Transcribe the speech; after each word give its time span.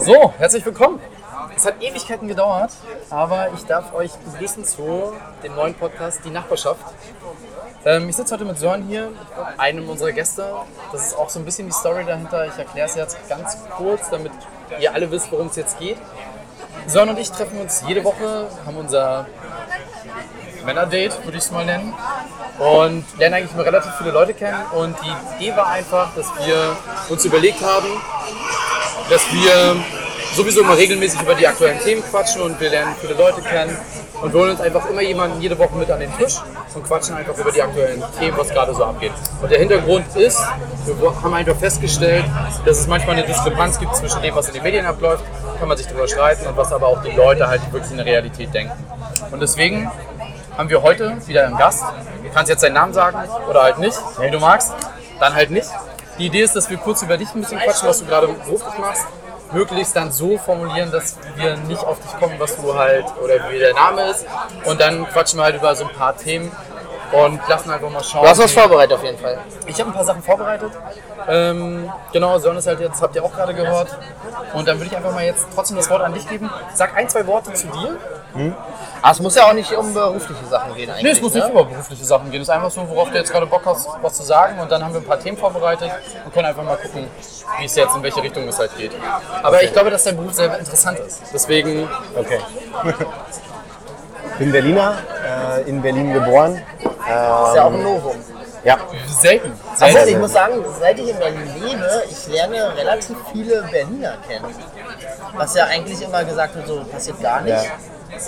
So, 0.00 0.32
herzlich 0.38 0.64
willkommen. 0.64 1.00
Es 1.56 1.66
hat 1.66 1.82
Ewigkeiten 1.82 2.28
gedauert, 2.28 2.70
aber 3.10 3.48
ich 3.54 3.64
darf 3.64 3.92
euch 3.92 4.12
begrüßen 4.12 4.64
zu 4.64 5.12
dem 5.42 5.56
neuen 5.56 5.74
Podcast 5.74 6.20
Die 6.24 6.30
Nachbarschaft. 6.30 6.80
Ähm, 7.84 8.08
ich 8.08 8.16
sitze 8.16 8.34
heute 8.34 8.44
mit 8.44 8.58
Sören 8.58 8.84
hier, 8.86 9.10
einem 9.56 9.88
unserer 9.88 10.12
Gäste. 10.12 10.46
Das 10.92 11.08
ist 11.08 11.16
auch 11.18 11.28
so 11.28 11.40
ein 11.40 11.44
bisschen 11.44 11.66
die 11.66 11.72
Story 11.72 12.04
dahinter. 12.04 12.46
Ich 12.46 12.56
erkläre 12.56 12.86
es 12.86 12.94
jetzt 12.94 13.28
ganz 13.28 13.58
kurz, 13.76 14.08
damit 14.08 14.32
ihr 14.80 14.94
alle 14.94 15.10
wisst, 15.10 15.32
worum 15.32 15.48
es 15.48 15.56
jetzt 15.56 15.78
geht. 15.78 15.98
Sören 16.86 17.08
und 17.08 17.18
ich 17.18 17.30
treffen 17.30 17.60
uns 17.60 17.82
jede 17.86 18.04
Woche, 18.04 18.46
haben 18.64 18.76
unser 18.76 19.26
Männerdate, 20.64 21.24
würde 21.24 21.38
ich 21.38 21.44
es 21.44 21.50
mal 21.50 21.64
nennen. 21.64 21.92
Und 22.58 23.04
lernen 23.18 23.34
eigentlich 23.34 23.52
immer 23.52 23.64
relativ 23.64 23.92
viele 23.98 24.12
Leute 24.12 24.34
kennen. 24.34 24.58
Und 24.72 24.96
die 25.02 25.44
Idee 25.44 25.56
war 25.56 25.66
einfach, 25.68 26.14
dass 26.14 26.26
wir 26.44 26.76
uns 27.08 27.24
überlegt 27.24 27.62
haben, 27.62 27.88
dass 29.10 29.22
wir 29.32 29.76
sowieso 30.34 30.60
immer 30.60 30.76
regelmäßig 30.76 31.20
über 31.22 31.34
die 31.34 31.46
aktuellen 31.46 31.80
Themen 31.80 32.02
quatschen 32.02 32.42
und 32.42 32.60
wir 32.60 32.70
lernen 32.70 32.94
viele 33.00 33.14
Leute 33.14 33.40
kennen 33.40 33.76
und 34.20 34.32
wir 34.32 34.40
holen 34.40 34.50
uns 34.50 34.60
einfach 34.60 34.88
immer 34.90 35.00
jemanden 35.00 35.40
jede 35.40 35.58
Woche 35.58 35.76
mit 35.76 35.90
an 35.90 36.00
den 36.00 36.16
Tisch 36.16 36.34
und 36.74 36.84
quatschen 36.84 37.16
einfach 37.16 37.36
über 37.36 37.50
die 37.50 37.62
aktuellen 37.62 38.02
Themen, 38.18 38.36
was 38.36 38.48
gerade 38.50 38.74
so 38.74 38.84
abgeht. 38.84 39.12
Und 39.40 39.50
der 39.50 39.58
Hintergrund 39.58 40.04
ist, 40.16 40.40
wir 40.86 41.22
haben 41.22 41.34
einfach 41.34 41.56
festgestellt, 41.56 42.24
dass 42.64 42.80
es 42.80 42.86
manchmal 42.86 43.16
eine 43.16 43.26
Diskrepanz 43.26 43.78
gibt 43.78 43.96
zwischen 43.96 44.20
dem, 44.22 44.34
was 44.34 44.48
in 44.48 44.54
den 44.54 44.62
Medien 44.62 44.86
abläuft, 44.86 45.24
kann 45.58 45.68
man 45.68 45.76
sich 45.76 45.86
darüber 45.86 46.06
streiten 46.08 46.46
und 46.46 46.56
was 46.56 46.72
aber 46.72 46.86
auch 46.86 47.02
die 47.02 47.12
Leute 47.12 47.48
halt 47.48 47.60
wirklich 47.72 47.90
in 47.90 47.96
der 47.96 48.06
Realität 48.06 48.52
denken. 48.52 48.72
Und 49.30 49.40
deswegen 49.40 49.90
haben 50.56 50.68
wir 50.68 50.82
heute 50.82 51.16
wieder 51.26 51.46
einen 51.46 51.56
Gast. 51.56 51.84
Du 52.22 52.30
kannst 52.34 52.50
jetzt 52.50 52.62
deinen 52.62 52.74
Namen 52.74 52.92
sagen 52.92 53.18
oder 53.48 53.62
halt 53.62 53.78
nicht, 53.78 53.98
wie 54.20 54.30
du 54.30 54.38
magst. 54.38 54.72
Dann 55.20 55.34
halt 55.34 55.50
nicht. 55.50 55.68
Die 56.18 56.26
Idee 56.26 56.42
ist, 56.42 56.56
dass 56.56 56.68
wir 56.68 56.78
kurz 56.78 57.02
über 57.02 57.16
dich 57.16 57.32
ein 57.34 57.40
bisschen 57.40 57.60
quatschen, 57.60 57.88
was 57.88 58.00
du 58.00 58.06
gerade 58.06 58.26
beruflich 58.26 58.78
machst. 58.78 59.06
Möglichst 59.52 59.96
dann 59.96 60.12
so 60.12 60.36
formulieren, 60.36 60.90
dass 60.90 61.16
wir 61.36 61.56
nicht 61.56 61.82
auf 61.82 61.98
dich 62.00 62.12
kommen, 62.20 62.34
was 62.38 62.56
du 62.56 62.74
halt 62.74 63.06
oder 63.22 63.50
wie 63.50 63.58
der 63.58 63.72
Name 63.72 64.02
ist. 64.10 64.26
Und 64.64 64.80
dann 64.80 65.06
quatschen 65.08 65.38
wir 65.38 65.44
halt 65.44 65.56
über 65.56 65.74
so 65.74 65.84
ein 65.84 65.94
paar 65.94 66.16
Themen 66.16 66.50
und 67.12 67.40
lassen 67.48 67.70
einfach 67.70 67.90
mal 67.90 68.02
schauen. 68.02 68.22
Du 68.22 68.28
hast 68.28 68.38
was 68.38 68.52
vorbereitet 68.52 68.96
auf 68.96 69.04
jeden 69.04 69.18
Fall. 69.18 69.38
Ich 69.66 69.78
habe 69.80 69.90
ein 69.90 69.94
paar 69.94 70.04
Sachen 70.04 70.22
vorbereitet. 70.22 70.72
Ähm, 71.28 71.90
genau, 72.12 72.38
Sonne 72.38 72.58
ist 72.58 72.66
halt 72.66 72.80
jetzt, 72.80 73.00
habt 73.02 73.14
ihr 73.16 73.24
auch 73.24 73.32
gerade 73.32 73.54
gehört. 73.54 73.96
Und 74.54 74.66
dann 74.68 74.78
würde 74.78 74.90
ich 74.90 74.96
einfach 74.96 75.12
mal 75.12 75.24
jetzt 75.24 75.46
trotzdem 75.54 75.76
das 75.76 75.90
Wort 75.90 76.02
an 76.02 76.12
dich 76.14 76.28
geben. 76.28 76.50
Sag 76.74 76.96
ein, 76.96 77.08
zwei 77.08 77.26
Worte 77.26 77.52
zu 77.52 77.66
dir. 77.68 77.96
Aber 79.02 79.12
es 79.12 79.20
muss 79.20 79.34
ja 79.34 79.48
auch 79.48 79.52
nicht 79.52 79.72
um 79.72 79.92
berufliche 79.94 80.44
Sachen 80.46 80.74
gehen 80.74 80.90
eigentlich. 80.90 81.02
Nee, 81.02 81.10
es 81.10 81.20
muss 81.20 81.34
nicht 81.34 81.44
ne? 81.46 81.50
über 81.52 81.64
berufliche 81.64 82.04
Sachen 82.04 82.30
gehen. 82.30 82.42
Es 82.42 82.48
ist 82.48 82.54
einfach 82.54 82.70
so, 82.70 82.88
worauf 82.88 83.10
du 83.10 83.16
jetzt 83.16 83.32
gerade 83.32 83.46
Bock 83.46 83.62
hast, 83.64 83.88
was 84.02 84.14
zu 84.14 84.22
sagen. 84.22 84.58
Und 84.60 84.70
dann 84.70 84.84
haben 84.84 84.92
wir 84.92 85.00
ein 85.00 85.06
paar 85.06 85.18
Themen 85.18 85.36
vorbereitet 85.36 85.90
und 86.24 86.32
können 86.32 86.46
einfach 86.46 86.62
mal 86.62 86.76
gucken, 86.76 87.06
wie 87.58 87.64
es 87.64 87.74
jetzt, 87.74 87.96
in 87.96 88.02
welche 88.02 88.22
Richtung 88.22 88.46
es 88.48 88.58
halt 88.58 88.76
geht. 88.76 88.92
Aber 89.42 89.62
ich 89.62 89.72
glaube, 89.72 89.90
dass 89.90 90.04
dein 90.04 90.16
Beruf 90.16 90.34
sehr 90.34 90.58
interessant 90.58 90.98
ist. 91.00 91.22
Deswegen, 91.32 91.88
Okay. 92.16 92.40
bin 94.38 94.52
Berliner, 94.52 94.96
äh, 95.26 95.68
in 95.68 95.82
Berlin 95.82 96.12
geboren. 96.12 96.62
Das 96.82 97.48
ist 97.50 97.56
ja 97.56 97.64
auch 97.64 97.72
ein 97.72 97.82
Novum. 97.82 98.16
Ja, 98.64 98.76
selten. 99.06 99.52
Also 99.78 99.96
selten. 99.96 100.10
ich 100.10 100.18
muss 100.18 100.32
sagen, 100.32 100.64
seit 100.80 100.98
ich 100.98 101.08
in 101.08 101.18
Berlin 101.18 101.50
lebe, 101.62 102.02
ich 102.10 102.26
lerne 102.32 102.76
relativ 102.76 103.16
viele 103.32 103.62
Berliner 103.70 104.16
kennen. 104.26 104.46
Was 105.36 105.54
ja 105.54 105.64
eigentlich 105.64 106.02
immer 106.02 106.24
gesagt 106.24 106.54
wird, 106.56 106.66
so 106.66 106.84
passiert 106.84 107.20
gar 107.22 107.40
nicht. 107.40 107.64
Ja. 107.64 107.70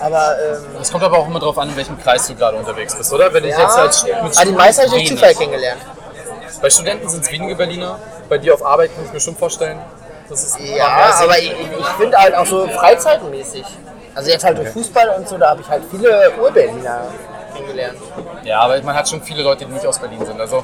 Aber 0.03 0.37
ähm, 0.39 0.65
Es 0.81 0.91
kommt 0.91 1.05
aber 1.05 1.19
auch 1.19 1.27
immer 1.27 1.41
darauf 1.41 1.59
an, 1.59 1.69
in 1.71 1.77
welchem 1.77 1.99
Kreis 1.99 2.27
du 2.27 2.35
gerade 2.35 2.57
unterwegs 2.57 2.95
bist, 2.95 3.13
oder? 3.13 3.33
Wenn 3.33 3.45
ich 3.45 3.51
ja, 3.51 3.63
jetzt 3.63 3.77
als 3.77 4.05
mit 4.05 4.15
aber 4.15 4.29
die 4.29 4.35
Studenten 4.35 4.57
meisten 4.57 4.87
habe 4.87 5.01
ich 5.01 5.09
durch. 5.09 5.21
Zufall 5.21 5.35
kennengelernt. 5.35 5.81
Bei 6.63 6.71
Studenten 6.71 7.09
sind 7.09 7.25
es 7.25 7.33
wenige 7.33 7.57
Berliner. 7.57 7.99
Bei 8.29 8.39
dir 8.39 8.55
auf 8.55 8.65
Arbeit 8.65 8.95
kann 8.95 9.05
ich 9.05 9.13
mir 9.13 9.21
schon 9.21 9.37
vorstellen. 9.37 9.79
Das 10.29 10.45
ist 10.45 10.61
Ja, 10.61 11.13
aber 11.21 11.39
ich, 11.39 11.51
ich 11.51 11.87
finde 11.99 12.17
halt 12.17 12.35
auch 12.35 12.47
so 12.47 12.69
freizeitmäßig. 12.69 13.65
Also 14.21 14.33
jetzt 14.33 14.45
halt 14.45 14.59
durch 14.59 14.69
Fußball 14.69 15.15
und 15.17 15.27
so, 15.27 15.39
da 15.39 15.49
habe 15.49 15.63
ich 15.63 15.69
halt 15.71 15.83
viele 15.91 16.31
Ur-Berliner 16.39 17.05
kennengelernt. 17.55 17.97
Ja, 18.45 18.61
aber 18.61 18.83
man 18.83 18.95
hat 18.95 19.09
schon 19.09 19.23
viele 19.23 19.43
Leute, 19.43 19.65
die 19.65 19.73
nicht 19.73 19.87
aus 19.87 19.99
Berlin 19.99 20.23
sind. 20.27 20.39
Also 20.39 20.63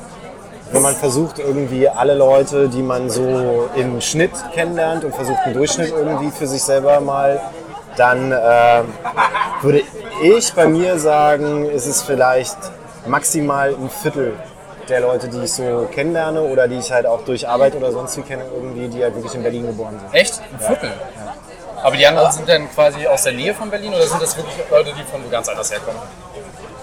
wenn 0.73 0.83
man 0.83 0.95
versucht 0.95 1.39
irgendwie 1.39 1.89
alle 1.89 2.15
Leute, 2.15 2.69
die 2.69 2.83
man 2.83 3.09
so 3.09 3.71
im 3.75 4.03
Schnitt 4.03 4.33
kennenlernt 4.53 5.05
und 5.05 5.15
versucht 5.15 5.39
einen 5.45 5.55
Durchschnitt 5.55 5.89
irgendwie 5.89 6.31
für 6.31 6.47
sich 6.47 6.63
selber 6.63 7.01
mal, 7.01 7.41
dann 7.97 8.31
äh, 8.31 8.83
würde 9.63 9.81
ich 10.23 10.53
bei 10.53 10.67
mir 10.67 10.99
sagen, 10.99 11.65
ist 11.65 11.87
es 11.87 12.03
vielleicht 12.03 12.59
maximal 13.07 13.71
ein 13.71 13.89
Viertel 13.89 14.35
der 14.91 15.01
Leute, 15.01 15.29
die 15.29 15.45
ich 15.45 15.53
so 15.55 15.89
kennenlerne 15.95 16.43
oder 16.43 16.69
die 16.69 16.77
ich 16.77 16.93
halt 16.93 17.07
auch 17.07 17.23
durch 17.25 17.49
Arbeit 17.49 17.75
oder 17.75 17.91
sonst 17.91 18.19
wie 18.19 18.23
kenne, 18.23 18.45
irgendwie, 18.55 18.89
die 18.89 19.03
halt 19.03 19.15
wirklich 19.15 19.35
in 19.35 19.43
Berlin 19.43 19.67
geboren 19.67 19.99
sind. 19.99 20.13
echt? 20.15 20.43
Ein 20.53 20.61
Viertel? 20.61 20.91
Aber 21.83 21.97
die 21.97 22.07
anderen 22.07 22.33
sind 22.33 22.49
dann 22.49 22.71
quasi 22.73 23.07
aus 23.07 23.23
der 23.25 23.33
Nähe 23.33 23.55
von 23.55 23.71
Berlin 23.71 23.95
oder 23.95 24.07
sind 24.07 24.23
das 24.23 24.37
wirklich 24.37 24.55
Leute, 24.71 24.93
die 24.93 25.03
von 25.11 25.25
wo 25.25 25.29
ganz 25.29 25.49
anders 25.49 25.71
herkommen? 25.71 26.01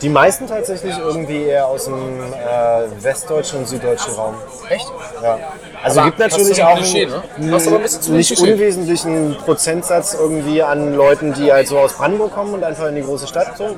Die 0.01 0.09
meisten 0.09 0.47
tatsächlich 0.47 0.97
irgendwie 0.97 1.45
eher 1.45 1.65
aus 1.67 1.85
dem 1.85 2.33
äh, 2.33 3.03
westdeutschen 3.03 3.59
und 3.59 3.67
süddeutschen 3.67 4.13
Raum. 4.15 4.35
Echt? 4.69 4.91
Ja. 5.21 5.39
Also 5.81 6.01
Aber 6.01 6.09
gibt 6.09 6.19
natürlich 6.19 6.61
auch 6.61 6.75
Klischee, 6.75 7.03
einen, 7.37 7.49
ne? 7.49 7.55
Aber 7.55 7.75
ein 7.75 7.81
nicht 7.81 8.01
Klischee. 8.35 8.53
unwesentlichen 8.53 9.37
Prozentsatz 9.37 10.13
irgendwie 10.13 10.61
an 10.61 10.93
Leuten, 10.93 11.33
die 11.33 11.51
halt 11.53 11.69
so 11.69 11.79
aus 11.79 11.93
Brandenburg 11.93 12.33
kommen 12.33 12.53
und 12.53 12.63
einfach 12.63 12.87
in 12.87 12.95
die 12.95 13.03
große 13.03 13.27
Stadt 13.27 13.57
so. 13.57 13.75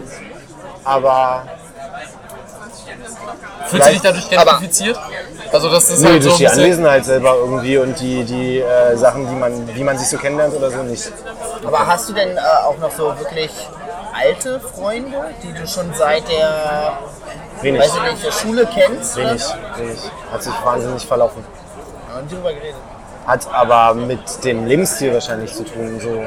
Aber 0.83 1.45
Fühlst 3.67 3.87
du 3.87 3.91
dich 3.91 4.01
dadurch 4.01 4.29
gentrifiziert? 4.29 4.99
Also 5.55 5.69
das 5.69 5.89
ist 5.89 6.01
nee, 6.01 6.09
halt 6.09 6.23
so 6.23 6.29
durch 6.29 6.41
ein 6.41 6.53
die 6.53 6.61
Anwesenheit 6.61 7.05
selber 7.05 7.37
irgendwie 7.37 7.77
und 7.77 7.97
die, 7.97 8.25
die 8.25 8.59
äh, 8.59 8.97
Sachen, 8.97 9.25
die 9.25 9.35
man, 9.35 9.73
wie 9.73 9.83
man 9.85 9.97
sich 9.97 10.09
so 10.09 10.17
kennenlernt 10.17 10.53
oder 10.53 10.69
so 10.69 10.83
nicht. 10.83 11.09
Aber 11.65 11.87
hast 11.87 12.09
du 12.09 12.13
denn 12.13 12.35
äh, 12.35 12.41
auch 12.65 12.77
noch 12.77 12.91
so 12.91 13.17
wirklich 13.17 13.51
alte 14.13 14.59
Freunde, 14.59 15.17
die 15.41 15.53
du 15.53 15.65
schon 15.65 15.93
seit 15.93 16.27
der, 16.27 16.99
Wenig. 17.61 17.79
weiß 17.79 17.91
ich 17.95 18.11
nicht, 18.11 18.25
der 18.25 18.31
Schule 18.33 18.67
kennst? 18.73 19.17
oder 19.17 19.29
Wenig, 19.29 19.43
so? 19.43 19.53
wenig. 19.77 19.99
Hat 20.29 20.43
sich 20.43 20.53
wahnsinnig 20.65 21.05
verlaufen. 21.05 21.45
Ja, 22.09 22.19
und 22.19 22.29
drüber 22.29 22.51
geredet. 22.51 22.75
Hat 23.25 23.51
aber 23.51 23.95
mit 23.95 24.19
dem 24.43 24.67
Lebensstil 24.67 25.11
wahrscheinlich 25.13 25.51
zu 25.51 25.63
tun. 25.63 25.99
So. 25.99 26.23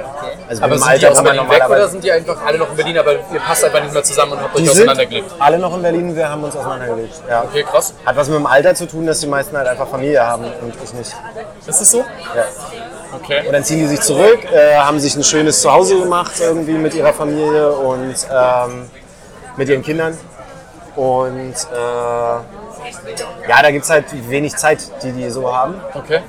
Also 0.48 0.62
aber 0.64 0.74
im 0.74 0.80
sind 0.80 0.88
die 0.88 1.06
Alter, 1.06 1.10
aus 1.12 1.18
wo 1.18 1.22
man 1.22 1.36
Berlin 1.36 1.50
weg 1.50 1.70
oder 1.70 1.88
sind 1.88 2.02
die 2.04 2.10
einfach 2.10 2.44
alle 2.44 2.58
noch 2.58 2.70
in 2.70 2.76
Berlin, 2.76 2.98
aber 2.98 3.12
ihr 3.12 3.40
passt 3.40 3.64
einfach 3.64 3.82
nicht 3.82 3.92
mehr 3.94 4.02
zusammen 4.02 4.32
und 4.32 4.40
habt 4.42 4.56
euch 4.56 4.62
Die 4.64 4.70
auseinandergelebt? 4.70 5.30
alle 5.38 5.58
noch 5.58 5.76
in 5.76 5.82
Berlin, 5.82 6.16
wir 6.16 6.28
haben 6.28 6.42
uns 6.42 6.56
auseinandergelebt. 6.56 7.14
Ja. 7.28 7.44
Okay, 7.44 7.62
krass. 7.62 7.94
Hat 8.04 8.16
was 8.16 8.28
mit 8.28 8.36
dem 8.38 8.46
Alter 8.46 8.74
zu 8.74 8.86
tun, 8.86 9.06
dass 9.06 9.20
die 9.20 9.28
meisten 9.28 9.56
halt 9.56 9.68
einfach 9.68 9.86
Familie 9.86 10.26
haben 10.26 10.44
und 10.44 10.74
ich 10.82 10.92
nicht. 10.92 11.14
Ist 11.66 11.80
das 11.80 11.90
so? 11.90 11.98
Ja. 11.98 12.44
Okay. 13.14 13.46
Und 13.46 13.52
dann 13.52 13.62
ziehen 13.64 13.78
die 13.78 13.86
sich 13.86 14.00
zurück, 14.00 14.40
äh, 14.52 14.76
haben 14.76 14.98
sich 14.98 15.14
ein 15.16 15.22
schönes 15.24 15.62
Zuhause 15.62 16.00
gemacht 16.00 16.32
irgendwie 16.40 16.72
mit 16.72 16.94
ihrer 16.94 17.12
Familie 17.12 17.70
und 17.72 18.14
ähm, 18.30 18.90
mit 19.56 19.68
ihren 19.68 19.82
Kindern. 19.82 20.18
Und 20.96 21.54
äh, 21.54 21.76
ja, 23.48 23.62
da 23.62 23.70
gibt 23.70 23.84
es 23.84 23.90
halt 23.90 24.06
wenig 24.28 24.56
Zeit, 24.56 24.80
die 25.02 25.12
die 25.12 25.30
so 25.30 25.54
haben, 25.54 25.80
Okay. 25.94 26.20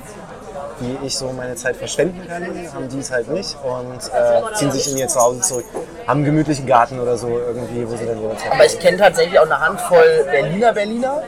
Wie 0.80 1.06
ich 1.06 1.16
so 1.16 1.30
meine 1.32 1.54
Zeit 1.54 1.76
verschwenden 1.76 2.26
kann, 2.26 2.42
haben 2.74 2.88
die 2.88 2.98
es 2.98 3.10
halt 3.10 3.28
nicht 3.28 3.56
und 3.62 3.98
äh, 4.12 4.54
ziehen 4.54 4.72
sich 4.72 4.90
in 4.90 4.96
ihr 4.98 5.08
Zuhause 5.08 5.40
zurück, 5.40 5.64
haben 6.06 6.18
einen 6.18 6.24
gemütlichen 6.24 6.66
Garten 6.66 6.98
oder 6.98 7.16
so 7.16 7.28
irgendwie, 7.28 7.88
wo 7.88 7.96
sie 7.96 8.06
dann 8.06 8.20
ihre 8.20 8.36
Zeit 8.36 8.52
Aber 8.52 8.66
ich 8.66 8.78
kenne 8.80 8.96
tatsächlich 8.96 9.38
auch 9.38 9.44
eine 9.44 9.60
Handvoll 9.60 10.26
Berliner 10.30 10.72
Berliner, 10.72 11.22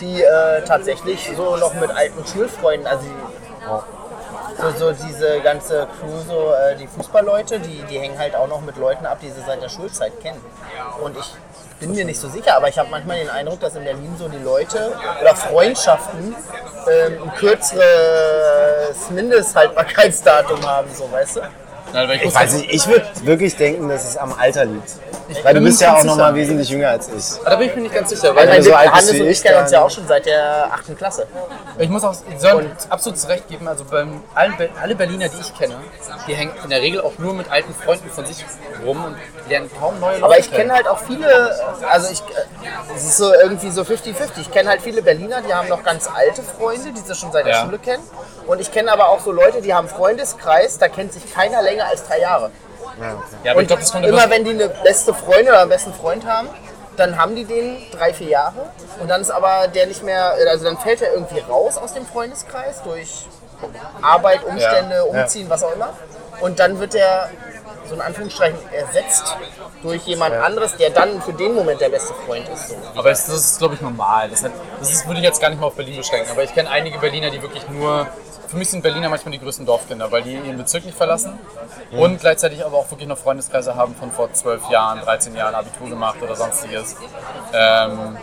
die 0.00 0.22
äh, 0.22 0.62
tatsächlich 0.64 1.30
so 1.36 1.56
noch 1.56 1.74
mit 1.74 1.90
alten 1.90 2.24
Schulfreunden, 2.26 2.86
also 2.86 3.02
die, 3.02 4.60
so, 4.60 4.92
so 4.92 5.06
diese 5.06 5.40
ganze 5.40 5.86
Crew, 5.98 6.18
so 6.26 6.52
äh, 6.52 6.76
die 6.76 6.86
Fußballleute, 6.86 7.60
die, 7.60 7.82
die 7.90 7.98
hängen 7.98 8.18
halt 8.18 8.34
auch 8.34 8.48
noch 8.48 8.60
mit 8.60 8.76
Leuten 8.76 9.06
ab, 9.06 9.18
die 9.22 9.30
sie 9.30 9.40
seit 9.46 9.62
der 9.62 9.68
Schulzeit 9.68 10.20
kennen. 10.20 10.40
Und 11.02 11.16
ich 11.16 11.34
bin 11.80 11.94
mir 11.94 12.04
nicht 12.04 12.20
so 12.20 12.28
sicher, 12.28 12.56
aber 12.56 12.68
ich 12.68 12.78
habe 12.78 12.88
manchmal 12.90 13.18
den 13.18 13.30
Eindruck, 13.30 13.60
dass 13.60 13.76
in 13.76 13.84
Berlin 13.84 14.14
so 14.18 14.28
die 14.28 14.42
Leute 14.42 14.92
oder 15.20 15.34
Freundschaften 15.34 16.34
ähm, 16.90 17.22
ein 17.22 17.34
kürzeres 17.34 19.10
Mindesthaltbarkeitsdatum 19.10 20.66
haben, 20.66 20.88
so 20.94 21.10
weißt 21.10 21.36
du? 21.36 21.40
Aber 21.92 22.14
ich 22.14 22.22
Ich 22.22 22.34
weiß 22.34 22.54
nicht, 22.54 22.72
ich 22.72 22.86
würde 22.86 23.06
wirklich 23.22 23.56
denken, 23.56 23.88
dass 23.88 24.04
es 24.08 24.16
am 24.16 24.32
Alter 24.38 24.64
liegt. 24.64 24.90
Ich 25.28 25.44
Weil 25.44 25.54
du 25.54 25.60
bist 25.60 25.80
ja 25.80 25.94
auch 25.94 26.04
noch 26.04 26.16
mal 26.16 26.34
wesentlich 26.34 26.70
jünger 26.70 26.88
als 26.88 27.08
ich. 27.08 27.38
Ah, 27.44 27.50
Da 27.50 27.56
bin 27.56 27.68
ich 27.68 27.76
mir 27.76 27.82
nicht 27.82 27.94
ganz 27.94 28.08
sicher, 28.08 28.34
Weil 28.34 28.46
du 28.46 28.62
so 28.62 28.74
alt 28.74 28.90
Hannes 28.90 29.12
wie 29.12 29.20
und 29.20 29.26
ich, 29.26 29.38
ich 29.38 29.42
kennen 29.42 29.58
uns 29.58 29.70
ja 29.70 29.82
auch 29.82 29.90
schon 29.90 30.06
seit 30.06 30.24
der 30.24 30.70
8. 30.72 30.96
Klasse. 30.96 31.26
ich 31.78 31.88
muss 31.90 32.02
auch 32.02 32.14
ich 32.30 32.40
soll 32.40 32.70
absolut 32.88 33.28
recht 33.28 33.48
geben, 33.48 33.68
also 33.68 33.84
beim, 33.84 34.22
alle 34.34 34.94
Berliner, 34.94 35.28
die 35.28 35.40
ich 35.40 35.54
kenne, 35.58 35.74
die 36.26 36.34
hängen 36.34 36.52
in 36.64 36.70
der 36.70 36.80
Regel 36.80 37.02
auch 37.02 37.12
nur 37.18 37.34
mit 37.34 37.50
alten 37.50 37.74
Freunden 37.74 38.08
von 38.10 38.24
sich 38.24 38.44
rum 38.84 39.04
und 39.04 39.16
lernen 39.50 39.70
kaum 39.78 40.00
neue 40.00 40.14
Leute 40.14 40.24
Aber 40.24 40.38
ich 40.38 40.50
kenne 40.50 40.72
halt 40.72 40.88
auch 40.88 40.98
viele, 41.00 41.28
also 41.90 42.10
ich, 42.10 42.20
äh, 42.20 42.94
es 42.94 43.04
ist 43.04 43.16
so 43.18 43.32
irgendwie 43.32 43.70
so 43.70 43.82
50-50. 43.82 44.14
Ich 44.40 44.50
kenne 44.50 44.70
halt 44.70 44.80
viele 44.82 45.02
Berliner, 45.02 45.42
die 45.42 45.52
haben 45.52 45.68
noch 45.68 45.82
ganz 45.82 46.08
alte 46.12 46.42
Freunde, 46.42 46.90
die 46.92 47.00
sie 47.00 47.14
schon 47.14 47.32
seit 47.32 47.46
der 47.46 47.54
Ja. 47.54 47.64
Schule 47.64 47.78
kennen. 47.78 48.02
Und 48.46 48.60
ich 48.60 48.72
kenne 48.72 48.90
aber 48.92 49.08
auch 49.10 49.20
so 49.20 49.30
Leute, 49.30 49.60
die 49.60 49.74
haben 49.74 49.88
einen 49.88 49.96
Freundeskreis, 49.96 50.78
da 50.78 50.88
kennt 50.88 51.12
sich 51.12 51.32
keiner 51.34 51.60
länger 51.62 51.77
als 51.86 52.06
drei 52.06 52.20
Jahre. 52.20 52.50
Ja, 53.44 53.52
aber 53.52 53.62
ich 53.62 53.68
glaube, 53.68 53.82
das 53.82 53.92
kommt 53.92 54.06
immer 54.06 54.28
wenn 54.30 54.44
die 54.44 54.50
eine 54.50 54.68
beste 54.68 55.14
Freundin 55.14 55.48
oder 55.48 55.60
einen 55.60 55.70
besten 55.70 55.92
Freund 55.92 56.26
haben, 56.26 56.48
dann 56.96 57.16
haben 57.16 57.36
die 57.36 57.44
den 57.44 57.76
drei, 57.92 58.12
vier 58.12 58.28
Jahre 58.28 58.70
und 59.00 59.08
dann 59.08 59.20
ist 59.20 59.30
aber 59.30 59.68
der 59.68 59.86
nicht 59.86 60.02
mehr, 60.02 60.34
also 60.48 60.64
dann 60.64 60.78
fällt 60.78 61.02
er 61.02 61.12
irgendwie 61.12 61.40
raus 61.40 61.76
aus 61.76 61.94
dem 61.94 62.04
Freundeskreis 62.06 62.82
durch 62.82 63.26
Arbeit, 64.02 64.44
Umstände, 64.44 64.96
Ja. 64.96 65.02
Umziehen, 65.22 65.48
was 65.48 65.62
auch 65.62 65.72
immer. 65.74 65.90
Und 66.40 66.58
dann 66.58 66.78
wird 66.78 66.94
der 66.94 67.30
so 67.88 67.94
in 67.94 68.00
Anführungsstrichen 68.00 68.58
ersetzt 68.72 69.36
durch 69.82 70.02
jemand 70.02 70.34
anderes, 70.34 70.76
der 70.76 70.90
dann 70.90 71.22
für 71.22 71.32
den 71.32 71.54
Moment 71.54 71.80
der 71.80 71.88
beste 71.88 72.12
Freund 72.26 72.48
ist. 72.48 72.68
So. 72.68 72.76
Aber 72.94 73.10
es, 73.10 73.26
das 73.26 73.36
ist, 73.36 73.58
glaube 73.58 73.74
ich, 73.74 73.80
normal. 73.80 74.28
Das, 74.28 74.44
hat, 74.44 74.52
das 74.78 74.90
ist, 74.90 75.06
würde 75.06 75.20
ich 75.20 75.26
jetzt 75.26 75.40
gar 75.40 75.48
nicht 75.48 75.60
mal 75.60 75.68
auf 75.68 75.74
Berlin 75.74 75.96
beschränken. 75.96 76.30
Aber 76.30 76.42
ich 76.42 76.52
kenne 76.54 76.68
einige 76.70 76.98
Berliner, 76.98 77.30
die 77.30 77.40
wirklich 77.42 77.66
nur. 77.68 78.06
Für 78.48 78.56
mich 78.56 78.70
sind 78.70 78.82
Berliner 78.82 79.10
manchmal 79.10 79.32
die 79.32 79.38
größten 79.40 79.66
Dorfkinder, 79.66 80.10
weil 80.10 80.22
die 80.22 80.32
ihren 80.34 80.56
Bezirk 80.56 80.86
nicht 80.86 80.96
verlassen 80.96 81.38
und 81.92 82.18
gleichzeitig 82.20 82.64
aber 82.64 82.78
auch 82.78 82.90
wirklich 82.90 83.06
noch 83.06 83.18
Freundeskreise 83.18 83.74
haben 83.74 83.94
von 83.94 84.10
vor 84.10 84.32
12 84.32 84.70
Jahren, 84.70 85.00
13 85.00 85.36
Jahren 85.36 85.54
Abitur 85.54 85.90
gemacht 85.90 86.16
oder 86.22 86.34
sonstiges. 86.34 86.96
Ähm, 87.52 88.16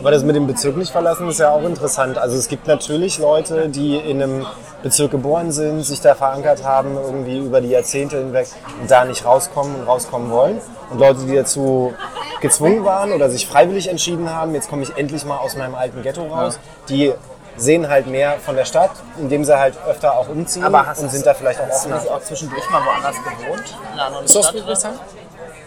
Aber 0.00 0.10
das 0.10 0.24
mit 0.24 0.34
dem 0.34 0.48
Bezirk 0.48 0.76
nicht 0.76 0.90
verlassen 0.90 1.28
ist 1.28 1.38
ja 1.38 1.50
auch 1.52 1.62
interessant. 1.62 2.18
Also 2.18 2.36
es 2.36 2.48
gibt 2.48 2.66
natürlich 2.66 3.18
Leute, 3.18 3.68
die 3.68 3.96
in 3.96 4.20
einem 4.20 4.46
Bezirk 4.82 5.12
geboren 5.12 5.52
sind, 5.52 5.82
sich 5.84 6.00
da 6.00 6.16
verankert 6.16 6.64
haben, 6.64 6.96
irgendwie 6.96 7.38
über 7.38 7.60
die 7.60 7.70
Jahrzehnte 7.70 8.18
hinweg 8.18 8.48
und 8.80 8.90
da 8.90 9.04
nicht 9.04 9.24
rauskommen 9.24 9.76
und 9.76 9.86
rauskommen 9.86 10.30
wollen. 10.30 10.60
Und 10.90 10.98
Leute, 10.98 11.20
die 11.20 11.36
dazu 11.36 11.94
gezwungen 12.40 12.84
waren 12.84 13.12
oder 13.12 13.30
sich 13.30 13.46
freiwillig 13.46 13.88
entschieden 13.88 14.28
haben, 14.34 14.54
jetzt 14.54 14.68
komme 14.68 14.82
ich 14.82 14.96
endlich 14.96 15.24
mal 15.24 15.38
aus 15.38 15.56
meinem 15.56 15.76
alten 15.76 16.02
Ghetto 16.02 16.26
raus, 16.26 16.58
die 16.88 17.14
sehen 17.56 17.88
halt 17.88 18.06
mehr 18.06 18.38
von 18.44 18.56
der 18.56 18.64
Stadt, 18.64 18.90
indem 19.18 19.44
sie 19.44 19.58
halt 19.58 19.74
öfter 19.88 20.14
auch 20.14 20.28
umziehen 20.28 20.64
Aber 20.64 20.86
hast 20.86 21.00
und 21.02 21.10
sind 21.10 21.24
da 21.26 21.34
vielleicht 21.34 21.60
auch 21.60 21.68
Hast 21.68 21.86
du 21.86 21.94
offener. 21.94 22.12
auch 22.14 22.20
zwischendurch 22.22 22.68
mal 22.70 22.82
woanders 22.84 23.16
gewohnt? 23.16 23.76
In 23.84 23.92
einer 23.94 24.06
anderen 24.06 24.24
ist 24.24 24.30
Stadt? 24.32 24.46
Friedrichshain? 24.46 24.92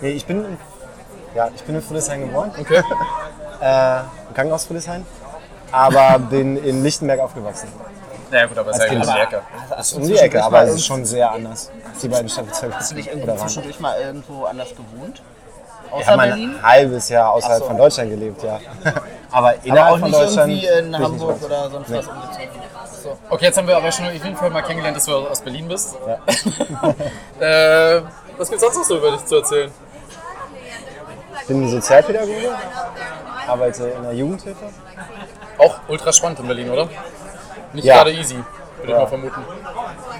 Nee, 0.01 0.09
ich 0.11 0.25
bin, 0.25 0.45
in- 0.45 0.57
ja, 1.35 1.49
ich 1.55 1.63
bin 1.63 1.75
in 1.75 1.81
Friedrichshain 1.81 2.21
geboren, 2.21 2.51
Okay. 2.59 2.77
äh, 3.61 3.99
Krankenhaus 4.33 4.65
Friedrichshain, 4.65 5.05
aber 5.71 6.19
bin 6.19 6.57
in 6.63 6.83
Lichtenberg 6.83 7.19
aufgewachsen. 7.19 7.67
Ja 8.31 8.45
gut, 8.45 8.57
aber 8.59 8.69
es 8.71 8.77
ist 8.77 8.85
ja 8.85 8.91
um 8.93 9.01
die 9.01 9.19
Ecke. 9.19 9.41
Hast 9.71 9.91
du 9.93 9.97
Um 9.97 10.03
die 10.03 10.15
Ecke, 10.17 10.43
aber 10.43 10.61
es 10.63 10.75
ist 10.75 10.85
schon 10.85 11.03
sehr 11.03 11.31
anders. 11.31 11.71
Die 12.01 12.07
beiden 12.07 12.29
Stadtbezirke. 12.29 12.75
Hast 12.75 12.91
du 12.91 12.95
nicht 12.95 13.07
Oder 13.11 13.17
irgendwo 13.23 13.43
zwischendurch 13.43 13.79
mal 13.79 13.99
irgendwo 13.99 14.45
anders 14.45 14.69
gewohnt? 14.69 15.21
Ich 15.91 15.95
Außer 15.95 16.15
mal 16.17 16.27
Berlin? 16.27 16.55
ein 16.55 16.63
halbes 16.63 17.09
Jahr 17.09 17.31
außerhalb 17.33 17.59
so. 17.59 17.65
von 17.65 17.77
Deutschland 17.77 18.09
gelebt, 18.11 18.43
ja. 18.43 18.59
Aber 19.31 19.49
Aber 19.49 19.55
innerhalb 19.63 19.93
auch 19.95 19.99
von 19.99 20.09
nicht 20.09 20.21
Deutschland. 20.21 20.51
irgendwie 20.51 20.67
in 20.67 20.93
ich 20.93 20.99
Hamburg 20.99 21.43
oder 21.43 21.69
sonst 21.69 21.91
was 21.91 22.07
umgezogen. 22.07 22.49
So. 23.03 23.17
Okay, 23.29 23.45
jetzt 23.45 23.57
haben 23.57 23.67
wir 23.67 23.77
aber 23.77 23.91
schon 23.91 24.05
auf 24.07 24.13
jeden 24.13 24.35
Fall 24.35 24.49
mal 24.49 24.61
kennengelernt, 24.61 24.97
dass 24.97 25.05
du 25.05 25.15
aus 25.15 25.41
Berlin 25.41 25.67
bist. 25.67 25.95
äh, 27.39 28.01
was 28.37 28.49
gibt's 28.49 28.63
sonst 28.63 28.77
noch 28.77 28.83
so 28.83 28.97
über 28.97 29.11
dich 29.11 29.25
zu 29.25 29.35
erzählen? 29.37 29.71
Ich 31.41 31.47
bin 31.47 31.67
Sozialpädagoge, 31.69 32.51
arbeite 33.47 33.87
in 33.87 34.03
der 34.03 34.13
Jugendhilfe. 34.13 34.65
Auch 35.57 35.75
ultra 35.87 36.11
spannend 36.13 36.39
in 36.39 36.47
Berlin, 36.47 36.69
oder? 36.69 36.87
Nicht 37.73 37.85
Ja. 37.85 37.95
gerade 37.97 38.11
easy, 38.13 38.35
würde 38.35 38.43
ich 38.83 38.89
Ja. 38.89 38.97
mal 38.99 39.07
vermuten. 39.07 39.41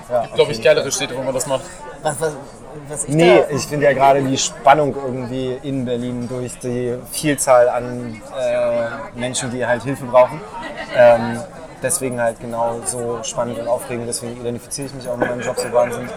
Ja, 0.10 0.26
Glaube 0.34 0.52
ich, 0.52 0.62
geilere 0.62 0.92
Städte, 0.92 1.16
wo 1.18 1.22
man 1.22 1.34
das 1.34 1.46
macht. 1.48 1.62
Was, 2.02 2.20
was, 2.20 2.34
was 2.88 3.06
ich 3.06 3.16
Nee, 3.16 3.44
da, 3.48 3.56
ich 3.56 3.64
finde 3.64 3.86
ja 3.86 3.94
gerade 3.94 4.22
die 4.22 4.38
Spannung 4.38 4.96
irgendwie 4.96 5.58
in 5.64 5.86
Berlin 5.86 6.28
durch 6.28 6.58
die 6.60 6.98
Vielzahl 7.12 7.70
an 7.70 8.22
äh, 8.40 9.20
Menschen, 9.20 9.52
die 9.52 9.66
halt 9.66 9.84
Hilfe 9.84 10.06
brauchen. 10.06 10.40
Ähm, 10.96 11.42
deswegen 11.82 12.22
halt 12.22 12.40
genau 12.40 12.80
so 12.86 13.20
spannend 13.24 13.60
und 13.60 13.68
aufregend. 13.68 14.08
Deswegen 14.08 14.40
identifiziere 14.40 14.88
ich 14.88 14.94
mich 14.94 15.08
auch 15.08 15.18
mit 15.18 15.30
meinem 15.30 15.42
Job 15.42 15.58
so 15.58 15.72
wahnsinnig. 15.72 16.12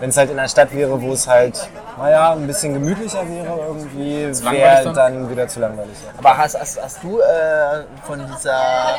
Wenn 0.00 0.10
es 0.10 0.16
halt 0.16 0.30
in 0.30 0.38
einer 0.38 0.48
Stadt 0.48 0.74
wäre, 0.74 1.00
wo 1.00 1.12
es 1.12 1.26
halt, 1.28 1.68
naja, 1.96 2.32
ein 2.32 2.46
bisschen 2.46 2.74
gemütlicher 2.74 3.28
wäre 3.28 3.58
irgendwie, 3.68 4.26
wäre 4.44 4.84
dann? 4.84 4.94
dann 4.94 5.30
wieder 5.30 5.46
zu 5.46 5.60
langweilig. 5.60 5.96
Ja. 6.04 6.18
aber 6.18 6.36
hast, 6.36 6.58
hast, 6.58 6.82
hast 6.82 7.02
du 7.02 7.20
äh, 7.20 7.84
von 8.02 8.20
dieser, 8.26 8.96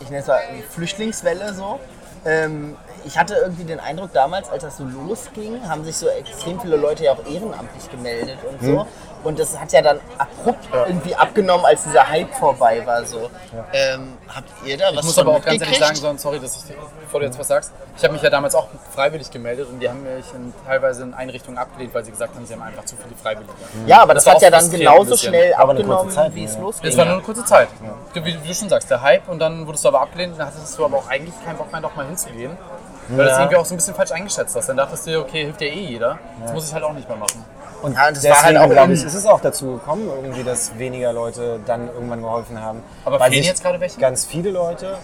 ich 0.00 0.10
nenne 0.10 0.22
es 0.22 0.26
mal 0.26 0.40
Flüchtlingswelle 0.70 1.54
so, 1.54 1.78
ähm, 2.24 2.76
ich 3.04 3.18
hatte 3.18 3.34
irgendwie 3.34 3.64
den 3.64 3.80
Eindruck 3.80 4.12
damals, 4.12 4.48
als 4.50 4.62
das 4.62 4.76
so 4.76 4.84
losging, 4.84 5.60
haben 5.68 5.84
sich 5.84 5.96
so 5.96 6.08
extrem 6.08 6.60
viele 6.60 6.76
Leute 6.76 7.04
ja 7.04 7.12
auch 7.12 7.24
ehrenamtlich 7.26 7.90
gemeldet 7.90 8.38
und 8.48 8.60
Hm. 8.60 8.74
so. 8.76 8.86
Und 9.24 9.38
das 9.38 9.56
hat 9.56 9.70
ja 9.72 9.80
dann 9.82 10.00
abrupt 10.18 10.66
irgendwie 10.74 11.14
abgenommen, 11.14 11.64
als 11.64 11.84
dieser 11.84 12.08
Hype 12.08 12.34
vorbei 12.34 12.84
war. 12.84 13.04
So. 13.04 13.30
Ähm, 13.72 14.14
habt 14.26 14.48
ihr 14.66 14.76
da 14.76 14.86
was 14.86 14.96
Ich 14.98 15.04
muss 15.04 15.18
aber 15.18 15.36
auch 15.36 15.44
ganz 15.44 15.62
ehrlich 15.62 15.78
sagen, 15.78 15.94
so, 15.94 16.16
sorry, 16.16 16.40
dass 16.40 16.56
ich, 16.56 16.74
bevor 17.02 17.20
du 17.20 17.26
jetzt 17.26 17.38
was 17.38 17.46
sagst, 17.46 17.70
ich 17.96 18.02
habe 18.02 18.14
mich 18.14 18.22
ja 18.22 18.30
damals 18.30 18.56
auch 18.56 18.66
freiwillig 18.92 19.30
gemeldet 19.30 19.68
und 19.68 19.78
die 19.78 19.88
haben 19.88 20.02
mich 20.02 20.24
in, 20.34 20.52
teilweise 20.66 21.04
in 21.04 21.14
Einrichtungen 21.14 21.56
abgelehnt, 21.56 21.94
weil 21.94 22.04
sie 22.04 22.10
gesagt 22.10 22.34
haben, 22.34 22.44
sie 22.44 22.52
haben 22.54 22.62
einfach 22.62 22.84
zu 22.84 22.96
viele 22.96 23.14
Freiwillige. 23.14 23.52
Ja, 23.86 24.02
aber 24.02 24.14
das, 24.14 24.24
Das 24.24 24.34
hat 24.34 24.42
ja 24.42 24.50
dann 24.50 24.68
genauso 24.68 25.16
schnell 25.16 25.54
Aber 25.54 25.70
abgenommen, 25.70 26.10
Zeit, 26.10 26.34
wie 26.34 26.42
es 26.44 26.56
ja. 26.56 26.60
losging. 26.60 26.90
Es 26.90 26.96
war 26.96 27.04
nur 27.04 27.14
eine 27.14 27.22
kurze 27.22 27.44
Zeit. 27.44 27.68
Wie, 28.14 28.24
wie 28.24 28.48
du 28.48 28.54
schon 28.54 28.68
sagst, 28.70 28.90
der 28.90 29.02
Hype 29.02 29.28
und 29.28 29.38
dann 29.38 29.64
wurdest 29.68 29.84
du 29.84 29.88
aber 29.88 30.00
abgelehnt 30.00 30.32
und 30.32 30.38
dann 30.40 30.48
hattest 30.48 30.76
du 30.76 30.84
aber 30.84 30.96
auch 30.96 31.08
eigentlich 31.08 31.34
keinen 31.44 31.58
Bock 31.58 31.70
mehr, 31.70 31.80
noch 31.80 31.94
mal 31.94 32.06
hinzugehen. 32.06 32.58
Weil 33.08 33.16
du 33.18 33.24
das 33.24 33.32
Ja. 33.32 33.38
irgendwie 33.40 33.56
auch 33.56 33.64
so 33.64 33.74
ein 33.74 33.76
bisschen 33.78 33.94
falsch 33.94 34.12
eingeschätzt 34.12 34.54
hast. 34.56 34.68
Dann 34.68 34.76
dachtest 34.76 35.06
du 35.06 35.10
dir, 35.10 35.20
okay, 35.20 35.44
hilft 35.44 35.60
dir 35.60 35.68
eh 35.72 35.80
jeder. 35.86 36.18
Jetzt 36.40 36.54
muss 36.54 36.62
ich 36.64 36.68
es 36.70 36.74
halt 36.74 36.84
auch 36.84 36.92
nicht 36.92 37.08
mehr 37.08 37.18
machen. 37.18 37.44
Und 37.82 37.94
Ja, 37.94 38.08
das 38.10 38.20
deswegen, 38.20 38.34
war 38.34 38.42
halt 38.44 38.56
auch 38.58 38.70
glaube 38.70 38.92
ich, 38.92 39.00
un- 39.00 39.06
ist 39.06 39.14
es 39.14 39.26
auch 39.26 39.40
dazu 39.40 39.72
gekommen, 39.72 40.08
irgendwie, 40.08 40.44
dass 40.44 40.78
weniger 40.78 41.12
Leute 41.12 41.58
dann 41.66 41.88
irgendwann 41.88 42.22
geholfen 42.22 42.62
haben. 42.62 42.80
Aber 43.04 43.18
Weil 43.18 43.30
fehlen 43.32 43.42
jetzt 43.44 43.62
gerade 43.62 43.80
welche? 43.80 43.98
Ganz 44.00 44.24
viele 44.24 44.50
Leute. 44.50 44.98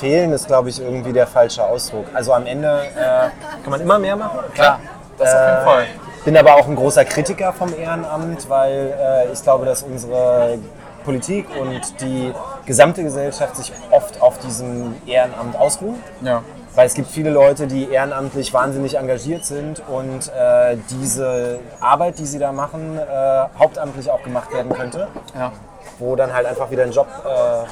Fehlen 0.00 0.32
ist, 0.32 0.46
glaube 0.48 0.68
ich, 0.70 0.80
irgendwie 0.80 1.12
der 1.12 1.26
falsche 1.26 1.62
Ausdruck. 1.64 2.06
Also 2.14 2.32
am 2.32 2.46
Ende 2.46 2.68
äh, 2.96 3.30
kann 3.62 3.70
man 3.70 3.80
immer 3.80 3.98
mehr 3.98 4.16
machen. 4.16 4.40
Klar, 4.54 4.80
das 5.18 5.32
auf 5.32 5.40
jeden 5.40 5.56
Äh, 5.56 5.64
Fall. 5.64 5.86
Bin 6.24 6.36
aber 6.36 6.54
auch 6.54 6.66
ein 6.66 6.74
großer 6.74 7.04
Kritiker 7.04 7.52
vom 7.52 7.72
Ehrenamt, 7.78 8.48
weil 8.48 8.94
äh, 8.98 9.32
ich 9.32 9.42
glaube, 9.42 9.66
dass 9.66 9.82
unsere 9.82 10.58
Politik 11.04 11.46
und 11.60 12.00
die 12.00 12.32
gesamte 12.66 13.02
Gesellschaft 13.02 13.56
sich 13.56 13.72
oft 13.90 14.20
auf 14.20 14.38
diesem 14.38 14.96
Ehrenamt 15.06 15.56
ausruhen. 15.56 16.02
Ja. 16.22 16.42
Weil 16.74 16.86
es 16.88 16.94
gibt 16.94 17.08
viele 17.08 17.30
Leute, 17.30 17.68
die 17.68 17.88
ehrenamtlich 17.88 18.52
wahnsinnig 18.52 18.96
engagiert 18.98 19.44
sind 19.44 19.80
und 19.86 20.32
äh, 20.36 20.76
diese 20.90 21.60
Arbeit, 21.78 22.18
die 22.18 22.26
sie 22.26 22.40
da 22.40 22.50
machen, 22.50 22.98
äh, 22.98 23.44
hauptamtlich 23.56 24.10
auch 24.10 24.24
gemacht 24.24 24.52
werden 24.52 24.72
könnte, 24.72 25.06
ja. 25.38 25.52
wo 26.00 26.16
dann 26.16 26.32
halt 26.34 26.46
einfach 26.46 26.70
wieder 26.72 26.82
ein 26.82 26.90
Job 26.90 27.06
äh, 27.24 27.64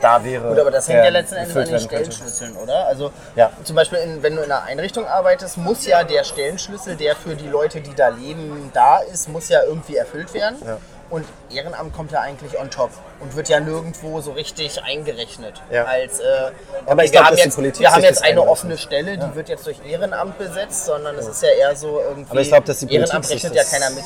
da 0.00 0.24
wäre. 0.24 0.48
Gut, 0.48 0.58
aber 0.58 0.70
das 0.72 0.88
hängt 0.88 1.04
ja 1.04 1.10
letzten 1.10 1.36
Endes 1.36 1.56
an 1.56 1.62
den 1.62 1.72
werden 1.72 1.88
könnte. 1.88 2.10
Stellenschlüsseln, 2.10 2.56
oder? 2.56 2.86
Also 2.86 3.12
Ja. 3.36 3.50
zum 3.62 3.76
Beispiel, 3.76 3.98
in, 4.00 4.22
wenn 4.24 4.34
du 4.34 4.42
in 4.42 4.50
einer 4.50 4.64
Einrichtung 4.64 5.06
arbeitest, 5.06 5.58
muss 5.58 5.86
ja 5.86 6.02
der 6.02 6.24
Stellenschlüssel, 6.24 6.96
der 6.96 7.14
für 7.14 7.36
die 7.36 7.48
Leute, 7.48 7.80
die 7.80 7.94
da 7.94 8.08
leben, 8.08 8.70
da 8.74 8.98
ist, 8.98 9.28
muss 9.28 9.48
ja 9.48 9.62
irgendwie 9.62 9.96
erfüllt 9.96 10.34
werden. 10.34 10.56
Ja. 10.66 10.78
Und 11.10 11.26
Ehrenamt 11.52 11.92
kommt 11.92 12.12
ja 12.12 12.20
eigentlich 12.20 12.56
on 12.58 12.70
top 12.70 12.90
und 13.18 13.34
wird 13.34 13.48
ja 13.48 13.58
nirgendwo 13.58 14.20
so 14.20 14.30
richtig 14.30 14.80
eingerechnet. 14.84 15.60
Ja. 15.68 15.84
Als, 15.84 16.20
äh, 16.20 16.52
Aber 16.86 17.02
ich 17.04 17.10
wir 17.10 17.18
glaub, 17.18 17.24
haben 17.32 17.36
jetzt, 17.36 17.54
Politik 17.56 17.80
wir 17.80 17.90
haben 17.92 18.02
jetzt 18.04 18.22
eine 18.22 18.42
offene 18.46 18.78
Stelle, 18.78 19.18
die 19.18 19.34
wird 19.34 19.48
jetzt 19.48 19.66
durch 19.66 19.80
Ehrenamt 19.84 20.38
besetzt, 20.38 20.84
sondern 20.86 21.16
es 21.16 21.26
ist 21.26 21.42
ja 21.42 21.48
eher 21.48 21.74
so 21.74 22.00
irgendwie. 22.00 22.30
Aber 22.30 22.40
ich 22.40 22.48
glaube, 22.48 22.64
dass 22.66 22.78
die 22.78 22.86
Politik 22.86 23.08
Ehrenamt 23.08 23.28
rechnet 23.28 23.54
ja 23.54 23.62
das- 23.62 23.72
keiner 23.72 23.90
mit. 23.90 24.04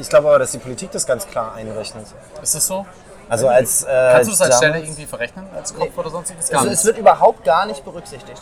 Ich 0.00 0.08
glaube 0.08 0.28
aber, 0.28 0.38
dass 0.38 0.52
die 0.52 0.58
Politik 0.58 0.90
das 0.92 1.06
ganz 1.06 1.26
klar 1.26 1.54
einrechnet. 1.54 2.06
Ist 2.42 2.54
das 2.54 2.66
so? 2.66 2.86
Also 3.28 3.48
als 3.48 3.82
äh, 3.82 3.86
Kannst 4.12 4.28
du 4.28 4.32
das 4.32 4.40
als 4.40 4.56
Stelle 4.58 4.78
irgendwie 4.78 5.04
verrechnen? 5.04 5.46
Als 5.54 5.74
Kopf 5.74 5.98
oder 5.98 6.10
sonstiges? 6.10 6.48
Gar 6.48 6.60
Also 6.60 6.72
es 6.72 6.84
wird 6.84 6.96
überhaupt 6.96 7.44
gar 7.44 7.66
nicht 7.66 7.84
berücksichtigt. 7.84 8.40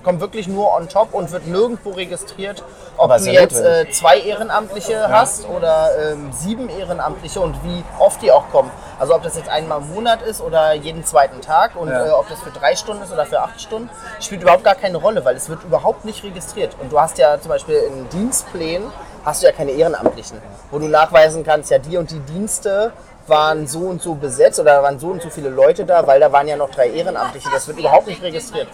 Es 0.00 0.04
kommt 0.04 0.20
wirklich 0.22 0.48
nur 0.48 0.74
on 0.74 0.88
top 0.88 1.12
und 1.12 1.30
wird 1.30 1.46
nirgendwo 1.46 1.90
registriert, 1.90 2.64
ob 2.96 3.14
du 3.14 3.24
ja 3.24 3.42
jetzt 3.42 3.60
äh, 3.60 3.86
zwei 3.90 4.18
Ehrenamtliche 4.18 5.08
hast 5.10 5.46
oder 5.46 5.90
ähm, 6.12 6.30
sieben 6.32 6.70
Ehrenamtliche 6.70 7.38
und 7.38 7.54
wie 7.64 7.84
oft 7.98 8.22
die 8.22 8.32
auch 8.32 8.48
kommen. 8.50 8.70
Also 8.98 9.14
ob 9.14 9.22
das 9.22 9.36
jetzt 9.36 9.50
einmal 9.50 9.82
im 9.82 9.92
Monat 9.92 10.22
ist 10.22 10.40
oder 10.40 10.72
jeden 10.72 11.04
zweiten 11.04 11.42
Tag 11.42 11.76
und 11.76 11.90
Ja. 11.90 12.06
äh, 12.06 12.10
ob 12.12 12.26
das 12.30 12.40
für 12.40 12.48
drei 12.50 12.76
Stunden 12.76 13.02
ist 13.02 13.12
oder 13.12 13.26
für 13.26 13.42
acht 13.42 13.60
Stunden, 13.60 13.90
spielt 14.20 14.40
überhaupt 14.40 14.64
gar 14.64 14.74
keine 14.74 14.96
Rolle, 14.96 15.22
weil 15.26 15.36
es 15.36 15.50
wird 15.50 15.64
überhaupt 15.64 16.06
nicht 16.06 16.24
registriert. 16.24 16.74
Und 16.80 16.90
du 16.90 16.98
hast 16.98 17.18
ja 17.18 17.38
zum 17.38 17.50
Beispiel 17.50 17.74
in 17.76 18.08
Dienstplänen 18.08 18.90
hast 19.26 19.42
du 19.42 19.48
ja 19.48 19.52
keine 19.52 19.72
Ehrenamtlichen, 19.72 20.40
wo 20.70 20.78
du 20.78 20.86
nachweisen 20.88 21.44
kannst, 21.44 21.70
ja 21.70 21.76
die 21.78 21.98
und 21.98 22.10
die 22.10 22.20
Dienste 22.20 22.92
waren 23.26 23.66
so 23.66 23.80
und 23.80 24.00
so 24.00 24.14
besetzt 24.14 24.58
oder 24.58 24.82
waren 24.82 24.98
so 24.98 25.08
und 25.08 25.20
so 25.22 25.28
viele 25.28 25.50
Leute 25.50 25.84
da, 25.84 26.06
weil 26.06 26.18
da 26.20 26.32
waren 26.32 26.48
ja 26.48 26.56
noch 26.56 26.70
drei 26.70 26.88
Ehrenamtliche. 26.88 27.48
Das 27.52 27.68
wird 27.68 27.78
überhaupt 27.78 28.06
nicht 28.06 28.22
registriert. 28.22 28.68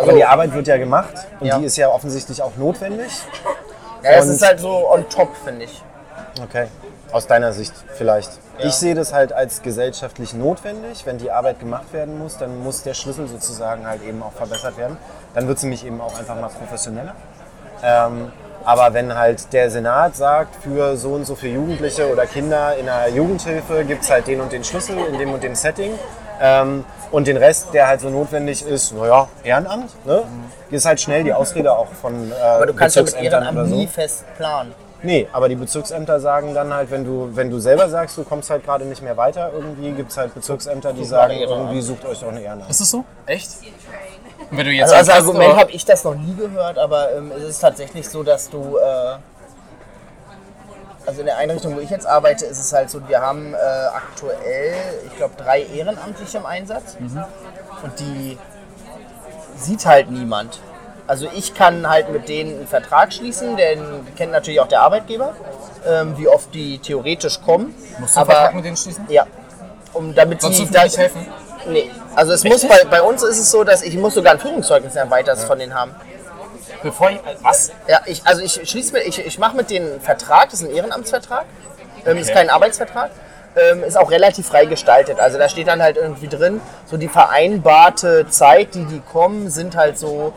Also, 0.00 0.10
Aber 0.10 0.18
die 0.18 0.24
Arbeit 0.24 0.52
wird 0.54 0.66
ja 0.66 0.76
gemacht 0.76 1.14
und 1.40 1.46
Ja. 1.46 1.58
die 1.58 1.64
ist 1.66 1.76
ja 1.76 1.88
offensichtlich 1.88 2.42
auch 2.42 2.56
notwendig. 2.56 3.10
ja, 4.02 4.16
das 4.16 4.26
und- 4.26 4.32
ist 4.32 4.46
halt 4.46 4.60
so 4.60 4.90
on 4.90 5.08
top, 5.08 5.28
finde 5.44 5.64
ich. 5.64 5.82
Okay. 6.42 6.66
Aus 7.12 7.26
deiner 7.26 7.52
Sicht 7.52 7.72
vielleicht. 7.96 8.30
Ja. 8.58 8.66
Ich 8.66 8.74
sehe 8.74 8.94
das 8.94 9.12
halt 9.12 9.32
als 9.32 9.62
gesellschaftlich 9.62 10.32
notwendig. 10.32 11.04
Wenn 11.06 11.18
die 11.18 11.30
Arbeit 11.30 11.58
gemacht 11.58 11.92
werden 11.92 12.18
muss, 12.18 12.38
dann 12.38 12.62
muss 12.62 12.82
der 12.82 12.94
Schlüssel 12.94 13.26
sozusagen 13.26 13.86
halt 13.86 14.02
eben 14.02 14.22
auch 14.22 14.32
verbessert 14.32 14.76
werden. 14.78 14.96
Dann 15.34 15.48
wird 15.48 15.58
sie 15.58 15.66
mich 15.66 15.84
eben 15.84 16.00
auch 16.00 16.16
einfach 16.18 16.40
mal 16.40 16.48
professioneller. 16.48 17.14
Ähm, 17.82 18.30
aber 18.64 18.92
wenn 18.94 19.16
halt 19.18 19.52
der 19.52 19.70
Senat 19.70 20.14
sagt, 20.16 20.54
für 20.62 20.96
so 20.96 21.10
und 21.14 21.24
so 21.24 21.34
viele 21.34 21.54
Jugendliche 21.54 22.10
oder 22.12 22.26
Kinder 22.26 22.76
in 22.76 22.88
einer 22.88 23.08
Jugendhilfe 23.08 23.84
gibt 23.84 24.02
es 24.04 24.10
halt 24.10 24.26
den 24.26 24.40
und 24.40 24.52
den 24.52 24.62
Schlüssel 24.64 24.98
in 24.98 25.18
dem 25.18 25.32
und 25.32 25.42
dem 25.42 25.54
Setting 25.54 25.92
ähm, 26.40 26.84
und 27.10 27.26
den 27.26 27.36
Rest, 27.36 27.68
der 27.72 27.88
halt 27.88 28.00
so 28.00 28.08
notwendig 28.08 28.64
ist, 28.64 28.94
naja, 28.94 29.28
Ehrenamt, 29.42 29.90
ne? 30.06 30.22
ist 30.70 30.86
halt 30.86 31.00
schnell 31.00 31.24
die 31.24 31.32
Ausrede 31.32 31.72
auch 31.72 31.88
von 32.00 32.30
äh, 32.30 32.34
Aber 32.34 32.66
du 32.66 32.74
kannst 32.74 32.96
ja 32.96 33.02
mit 33.02 33.14
Ehrenamt 33.14 33.52
oder 33.58 33.66
so. 33.66 33.74
nie 33.74 33.86
fest 33.86 34.24
planen. 34.36 34.72
Nee, 35.02 35.26
aber 35.32 35.48
die 35.48 35.54
Bezirksämter 35.56 36.20
sagen 36.20 36.52
dann 36.52 36.74
halt, 36.74 36.90
wenn 36.90 37.04
du, 37.04 37.30
wenn 37.34 37.48
du 37.50 37.58
selber 37.58 37.88
sagst, 37.88 38.18
du 38.18 38.22
kommst 38.22 38.50
halt 38.50 38.64
gerade 38.64 38.84
nicht 38.84 39.02
mehr 39.02 39.16
weiter, 39.16 39.50
irgendwie 39.52 39.92
gibt 39.92 40.10
es 40.10 40.18
halt 40.18 40.34
Bezirksämter, 40.34 40.92
die 40.92 41.04
sagen, 41.04 41.34
irgendwie 41.38 41.80
sucht 41.80 42.04
euch 42.04 42.20
doch 42.20 42.28
eine 42.28 42.42
Ehrenamt. 42.42 42.70
Ist 42.70 42.80
es 42.80 42.90
so? 42.90 43.04
Echt? 43.24 43.50
Wenn 44.50 44.66
du 44.66 44.72
jetzt 44.72 44.92
Also 44.92 45.12
als 45.12 45.26
Argument 45.26 45.56
habe 45.56 45.70
ich 45.70 45.84
das 45.84 46.04
noch 46.04 46.14
nie 46.14 46.34
gehört, 46.34 46.78
aber 46.78 47.14
ähm, 47.14 47.32
es 47.36 47.44
ist 47.44 47.60
tatsächlich 47.60 48.08
so, 48.08 48.22
dass 48.22 48.50
du. 48.50 48.76
Äh, 48.76 49.16
also 51.10 51.22
in 51.22 51.26
der 51.26 51.38
Einrichtung, 51.38 51.74
wo 51.74 51.80
ich 51.80 51.90
jetzt 51.90 52.06
arbeite, 52.06 52.46
ist 52.46 52.60
es 52.60 52.72
halt 52.72 52.88
so, 52.88 53.08
wir 53.08 53.20
haben 53.20 53.52
äh, 53.52 53.56
aktuell, 53.56 54.74
ich 55.06 55.16
glaube, 55.16 55.34
drei 55.36 55.62
Ehrenamtliche 55.62 56.38
im 56.38 56.46
Einsatz. 56.46 56.96
Und 57.82 57.98
die 57.98 58.38
sieht 59.56 59.84
halt 59.86 60.08
niemand. 60.08 60.60
Also 61.08 61.26
ich 61.34 61.54
kann 61.54 61.90
halt 61.90 62.12
mit 62.12 62.28
denen 62.28 62.58
einen 62.58 62.66
Vertrag 62.68 63.12
schließen, 63.12 63.56
den 63.56 64.06
kennt 64.14 64.30
natürlich 64.30 64.60
auch 64.60 64.68
der 64.68 64.82
Arbeitgeber, 64.82 65.34
ähm, 65.84 66.16
wie 66.16 66.28
oft 66.28 66.54
die 66.54 66.78
theoretisch 66.78 67.40
kommen. 67.42 67.74
Musst 67.98 68.14
du 68.14 68.20
einen 68.20 68.30
Vertrag 68.30 68.54
mit 68.54 68.64
denen 68.64 68.76
schließen? 68.76 69.04
Ja. 69.08 69.26
Um, 69.92 70.14
damit 70.14 70.40
Sonst 70.40 70.60
die 70.60 70.66
die 70.66 70.78
nicht 70.78 70.96
helfen? 70.96 71.26
Nee. 71.66 71.90
Also 72.14 72.32
es 72.32 72.44
muss 72.44 72.64
bei, 72.68 72.84
bei 72.88 73.02
uns 73.02 73.24
ist 73.24 73.40
es 73.40 73.50
so, 73.50 73.64
dass 73.64 73.82
ich 73.82 73.96
muss 73.96 74.14
sogar 74.14 74.34
ein 74.34 74.38
Führungszeugnis 74.38 74.96
ein 74.96 75.10
weiteres 75.10 75.42
von 75.42 75.58
denen 75.58 75.74
haben. 75.74 75.92
Bevor 76.82 77.10
ich, 77.10 77.18
was? 77.42 77.72
Ja, 77.86 78.00
ich, 78.06 78.26
also 78.26 78.42
ich 78.42 78.68
schließe 78.68 78.92
mir, 78.92 79.00
ich, 79.02 79.18
ich 79.24 79.38
mache 79.38 79.56
mit 79.56 79.70
denen 79.70 79.92
einen 79.92 80.00
Vertrag, 80.00 80.50
das 80.50 80.62
ist 80.62 80.68
ein 80.68 80.74
Ehrenamtsvertrag, 80.74 81.44
ähm, 82.06 82.16
ist 82.16 82.32
kein 82.32 82.48
Arbeitsvertrag, 82.50 83.10
ähm, 83.56 83.84
ist 83.84 83.98
auch 83.98 84.10
relativ 84.10 84.46
frei 84.46 84.64
gestaltet. 84.66 85.20
Also 85.20 85.38
da 85.38 85.48
steht 85.48 85.68
dann 85.68 85.82
halt 85.82 85.96
irgendwie 85.96 86.28
drin, 86.28 86.60
so 86.86 86.96
die 86.96 87.08
vereinbarte 87.08 88.28
Zeit, 88.28 88.74
die 88.74 88.84
die 88.84 89.00
kommen, 89.00 89.50
sind 89.50 89.76
halt 89.76 89.98
so 89.98 90.32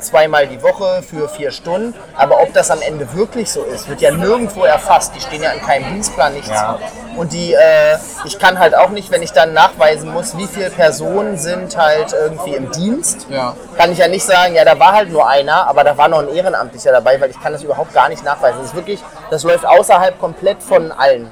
zweimal 0.00 0.46
die 0.46 0.62
Woche 0.62 1.02
für 1.02 1.28
vier 1.28 1.50
Stunden. 1.50 1.94
Aber 2.16 2.40
ob 2.42 2.52
das 2.52 2.70
am 2.70 2.80
Ende 2.82 3.12
wirklich 3.14 3.50
so 3.50 3.62
ist, 3.62 3.88
wird 3.88 4.00
ja 4.00 4.10
nirgendwo 4.10 4.64
erfasst. 4.64 5.14
Die 5.14 5.20
stehen 5.20 5.42
ja 5.42 5.50
in 5.52 5.60
keinem 5.60 5.92
Dienstplan, 5.94 6.34
nichts. 6.34 6.48
Ja. 6.48 6.78
Und 7.16 7.32
die, 7.32 7.52
äh, 7.54 7.96
ich 8.24 8.38
kann 8.38 8.58
halt 8.58 8.74
auch 8.76 8.90
nicht, 8.90 9.10
wenn 9.10 9.22
ich 9.22 9.32
dann 9.32 9.52
nachweisen 9.52 10.12
muss, 10.12 10.36
wie 10.36 10.46
viele 10.46 10.70
Personen 10.70 11.38
sind 11.38 11.76
halt 11.76 12.12
irgendwie 12.12 12.54
im 12.54 12.70
Dienst, 12.70 13.26
Ja. 13.28 13.54
kann 13.76 13.92
ich 13.92 13.98
ja 13.98 14.08
nicht 14.08 14.24
sagen, 14.24 14.54
ja, 14.54 14.64
da 14.64 14.78
war 14.78 14.92
halt 14.92 15.10
nur 15.10 15.28
einer, 15.28 15.66
aber 15.66 15.84
da 15.84 15.96
war 15.96 16.08
noch 16.08 16.20
ein 16.20 16.28
Ehrenamtlicher 16.28 16.92
dabei, 16.92 17.20
weil 17.20 17.30
ich 17.30 17.40
kann 17.42 17.52
das 17.52 17.62
überhaupt 17.62 17.92
gar 17.92 18.08
nicht 18.08 18.24
nachweisen. 18.24 18.58
Das 18.60 18.68
ist 18.70 18.74
wirklich, 18.76 19.02
das 19.30 19.42
läuft 19.42 19.66
außerhalb 19.66 20.18
komplett 20.20 20.62
von 20.62 20.92
allen. 20.92 21.28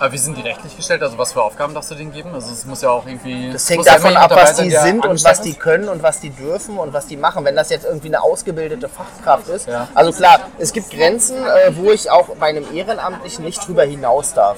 Aber 0.00 0.12
wie 0.12 0.18
sind 0.18 0.36
die 0.38 0.40
rechtlich 0.40 0.74
gestellt? 0.74 1.02
Also 1.02 1.18
was 1.18 1.34
für 1.34 1.42
Aufgaben 1.42 1.74
darfst 1.74 1.90
du 1.90 1.94
denen 1.94 2.10
geben? 2.10 2.34
Also 2.34 2.50
es 2.50 2.64
muss 2.64 2.80
ja 2.80 2.88
auch 2.88 3.06
irgendwie... 3.06 3.52
Das 3.52 3.68
hängt 3.68 3.86
davon 3.86 4.16
ab, 4.16 4.30
was 4.34 4.56
die 4.56 4.70
sind 4.70 5.04
und 5.04 5.22
was 5.22 5.42
die 5.42 5.52
können 5.52 5.90
und 5.90 6.02
was 6.02 6.20
die 6.20 6.30
dürfen 6.30 6.78
und 6.78 6.94
was 6.94 7.06
die 7.06 7.18
machen. 7.18 7.44
Wenn 7.44 7.54
das 7.54 7.68
jetzt 7.68 7.84
irgendwie 7.84 8.08
eine 8.08 8.22
ausgebildete 8.22 8.88
Fachkraft 8.88 9.48
ist. 9.48 9.68
Ja. 9.68 9.88
Also 9.94 10.12
klar, 10.12 10.40
es 10.58 10.72
gibt 10.72 10.90
Grenzen, 10.90 11.36
äh, 11.36 11.76
wo 11.76 11.90
ich 11.90 12.10
auch 12.10 12.28
bei 12.36 12.46
einem 12.46 12.64
Ehrenamtlichen 12.74 13.44
nicht 13.44 13.66
drüber 13.66 13.84
hinaus 13.84 14.32
darf. 14.32 14.56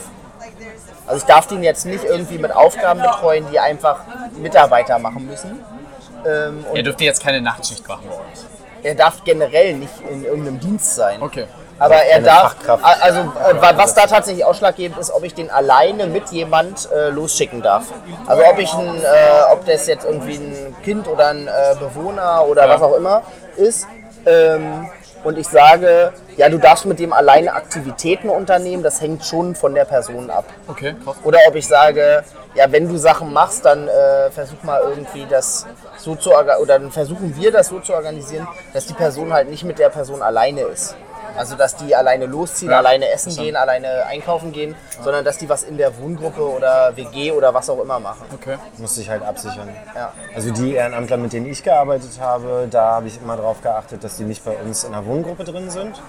Also 1.08 1.18
ich 1.18 1.24
darf 1.24 1.48
den 1.48 1.64
jetzt 1.64 1.86
nicht 1.86 2.04
irgendwie 2.04 2.38
mit 2.38 2.54
Aufgaben 2.54 3.02
betreuen, 3.02 3.44
die 3.50 3.58
einfach 3.58 4.00
Mitarbeiter 4.40 5.00
machen 5.00 5.26
müssen. 5.26 5.58
Ähm, 6.24 6.64
und 6.70 6.76
Ihr 6.76 6.84
dürft 6.84 7.00
jetzt 7.00 7.20
keine 7.20 7.40
Nachtschicht 7.40 7.86
machen 7.88 8.04
bei 8.08 8.14
euch. 8.14 8.84
er 8.84 8.94
darf 8.94 9.24
generell 9.24 9.74
nicht 9.74 9.92
in 10.08 10.24
irgendeinem 10.24 10.60
Dienst 10.60 10.94
sein. 10.94 11.20
Okay. 11.20 11.46
Aber 11.78 11.96
er 11.96 12.20
darf, 12.20 12.56
also 13.00 13.20
äh, 13.20 13.60
wa- 13.60 13.72
was 13.76 13.94
da 13.94 14.06
tatsächlich 14.06 14.44
ausschlaggebend 14.44 14.98
ist, 14.98 15.10
ob 15.10 15.24
ich 15.24 15.34
den 15.34 15.50
alleine 15.50 16.06
mit 16.06 16.28
jemand 16.30 16.88
äh, 16.92 17.08
losschicken 17.10 17.60
darf. 17.62 17.84
Also 18.26 18.42
ob 18.44 18.58
ich 18.58 18.72
ein, 18.72 18.96
äh, 19.02 19.52
ob 19.52 19.64
das 19.66 19.86
jetzt 19.86 20.04
irgendwie 20.04 20.36
ein 20.36 20.76
Kind 20.84 21.08
oder 21.08 21.28
ein 21.28 21.48
äh, 21.48 21.74
Bewohner 21.78 22.44
oder 22.48 22.68
was 22.68 22.82
auch 22.82 22.94
immer 22.94 23.22
ist. 23.56 23.86
Ähm, 24.26 24.88
und 25.24 25.38
ich 25.38 25.46
sage, 25.48 26.12
ja, 26.36 26.48
du 26.48 26.58
darfst 26.58 26.84
mit 26.84 26.98
dem 26.98 27.12
alleine 27.12 27.52
Aktivitäten 27.54 28.28
unternehmen, 28.28 28.82
das 28.82 29.00
hängt 29.00 29.24
schon 29.24 29.54
von 29.54 29.72
der 29.72 29.84
Person 29.84 30.30
ab. 30.30 30.44
Okay, 30.66 30.96
krass. 31.04 31.14
Oder 31.22 31.38
ob 31.46 31.54
ich 31.54 31.66
sage, 31.68 32.24
ja, 32.54 32.70
wenn 32.72 32.88
du 32.88 32.96
Sachen 32.96 33.32
machst, 33.32 33.64
dann 33.64 33.86
äh, 33.86 34.30
versuch 34.32 34.62
mal 34.64 34.80
irgendwie 34.82 35.24
das 35.30 35.64
so 35.96 36.16
zu 36.16 36.30
orga- 36.32 36.58
oder 36.58 36.78
dann 36.80 36.90
versuchen 36.90 37.36
wir 37.36 37.52
das 37.52 37.68
so 37.68 37.78
zu 37.78 37.94
organisieren, 37.94 38.48
dass 38.74 38.86
die 38.86 38.94
Person 38.94 39.32
halt 39.32 39.48
nicht 39.48 39.62
mit 39.64 39.78
der 39.78 39.90
Person 39.90 40.22
alleine 40.22 40.62
ist. 40.62 40.96
Also 41.36 41.56
dass 41.56 41.76
die 41.76 41.94
alleine 41.94 42.26
losziehen, 42.26 42.70
Ja, 42.70 42.78
alleine 42.78 43.08
essen 43.10 43.34
gehen, 43.36 43.56
alleine 43.56 44.06
einkaufen 44.06 44.52
gehen, 44.52 44.74
sondern 45.02 45.24
dass 45.24 45.38
die 45.38 45.48
was 45.48 45.62
in 45.62 45.76
der 45.78 45.96
Wohngruppe 45.98 46.42
oder 46.48 46.92
WG 46.96 47.32
oder 47.32 47.54
was 47.54 47.68
auch 47.70 47.80
immer 47.80 48.00
machen. 48.00 48.26
Okay. 48.34 48.56
Muss 48.78 48.94
sich 48.94 49.08
halt 49.08 49.22
absichern. 49.22 49.68
Ja. 49.94 50.12
Also 50.34 50.50
die 50.52 50.74
Ehrenamtler, 50.74 51.16
mit 51.16 51.32
denen 51.32 51.46
ich 51.46 51.62
gearbeitet 51.62 52.20
habe, 52.20 52.68
da 52.70 52.92
habe 52.92 53.08
ich 53.08 53.20
immer 53.20 53.36
darauf 53.36 53.62
geachtet, 53.62 54.04
dass 54.04 54.16
die 54.16 54.24
nicht 54.24 54.44
bei 54.44 54.52
uns 54.52 54.84
in 54.84 54.94
einer 54.94 55.06
Wohngruppe 55.06 55.44
drin 55.44 55.70
sind, 55.70 56.00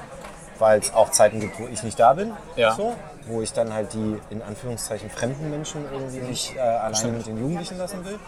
weil 0.59 0.79
es 0.79 0.93
auch 0.93 1.11
Zeiten 1.11 1.39
gibt, 1.39 1.59
wo 1.59 1.67
ich 1.67 1.83
nicht 1.83 1.99
da 1.99 2.13
bin. 2.13 2.31
Ja. 2.55 2.73
So, 2.73 2.93
wo 3.27 3.41
ich 3.41 3.53
dann 3.53 3.73
halt 3.73 3.93
die 3.93 4.19
in 4.29 4.41
Anführungszeichen 4.41 5.09
fremden 5.09 5.49
Menschen 5.49 5.85
irgendwie 5.91 6.19
nicht 6.19 6.55
äh, 6.55 6.59
alleine 6.59 7.13
mit 7.13 7.27
den 7.27 7.37
Jugendlichen 7.37 7.77
lassen 7.77 8.05
will. 8.05 8.19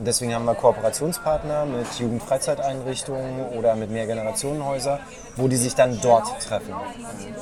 Und 0.00 0.06
deswegen 0.06 0.34
haben 0.34 0.46
wir 0.46 0.54
Kooperationspartner 0.54 1.66
mit 1.66 1.86
Jugendfreizeiteinrichtungen 1.98 3.50
oder 3.54 3.76
mit 3.76 3.90
Mehrgenerationenhäusern, 3.90 4.98
wo 5.36 5.46
die 5.46 5.56
sich 5.56 5.74
dann 5.74 6.00
dort 6.00 6.40
treffen. 6.40 6.72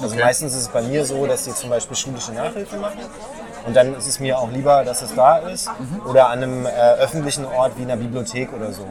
Also 0.02 0.16
meistens 0.16 0.54
ist 0.54 0.62
es 0.62 0.68
bei 0.68 0.82
mir 0.82 1.06
so, 1.06 1.24
dass 1.24 1.44
die 1.44 1.54
zum 1.54 1.70
Beispiel 1.70 1.96
schulische 1.96 2.32
Nachhilfe 2.32 2.76
machen. 2.78 2.98
Und 3.64 3.76
dann 3.76 3.94
ist 3.94 4.08
es 4.08 4.18
mir 4.18 4.40
auch 4.40 4.50
lieber, 4.50 4.82
dass 4.82 5.02
es 5.02 5.14
da 5.14 5.38
ist 5.38 5.70
oder 6.04 6.30
an 6.30 6.42
einem 6.42 6.66
äh, 6.66 6.70
öffentlichen 6.70 7.44
Ort 7.44 7.78
wie 7.78 7.82
einer 7.82 7.96
Bibliothek 7.96 8.52
oder 8.52 8.72
so. 8.72 8.86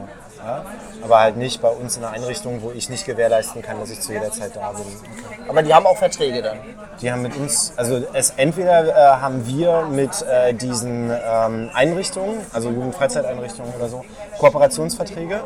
Ja? 0.47 0.63
Aber 1.03 1.19
halt 1.19 1.37
nicht 1.37 1.61
bei 1.61 1.69
uns 1.69 1.97
in 1.97 2.03
einer 2.03 2.13
Einrichtung, 2.13 2.61
wo 2.61 2.71
ich 2.71 2.89
nicht 2.89 3.05
gewährleisten 3.05 3.61
kann, 3.61 3.79
dass 3.79 3.89
ich 3.89 3.99
zu 3.99 4.13
jeder 4.13 4.31
Zeit 4.31 4.55
da 4.55 4.71
bin. 4.71 4.85
Aber 5.47 5.61
die 5.61 5.73
haben 5.73 5.85
auch 5.85 5.97
Verträge 5.97 6.41
dann. 6.41 6.57
Die 7.01 7.11
haben 7.11 7.21
mit 7.21 7.35
uns, 7.35 7.73
also 7.75 8.01
es 8.13 8.31
entweder 8.37 8.87
äh, 8.87 9.21
haben 9.21 9.45
wir 9.45 9.83
mit 9.83 10.21
äh, 10.23 10.53
diesen 10.53 11.11
ähm, 11.11 11.69
Einrichtungen, 11.73 12.39
also 12.53 12.69
Jugendfreizeiteinrichtungen 12.69 13.73
oder 13.75 13.87
so, 13.87 14.03
Kooperationsverträge, 14.39 15.41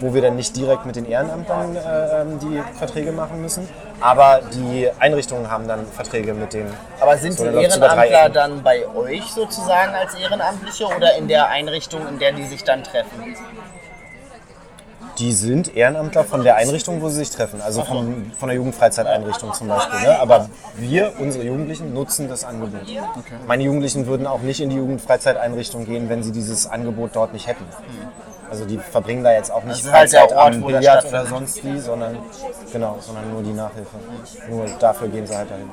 wo 0.00 0.14
wir 0.14 0.22
dann 0.22 0.36
nicht 0.36 0.56
direkt 0.56 0.86
mit 0.86 0.96
den 0.96 1.06
Ehrenamtlern 1.06 1.76
äh, 1.76 2.24
die 2.40 2.62
Verträge 2.78 3.12
machen 3.12 3.42
müssen, 3.42 3.68
aber 4.00 4.40
die 4.54 4.88
Einrichtungen 4.98 5.50
haben 5.50 5.68
dann 5.68 5.86
Verträge 5.86 6.32
mit 6.32 6.52
den. 6.52 6.66
Aber 7.00 7.18
sind 7.18 7.34
So, 7.34 7.44
die 7.44 7.64
Ehrenamtler 7.64 8.30
dann 8.30 8.62
bei 8.62 8.86
euch 8.88 9.24
sozusagen 9.32 9.94
als 9.94 10.14
Ehrenamtliche 10.14 10.86
oder 10.86 11.16
in 11.16 11.28
der 11.28 11.48
Einrichtung, 11.48 12.06
in 12.08 12.18
der 12.18 12.32
die 12.32 12.44
sich 12.44 12.64
dann 12.64 12.82
treffen? 12.82 13.36
Die 15.18 15.32
sind 15.32 15.76
Ehrenamtler 15.76 16.24
von 16.24 16.42
der 16.42 16.56
Einrichtung, 16.56 17.00
wo 17.00 17.08
sie 17.08 17.18
sich 17.18 17.30
treffen, 17.30 17.60
also 17.60 17.84
vom, 17.84 18.32
von 18.36 18.48
der 18.48 18.56
Jugendfreizeiteinrichtung 18.56 19.52
zum 19.52 19.68
Beispiel. 19.68 20.00
Ne? 20.00 20.18
Aber 20.18 20.48
wir, 20.76 21.12
unsere 21.18 21.44
Jugendlichen, 21.44 21.94
nutzen 21.94 22.28
das 22.28 22.44
Angebot. 22.44 22.80
Meine 23.46 23.62
Jugendlichen 23.62 24.06
würden 24.06 24.26
auch 24.26 24.40
nicht 24.40 24.60
in 24.60 24.70
die 24.70 24.76
Jugendfreizeiteinrichtung 24.76 25.84
gehen, 25.84 26.08
wenn 26.08 26.22
sie 26.22 26.32
dieses 26.32 26.66
Angebot 26.66 27.10
dort 27.14 27.32
nicht 27.32 27.46
hätten. 27.46 27.64
Also 28.50 28.64
die 28.64 28.78
verbringen 28.78 29.24
da 29.24 29.32
jetzt 29.32 29.50
auch 29.50 29.64
nicht 29.64 29.84
ist 29.84 29.92
halt 29.92 30.12
der 30.12 30.20
Freizeit 30.20 30.36
Ort, 30.36 30.54
am 30.54 30.62
Billard 30.64 31.04
oder 31.06 31.26
sonst 31.26 31.64
wie, 31.64 31.78
sondern, 31.78 32.18
genau, 32.72 32.98
sondern 33.00 33.30
nur 33.32 33.42
die 33.42 33.52
Nachhilfe. 33.52 33.96
Nur 34.48 34.66
dafür 34.78 35.08
gehen 35.08 35.26
sie 35.26 35.36
halt 35.36 35.50
dahin. 35.50 35.70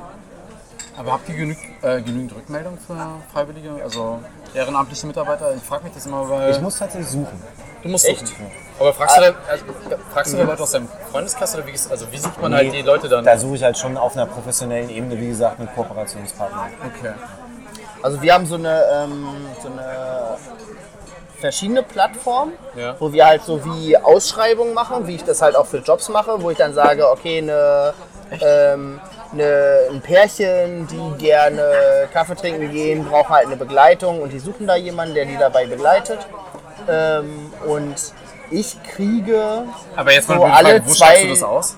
Aber 0.98 1.14
habt 1.14 1.30
ihr 1.30 1.36
genüg, 1.36 1.58
äh, 1.82 2.02
genügend 2.02 2.36
Rückmeldung 2.36 2.78
für 2.78 2.96
Freiwillige, 3.34 3.72
also 3.84 4.20
ehrenamtliche 4.54 5.08
Mitarbeiter? 5.08 5.54
Ich 5.56 5.64
frage 5.64 5.86
mich 5.86 5.94
das 5.94 6.06
immer, 6.06 6.30
weil... 6.30 6.52
Ich 6.52 6.62
muss 6.62 6.78
tatsächlich 6.78 7.10
suchen. 7.10 7.42
du 7.82 7.90
musst 7.90 8.08
Echt? 8.08 8.28
suchen. 8.28 8.52
Aber 8.82 8.94
fragst 8.94 9.18
du, 9.18 9.22
dann, 9.22 9.36
also, 9.48 9.66
fragst 10.14 10.34
du 10.34 10.38
dann 10.38 10.48
Leute 10.48 10.64
aus 10.64 10.72
deinem 10.72 10.88
Freundeskreis 11.12 11.54
oder 11.56 11.68
wie, 11.68 11.72
ist- 11.72 11.92
also 11.92 12.12
wie 12.12 12.18
sucht 12.18 12.42
man 12.42 12.54
halt 12.54 12.74
die 12.74 12.82
Leute 12.82 13.08
dann? 13.08 13.24
Da 13.24 13.38
suche 13.38 13.56
ich 13.56 13.64
halt 13.64 13.78
schon 13.78 13.96
auf 13.96 14.14
einer 14.16 14.26
professionellen 14.26 14.90
Ebene, 14.90 15.20
wie 15.20 15.28
gesagt, 15.30 15.60
mit 15.60 15.74
Kooperationspartnern. 15.76 16.70
Okay. 16.86 17.14
Also 18.02 18.22
wir 18.22 18.34
haben 18.34 18.46
so 18.48 18.56
eine, 18.56 18.84
ähm, 18.92 19.28
so 19.62 19.68
eine 19.70 20.38
verschiedene 21.40 21.84
Plattformen, 21.84 22.54
Ja. 22.76 22.96
wo 23.00 23.12
wir 23.14 23.26
halt 23.26 23.44
so 23.44 23.64
wie 23.66 23.96
Ausschreibungen 23.98 24.74
machen, 24.74 25.08
wie 25.08 25.16
ich 25.16 25.24
das 25.24 25.42
halt 25.42 25.56
auch 25.56 25.66
für 25.68 25.78
Jobs 25.78 26.10
mache, 26.10 26.42
wo 26.42 26.50
ich 26.50 26.58
dann 26.58 26.74
sage, 26.74 27.08
okay, 27.10 27.38
eine, 27.40 27.94
ähm, 28.42 29.00
eine, 29.32 29.78
ein 29.92 30.02
Pärchen, 30.02 30.88
die 30.88 31.18
gerne 31.24 32.08
Kaffee 32.14 32.36
trinken 32.36 32.72
gehen, 32.72 33.06
brauchen 33.06 33.30
halt 33.30 33.46
eine 33.48 33.56
Begleitung 33.58 34.22
und 34.22 34.34
die 34.34 34.40
suchen 34.40 34.66
da 34.68 34.76
jemanden, 34.76 35.14
der 35.16 35.26
die 35.26 35.38
dabei 35.38 35.66
begleitet. 35.68 36.20
Ähm, 36.90 37.54
und 37.68 37.96
ich 38.52 38.78
kriege 38.84 39.64
Aber 39.96 40.12
jetzt 40.12 40.30
mal 40.30 40.36
So 40.38 40.44
eine 40.44 40.54
Frage, 40.54 40.68
alle 40.68 40.86
wo 40.86 40.92
zwei- 40.92 41.06
schreibst 41.06 41.24
du 41.24 41.30
das 41.30 41.44
aus? 41.44 41.78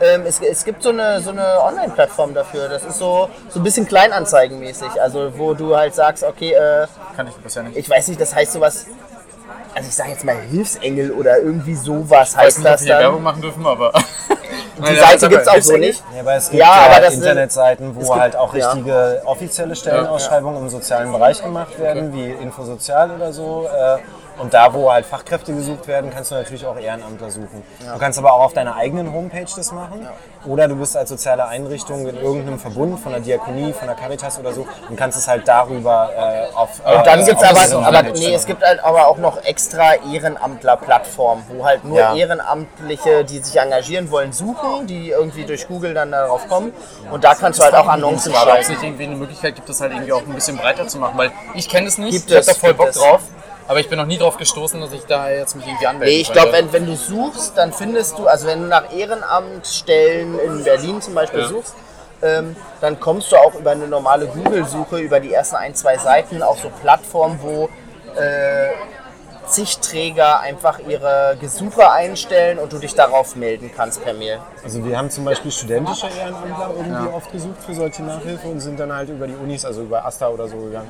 ähm, 0.00 0.22
es, 0.26 0.40
es 0.40 0.64
gibt 0.64 0.82
so 0.82 0.88
eine, 0.90 1.20
so 1.20 1.30
eine 1.30 1.60
Online-Plattform 1.62 2.34
dafür. 2.34 2.68
Das 2.68 2.82
ist 2.84 2.98
so, 2.98 3.28
so 3.48 3.60
ein 3.60 3.62
bisschen 3.62 3.86
kleinanzeigenmäßig. 3.86 5.00
Also 5.00 5.32
wo 5.38 5.54
du 5.54 5.76
halt 5.76 5.94
sagst, 5.94 6.24
okay, 6.24 6.52
äh, 6.52 6.86
Kann 7.16 7.28
ich 7.28 7.34
bisher 7.36 7.62
nicht. 7.62 7.76
ich 7.76 7.88
weiß 7.88 8.08
nicht, 8.08 8.20
das 8.20 8.34
heißt 8.34 8.52
sowas. 8.52 8.86
Also 9.76 9.88
ich 9.88 9.94
sage 9.94 10.10
jetzt 10.10 10.24
mal 10.24 10.36
Hilfsengel 10.50 11.10
oder 11.12 11.38
irgendwie 11.38 11.74
sowas 11.74 12.30
Ich 12.30 12.36
weiß 12.36 12.44
heißt 12.44 12.58
nicht, 12.58 12.66
ob 12.66 12.72
das 12.72 12.80
wir 12.82 12.86
hier 12.86 12.94
dann. 12.94 13.02
Werbung 13.04 13.22
machen 13.22 13.42
dürfen, 13.42 13.66
aber... 13.66 13.92
Die 14.88 14.96
Seite 14.96 15.28
gibt 15.28 15.42
es 15.42 15.48
auch 15.48 15.60
so 15.60 15.76
nicht. 15.76 16.02
Ja, 16.12 16.20
aber 16.20 16.34
es 16.34 16.50
gibt 16.50 16.60
Ja, 16.60 16.66
ja, 16.66 16.86
aber 16.90 17.00
das 17.00 17.12
sind- 17.14 17.22
Internetseiten, 17.22 17.94
wo 17.94 18.00
gibt- 18.00 18.14
halt 18.14 18.36
auch 18.36 18.52
ja. 18.54 18.70
richtige 18.72 19.22
offizielle 19.24 19.76
Stellenausschreibungen 19.76 20.62
im 20.62 20.68
sozialen 20.68 21.12
Bereich 21.12 21.40
gemacht 21.42 21.78
werden, 21.78 22.12
wie 22.12 22.30
Infosozial 22.30 23.10
oder 23.12 23.32
so, 23.32 23.66
äh, 23.68 23.98
Und 24.38 24.52
da, 24.52 24.74
wo 24.74 24.90
halt 24.90 25.06
Fachkräfte 25.06 25.54
gesucht 25.54 25.86
werden, 25.86 26.10
kannst 26.12 26.30
du 26.30 26.34
natürlich 26.34 26.66
auch 26.66 26.76
Ehrenamtler 26.76 27.30
suchen. 27.30 27.62
Du 27.80 27.98
kannst 27.98 28.18
aber 28.18 28.32
auch 28.32 28.40
auf 28.40 28.52
deiner 28.52 28.74
eigenen 28.76 29.12
Homepage 29.12 29.46
das 29.56 29.70
machen. 29.72 30.08
Oder 30.44 30.68
du 30.68 30.76
bist 30.76 30.96
als 30.96 31.08
soziale 31.08 31.46
Einrichtung 31.46 32.06
in 32.06 32.16
irgendeinem 32.16 32.58
Verbund 32.58 32.98
von 33.00 33.12
der 33.12 33.20
Diakonie, 33.20 33.72
von 33.72 33.86
der 33.86 33.96
Caritas 33.96 34.38
oder 34.38 34.52
so 34.52 34.66
und 34.90 34.96
kannst 34.96 35.16
es 35.16 35.26
halt 35.28 35.46
darüber 35.48 36.10
äh, 36.14 36.54
auf. 36.54 36.80
Und 36.84 37.06
dann 37.06 37.20
äh, 37.20 37.24
gibt 37.24 37.40
es 37.40 37.72
aber, 37.72 37.86
aber 37.86 38.02
nee, 38.02 38.34
es 38.34 38.44
gibt 38.44 38.62
halt 38.62 38.82
aber 38.84 39.06
auch 39.08 39.16
noch 39.18 39.42
extra 39.44 39.94
Ehrenamtler-Plattformen, 40.12 41.44
wo 41.48 41.64
halt 41.64 41.84
nur 41.84 41.98
Ja. 41.98 42.14
Ehrenamtliche, 42.14 43.24
die 43.24 43.38
sich 43.38 43.56
engagieren 43.58 44.10
wollen, 44.10 44.32
suchen, 44.32 44.86
die 44.86 45.10
irgendwie 45.10 45.44
durch 45.44 45.66
Google 45.68 45.94
dann 45.94 46.10
darauf 46.10 46.48
kommen. 46.48 46.72
Und 47.10 47.24
da 47.24 47.34
kannst 47.34 47.60
du 47.60 47.64
halt 47.64 47.74
auch 47.74 47.88
Annoncen 47.88 48.34
Aber 48.34 48.52
ob 48.52 48.58
es 48.58 48.68
nicht 48.68 48.82
irgendwie 48.82 49.04
eine 49.04 49.16
Möglichkeit 49.16 49.54
gibt, 49.54 49.68
das 49.68 49.80
halt 49.80 49.92
irgendwie 49.92 50.12
auch 50.12 50.22
ein 50.22 50.34
bisschen 50.34 50.56
breiter 50.56 50.86
zu 50.88 50.98
machen, 50.98 51.16
weil 51.16 51.32
ich 51.54 51.68
kenne 51.68 51.86
es 51.86 51.98
nicht, 51.98 52.12
Gibt 52.12 52.26
ich 52.30 52.36
habe 52.36 52.40
es, 52.40 52.46
da 52.46 52.54
voll 52.54 52.74
Bock 52.74 52.88
es. 52.88 52.96
drauf, 52.96 53.20
aber 53.66 53.80
ich 53.80 53.88
bin 53.88 53.98
noch 53.98 54.06
nie 54.06 54.18
drauf 54.18 54.36
gestoßen, 54.36 54.80
dass 54.80 54.92
ich 54.92 55.04
da 55.04 55.30
jetzt 55.30 55.56
mich 55.56 55.66
irgendwie 55.66 55.86
anmelde. 55.86 56.12
Nee, 56.12 56.20
ich 56.20 56.32
glaube, 56.32 56.52
wenn, 56.52 56.72
wenn 56.72 56.86
du 56.86 56.96
suchst, 56.96 57.56
dann 57.56 57.72
findest 57.72 58.18
du, 58.18 58.26
also 58.26 58.46
wenn 58.46 58.62
du 58.62 58.68
nach 58.68 58.92
Ehrenamtstellen 58.92 60.38
in 60.38 60.64
Berlin 60.64 61.00
zum 61.00 61.14
Beispiel 61.14 61.40
Ja. 61.40 61.48
suchst, 61.48 61.74
ähm, 62.22 62.56
dann 62.80 63.00
kommst 63.00 63.32
du 63.32 63.36
auch 63.36 63.54
über 63.54 63.70
eine 63.72 63.86
normale 63.86 64.26
Google-Suche, 64.26 64.98
über 64.98 65.20
die 65.20 65.32
ersten 65.32 65.56
ein, 65.56 65.74
zwei 65.74 65.98
Seiten, 65.98 66.42
auf 66.42 66.60
so 66.60 66.70
Plattformen, 66.70 67.38
wo 67.42 67.68
äh, 68.18 68.70
zig 69.46 69.78
Träger 69.78 70.40
einfach 70.40 70.78
ihre 70.88 71.36
Gesuche 71.40 71.90
einstellen 71.90 72.58
und 72.58 72.72
du 72.72 72.78
dich 72.78 72.94
darauf 72.94 73.36
melden 73.36 73.70
kannst 73.74 74.02
per 74.02 74.14
Mail. 74.14 74.38
Also 74.62 74.84
wir 74.84 74.96
haben 74.96 75.10
zum 75.10 75.24
Beispiel 75.24 75.50
studentische 75.50 76.06
Ehrenamtler 76.06 76.70
irgendwie 76.76 77.14
oft 77.14 77.30
gesucht 77.32 77.62
für 77.64 77.74
solche 77.74 78.02
Nachhilfe 78.02 78.48
und 78.48 78.60
sind 78.60 78.80
dann 78.80 78.92
halt 78.94 79.08
über 79.10 79.26
die 79.26 79.34
Unis, 79.34 79.64
also 79.64 79.82
über 79.82 80.04
AStA 80.04 80.28
oder 80.28 80.48
so 80.48 80.56
gegangen. 80.56 80.88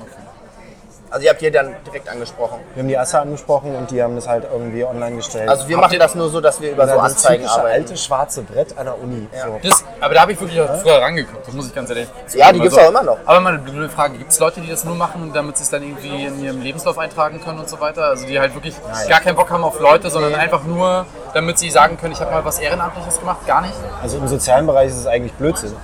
Also 1.11 1.25
ihr 1.25 1.31
habt 1.31 1.41
hier 1.41 1.53
dann 1.53 1.77
direkt 1.87 2.09
angesprochen. 2.09 2.59
Wir 2.75 2.83
haben 2.83 2.89
die 2.89 2.99
AStA 2.99 3.21
angesprochen 3.21 3.77
und 3.77 3.91
die 3.91 4.03
haben 4.03 4.17
das 4.17 4.27
halt 4.27 4.45
irgendwie 4.53 4.85
online 4.85 5.17
gestellt. 5.17 5.49
Also 5.49 5.69
wir 5.69 5.77
machen 5.77 5.93
ihr- 5.93 5.99
das 6.01 6.15
nur 6.17 6.29
so, 6.29 6.41
dass 6.41 6.61
wir 6.61 6.73
über 6.73 6.89
so 6.89 6.95
das 6.95 7.03
Anzeigen 7.13 7.43
typische 7.45 7.59
arbeiten. 7.61 7.75
alte 7.75 7.97
schwarze 7.97 8.43
Brett 8.43 8.77
an 8.77 8.87
der 8.87 9.01
Uni. 9.01 9.29
So. 9.33 9.61
Das, 9.63 9.85
aber 10.01 10.15
da 10.15 10.23
habe 10.23 10.33
ich 10.33 10.41
wirklich 10.41 10.61
auch 10.61 10.75
früher 10.83 11.01
rangeguckt, 11.01 11.47
das 11.47 11.55
muss 11.55 11.69
ich 11.69 11.75
ganz 11.75 11.89
ehrlich 11.91 12.09
Ja, 12.09 12.47
die 12.53 12.59
zugeben. 12.59 12.63
gibt's 12.63 12.79
auch 12.79 12.89
immer 12.89 13.03
noch. 13.05 13.19
Aber 13.27 13.39
mal 13.41 13.51
eine 13.55 13.59
blöde 13.63 13.89
Frage, 13.89 14.19
gibt 14.19 14.33
es 14.33 14.39
Leute, 14.41 14.61
die 14.61 14.69
das 14.71 14.85
nur 14.85 14.97
machen, 14.97 15.31
damit 15.33 15.57
sie 15.57 15.63
es 15.63 15.71
dann 15.71 15.83
irgendwie 15.85 16.25
in 16.25 16.43
ihrem 16.43 16.61
Lebenslauf 16.63 16.99
eintragen 16.99 17.41
können 17.41 17.61
und 17.61 17.69
so 17.69 17.79
weiter? 17.81 18.07
Also 18.07 18.27
die 18.27 18.41
halt 18.41 18.55
wirklich 18.55 18.75
gar 19.09 19.21
keinen 19.21 19.37
Bock 19.37 19.51
haben 19.51 19.63
auf 19.63 19.79
Leute, 19.79 20.11
sondern 20.11 20.35
einfach 20.35 20.65
nur, 20.65 21.07
damit 21.33 21.59
sie 21.61 21.71
sagen 21.71 21.97
können, 21.97 22.13
ich 22.13 22.21
habe 22.21 22.33
mal 22.33 22.45
was 22.45 22.59
Ehrenamtliches 22.59 23.21
gemacht? 23.21 23.47
Gar 23.47 23.61
nicht? 23.63 23.75
Also 24.03 24.17
im 24.19 24.27
sozialen 24.27 24.67
Bereich 24.67 24.89
ist 24.89 24.99
es 24.99 25.07
eigentlich 25.07 25.33
Blödsinn. 25.35 25.75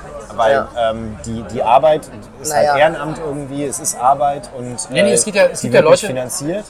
Weil 0.40 0.52
Ja. 0.54 0.90
ähm, 0.90 1.16
die, 1.26 1.42
die 1.52 1.62
Arbeit 1.62 2.08
ist 2.40 2.48
Naja. 2.50 2.72
halt 2.72 2.80
Ehrenamt 2.80 3.18
irgendwie, 3.18 3.64
es 3.66 3.78
ist 3.78 3.98
Arbeit 4.00 4.48
und 4.56 4.90
Nee, 4.90 5.02
nee, 5.02 5.10
äh, 5.10 5.14
es 5.14 5.24
gibt 5.24 5.36
ja- 5.36 5.44
es 5.46 5.60
die 5.60 5.66
gibt 5.68 5.74
ja 5.74 5.80
wird 5.82 5.90
nicht 5.92 6.02
Leute- 6.02 6.14
finanziert. 6.14 6.64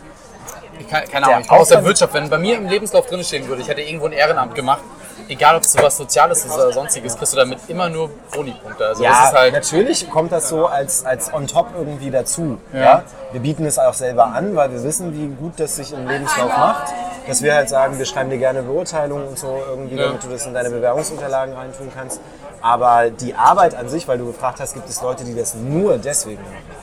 Ich 0.79 0.89
kann, 0.89 1.05
keine 1.05 1.27
Ahnung, 1.27 1.41
ich 1.43 1.49
komme 1.49 1.61
aus 1.61 1.69
der 1.69 1.85
Wirtschaft. 1.85 2.15
Wenn 2.15 2.29
bei 2.31 2.39
mir 2.39 2.57
im 2.57 2.67
Lebenslauf 2.67 3.07
drin 3.07 3.23
stehen 3.23 3.47
würde, 3.49 3.61
ich 3.63 3.69
hätte 3.69 3.83
irgendwo 3.83 4.07
ein 4.07 4.13
Ehrenamt 4.13 4.55
gemacht, 4.55 4.81
egal 5.29 5.55
ob 5.57 5.63
es 5.63 5.73
sowas 5.73 5.95
Soziales 5.97 6.45
ist 6.47 6.55
oder 6.55 6.73
sonstiges, 6.73 7.17
kriegst 7.19 7.35
du 7.35 7.37
damit 7.37 7.59
immer 7.69 7.91
nur 7.91 8.11
Boni-Punkte. 8.33 8.87
Also 8.87 9.03
das 9.05 9.13
Ja, 9.13 9.27
ist 9.29 9.35
halt. 9.35 9.53
natürlich 9.53 10.09
kommt 10.11 10.33
das 10.33 10.49
so 10.49 10.67
als, 10.67 11.05
als 11.05 11.33
on 11.35 11.47
top 11.47 11.67
irgendwie 11.77 12.11
dazu. 12.11 12.59
Ja. 12.73 12.81
Ja. 12.81 13.03
Wir 13.33 13.41
bieten 13.41 13.67
es 13.67 13.79
auch 13.79 13.93
selber 13.95 14.27
an, 14.27 14.57
weil 14.57 14.73
wir 14.73 14.83
wissen, 14.83 15.13
wie 15.13 15.29
gut 15.37 15.53
das 15.61 15.77
sich 15.77 15.93
im 15.93 16.09
Lebenslauf 16.09 16.49
macht. 16.57 16.93
Dass 17.29 17.43
wir 17.43 17.55
halt 17.55 17.69
sagen, 17.69 17.99
wir 17.99 18.07
schreiben 18.07 18.31
dir 18.31 18.39
gerne 18.39 18.63
Beurteilungen 18.63 19.29
und 19.29 19.39
so 19.39 19.63
irgendwie, 19.69 19.95
Ja. 19.97 20.07
damit 20.07 20.25
du 20.25 20.29
das 20.29 20.47
in 20.47 20.55
deine 20.55 20.71
Bewerbungsunterlagen 20.71 21.55
reintun 21.55 21.93
kannst. 21.95 22.21
Aber 22.61 23.11
die 23.11 23.35
Arbeit 23.35 23.75
an 23.75 23.89
sich, 23.89 24.07
weil 24.09 24.19
du 24.19 24.27
gefragt 24.27 24.61
hast, 24.61 24.75
gibt 24.75 24.89
es 24.89 25.01
Leute, 25.03 25.25
die 25.25 25.35
das 25.35 25.55
nur 25.55 25.97
deswegen 25.99 26.43
machen. 26.43 26.81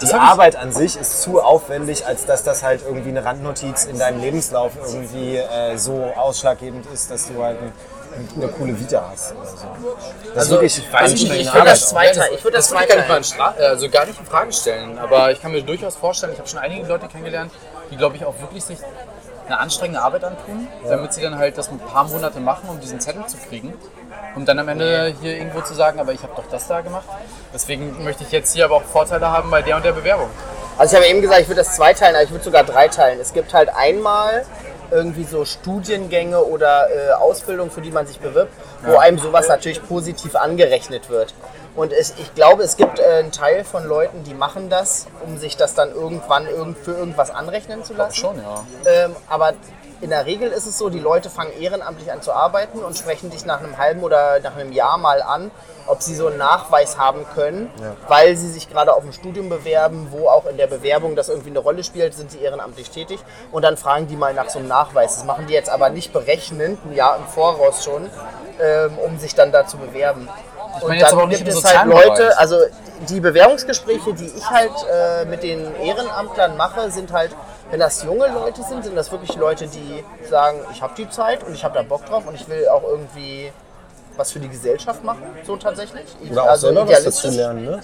Die 0.00 0.06
ich- 0.06 0.14
Arbeit 0.14 0.56
an 0.56 0.72
sich 0.72 0.96
ist 0.96 1.22
zu 1.22 1.40
aufwendig, 1.40 2.06
als 2.06 2.26
dass 2.26 2.42
das 2.42 2.62
halt 2.64 2.82
irgendwie 2.84 3.10
eine 3.10 3.24
Randnotiz 3.24 3.84
in 3.84 3.98
deinem 3.98 4.20
Lebenslauf 4.20 4.72
irgendwie 4.76 5.36
äh, 5.36 5.76
so 5.76 6.02
ausschlaggebend 6.16 6.86
ist, 6.92 7.10
dass 7.10 7.28
du 7.28 7.40
halt 7.42 7.58
ein, 7.60 7.72
eine 8.36 8.48
coole 8.48 8.78
Vita 8.80 9.10
hast. 9.12 9.32
Oder 9.36 9.46
so. 9.46 9.56
Das 10.34 10.36
Also, 10.36 10.40
ist 10.40 10.50
wirklich 10.50 10.78
ich 10.78 10.92
weiß 10.92 11.12
nicht, 11.12 11.22
anstrengende 11.30 11.40
ich 11.48 11.54
würde 11.54 11.68
das 11.70 11.88
zweite- 11.88 12.18
Ja, 12.18 12.24
ich 12.34 12.44
würde 12.44 12.56
das 12.56 12.68
das 12.68 12.80
ich 12.82 12.88
gar 12.88 12.96
nicht, 12.96 13.06
zweiteilen. 13.06 13.08
mal 13.08 13.16
in 13.18 13.22
Stra- 13.58 13.68
also 13.70 13.88
gar 13.90 14.06
nicht 14.06 14.18
in 14.18 14.26
Frage 14.26 14.52
stellen. 14.52 14.98
Aber 14.98 15.30
ich 15.30 15.40
kann 15.40 15.52
mir 15.52 15.62
durchaus 15.62 15.94
vorstellen, 15.96 16.32
ich 16.32 16.38
habe 16.38 16.48
schon 16.48 16.58
einige 16.58 16.84
Leute 16.86 17.06
kennengelernt, 17.06 17.52
die, 17.92 17.96
glaube 17.96 18.16
ich, 18.16 18.24
auch 18.24 18.34
wirklich 18.40 18.64
sich 18.64 18.78
eine 19.46 19.58
anstrengende 19.58 20.00
Arbeit 20.02 20.24
antun, 20.24 20.66
damit 20.88 21.12
sie 21.12 21.20
dann 21.22 21.38
halt 21.38 21.56
das 21.58 21.68
ein 21.68 21.78
paar 21.78 22.04
Monate 22.04 22.40
machen, 22.40 22.68
um 22.68 22.80
diesen 22.80 22.98
Zettel 23.00 23.24
zu 23.26 23.36
kriegen. 23.36 23.72
Um 24.34 24.46
dann 24.46 24.58
am 24.58 24.68
Ende 24.68 25.14
hier 25.20 25.36
irgendwo 25.36 25.60
zu 25.60 25.74
sagen, 25.74 26.00
aber 26.00 26.12
ich 26.12 26.22
habe 26.22 26.32
doch 26.34 26.48
das 26.50 26.66
da 26.68 26.80
gemacht. 26.80 27.04
Deswegen 27.52 28.02
möchte 28.04 28.24
ich 28.24 28.32
jetzt 28.32 28.54
hier 28.54 28.64
aber 28.64 28.76
auch 28.76 28.82
Vorteile 28.82 29.30
haben 29.30 29.50
bei 29.50 29.62
der 29.62 29.76
und 29.76 29.84
der 29.84 29.92
Bewerbung. 29.92 30.28
Also 30.78 30.96
ich 30.96 31.02
habe 31.02 31.10
eben 31.10 31.20
gesagt, 31.20 31.40
ich 31.40 31.48
würde 31.48 31.60
das 31.62 31.76
zweiteilen, 31.76 32.14
aber 32.14 32.24
ich 32.24 32.30
würde 32.30 32.44
sogar 32.44 32.64
dreiteilen. 32.64 33.20
Es 33.20 33.32
gibt 33.32 33.52
halt 33.52 33.68
einmal 33.74 34.44
irgendwie 34.90 35.24
so 35.24 35.44
Studiengänge 35.44 36.44
oder 36.44 36.88
äh, 36.90 37.12
Ausbildung, 37.12 37.70
für 37.70 37.80
die 37.80 37.90
man 37.90 38.06
sich 38.06 38.20
bewirbt, 38.20 38.52
wo 38.82 38.96
einem 38.96 39.18
sowas 39.18 39.48
natürlich 39.48 39.86
positiv 39.86 40.36
angerechnet 40.36 41.08
wird. 41.08 41.34
Und 41.74 41.92
es, 41.92 42.14
ich 42.18 42.34
glaube, 42.34 42.62
es 42.62 42.76
gibt 42.76 42.98
äh, 42.98 43.04
einen 43.20 43.32
Teil 43.32 43.64
von 43.64 43.84
Leuten, 43.84 44.24
die 44.24 44.34
machen 44.34 44.68
das, 44.68 45.06
um 45.24 45.38
sich 45.38 45.56
das 45.56 45.74
dann 45.74 45.90
irgendwann 45.90 46.46
irgend, 46.46 46.78
für 46.78 46.92
irgendwas 46.92 47.30
anrechnen 47.30 47.82
zu 47.84 47.94
lassen. 47.94 48.16
Schon, 48.16 48.36
ja. 48.36 48.64
Ähm, 48.84 49.16
aber 49.28 49.54
in 50.02 50.10
der 50.10 50.26
Regel 50.26 50.50
ist 50.50 50.66
es 50.66 50.78
so, 50.78 50.90
die 50.90 50.98
Leute 50.98 51.30
fangen 51.30 51.52
ehrenamtlich 51.60 52.10
an 52.10 52.20
zu 52.22 52.32
arbeiten 52.32 52.80
und 52.80 52.98
sprechen 52.98 53.30
dich 53.30 53.46
nach 53.46 53.60
einem 53.60 53.78
halben 53.78 54.02
oder 54.02 54.40
nach 54.40 54.56
einem 54.56 54.72
Jahr 54.72 54.98
mal 54.98 55.22
an, 55.22 55.52
ob 55.86 56.02
sie 56.02 56.16
so 56.16 56.26
einen 56.26 56.38
Nachweis 56.38 56.98
haben 56.98 57.24
können, 57.34 57.70
weil 58.08 58.36
sie 58.36 58.50
sich 58.50 58.68
gerade 58.68 58.94
auf 58.94 59.04
ein 59.04 59.12
Studium 59.12 59.48
bewerben, 59.48 60.08
wo 60.10 60.28
auch 60.28 60.46
in 60.46 60.56
der 60.56 60.66
Bewerbung 60.66 61.14
das 61.14 61.28
irgendwie 61.28 61.50
eine 61.50 61.60
Rolle 61.60 61.84
spielt, 61.84 62.14
sind 62.14 62.32
sie 62.32 62.40
ehrenamtlich 62.40 62.90
tätig. 62.90 63.20
Und 63.52 63.62
dann 63.62 63.76
fragen 63.76 64.08
die 64.08 64.16
mal 64.16 64.34
nach 64.34 64.50
so 64.50 64.58
einem 64.58 64.68
Nachweis. 64.68 65.14
Das 65.14 65.24
machen 65.24 65.46
die 65.46 65.54
jetzt 65.54 65.70
aber 65.70 65.88
nicht 65.88 66.12
berechnend, 66.12 66.84
ein 66.84 66.94
Jahr 66.94 67.16
im 67.16 67.26
Voraus 67.26 67.84
schon, 67.84 68.10
ähm, 68.60 68.98
um 68.98 69.18
sich 69.18 69.36
dann 69.36 69.52
da 69.52 69.66
zu 69.68 69.76
bewerben. 69.76 70.28
meine 70.80 70.84
Und 70.84 70.94
jetzt 70.94 71.12
dann 71.12 71.30
gibt 71.30 71.46
es 71.46 71.64
halt 71.64 71.88
Leute, 71.88 72.36
also 72.38 72.56
die 73.08 73.20
Bewerbungsgespräche, 73.20 74.14
die 74.14 74.26
ich 74.26 74.50
halt 74.50 74.72
äh, 74.90 75.24
mit 75.26 75.42
den 75.42 75.74
Ehrenamtlern 75.76 76.56
mache, 76.56 76.90
sind 76.90 77.12
halt, 77.12 77.30
wenn 77.72 77.80
das 77.80 78.02
junge 78.04 78.26
Leute 78.28 78.62
sind, 78.62 78.84
sind 78.84 78.94
das 78.94 79.10
wirklich 79.10 79.34
Leute, 79.36 79.66
die 79.66 80.04
sagen, 80.28 80.58
ich 80.72 80.82
habe 80.82 80.92
die 80.94 81.08
Zeit 81.08 81.42
und 81.42 81.54
ich 81.54 81.64
habe 81.64 81.74
da 81.74 81.82
Bock 81.82 82.04
drauf 82.04 82.24
und 82.26 82.34
ich 82.34 82.46
will 82.46 82.68
auch 82.68 82.82
irgendwie 82.84 83.50
was 84.16 84.30
für 84.30 84.40
die 84.40 84.48
Gesellschaft 84.50 85.02
machen, 85.02 85.22
so 85.46 85.56
tatsächlich. 85.56 86.04
Ich- 86.22 86.30
Oder 86.30 86.42
auch 86.42 86.48
also 86.48 86.66
selber 86.66 86.86
was 86.86 87.02
dazu 87.04 87.28
lernen, 87.30 87.64
ne? 87.64 87.80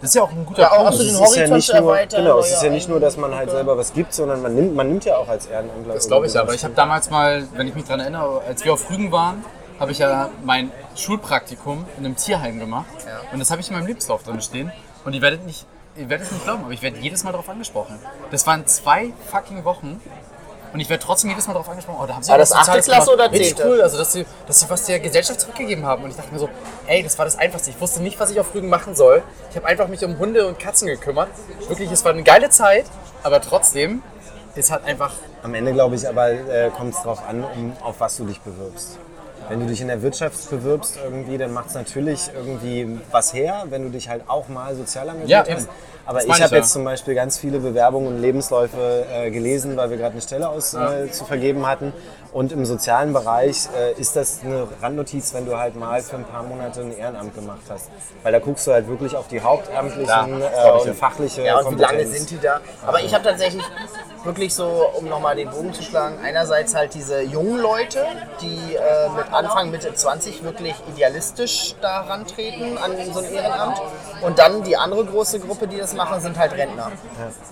Das 0.00 0.10
ist 0.10 0.14
ja 0.14 0.22
auch 0.22 0.30
ein 0.30 0.46
guter 0.46 0.62
Ja, 0.62 0.70
auch 0.72 0.76
Punkt. 0.88 0.94
so 0.94 1.02
den 1.02 1.08
Es 1.08 1.12
ist 1.12 1.20
ja 1.20 1.26
Horizont 1.26 1.52
nicht 1.56 1.68
nur, 1.68 1.76
erweitern, 1.92 2.24
genau, 2.24 2.38
es 2.38 2.52
ist 2.52 2.62
ja 2.62 2.70
nicht 2.70 2.88
nur, 2.88 3.00
dass 3.00 3.16
man 3.18 3.34
halt 3.34 3.50
selber 3.50 3.76
was 3.76 3.92
gibt, 3.92 4.14
sondern 4.14 4.40
man 4.40 4.54
nimmt, 4.54 4.74
man 4.74 4.88
nimmt 4.88 5.04
ja 5.04 5.16
auch 5.18 5.28
als 5.28 5.44
Ehrenamtler. 5.46 5.92
Das 5.94 6.06
glaube 6.08 6.26
ich 6.26 6.32
ja, 6.32 6.40
aber 6.40 6.54
ich 6.54 6.64
habe 6.64 6.72
damals 6.74 7.10
mal, 7.10 7.46
wenn 7.54 7.68
ich 7.68 7.74
mich 7.74 7.84
daran 7.84 8.00
erinnere, 8.00 8.40
als 8.48 8.64
wir 8.64 8.72
auf 8.72 8.88
Rügen 8.90 9.12
waren, 9.12 9.44
habe 9.78 9.92
ich 9.92 9.98
ja 9.98 10.30
mein 10.44 10.72
Schulpraktikum 10.96 11.84
in 11.98 12.06
einem 12.06 12.16
Tierheim 12.16 12.58
gemacht. 12.58 12.86
Und 13.32 13.40
das 13.40 13.50
habe 13.50 13.60
ich 13.60 13.68
in 13.68 13.76
meinem 13.76 13.86
Lebenslauf 13.86 14.22
drin 14.22 14.40
stehen. 14.40 14.72
Und 15.04 15.12
ihr 15.14 15.20
werdet 15.20 15.44
nicht, 15.44 15.66
ihr 15.98 16.08
werdet 16.08 16.26
es 16.26 16.32
nicht 16.32 16.44
glauben, 16.44 16.64
aber 16.64 16.72
ich 16.72 16.82
werde 16.82 16.98
jedes 16.98 17.24
Mal 17.24 17.32
darauf 17.32 17.48
angesprochen. 17.48 17.98
Das 18.30 18.46
waren 18.46 18.66
zwei 18.66 19.12
fucking 19.30 19.64
Wochen. 19.64 20.00
Und 20.70 20.80
ich 20.80 20.90
werde 20.90 21.02
trotzdem 21.02 21.30
jedes 21.30 21.46
Mal 21.46 21.54
darauf 21.54 21.68
angesprochen, 21.68 21.98
oh, 22.02 22.06
da 22.06 22.14
haben 22.14 22.22
sie 22.22 22.28
War 22.28 22.36
auch 22.36 22.40
das 22.40 22.52
achte 22.52 22.82
Klasse 22.82 22.90
gemacht. 22.90 23.08
oder 23.08 23.32
Richtig 23.32 23.64
cool, 23.64 23.80
also 23.80 23.96
dass 23.96 24.12
sie, 24.12 24.26
dass 24.46 24.60
sie 24.60 24.68
was 24.68 24.84
der 24.84 25.00
Gesellschaft 25.00 25.40
zurückgegeben 25.40 25.86
haben. 25.86 26.04
Und 26.04 26.10
ich 26.10 26.16
dachte 26.16 26.30
mir 26.30 26.38
so, 26.38 26.50
ey, 26.86 27.02
das 27.02 27.16
war 27.18 27.24
das 27.24 27.38
Einfachste. 27.38 27.70
Ich 27.70 27.80
wusste 27.80 28.02
nicht, 28.02 28.20
was 28.20 28.30
ich 28.30 28.38
auf 28.38 28.54
Rügen 28.54 28.68
machen 28.68 28.94
soll. 28.94 29.22
Ich 29.50 29.56
habe 29.56 29.66
einfach 29.66 29.88
mich 29.88 30.04
um 30.04 30.18
Hunde 30.18 30.46
und 30.46 30.58
Katzen 30.58 30.88
gekümmert. 30.88 31.28
Wirklich, 31.68 31.90
es 31.90 32.04
war 32.04 32.12
eine 32.12 32.22
geile 32.22 32.50
Zeit, 32.50 32.84
aber 33.22 33.40
trotzdem, 33.40 34.02
es 34.54 34.70
hat 34.70 34.84
einfach 34.84 35.12
Am 35.42 35.54
Ende 35.54 35.72
glaube 35.72 35.94
ich 35.94 36.06
aber, 36.06 36.30
äh, 36.30 36.70
kommt 36.76 36.94
es 36.94 37.02
darauf 37.02 37.26
an, 37.26 37.44
um, 37.44 37.72
auf 37.80 38.00
was 38.00 38.18
du 38.18 38.26
dich 38.26 38.40
bewirbst. 38.40 38.98
Wenn 39.48 39.60
du 39.60 39.66
dich 39.66 39.80
in 39.80 39.88
der 39.88 40.02
Wirtschaft 40.02 40.50
bewirbst 40.50 40.98
irgendwie, 41.02 41.38
dann 41.38 41.52
macht 41.52 41.68
es 41.68 41.74
natürlich 41.74 42.30
irgendwie 42.34 42.98
was 43.10 43.32
her, 43.32 43.64
wenn 43.70 43.82
du 43.84 43.90
dich 43.90 44.08
halt 44.08 44.22
auch 44.28 44.48
mal 44.48 44.74
sozial 44.74 45.08
engagiert 45.08 45.28
Ja, 45.48 45.54
hast. 45.54 45.62
eben. 45.64 45.68
Aber 46.06 46.20
Das 46.20 46.26
ich 46.38 46.42
habe 46.42 46.54
ja. 46.54 46.60
jetzt 46.62 46.72
zum 46.72 46.84
Beispiel 46.84 47.14
ganz 47.14 47.38
viele 47.38 47.58
Bewerbungen 47.58 48.08
und 48.08 48.20
Lebensläufe 48.22 49.04
äh, 49.12 49.30
gelesen, 49.30 49.76
weil 49.76 49.90
wir 49.90 49.98
gerade 49.98 50.12
eine 50.12 50.22
Stelle 50.22 50.48
aus, 50.48 50.72
äh, 50.72 51.10
zu 51.10 51.24
vergeben 51.26 51.66
hatten. 51.66 51.92
Und 52.32 52.52
im 52.52 52.64
sozialen 52.66 53.12
Bereich 53.12 53.68
äh, 53.76 53.92
ist 53.98 54.14
das 54.14 54.40
eine 54.44 54.66
Randnotiz, 54.82 55.32
wenn 55.32 55.46
du 55.46 55.56
halt 55.56 55.76
mal 55.76 56.02
für 56.02 56.16
ein 56.16 56.24
paar 56.24 56.42
Monate 56.42 56.80
ein 56.82 56.96
Ehrenamt 56.96 57.34
gemacht 57.34 57.62
hast. 57.70 57.88
Weil 58.22 58.32
da 58.32 58.38
guckst 58.38 58.66
du 58.66 58.72
halt 58.72 58.86
wirklich 58.86 59.16
auf 59.16 59.28
die 59.28 59.40
hauptamtlichen 59.40 60.06
Ja, 60.06 60.26
äh, 60.26 60.66
ja. 60.66 60.72
und 60.74 60.94
fachliche 60.94 61.42
Ja, 61.44 61.58
und 61.60 61.76
wie 61.76 61.80
lange 61.80 61.98
Kompetenz. 61.98 62.18
sind 62.18 62.30
die 62.30 62.38
da? 62.38 62.60
Aber 62.86 63.00
ich 63.00 63.14
habe 63.14 63.24
tatsächlich 63.24 63.64
wirklich 64.24 64.54
so, 64.54 64.90
um 64.98 65.06
nochmal 65.08 65.36
den 65.36 65.48
Bogen 65.48 65.72
zu 65.72 65.82
schlagen, 65.82 66.18
einerseits 66.22 66.74
halt 66.74 66.92
diese 66.94 67.22
jungen 67.22 67.58
Leute, 67.58 68.04
die 68.42 68.74
äh, 68.74 69.08
mit 69.16 69.32
Anfang, 69.32 69.70
Mitte 69.70 69.94
20 69.94 70.42
wirklich 70.44 70.74
idealistisch 70.94 71.74
da 71.80 72.02
rantreten 72.02 72.76
an 72.78 72.92
so 73.12 73.20
ein 73.20 73.32
Ehrenamt. 73.32 73.80
Und 74.20 74.38
dann 74.38 74.62
die 74.62 74.76
andere 74.76 75.04
große 75.04 75.40
Gruppe, 75.40 75.68
die 75.68 75.78
das 75.78 75.94
machen, 75.94 76.20
sind 76.20 76.38
halt 76.38 76.52
Rentner. 76.52 76.92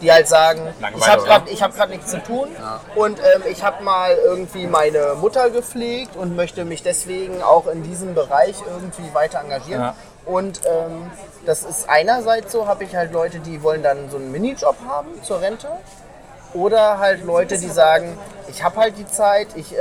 Die 0.01 0.13
halt 0.13 0.29
sagen, 0.29 0.61
Langeweile, 0.81 1.01
ich 1.01 1.09
habe 1.09 1.23
gerade 1.23 1.61
hab 1.61 1.77
grad 1.77 1.91
nichts 1.91 2.11
zu 2.11 2.23
tun 2.23 2.49
und 2.95 3.19
ähm, 3.19 3.43
ich 3.51 3.63
habe 3.63 3.83
mal 3.83 4.17
irgendwie 4.25 4.67
meine 4.67 5.15
Mutter 5.21 5.51
gepflegt 5.51 6.17
und 6.17 6.35
möchte 6.37 6.65
mich 6.65 6.83
deswegen 6.83 7.43
auch 7.43 7.67
in 7.67 7.83
diesem 7.83 8.15
Bereich 8.15 8.57
irgendwie 8.67 9.15
weiter 9.15 9.41
engagieren. 9.41 9.83
Ja. 9.83 9.95
Und 10.25 10.63
ähm, 10.67 11.11
das 11.45 11.63
ist 11.63 11.89
einerseits 11.89 12.51
so, 12.53 12.67
habe 12.67 12.85
ich 12.85 12.97
halt 12.97 13.13
Leute, 13.13 13.39
die 13.39 13.63
wollen 13.63 13.83
dann 13.83 14.11
so 14.11 14.17
einen 14.17 14.33
Minijob 14.33 14.77
haben 14.89 15.09
zur 15.23 15.41
Rente. 15.41 15.69
Oder 16.57 16.99
halt 16.99 17.25
Leute, 17.25 17.59
die 17.59 17.69
sagen, 17.69 18.19
ich 18.49 18.63
habe 18.65 18.77
halt 18.77 18.97
die 18.97 19.07
Zeit, 19.07 19.49
ich, 19.57 19.77
äh, 19.77 19.79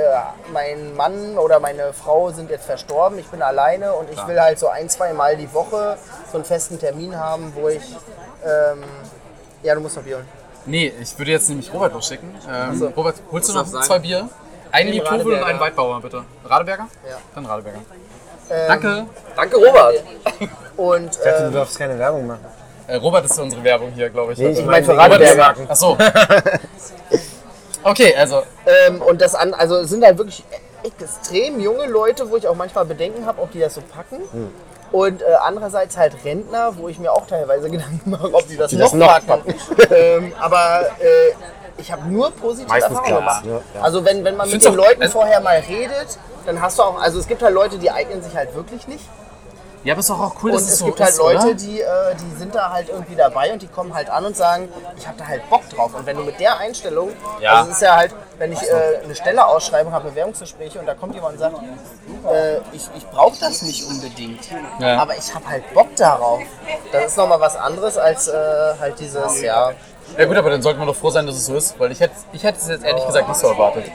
mein 0.52 0.96
Mann 0.96 1.38
oder 1.38 1.60
meine 1.60 1.94
Frau 1.94 2.32
sind 2.32 2.50
jetzt 2.50 2.66
verstorben, 2.66 3.18
ich 3.18 3.28
bin 3.28 3.42
alleine 3.42 3.94
und 3.94 4.10
ich 4.12 4.28
will 4.28 4.40
halt 4.42 4.60
so 4.60 4.68
ein, 4.68 4.90
zwei 4.90 5.14
Mal 5.14 5.38
die 5.38 5.54
Woche 5.54 5.98
so 6.32 6.38
einen 6.38 6.46
festen 6.46 6.78
Termin 6.80 7.18
haben, 7.18 7.54
wo 7.56 7.70
ich, 7.70 7.96
ähm, 8.44 8.84
ja, 9.64 9.74
du 9.74 9.82
musst 9.82 9.96
noch 9.96 10.04
Bier 10.04 10.18
holen. 10.18 10.28
Nee, 10.66 10.92
ich 11.00 11.18
würde 11.18 11.32
jetzt 11.32 11.48
nämlich 11.48 11.72
Robert 11.74 11.94
losschicken. 11.94 12.30
Ähm, 12.52 12.78
so. 12.78 12.88
Robert, 12.88 13.16
holst 13.32 13.50
du 13.50 13.54
noch 13.54 13.68
zwei 13.68 13.82
sein? 13.82 14.02
Bier? 14.02 14.30
Einen 14.72 14.92
Liebkugel 14.92 15.38
und 15.38 15.44
einen 15.44 15.60
Weidbauer, 15.60 16.02
bitte. 16.02 16.24
Radeberger? 16.44 16.88
Ja. 17.08 17.18
Dann 17.36 17.46
Radeberger. 17.46 17.80
Ähm, 18.50 18.68
Danke. 18.68 19.06
Danke, 19.36 19.58
Robert. 19.58 20.04
Und 20.76 21.12
Ich 21.12 21.18
dachte, 21.18 21.44
ähm, 21.44 21.52
du 21.52 21.58
darfst 21.60 21.78
keine 21.78 21.98
Werbung 21.98 22.28
machen. 22.28 22.46
Äh, 22.88 22.96
Robert 22.98 23.26
ist 23.26 23.40
unsere 23.40 23.64
Werbung 23.64 23.92
hier, 23.96 24.10
glaube 24.10 24.34
ich. 24.34 24.40
Nee, 24.40 24.50
ich 24.50 24.58
Also- 24.60 24.70
meine 24.70 24.86
für 24.86 24.98
Radeberger. 24.98 25.56
Ach 25.68 25.76
so. 25.76 25.98
Okay, 27.84 28.16
also 28.18 28.42
Ähm, 28.88 29.00
und 29.02 29.22
das 29.22 29.36
an, 29.36 29.54
also 29.54 29.76
es 29.78 29.90
sind 29.92 30.04
halt 30.04 30.18
wirklich 30.18 30.44
extrem 30.84 31.60
junge 31.60 31.86
Leute, 31.86 32.30
wo 32.32 32.36
ich 32.36 32.48
auch 32.48 32.56
manchmal 32.56 32.84
Bedenken 32.86 33.26
habe, 33.28 33.40
ob 33.42 33.52
die 33.52 33.60
das 33.60 33.76
so 33.76 33.82
packen. 33.82 34.18
Hm. 34.32 34.52
Und 34.92 35.22
äh, 35.22 35.26
andererseits 35.44 35.96
halt 35.98 36.14
Rentner, 36.26 36.76
wo 36.78 36.88
ich 36.90 36.98
mir 36.98 37.12
auch 37.12 37.28
teilweise 37.28 37.70
Gedanken 37.72 38.10
mache, 38.10 38.34
ob 38.34 38.48
die 38.48 38.58
das, 38.58 38.72
Die 38.72 38.78
noch, 38.78 38.86
das 38.92 38.94
noch 38.94 39.28
packen. 39.28 39.54
ähm, 39.92 40.34
aber 40.40 40.82
äh, 41.00 41.34
ich 41.78 41.92
habe 41.92 42.08
nur 42.12 42.32
positive 42.32 42.70
Meistens 42.70 42.92
Erfahrungen 42.98 43.20
gemacht. 43.20 43.46
ja, 43.46 43.52
ja. 43.76 43.82
Also 43.82 44.04
wenn, 44.04 44.24
wenn 44.24 44.36
man 44.36 44.50
mit 44.50 44.64
den 44.64 44.74
Leuten 44.74 45.08
vorher 45.10 45.42
mal 45.42 45.60
redet, 45.60 46.18
dann 46.48 46.60
hast 46.62 46.80
du 46.80 46.84
auch, 46.84 47.00
also 47.00 47.20
es 47.20 47.28
gibt 47.28 47.44
halt 47.44 47.54
Leute, 47.54 47.78
die 47.78 47.92
eignen 47.92 48.24
sich 48.24 48.36
halt 48.36 48.56
wirklich 48.56 48.88
nicht. 48.88 49.04
Ja, 49.86 49.94
aber 49.94 50.00
ist 50.02 50.10
doch 50.10 50.20
auch 50.20 50.36
cool, 50.44 50.50
Und 50.50 50.56
dass 50.58 50.64
es 50.64 50.74
es 50.74 50.80
so 50.80 50.86
gibt 50.88 51.00
halt 51.00 51.10
ist, 51.12 51.18
Leute, 51.20 51.46
oder? 51.46 51.54
die, 51.54 51.80
äh, 51.80 52.16
die 52.16 52.36
sind 52.38 52.54
da 52.56 52.72
halt 52.74 52.90
irgendwie 52.90 53.16
dabei 53.16 53.54
und 53.54 53.62
die 53.62 53.68
kommen 53.68 53.94
halt 53.94 54.10
an 54.10 54.26
und 54.26 54.36
sagen, 54.36 54.68
ich 54.98 55.08
habe 55.08 55.18
da 55.18 55.26
halt 55.28 55.48
Bock 55.50 55.62
drauf. 55.70 55.94
Und 55.94 56.06
wenn 56.08 56.18
du 56.18 56.24
mit 56.24 56.40
der 56.40 56.58
Einstellung, 56.58 57.12
Ja. 57.40 57.54
also 57.60 57.70
es 57.70 57.78
ist 57.78 57.82
ja 57.84 57.96
halt, 57.96 58.14
wenn 58.40 58.52
ich 58.52 58.62
äh, 58.64 59.00
eine 59.04 59.16
Stelle 59.16 59.46
ausschreibe, 59.46 59.92
habe 59.92 60.10
Bewerbungsgespräche 60.10 60.80
und 60.80 60.88
da 60.88 60.96
kommt 60.96 61.14
jemand 61.16 61.34
und 61.36 61.40
sagt, 61.40 61.58
äh, 62.32 62.58
ich, 62.74 62.90
ich 62.98 63.08
brauche 63.12 63.40
das 63.40 63.62
nicht 63.62 63.88
unbedingt, 63.88 64.42
Ja. 64.80 64.98
aber 65.00 65.16
ich 65.18 65.34
habe 65.34 65.48
halt 65.48 65.72
Bock 65.74 65.96
darauf. 65.96 66.42
Das 66.92 67.06
ist 67.06 67.18
nochmal 67.18 67.40
was 67.40 67.56
anderes 67.56 67.98
als 67.98 68.28
äh, 68.28 68.34
halt 68.80 69.00
dieses, 69.00 69.40
ja. 69.42 69.72
Ja 70.18 70.26
gut, 70.26 70.38
aber 70.38 70.50
dann 70.50 70.62
sollte 70.62 70.80
man 70.80 70.88
doch 70.88 70.96
froh 70.96 71.10
sein, 71.10 71.26
dass 71.28 71.36
es 71.36 71.46
so 71.46 71.56
ist, 71.56 71.80
weil 71.80 71.92
ich 71.92 72.00
hätte, 72.00 72.16
ich 72.32 72.44
hätte 72.44 72.58
es 72.60 72.68
jetzt 72.68 72.86
ehrlich 72.86 73.06
gesagt 73.06 73.28
nicht 73.28 73.40
so 73.40 73.48
erwartet. 73.48 73.86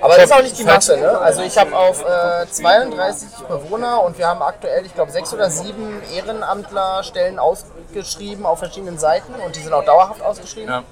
Aber 0.00 0.14
das 0.14 0.24
ist 0.24 0.32
auch 0.32 0.42
nicht 0.42 0.58
die 0.58 0.64
Masse, 0.64 0.96
ne? 0.96 1.18
Also 1.18 1.42
ich 1.42 1.56
habe 1.56 1.76
auf 1.76 2.02
äh, 2.02 2.46
32 2.50 3.28
Bewohner 3.48 4.02
und 4.02 4.18
wir 4.18 4.26
haben 4.26 4.42
aktuell, 4.42 4.84
ich 4.84 4.94
glaube, 4.94 5.10
sechs 5.10 5.32
oder 5.32 5.50
sieben 5.50 6.02
Ehrenamtlerstellen 6.14 7.38
ausgeschrieben 7.38 8.46
auf 8.46 8.58
verschiedenen 8.58 8.98
Seiten 8.98 9.34
und 9.34 9.56
die 9.56 9.60
sind 9.60 9.72
auch 9.72 9.84
dauerhaft 9.84 10.22
ausgeschrieben. 10.22 10.70
Ja. 10.70 10.82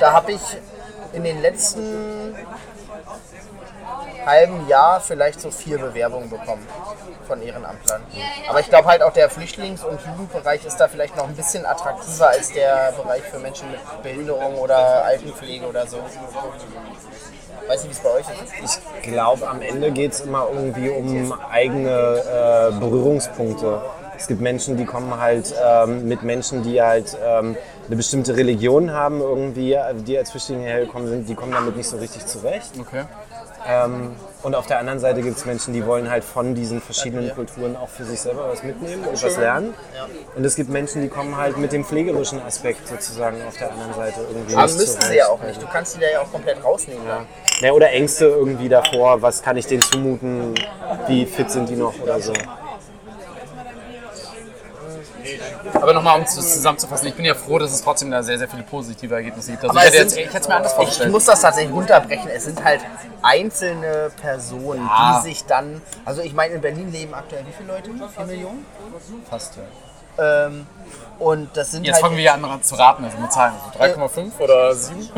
Da 0.00 0.12
habe 0.12 0.32
ich 0.32 0.40
in 1.12 1.24
den 1.24 1.40
letzten 1.42 2.34
halben 4.24 4.68
Jahr 4.68 5.00
vielleicht 5.00 5.40
so 5.40 5.50
vier 5.50 5.78
Bewerbungen 5.78 6.30
bekommen 6.30 6.66
von 7.26 7.42
Ehrenamtlern. 7.42 8.02
Aber 8.48 8.60
ich 8.60 8.68
glaube 8.68 8.88
halt 8.88 9.02
auch 9.02 9.12
der 9.12 9.30
Flüchtlings- 9.30 9.84
und 9.84 10.00
Jugendbereich 10.04 10.64
ist 10.64 10.76
da 10.78 10.88
vielleicht 10.88 11.16
noch 11.16 11.28
ein 11.28 11.36
bisschen 11.36 11.66
attraktiver 11.66 12.28
als 12.28 12.52
der 12.52 12.92
Bereich 12.92 13.22
für 13.22 13.38
Menschen 13.38 13.70
mit 13.70 13.80
Behinderung 14.02 14.56
oder 14.58 15.04
Altenpflege 15.04 15.66
oder 15.66 15.86
so. 15.86 15.98
Weiß 17.68 17.84
nicht, 17.84 17.90
wie 17.90 17.96
es 17.96 18.00
bei 18.00 18.10
euch 18.10 18.26
ist. 18.64 18.80
Ich 19.02 19.02
glaube, 19.02 19.48
am 19.48 19.62
Ende 19.62 19.92
geht 19.92 20.12
es 20.12 20.20
immer 20.20 20.48
irgendwie 20.52 20.90
um 20.90 21.32
eigene 21.50 21.90
äh, 21.90 22.78
Berührungspunkte. 22.78 23.82
Es 24.18 24.26
gibt 24.26 24.40
Menschen, 24.40 24.76
die 24.76 24.84
kommen 24.84 25.18
halt 25.18 25.52
ähm, 25.64 26.06
mit 26.06 26.22
Menschen, 26.22 26.62
die 26.62 26.80
halt 26.82 27.16
ähm, 27.24 27.56
eine 27.86 27.96
bestimmte 27.96 28.36
Religion 28.36 28.92
haben, 28.92 29.20
irgendwie, 29.20 29.76
die 30.06 30.18
als 30.18 30.30
Flüchtlinge 30.30 30.64
hergekommen 30.64 31.08
sind, 31.08 31.28
die 31.28 31.34
kommen 31.34 31.52
damit 31.52 31.76
nicht 31.76 31.88
so 31.88 31.96
richtig 31.96 32.26
zurecht. 32.26 32.72
Okay. 32.78 33.04
Ähm, 33.66 34.16
und 34.42 34.56
auf 34.56 34.66
der 34.66 34.80
anderen 34.80 34.98
Seite 34.98 35.22
gibt 35.22 35.36
es 35.36 35.44
Menschen, 35.44 35.72
die 35.72 35.86
wollen 35.86 36.10
halt 36.10 36.24
von 36.24 36.54
diesen 36.54 36.80
verschiedenen 36.80 37.32
Kulturen 37.32 37.76
auch 37.76 37.88
für 37.88 38.04
sich 38.04 38.20
selber 38.20 38.48
was 38.48 38.64
mitnehmen 38.64 39.04
und 39.04 39.22
was 39.22 39.36
lernen. 39.36 39.72
Und 40.34 40.44
es 40.44 40.56
gibt 40.56 40.68
Menschen, 40.68 41.00
die 41.00 41.08
kommen 41.08 41.36
halt 41.36 41.58
mit 41.58 41.72
dem 41.72 41.84
pflegerischen 41.84 42.42
Aspekt 42.42 42.88
sozusagen 42.88 43.36
auf 43.46 43.56
der 43.56 43.70
anderen 43.70 43.94
Seite 43.94 44.20
irgendwie 44.28 44.56
Aber 44.56 44.66
nicht 44.66 44.78
müssten 44.78 45.02
sie 45.02 45.16
ja 45.16 45.28
auch 45.28 45.40
nicht. 45.42 45.62
Du 45.62 45.66
kannst 45.66 45.94
die 45.96 46.00
da 46.00 46.10
ja 46.10 46.20
auch 46.22 46.32
komplett 46.32 46.62
rausnehmen. 46.64 47.06
Ja. 47.06 47.24
Ja, 47.60 47.72
oder 47.72 47.90
Ängste 47.90 48.26
irgendwie 48.26 48.68
davor, 48.68 49.22
was 49.22 49.42
kann 49.42 49.56
ich 49.56 49.66
denen 49.66 49.82
zumuten, 49.82 50.54
wie 51.06 51.24
fit 51.24 51.50
sind 51.50 51.68
die 51.68 51.76
noch 51.76 51.94
oder 52.02 52.20
so. 52.20 52.32
Aber 55.74 55.92
nochmal, 55.92 56.18
um 56.18 56.24
es 56.24 56.34
zusammenzufassen, 56.34 57.08
ich 57.08 57.14
bin 57.14 57.24
ja 57.24 57.34
froh, 57.34 57.58
dass 57.58 57.72
es 57.72 57.82
trotzdem 57.82 58.10
da 58.10 58.22
sehr, 58.22 58.38
sehr 58.38 58.48
viele 58.48 58.62
positive 58.62 59.14
Ergebnisse 59.14 59.52
gibt. 59.52 59.62
Also 59.64 59.70
Aber 59.76 59.86
ich, 59.86 59.92
hätte 59.94 60.06
es 60.06 60.16
ich 60.16 60.32
mir 60.32 60.54
anders 60.56 60.72
Ich 60.72 60.76
vorgestellt. 60.76 61.12
muss 61.12 61.24
das 61.24 61.40
tatsächlich 61.40 61.72
runterbrechen. 61.74 62.28
Es 62.28 62.44
sind 62.44 62.62
halt 62.62 62.80
einzelne 63.22 64.10
Personen, 64.20 64.86
Ja. 64.86 65.20
die 65.22 65.28
sich 65.30 65.44
dann. 65.44 65.80
Also 66.04 66.22
ich 66.22 66.34
meine, 66.34 66.54
in 66.54 66.60
Berlin 66.60 66.90
leben 66.92 67.14
aktuell 67.14 67.44
wie 67.46 67.52
viele 67.52 67.68
Leute? 67.72 67.90
Vier 68.14 68.26
Millionen? 68.26 68.66
Fast, 69.28 69.54
ja. 69.56 70.46
Ähm, 70.46 70.66
und 71.22 71.56
das 71.56 71.70
sind 71.70 71.84
Jetzt 71.84 71.94
halt 71.94 72.02
fangen 72.04 72.16
wir 72.16 72.24
ja 72.24 72.34
an 72.34 72.62
zu 72.62 72.74
raten, 72.74 73.04
also 73.04 73.16
mit 73.18 73.32
Zahlen. 73.32 73.54
Also 73.78 74.00
3,5 74.00 74.40
oder 74.40 74.74
7? 74.74 75.08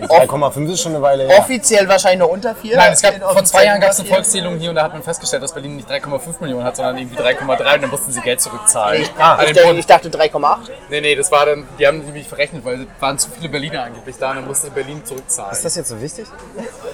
3,5 0.00 0.68
ist 0.72 0.80
schon 0.82 0.94
eine 0.94 1.02
Weile 1.02 1.26
her. 1.26 1.38
offiziell 1.38 1.88
wahrscheinlich 1.88 2.20
noch 2.20 2.28
unter 2.28 2.54
vier. 2.54 2.76
Nein, 2.76 2.92
es 2.92 3.02
gab, 3.02 3.14
vor 3.20 3.44
zwei 3.44 3.64
Jahren 3.64 3.80
gab 3.80 3.90
es 3.90 4.00
eine. 4.00 4.08
Volkszählung 4.08 4.58
hier 4.58 4.70
und 4.70 4.76
da 4.76 4.82
hat 4.82 4.92
man 4.92 5.02
festgestellt, 5.02 5.42
dass 5.42 5.52
Berlin 5.52 5.76
nicht 5.76 5.88
3,5 5.90 6.40
Millionen 6.40 6.64
hat, 6.64 6.76
sondern 6.76 6.98
irgendwie 6.98 7.16
3,3 7.16 7.74
und 7.74 7.82
dann 7.82 7.90
mussten 7.90 8.12
sie 8.12 8.20
Geld 8.20 8.40
zurückzahlen. 8.40 9.02
Ich, 9.02 9.10
An 9.18 9.46
ich, 9.46 9.52
dachte- 9.52 9.74
ich 9.78 9.86
dachte 9.86 10.08
3,8. 10.10 10.56
Nee, 10.90 11.00
nee, 11.00 11.14
das 11.14 11.30
war 11.30 11.46
dann, 11.46 11.66
die 11.78 11.86
haben 11.86 11.98
nämlich 11.98 12.28
verrechnet, 12.28 12.64
weil 12.64 12.82
es 12.82 12.86
waren 13.00 13.18
zu 13.18 13.30
viele 13.30 13.48
Berliner 13.48 13.84
angeblich 13.84 14.16
da 14.18 14.30
und 14.30 14.36
dann 14.36 14.46
musste 14.46 14.70
Berlin 14.70 15.04
zurückzahlen. 15.04 15.52
Ist 15.52 15.64
das 15.64 15.76
jetzt 15.76 15.88
so 15.88 16.00
wichtig? 16.00 16.26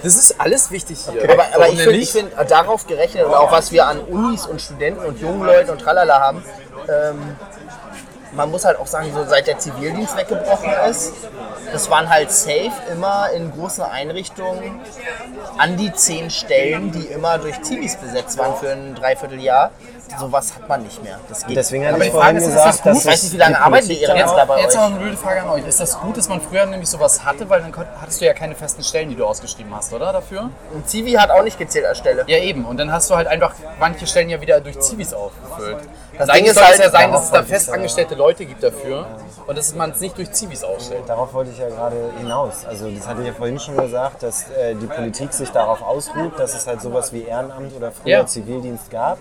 Das 0.02 0.14
ist 0.16 0.40
alles 0.40 0.70
wichtig 0.70 0.98
hier. 1.10 1.22
Aber, 1.24 1.44
aber 1.44 1.64
Warum 1.64 1.74
ich 1.74 2.10
finde, 2.12 2.30
find, 2.36 2.50
darauf 2.50 2.86
gerechnet 2.86 3.24
und 3.24 3.34
auch 3.34 3.50
was 3.50 3.72
wir 3.72 3.86
an 3.86 4.00
Unis 4.00 4.46
und 4.46 4.60
Studenten 4.60 5.04
und 5.04 5.20
jungen 5.20 5.44
Leuten 5.44 5.70
und 5.70 5.80
tralala 5.80 6.20
haben, 6.20 6.44
ähm, 6.88 7.36
man 8.32 8.50
muss 8.50 8.64
halt 8.64 8.78
auch 8.78 8.86
sagen, 8.86 9.12
so 9.14 9.24
seit 9.24 9.46
der 9.46 9.58
Zivildienst 9.58 10.16
weggebrochen 10.16 10.70
ist, 10.88 11.12
das 11.72 11.90
waren 11.90 12.08
halt 12.08 12.30
safe 12.30 12.72
immer 12.90 13.30
in 13.30 13.50
großen 13.52 13.84
Einrichtungen 13.84 14.80
an 15.58 15.76
die 15.76 15.92
zehn 15.92 16.30
Stellen, 16.30 16.92
die 16.92 17.06
immer 17.06 17.38
durch 17.38 17.60
Zivis 17.62 17.96
besetzt 17.96 18.38
waren 18.38 18.56
für 18.56 18.70
ein 18.70 18.94
Dreivierteljahr. 18.94 19.70
Sowas 20.18 20.54
hat 20.54 20.68
man 20.68 20.82
nicht 20.82 21.02
mehr. 21.02 21.18
Das 21.28 21.46
geht. 21.46 21.56
Deswegen 21.56 21.86
Aber 21.86 21.96
ich 21.98 22.04
die 22.04 22.10
Frage 22.10 22.20
vorhin 22.20 22.36
ist, 22.36 22.42
ist 22.44 22.50
gesagt, 22.50 22.68
das 22.68 22.82
gut? 22.82 22.96
ich 22.96 23.06
weiß 23.06 23.22
nicht, 23.22 23.32
wie 23.32 23.36
lange 23.38 23.60
arbeiten 23.60 23.88
die 23.88 23.94
Politik 23.94 24.08
dann 24.08 24.16
Ehrenamtler 24.18 24.46
bei 24.46 24.60
Jetzt 24.60 24.76
aber 24.76 24.86
eine 24.86 24.96
blöde 24.96 25.16
Frage 25.16 25.42
an 25.42 25.48
euch. 25.48 25.66
Ist 25.66 25.80
das 25.80 25.98
gut, 26.00 26.16
dass 26.18 26.28
man 26.28 26.40
früher 26.42 26.66
nämlich 26.66 26.88
sowas 26.90 27.24
hatte, 27.24 27.48
weil 27.48 27.62
dann 27.62 27.72
hattest 28.00 28.20
du 28.20 28.26
ja 28.26 28.34
keine 28.34 28.54
festen 28.54 28.82
Stellen, 28.82 29.08
die 29.08 29.14
du 29.16 29.24
ausgeschrieben 29.24 29.74
hast, 29.74 29.92
oder? 29.94 30.12
Dafür? 30.12 30.50
Und 30.74 30.88
Zivi 30.88 31.12
hat 31.12 31.30
auch 31.30 31.42
nicht 31.42 31.58
gezählt 31.58 31.86
als 31.86 31.98
Stelle. 31.98 32.24
Ja, 32.26 32.38
eben. 32.38 32.66
Und 32.66 32.76
dann 32.76 32.92
hast 32.92 33.08
du 33.08 33.16
halt 33.16 33.26
einfach 33.26 33.54
manche 33.80 34.06
Stellen 34.06 34.28
ja 34.28 34.38
wieder 34.40 34.60
durch 34.60 34.78
Zivis 34.80 35.14
aufgefüllt. 35.14 35.78
Das 36.18 36.26
Ding 36.28 36.36
eigentlich 36.36 36.48
ist 36.50 36.54
soll 36.56 36.64
es 36.64 36.70
halt- 36.70 36.80
ja 36.80 36.90
sein, 36.90 37.12
dass 37.12 37.24
es 37.24 37.30
da 37.30 37.40
ich 37.40 37.46
festangestellte 37.46 38.14
Leute 38.14 38.44
gibt 38.44 38.62
dafür 38.62 39.06
und 39.46 39.56
dass 39.58 39.74
man 39.74 39.90
es 39.90 40.00
nicht 40.00 40.16
durch 40.18 40.30
Zivis 40.32 40.62
ausstellt. 40.62 41.04
Darauf 41.06 41.32
wollte 41.34 41.50
ich 41.50 41.58
ja 41.58 41.68
gerade 41.68 41.96
hinaus. 42.18 42.64
Also 42.66 42.90
das 42.90 43.06
hatte 43.08 43.22
ich 43.22 43.28
ja 43.28 43.32
vorhin 43.34 43.58
schon 43.58 43.76
gesagt, 43.76 44.22
dass 44.22 44.50
äh, 44.50 44.74
die 44.74 44.86
Politik 44.86 45.32
sich 45.32 45.50
darauf 45.50 45.82
ausruht, 45.82 46.38
dass 46.38 46.54
es 46.54 46.66
halt 46.66 46.80
sowas 46.82 47.12
wie 47.12 47.22
Ehrenamt 47.22 47.74
oder 47.74 47.90
früher 47.92 48.10
Ja. 48.10 48.26
Zivildienst 48.26 48.90
gab, 48.90 49.18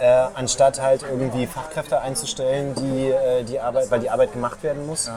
äh, 0.00 0.06
anstatt 0.34 0.80
halt 0.80 1.02
irgendwie 1.02 1.46
Fachkräfte 1.46 2.00
einzustellen, 2.00 2.74
die 2.74 3.10
äh, 3.10 3.44
die 3.44 3.60
Arbeit, 3.60 3.90
weil 3.90 4.00
die 4.00 4.10
Arbeit 4.10 4.32
gemacht 4.32 4.62
werden 4.62 4.86
muss, 4.86 5.10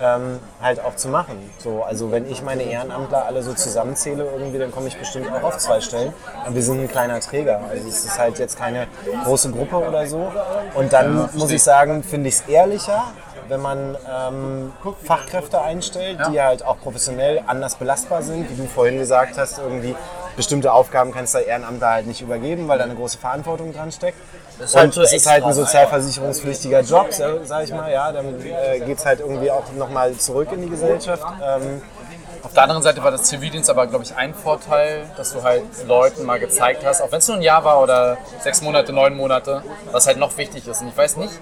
ähm, 0.00 0.40
halt 0.60 0.82
auch 0.84 0.96
zu 0.96 1.08
machen. 1.08 1.50
So, 1.58 1.82
also 1.82 2.10
wenn 2.10 2.30
ich 2.30 2.42
meine 2.42 2.62
Ehrenamtler 2.62 3.26
alle 3.26 3.42
so 3.42 3.52
zusammenzähle 3.54 4.24
irgendwie, 4.24 4.58
dann 4.58 4.70
komme 4.72 4.88
ich 4.88 4.98
bestimmt 4.98 5.30
auch 5.32 5.42
auf 5.42 5.58
zwei 5.58 5.80
Stellen. 5.80 6.12
Und 6.46 6.54
wir 6.54 6.62
sind 6.62 6.80
ein 6.80 6.88
kleiner 6.88 7.20
Träger. 7.20 7.60
Also 7.68 7.88
es 7.88 8.04
ist 8.04 8.18
halt 8.18 8.38
jetzt 8.38 8.58
keine 8.58 8.86
große 9.24 9.50
Gruppe 9.50 9.76
oder 9.76 10.06
so. 10.06 10.32
Und 10.74 10.92
dann 10.92 11.28
muss 11.34 11.50
ich 11.50 11.62
sagen, 11.62 12.02
finde 12.02 12.28
ich 12.28 12.36
es 12.36 12.40
ehrlicher, 12.48 13.04
wenn 13.48 13.60
man 13.60 13.96
ähm, 14.08 14.72
Fachkräfte 15.04 15.60
einstellt, 15.60 16.18
die 16.30 16.40
halt 16.40 16.64
auch 16.64 16.78
professionell 16.78 17.42
anders 17.46 17.74
belastbar 17.74 18.22
sind, 18.22 18.48
wie 18.48 18.54
du 18.54 18.66
vorhin 18.68 18.98
gesagt 18.98 19.36
hast, 19.38 19.58
irgendwie 19.58 19.96
bestimmte 20.36 20.72
Aufgaben 20.72 21.12
kannst 21.12 21.34
du 21.34 21.38
Ehrenamtler 21.38 21.90
halt 21.90 22.06
nicht 22.06 22.22
übergeben, 22.22 22.68
weil 22.68 22.78
da 22.78 22.84
eine 22.84 22.94
große 22.94 23.18
Verantwortung 23.18 23.72
dran 23.72 23.90
steckt. 23.92 24.18
Ist 24.60 24.76
halt 24.76 24.94
so 24.94 25.02
es 25.02 25.12
ist 25.12 25.26
halt 25.26 25.42
ein 25.42 25.48
extra. 25.48 25.64
sozialversicherungspflichtiger 25.64 26.80
Job, 26.80 27.12
so- 27.12 27.24
sag 27.44 27.64
ich 27.64 27.72
mal, 27.72 27.90
ja, 27.90 28.12
damit 28.12 28.44
äh, 28.44 28.80
geht 28.80 28.98
es 28.98 29.06
halt 29.06 29.20
irgendwie 29.20 29.50
auch 29.50 29.64
nochmal 29.76 30.12
zurück 30.14 30.48
in 30.52 30.62
die 30.62 30.68
Gesellschaft. 30.70 31.24
Ähm, 31.42 31.82
Auf 32.42 32.54
der 32.54 32.62
anderen 32.64 32.82
Seite 32.82 33.04
war 33.04 33.10
das 33.10 33.24
Zivildienst 33.24 33.68
aber, 33.68 33.86
glaube 33.86 34.02
ich, 34.04 34.16
ein 34.16 34.32
Vorteil, 34.34 35.04
dass 35.16 35.32
du 35.34 35.42
halt 35.42 35.62
Leuten 35.86 36.24
mal 36.24 36.40
gezeigt 36.40 36.84
hast, 36.86 37.02
auch 37.02 37.12
wenn 37.12 37.18
es 37.18 37.28
nur 37.28 37.36
ein 37.36 37.42
Jahr 37.42 37.64
war 37.64 37.80
oder 37.82 38.16
sechs 38.42 38.62
Monate, 38.62 38.92
neun 38.94 39.14
Monate, 39.14 39.62
was 39.92 40.06
halt 40.06 40.16
noch 40.16 40.36
wichtig 40.38 40.66
ist. 40.66 40.80
Und 40.80 40.88
ich 40.88 40.96
weiß 40.96 41.16
nicht, 41.18 41.32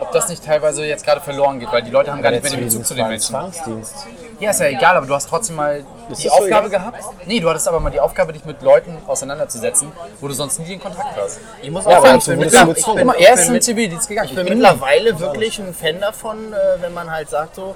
ob 0.00 0.12
das 0.12 0.28
nicht 0.28 0.44
teilweise 0.44 0.84
jetzt 0.84 1.04
gerade 1.04 1.20
verloren 1.20 1.58
geht, 1.58 1.72
weil 1.72 1.82
die 1.82 1.90
Leute 1.90 2.12
haben 2.12 2.22
gar 2.22 2.30
nicht 2.30 2.42
mehr 2.44 2.52
den 2.52 2.64
Bezug 2.64 2.86
zu 2.86 2.94
den 2.94 3.08
Menschen. 3.08 3.30
Zwangsdienst. 3.34 4.06
Ja, 4.44 4.50
ist 4.50 4.60
ja 4.60 4.66
egal, 4.66 4.96
aber 4.96 5.06
du 5.06 5.14
hast 5.14 5.28
trotzdem 5.28 5.56
mal 5.56 5.82
die 6.08 6.10
das 6.10 6.22
so 6.22 6.30
Aufgabe 6.30 6.68
egal? 6.68 6.70
gehabt. 6.92 6.98
Nee, 7.26 7.40
du 7.40 7.48
hattest 7.50 7.66
aber 7.68 7.80
mal 7.80 7.90
die 7.90 8.00
Aufgabe, 8.00 8.32
dich 8.32 8.44
mit 8.44 8.62
Leuten 8.62 8.96
auseinanderzusetzen, 9.06 9.90
wo 10.20 10.28
du 10.28 10.34
sonst 10.34 10.58
nie 10.60 10.66
den 10.66 10.80
Kontakt 10.80 11.16
hast. 11.16 11.40
Ich 11.62 11.70
muss 11.70 11.84
Ja, 11.84 11.92
auch 11.92 11.96
aber 11.98 12.06
sagen, 12.06 12.18
ich 12.18 12.24
bin, 12.26 12.38
mittler- 12.38 12.76
ich 12.76 12.84
bin, 12.84 13.08
ich 13.18 13.26
er 13.26 13.30
bin 13.30 13.38
ist 13.40 13.44
den 13.46 13.52
mit- 13.52 13.64
Zivildienst 13.64 14.08
gegangen. 14.08 14.28
Ich 14.30 14.34
bin 14.36 14.44
mittlerweile 14.48 15.18
wirklich 15.18 15.58
ein 15.58 15.74
Fan 15.74 16.00
davon, 16.00 16.52
äh, 16.52 16.56
wenn 16.82 16.92
man 16.94 17.10
halt 17.10 17.30
sagt 17.30 17.56
so, 17.56 17.74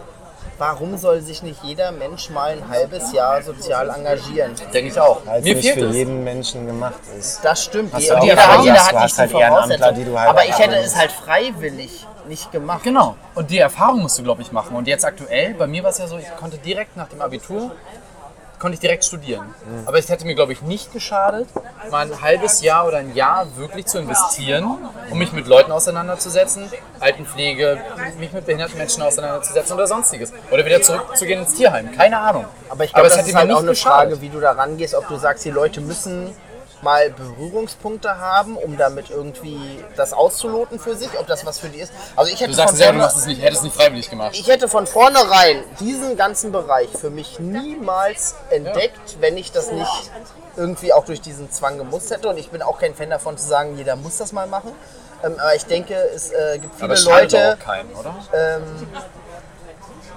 warum 0.58 0.96
soll 0.98 1.20
sich 1.20 1.42
nicht 1.42 1.62
jeder 1.62 1.92
Mensch 1.92 2.30
mal 2.30 2.50
ein 2.52 2.68
halbes 2.68 3.12
Jahr 3.12 3.40
sozial 3.42 3.88
engagieren? 3.90 4.54
Denke 4.72 4.90
ich 4.90 5.00
auch. 5.00 5.20
Weil 5.24 5.38
es 5.38 5.44
Mir 5.44 5.54
nicht 5.54 5.70
für 5.72 5.86
es. 5.86 5.94
jeden 5.94 6.24
Menschen 6.24 6.66
gemacht 6.66 6.98
ist. 7.18 7.40
Das 7.44 7.62
stimmt. 7.64 7.92
Hast 7.94 8.02
jeder, 8.02 8.14
du 8.16 8.20
auch 8.20 8.24
jeder, 8.24 8.60
jeder 8.62 8.86
hat 8.86 9.02
nicht 9.02 9.16
die 9.16 9.20
halt 9.20 9.32
Ehrenamtler, 9.34 9.92
die 9.92 10.04
du 10.04 10.18
halt 10.18 10.28
Aber 10.30 10.44
ich 10.44 10.58
hätte 10.58 10.76
es 10.76 10.96
halt 10.96 11.12
freiwillig 11.12 12.06
nicht 12.28 12.52
gemacht. 12.52 12.82
Genau. 12.84 13.16
Und 13.34 13.50
die 13.50 13.58
Erfahrung 13.58 14.00
musst 14.00 14.18
du, 14.18 14.22
glaube 14.22 14.42
ich, 14.42 14.52
machen. 14.52 14.76
Und 14.76 14.86
jetzt 14.86 15.04
aktuell, 15.04 15.54
bei 15.54 15.66
mir 15.66 15.82
war 15.82 15.90
es 15.90 15.98
ja 15.98 16.06
so, 16.06 16.18
ich 16.18 16.36
konnte 16.36 16.58
direkt 16.58 16.96
nach 16.96 17.08
dem 17.08 17.20
Abitur, 17.20 17.72
konnte 18.58 18.74
ich 18.74 18.80
direkt 18.80 19.04
studieren. 19.04 19.46
Mhm. 19.46 19.86
Aber 19.86 19.98
es 19.98 20.08
hätte 20.08 20.26
mir, 20.26 20.34
glaube 20.34 20.52
ich, 20.52 20.62
nicht 20.62 20.92
geschadet, 20.92 21.48
mal 21.90 22.10
ein 22.10 22.20
halbes 22.20 22.60
Jahr 22.60 22.86
oder 22.86 22.98
ein 22.98 23.14
Jahr 23.14 23.46
wirklich 23.56 23.86
zu 23.86 23.98
investieren, 23.98 24.78
um 25.10 25.18
mich 25.18 25.32
mit 25.32 25.46
Leuten 25.46 25.70
auseinanderzusetzen, 25.70 26.70
Altenpflege, 26.98 27.78
mich 28.18 28.32
mit 28.32 28.46
behinderten 28.46 28.76
Menschen 28.76 29.02
auseinanderzusetzen 29.02 29.74
oder 29.74 29.86
sonstiges. 29.86 30.32
Oder 30.50 30.64
wieder 30.64 30.82
zurückzugehen 30.82 31.40
ins 31.40 31.54
Tierheim. 31.54 31.92
Keine 31.92 32.18
Ahnung. 32.18 32.46
Aber 32.68 32.84
ich 32.84 32.92
glaube, 32.92 33.06
es 33.06 33.12
das 33.12 33.20
hätte 33.20 33.28
ist 33.28 33.34
mir 33.34 33.40
halt 33.40 33.52
auch 33.52 33.58
eine 33.58 33.68
geschadet. 33.68 34.10
Frage, 34.10 34.20
wie 34.22 34.28
du 34.28 34.40
da 34.40 34.52
rangehst, 34.52 34.94
ob 34.94 35.06
du 35.08 35.16
sagst, 35.16 35.44
die 35.44 35.50
Leute 35.50 35.80
müssen 35.80 36.34
mal 36.82 37.10
Berührungspunkte 37.10 38.18
haben, 38.18 38.56
um 38.56 38.76
damit 38.76 39.10
irgendwie 39.10 39.84
das 39.96 40.12
auszuloten 40.12 40.78
für 40.78 40.94
sich, 40.94 41.08
ob 41.18 41.26
das 41.26 41.44
was 41.44 41.58
für 41.58 41.68
die 41.68 41.80
ist. 41.80 41.92
Also 42.16 42.30
ich 42.32 42.40
hätte 42.40 42.50
Du 42.50 42.56
sagst 42.56 42.70
von 42.70 42.78
selber, 42.78 42.92
du 42.94 42.98
machst 43.00 43.16
es 43.16 43.26
nicht, 43.26 43.42
hättest 43.42 43.58
es 43.58 43.64
nicht 43.64 43.76
freiwillig 43.76 44.10
gemacht. 44.10 44.30
ich 44.34 44.46
hätte 44.48 44.68
von 44.68 44.86
vornherein 44.86 45.62
diesen 45.80 46.16
ganzen 46.16 46.52
Bereich 46.52 46.88
für 46.90 47.10
mich 47.10 47.38
niemals 47.40 48.34
entdeckt, 48.50 49.16
wenn 49.20 49.36
ich 49.36 49.52
das 49.52 49.70
nicht 49.72 50.10
irgendwie 50.56 50.92
auch 50.92 51.04
durch 51.04 51.20
diesen 51.20 51.50
Zwang 51.50 51.78
gemusst 51.78 52.10
hätte. 52.10 52.28
Und 52.28 52.36
ich 52.38 52.50
bin 52.50 52.62
auch 52.62 52.78
kein 52.78 52.94
Fan 52.94 53.10
davon 53.10 53.36
zu 53.38 53.46
sagen, 53.46 53.76
jeder 53.76 53.96
muss 53.96 54.16
das 54.18 54.32
mal 54.32 54.46
machen. 54.46 54.72
Ähm, 55.24 55.34
aber 55.38 55.54
ich 55.54 55.64
denke, 55.66 55.94
es 56.14 56.30
äh, 56.30 56.58
gibt 56.58 56.74
viele 56.76 56.92
Aber 56.92 57.00
Leute, 57.20 57.56
auch 57.60 57.64
keinen, 57.64 57.92
oder? 57.94 58.14
ähm, 58.32 58.86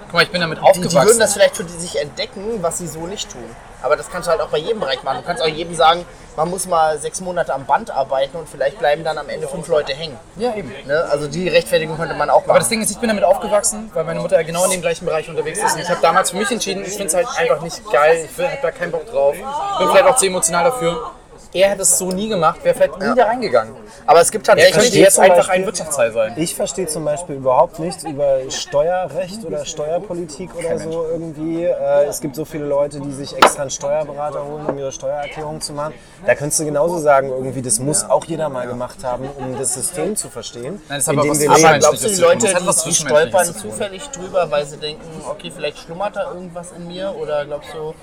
Guck 0.04 0.12
mal, 0.14 0.22
ich 0.24 0.30
bin 0.30 0.40
damit 0.40 0.58
die, 0.58 0.60
die 0.60 0.66
würden 0.66 0.84
aufgewachsen. 0.86 1.18
das 1.18 1.32
vielleicht 1.32 1.56
für 1.56 1.66
sich 1.68 1.98
entdecken, 2.00 2.62
was 2.62 2.78
sie 2.78 2.86
so 2.86 3.06
nicht 3.06 3.30
tun. 3.32 3.44
Aber 3.82 3.96
das 3.96 4.10
kannst 4.10 4.28
du 4.28 4.30
halt 4.30 4.40
auch 4.40 4.48
bei 4.50 4.58
jedem 4.58 4.80
Bereich 4.80 5.02
machen. 5.02 5.18
Du 5.18 5.24
kannst 5.26 5.42
auch 5.42 5.46
jedem 5.48 5.74
sagen, 5.74 6.04
man 6.36 6.50
muss 6.50 6.66
mal 6.66 6.98
sechs 6.98 7.20
Monate 7.20 7.54
am 7.54 7.64
Band 7.66 7.90
arbeiten 7.90 8.36
und 8.36 8.48
vielleicht 8.48 8.78
bleiben 8.78 9.04
dann 9.04 9.18
am 9.18 9.28
Ende 9.28 9.48
fünf 9.48 9.68
Leute 9.68 9.92
hängen. 9.92 10.18
ja, 10.36 10.54
eben. 10.54 10.72
Ne? 10.86 11.04
Also 11.10 11.28
die 11.28 11.48
Rechtfertigung 11.48 11.96
könnte 11.96 12.14
man 12.14 12.30
auch 12.30 12.40
machen. 12.40 12.50
Aber 12.50 12.58
das 12.58 12.68
Ding 12.68 12.80
ist, 12.80 12.90
ich 12.90 12.98
bin 12.98 13.08
damit 13.08 13.24
aufgewachsen, 13.24 13.90
weil 13.94 14.04
meine 14.04 14.20
Mutter 14.20 14.42
genau 14.44 14.64
in 14.64 14.70
dem 14.70 14.80
gleichen 14.80 15.04
Bereich 15.04 15.28
unterwegs 15.28 15.58
ist. 15.58 15.74
Und 15.74 15.80
ich 15.80 15.88
habe 15.88 16.00
damals 16.00 16.30
für 16.30 16.36
mich 16.36 16.50
entschieden, 16.50 16.82
ich 16.82 16.90
finde 16.90 17.06
es 17.06 17.14
halt 17.14 17.26
einfach 17.36 17.62
nicht 17.62 17.82
geil, 17.90 18.28
ich 18.30 18.44
habe 18.44 18.58
da 18.62 18.70
keinen 18.70 18.92
Bock 18.92 19.06
drauf. 19.06 19.34
Bin 19.78 19.88
vielleicht 19.88 20.06
auch 20.06 20.16
zu 20.16 20.26
emotional 20.26 20.64
dafür. 20.64 21.12
Er 21.54 21.68
hätte 21.70 21.82
es 21.82 21.98
so 21.98 22.08
nie 22.08 22.28
gemacht, 22.28 22.64
wäre 22.64 22.74
vielleicht 22.74 22.98
nie 22.98 23.14
da 23.14 23.24
reingegangen. 23.26 23.74
Aber 24.06 24.20
es 24.20 24.30
gibt 24.30 24.48
Er 24.48 24.54
tatsächlich 24.54 24.82
könnte 24.84 24.98
jetzt 24.98 25.14
zum 25.16 25.24
einfach 25.24 25.36
Beispiel- 25.36 25.54
ein 25.54 25.66
Wirtschaftsteil 25.66 26.12
sein. 26.12 26.32
Ich 26.36 26.54
verstehe 26.54 26.86
zum 26.86 27.04
Beispiel 27.04 27.36
überhaupt 27.36 27.78
nichts 27.78 28.04
über 28.04 28.38
Steuerrecht 28.48 29.44
oder 29.44 29.64
Steuerpolitik 29.66 30.54
oder 30.56 30.78
so 30.78 31.06
irgendwie. 31.10 31.64
Äh, 31.64 32.04
Es 32.06 32.20
gibt 32.20 32.36
so 32.36 32.44
viele 32.44 32.64
Leute, 32.64 33.00
die 33.00 33.12
sich 33.12 33.36
extra 33.36 33.62
einen 33.62 33.70
Steuerberater 33.70 34.44
holen, 34.44 34.66
um 34.66 34.78
ihre 34.78 34.92
Steuererklärung 34.92 35.60
zu 35.60 35.72
machen. 35.74 35.92
Da 36.26 36.34
könntest 36.34 36.60
du 36.60 36.64
genauso 36.64 36.98
sagen, 36.98 37.28
irgendwie, 37.28 37.62
das 37.62 37.78
muss 37.78 38.04
auch 38.04 38.24
jeder 38.24 38.48
mal 38.48 38.66
gemacht 38.66 39.04
haben, 39.04 39.28
um 39.36 39.58
das 39.58 39.74
System 39.74 40.16
zu 40.16 40.28
verstehen. 40.30 40.80
Nein, 40.88 40.98
das 40.98 41.08
hat 41.08 41.18
aber 41.18 41.28
was 41.28 41.40
wir 41.40 41.50
Aber 41.50 41.78
glaubst 41.78 42.04
du, 42.04 42.08
die. 42.08 42.16
Leute, 42.20 42.46
die, 42.46 42.84
die 42.88 42.94
stolpern 42.94 43.54
zufällig 43.54 44.08
drüber, 44.08 44.50
weil 44.50 44.64
sie 44.66 44.78
denken, 44.78 45.02
okay, 45.28 45.50
vielleicht 45.54 45.78
schlummert 45.78 46.16
da 46.16 46.32
irgendwas 46.32 46.72
in 46.72 46.86
mir? 46.88 47.14
Oder 47.14 47.44
glaubst 47.44 47.70
du, 47.74 47.94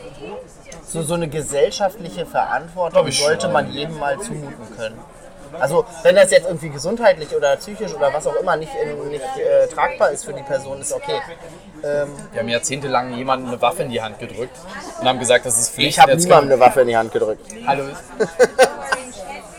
so, 0.87 1.01
so 1.03 1.13
eine 1.15 1.27
gesellschaftliche 1.27 2.25
Verantwortung 2.25 3.07
ich 3.07 3.19
sollte 3.39 3.53
man 3.53 3.71
jedem 3.71 3.97
mal 3.97 4.19
zumuten 4.19 4.75
können? 4.75 4.99
Also, 5.59 5.83
wenn 6.03 6.15
das 6.15 6.29
jetzt 6.29 6.45
irgendwie 6.45 6.69
gesundheitlich 6.69 7.35
oder 7.35 7.55
psychisch 7.55 7.93
oder 7.93 8.13
was 8.13 8.27
auch 8.27 8.35
immer 8.35 8.55
nicht, 8.55 8.71
in, 8.75 9.09
nicht 9.09 9.23
äh, 9.37 9.67
tragbar 9.67 10.11
ist 10.11 10.23
für 10.23 10.33
die 10.33 10.43
Person, 10.43 10.79
ist 10.79 10.93
okay. 10.93 11.19
Ähm, 11.83 12.09
Wir 12.31 12.41
haben 12.41 12.49
jahrzehntelang 12.49 13.15
jemandem 13.15 13.49
eine 13.49 13.61
Waffe 13.61 13.83
in 13.83 13.89
die 13.89 13.99
Hand 14.01 14.19
gedrückt 14.19 14.55
und 14.99 15.07
haben 15.07 15.17
gesagt, 15.17 15.47
das 15.47 15.57
ist 15.57 15.73
Pflicht. 15.73 15.89
ich 15.89 15.99
habe 15.99 16.11
Jetzt 16.11 16.25
niemandem 16.25 16.51
eine 16.51 16.59
Waffe 16.59 16.81
in 16.81 16.87
die 16.87 16.97
Hand 16.97 17.11
gedrückt. 17.11 17.45
Hallo. 17.65 17.83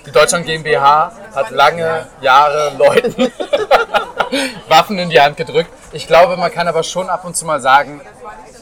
Die 0.06 0.12
Deutschland 0.12 0.46
GmbH 0.46 1.12
hat 1.34 1.50
lange 1.50 2.06
Jahre 2.22 2.72
Leuten 2.78 3.30
Waffen 4.68 4.98
in 4.98 5.10
die 5.10 5.20
Hand 5.20 5.36
gedrückt. 5.36 5.70
Ich 5.92 6.06
glaube, 6.06 6.38
man 6.38 6.50
kann 6.50 6.66
aber 6.66 6.82
schon 6.82 7.10
ab 7.10 7.24
und 7.26 7.36
zu 7.36 7.44
mal 7.44 7.60
sagen, 7.60 8.00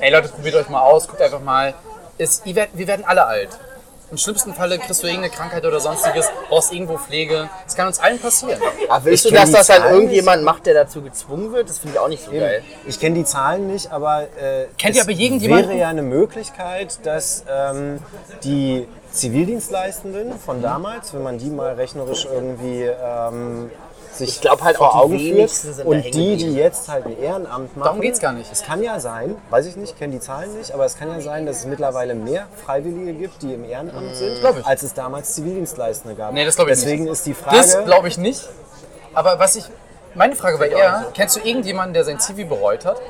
ey 0.00 0.11
Leute, 0.11 0.28
probiert 0.28 0.57
euch 0.57 0.68
mal 0.68 0.81
aus, 0.81 1.07
guckt 1.07 1.22
einfach 1.22 1.40
mal. 1.40 1.74
Ist, 2.18 2.44
wir 2.44 2.57
werden 2.74 3.04
alle 3.07 3.24
alt. 3.26 3.50
Im 4.11 4.16
schlimmsten 4.16 4.55
Falle 4.55 4.79
kriegst 4.79 5.03
du 5.03 5.07
irgendeine 5.07 5.35
Krankheit 5.35 5.64
oder 5.66 5.81
sonstiges, 5.81 6.27
brauchst 6.49 6.73
irgendwo 6.73 6.97
Pflege. 6.97 7.51
Das 7.64 7.77
kann 7.77 7.87
uns 7.88 7.99
allen 7.99 8.18
passieren. 8.18 8.61
Aber 8.88 9.05
willst 9.05 9.27
Ich 9.27 9.31
du, 9.31 9.37
dass 9.37 9.51
das 9.51 9.66
dann 9.66 9.83
Zahlen 9.83 9.94
irgendjemand 9.94 10.44
macht, 10.44 10.64
der 10.64 10.75
dazu 10.75 11.03
gezwungen 11.03 11.53
wird? 11.53 11.68
Das 11.68 11.79
finde 11.79 11.97
ich 11.97 12.01
auch 12.01 12.09
nicht 12.09 12.25
so 12.25 12.31
geil. 12.31 12.62
Ich 12.87 12.99
kenne 12.99 13.16
die 13.16 13.25
Zahlen 13.25 13.66
nicht, 13.66 13.92
aber 13.92 14.23
äh, 14.23 14.66
Kennt 14.79 14.92
es 14.92 14.97
ihr 14.97 15.03
aber 15.03 15.12
irgendjemanden? 15.12 15.68
wäre 15.68 15.79
ja 15.79 15.88
eine 15.88 16.03
Möglichkeit, 16.03 16.99
dass 17.05 17.44
ähm, 17.51 17.99
die 18.44 18.88
Zivildienstleistenden 19.12 20.38
von 20.38 20.62
damals, 20.62 21.12
wenn 21.12 21.23
man 21.23 21.38
die 21.38 21.51
mal 21.51 21.75
rechnerisch 21.75 22.27
irgendwie 22.31 22.83
ähm, 22.85 23.71
sich 24.18 24.28
Ich 24.28 24.40
glaub 24.40 24.62
halt 24.62 24.76
vor 24.76 24.94
Augen 24.94 25.18
führt 25.18 25.50
und 25.85 26.04
die, 26.14 26.37
die 26.37 26.54
jetzt 26.54 26.88
halt 26.88 27.07
ein 27.07 27.18
Ehrenamt 27.20 27.76
machen. 27.76 27.85
Darum 27.85 28.00
geht's 28.00 28.20
gar 28.20 28.33
nicht. 28.33 28.50
Es 28.52 28.62
kann 28.62 28.83
ja 28.83 29.00
sein, 29.00 29.37
weiß 29.50 29.66
ich 29.66 29.76
nicht, 29.76 29.98
kenne 29.98 30.14
die 30.14 30.20
Zahlen 30.20 30.57
nicht, 30.57 30.72
aber 30.72 30.85
es 30.85 30.98
kann 30.98 31.09
ja 31.09 31.20
sein, 31.20 31.46
dass 31.46 31.61
es 31.61 31.66
mittlerweile 31.66 32.14
mehr 32.14 32.46
Freiwillige 32.64 33.14
gibt, 33.14 33.42
die 33.42 33.54
im 33.54 33.64
Ehrenamt 33.64 34.14
sind, 34.14 34.38
ich. 34.38 34.66
als 34.66 34.83
es 34.83 34.94
damals 34.94 35.35
Zivildienstleistende 35.35 36.16
gab. 36.16 36.33
Nee, 36.33 36.44
das 36.44 36.57
glaube 36.57 36.72
ich 36.72 36.78
Deswegen 36.78 37.04
nicht. 37.04 37.12
ist 37.12 37.26
die 37.26 37.35
Frage. 37.35 37.57
Das 37.57 37.85
glaube 37.85 38.09
ich 38.09 38.18
nicht. 38.18 38.48
Aber 39.14 39.38
was 39.38 39.57
ich. 39.57 39.64
Meine 40.14 40.37
Frage 40.37 40.59
war 40.59 40.66
eher: 40.66 41.07
Kennst 41.14 41.37
du 41.37 41.40
irgendjemanden, 41.40 41.94
der 41.94 42.04
sein 42.04 42.18
Zivi 42.18 42.44
bereut 42.44 42.85
hat? 42.85 43.00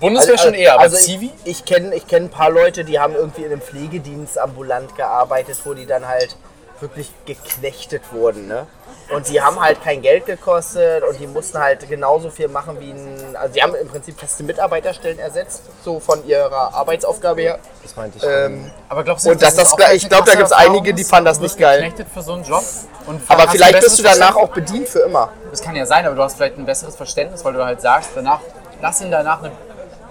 Bundeswehr 0.00 0.38
schon 0.38 0.54
eher, 0.54 0.74
aber 0.74 0.82
also 0.82 0.96
Zivi? 0.96 1.32
Ich, 1.44 1.50
ich 1.58 1.64
kenne 1.64 1.94
ich 1.94 2.06
kenn 2.06 2.24
ein 2.24 2.30
paar 2.30 2.50
Leute, 2.50 2.84
die 2.84 3.00
haben 3.00 3.14
irgendwie 3.14 3.42
in 3.42 3.52
einem 3.52 3.60
Pflegedienst 3.60 4.38
ambulant 4.38 4.94
gearbeitet, 4.96 5.58
wo 5.64 5.74
die 5.74 5.86
dann 5.86 6.06
halt 6.06 6.36
wirklich 6.80 7.10
geknechtet 7.26 8.02
wurden. 8.12 8.46
Ne? 8.46 8.66
Und 9.10 9.26
die 9.28 9.40
haben 9.40 9.58
halt 9.58 9.82
kein 9.82 10.02
Geld 10.02 10.26
gekostet 10.26 11.02
und 11.02 11.18
die 11.18 11.26
mussten 11.26 11.58
halt 11.58 11.88
genauso 11.88 12.28
viel 12.30 12.48
machen 12.48 12.78
wie 12.78 12.90
ein. 12.90 13.36
Also, 13.36 13.54
die 13.54 13.62
haben 13.62 13.74
im 13.74 13.88
Prinzip 13.88 14.18
feste 14.20 14.42
Mitarbeiterstellen 14.42 15.18
ersetzt, 15.18 15.62
so 15.82 15.98
von 15.98 16.26
ihrer 16.26 16.74
Arbeitsaufgabe 16.74 17.40
her. 17.40 17.58
das 17.82 17.96
meinte 17.96 18.18
ich. 18.18 18.24
Ähm, 18.24 18.70
Aber 18.88 19.04
glaubst 19.04 19.24
du, 19.24 19.30
Und 19.30 19.40
das- 19.40 19.50
ist 19.50 19.58
das- 19.60 19.72
vielleicht 19.74 19.94
ich 19.94 20.02
eine 20.04 20.08
glaub, 20.10 20.26
da 20.26 20.34
gibt's 20.34 20.50
Erfahrung 20.50 20.72
einige, 20.76 20.92
die 20.94 21.04
fanden 21.04 21.24
das 21.24 21.40
nicht 21.40 21.56
geil. 21.58 21.90
für 22.12 22.20
so 22.22 22.34
einen 22.34 22.44
Job. 22.44 22.62
Und 23.06 23.22
aber 23.28 23.48
vielleicht 23.48 23.80
bist 23.80 23.98
du 23.98 24.02
danach 24.02 24.36
auch 24.36 24.48
bedient 24.50 24.86
für 24.88 24.98
immer. 25.00 25.30
Das 25.50 25.62
kann 25.62 25.74
ja 25.74 25.86
sein, 25.86 26.04
aber 26.04 26.14
du 26.14 26.22
hast 26.22 26.36
vielleicht 26.36 26.58
ein 26.58 26.66
besseres 26.66 26.94
Verständnis, 26.94 27.42
weil 27.44 27.54
du 27.54 27.64
halt 27.64 27.80
sagst, 27.80 28.10
danach, 28.14 28.40
lass 28.82 29.00
ihn 29.00 29.10
danach 29.10 29.38
eine, 29.42 29.52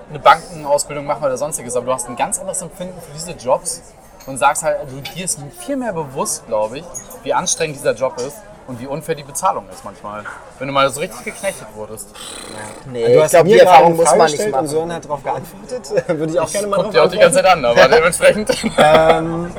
eine 0.09 0.19
Bankenausbildung 0.19 1.05
machen 1.05 1.23
oder 1.23 1.37
sonstiges, 1.37 1.75
aber 1.75 1.85
du 1.85 1.93
hast 1.93 2.07
ein 2.09 2.15
ganz 2.15 2.39
anderes 2.39 2.61
Empfinden 2.63 2.99
für 2.99 3.11
diese 3.13 3.31
Jobs 3.33 3.81
und 4.25 4.37
sagst 4.37 4.63
halt, 4.63 4.77
du 4.89 4.99
dir 5.01 5.23
ist 5.25 5.37
viel 5.59 5.75
mehr 5.77 5.93
bewusst, 5.93 6.47
glaube 6.47 6.79
ich, 6.79 6.85
wie 7.21 7.33
anstrengend 7.33 7.77
dieser 7.77 7.93
Job 7.93 8.17
ist 8.19 8.37
und 8.67 8.79
wie 8.79 8.87
unfair 8.87 9.15
die 9.15 9.23
Bezahlung 9.23 9.67
ist 9.69 9.83
manchmal, 9.85 10.23
wenn 10.59 10.67
du 10.67 10.73
mal 10.73 10.89
so 10.89 10.99
richtig 10.99 11.23
geknechtet 11.23 11.67
wurdest. 11.75 12.09
Nee, 12.91 13.05
Du 13.05 13.11
ich 13.13 13.23
hast 13.23 13.31
glaube, 13.31 13.47
mir 13.49 13.55
die 13.55 13.59
Erfahrung 13.61 13.95
muss 13.95 14.05
man 14.05 14.17
nicht 14.17 14.31
gestellt 14.31 14.47
und 14.47 14.51
machen. 14.53 14.67
Sören 14.67 14.93
hat 14.93 15.05
darauf 15.05 15.23
geantwortet. 15.23 16.03
Würde 16.19 16.33
ich 16.33 16.39
auch 16.39 16.51
gerne 16.51 16.67
mal 16.67 16.77
drauf 16.77 16.91
dir 16.91 17.03
auch 17.03 17.09
die 17.09 17.17
ganze 17.17 17.39
antworten. 17.49 17.63
Zeit 17.63 17.77
an, 17.79 17.87
aber 17.87 17.95
dementsprechend. 17.95 18.51
Ähm, 18.77 19.51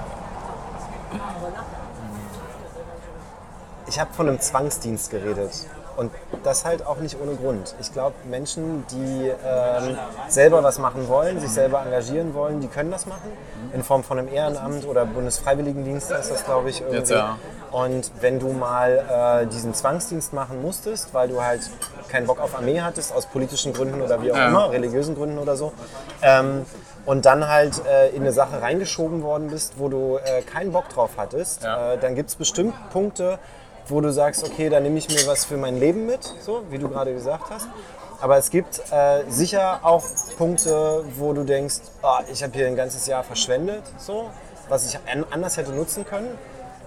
ich 3.87 3.99
habe 3.99 4.12
von 4.12 4.29
einem 4.29 4.40
Zwangsdienst 4.40 5.11
geredet. 5.11 5.51
Und 5.97 6.12
das 6.44 6.64
halt 6.64 6.87
auch 6.87 6.99
nicht 6.99 7.16
ohne 7.21 7.35
Grund. 7.35 7.75
Ich 7.81 7.92
glaube, 7.92 8.14
Menschen, 8.31 8.85
die 8.88 9.33
ähm, 9.44 9.99
selber 10.29 10.62
was 10.62 10.79
machen 10.79 11.09
wollen, 11.09 11.40
sich 11.40 11.51
selber 11.51 11.83
engagieren 11.85 12.35
wollen, 12.35 12.61
die 12.61 12.68
können 12.68 12.92
das 12.92 13.07
machen. 13.07 13.33
In 13.73 13.83
Form 13.83 14.05
von 14.05 14.16
einem 14.16 14.33
Ehrenamt 14.33 14.87
oder 14.87 15.05
Bundesfreiwilligendienst 15.07 16.12
ist 16.12 16.31
das, 16.31 16.44
glaube 16.44 16.71
ich, 16.71 16.83
irgendwie. 16.83 16.99
Jetzt 16.99 17.11
ja. 17.11 17.37
Und 17.70 18.11
wenn 18.20 18.38
du 18.38 18.48
mal 18.52 19.42
äh, 19.44 19.46
diesen 19.46 19.74
Zwangsdienst 19.74 20.33
machen 20.33 20.62
musstest, 20.62 21.12
weil 21.12 21.28
du 21.28 21.42
halt 21.42 21.61
keinen 22.09 22.26
Bock 22.26 22.40
auf 22.40 22.57
Armee 22.57 22.81
hattest, 22.81 23.12
aus 23.14 23.26
politischen 23.26 23.72
Gründen 23.74 24.00
oder 24.00 24.22
wie 24.22 24.33
auch 24.33 24.37
Ja. 24.37 24.48
immer, 24.48 24.70
religiösen 24.70 25.14
Gründen 25.14 25.38
oder 25.38 25.57
so, 25.57 25.72
ähm, 26.22 26.64
und 27.04 27.24
dann 27.26 27.48
halt 27.48 27.85
äh, 27.87 28.09
in 28.11 28.22
eine 28.22 28.33
Sache 28.33 28.61
reingeschoben 28.62 29.22
worden 29.22 29.48
bist, 29.48 29.74
wo 29.76 29.88
du 29.88 30.18
äh, 30.24 30.42
keinen 30.42 30.72
Bock 30.72 30.88
drauf 30.88 31.11
hattest, 31.16 31.62
Ja. 31.62 31.92
äh, 31.94 31.98
dann 31.98 32.14
gibt 32.14 32.31
es 32.31 32.37
bestimmt 32.37 32.74
Punkte, 32.90 33.38
wo 33.88 34.00
du 34.00 34.12
sagst, 34.12 34.44
okay, 34.44 34.68
da 34.68 34.81
nehme 34.81 34.98
ich 34.98 35.09
mir 35.09 35.26
was 35.26 35.44
für 35.46 35.57
mein 35.57 35.78
Leben 35.78 36.07
mit, 36.07 36.20
so 36.40 36.62
wie 36.70 36.78
du 36.78 36.88
gerade 36.88 37.12
gesagt 37.14 37.50
hast. 37.50 37.66
Aber 38.20 38.37
es 38.37 38.50
gibt 38.50 38.81
äh, 38.90 39.22
sicher 39.28 39.81
auch 39.83 40.02
Punkte, 40.37 41.04
wo 41.16 41.33
du 41.33 41.44
denkst, 41.44 41.76
ah, 42.02 42.20
ich 42.33 42.42
habe 42.42 42.52
hier 42.54 42.66
ein 42.66 42.76
ganzes 42.76 43.07
Jahr 43.07 43.22
verschwendet, 43.24 43.83
so, 43.96 44.28
was 44.68 44.87
ich 44.88 44.98
an- 45.11 45.24
anders 45.31 45.57
hätte 45.57 45.70
nutzen 45.72 46.04
können. 46.04 46.28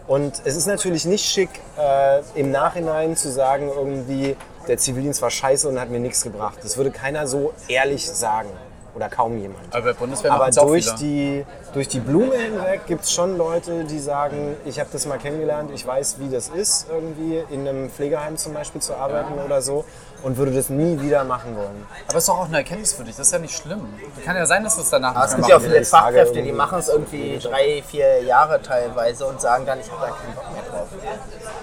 Und 0.08 0.42
es 0.46 0.56
ist 0.56 0.68
natürlich 0.68 1.06
nicht 1.06 1.26
schick, 1.26 1.50
äh, 1.78 2.22
im 2.36 2.52
Nachhinein 2.52 3.16
zu 3.16 3.32
sagen, 3.32 3.70
irgendwie, 3.74 4.36
der 4.68 4.78
Zivildienst 4.78 5.22
war 5.22 5.30
scheiße 5.30 5.68
und 5.70 5.80
hat 5.80 5.90
mir 5.90 6.00
nichts 6.00 6.24
gebracht. 6.24 6.58
Das 6.64 6.78
würde 6.78 6.92
keiner 6.92 7.28
so 7.28 7.54
ehrlich 7.68 8.10
sagen. 8.10 8.50
oder 8.94 9.08
kaum 9.08 9.38
jemand. 9.38 9.74
Aber 9.74 9.94
Aber 10.34 10.52
durch 10.52 10.94
die, 10.96 11.46
durch 11.74 11.88
die 11.88 12.02
Blume 12.02 12.36
hinweg 12.36 12.82
gibt 12.88 13.06
es 13.06 13.14
schon 13.14 13.38
Leute, 13.38 13.86
die 13.86 14.00
sagen, 14.00 14.58
ich 14.66 14.82
habe 14.82 14.90
das 14.92 15.06
mal 15.06 15.18
kennengelernt, 15.18 15.72
ich 15.74 15.88
weiß, 15.88 16.18
wie 16.20 16.30
das 16.30 16.50
ist, 16.50 16.88
irgendwie 16.90 17.42
in 17.50 17.66
einem 17.66 17.90
Pflegeheim 17.90 18.36
zum 18.36 18.54
Beispiel 18.54 18.82
zu 18.82 18.94
arbeiten 18.96 19.40
oder 19.46 19.62
so 19.62 19.86
und 20.24 20.38
würde 20.38 20.52
das 20.52 20.70
nie 20.70 21.00
wieder 21.02 21.24
machen 21.24 21.56
wollen. 21.56 21.86
Aber 22.08 22.18
es 22.18 22.24
ist 22.24 22.30
doch 22.30 22.40
auch 22.40 22.46
eine 22.46 22.58
Erkenntnis 22.58 22.94
für 22.94 23.04
dich, 23.04 23.16
das 23.16 23.28
ist 23.28 23.34
ja 23.34 23.40
nicht 23.40 23.56
schlimm. 23.56 23.82
Kann 24.26 24.36
ja 24.36 24.46
sein, 24.46 24.64
dass 24.64 24.76
du 24.76 24.82
es 24.82 24.90
danach 24.90 25.16
Aber 25.16 25.26
es 25.26 25.32
nicht 25.32 25.38
gibt 25.38 25.48
mehr 25.48 25.58
ja 25.58 25.58
auch 25.58 25.74
viele 25.74 25.86
Fachkräfte, 25.86 26.42
die 26.44 26.52
machen 26.52 26.80
es 26.80 26.90
irgendwie 26.90 27.40
drei, 27.40 27.84
vier 27.88 28.24
Jahre 28.24 28.62
teilweise 28.62 29.26
und 29.26 29.42
sagen 29.42 29.66
dann, 29.66 29.80
ich 29.80 29.92
habe 29.92 30.02
da 30.02 30.08
keinen 30.08 30.36
Bock 30.36 30.52
mehr 30.54 30.64
drauf. 30.64 30.88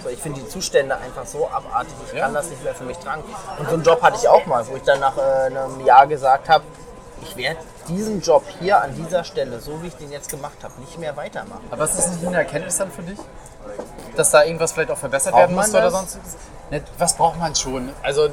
So, 0.03 0.09
ich 0.09 0.19
finde 0.19 0.41
die 0.41 0.47
Zustände 0.47 0.95
einfach 0.97 1.25
so 1.25 1.47
abartig, 1.47 1.93
ich 2.11 2.19
kann 2.19 2.33
das 2.33 2.49
nicht 2.49 2.63
mehr 2.63 2.75
für 2.75 2.83
mich 2.83 2.97
tragen. 2.97 3.23
Und 3.57 3.67
so 3.69 3.75
einen 3.75 3.83
Job 3.83 4.01
hatte 4.01 4.17
ich 4.21 4.27
auch 4.27 4.45
mal, 4.45 4.65
wo 4.67 4.75
ich 4.75 4.83
dann 4.83 4.99
nach 4.99 5.17
äh, 5.17 5.21
einem 5.21 5.85
Jahr 5.85 6.07
gesagt 6.07 6.49
habe, 6.49 6.63
ich 7.21 7.35
werde 7.35 7.59
diesen 7.87 8.21
Job 8.21 8.43
hier 8.59 8.81
an 8.81 8.95
dieser 8.95 9.23
Stelle, 9.23 9.59
so 9.59 9.81
wie 9.81 9.87
ich 9.87 9.95
den 9.95 10.11
jetzt 10.11 10.29
gemacht 10.29 10.57
habe, 10.63 10.73
nicht 10.79 10.97
mehr 10.99 11.15
weitermachen. 11.17 11.67
Aber 11.71 11.83
ist 11.83 11.97
das 11.97 12.11
nicht 12.11 12.25
eine 12.25 12.37
Erkenntnis 12.37 12.77
dann 12.77 12.91
für 12.91 13.01
dich? 13.01 13.19
Dass 14.15 14.31
da 14.31 14.43
irgendwas 14.43 14.71
vielleicht 14.71 14.91
auch 14.91 14.97
verbessert 14.97 15.33
Braucht 15.33 15.41
werden 15.41 15.55
müsste 15.55 15.77
oder 15.77 15.91
sonstiges? 15.91 16.37
Ne, 16.71 16.81
Was 16.97 17.15
braucht 17.15 17.39
man 17.39 17.55
schon? 17.55 17.89
Also, 18.03 18.29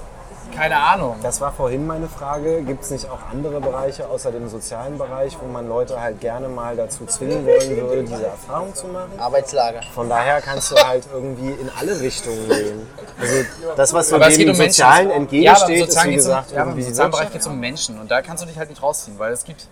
keine 0.54 0.78
Ahnung. 0.78 1.16
Das 1.22 1.40
war 1.40 1.52
vorhin 1.52 1.87
meine 1.87 2.09
Frage. 2.09 2.62
Gibt 2.62 2.85
es 2.85 2.90
nicht 2.90 3.09
auch 3.11 3.18
andere 3.30 3.61
Bereiche 3.61 4.09
außer 4.09 4.32
dem 4.32 4.48
sozialen 4.48 4.98
Bereich, 4.98 5.37
wo 5.40 5.46
man 5.46 5.68
Leute 5.68 6.00
halt 6.00 6.20
gerne 6.20 6.48
mal 6.48 6.76
dazu 6.76 7.06
zwingen 7.06 7.46
wollen 7.46 7.76
würde, 7.76 8.04
diese 8.04 8.26
Erfahrung 8.26 8.74
zu 8.74 8.87
machen? 8.87 9.18
Arbeitslager. 9.18 9.80
Von 9.94 10.09
daher 10.09 10.40
kannst 10.40 10.70
du 10.70 10.76
halt 10.76 11.04
irgendwie 11.12 11.50
in 11.50 11.70
alle 11.78 12.00
Richtungen 12.00 12.48
gehen. 12.48 12.87
Also 13.20 13.35
das, 13.76 13.92
was 13.92 14.09
so 14.09 14.18
dem 14.18 14.50
um. 14.50 14.54
Sozialen 14.54 15.09
ja, 15.09 15.14
entgegensteht, 15.14 15.76
ist 15.76 15.87
Sozialen 15.87 16.11
wie 16.11 16.14
gesagt 16.16 16.50
um, 16.50 16.56
ja, 16.56 16.62
im 16.64 16.82
sozialen 16.82 17.11
Bereich 17.11 17.32
geht 17.32 17.40
es 17.40 17.46
um 17.46 17.61
Menschen 17.61 18.00
und 18.00 18.11
da 18.11 18.22
kannst 18.22 18.42
du 18.42 18.48
dich 18.48 18.59
halt 18.59 18.68
nicht 18.68 18.82
rausziehen, 18.82 19.18
weil 19.18 19.32
es 19.32 19.44
gibt 19.44 19.66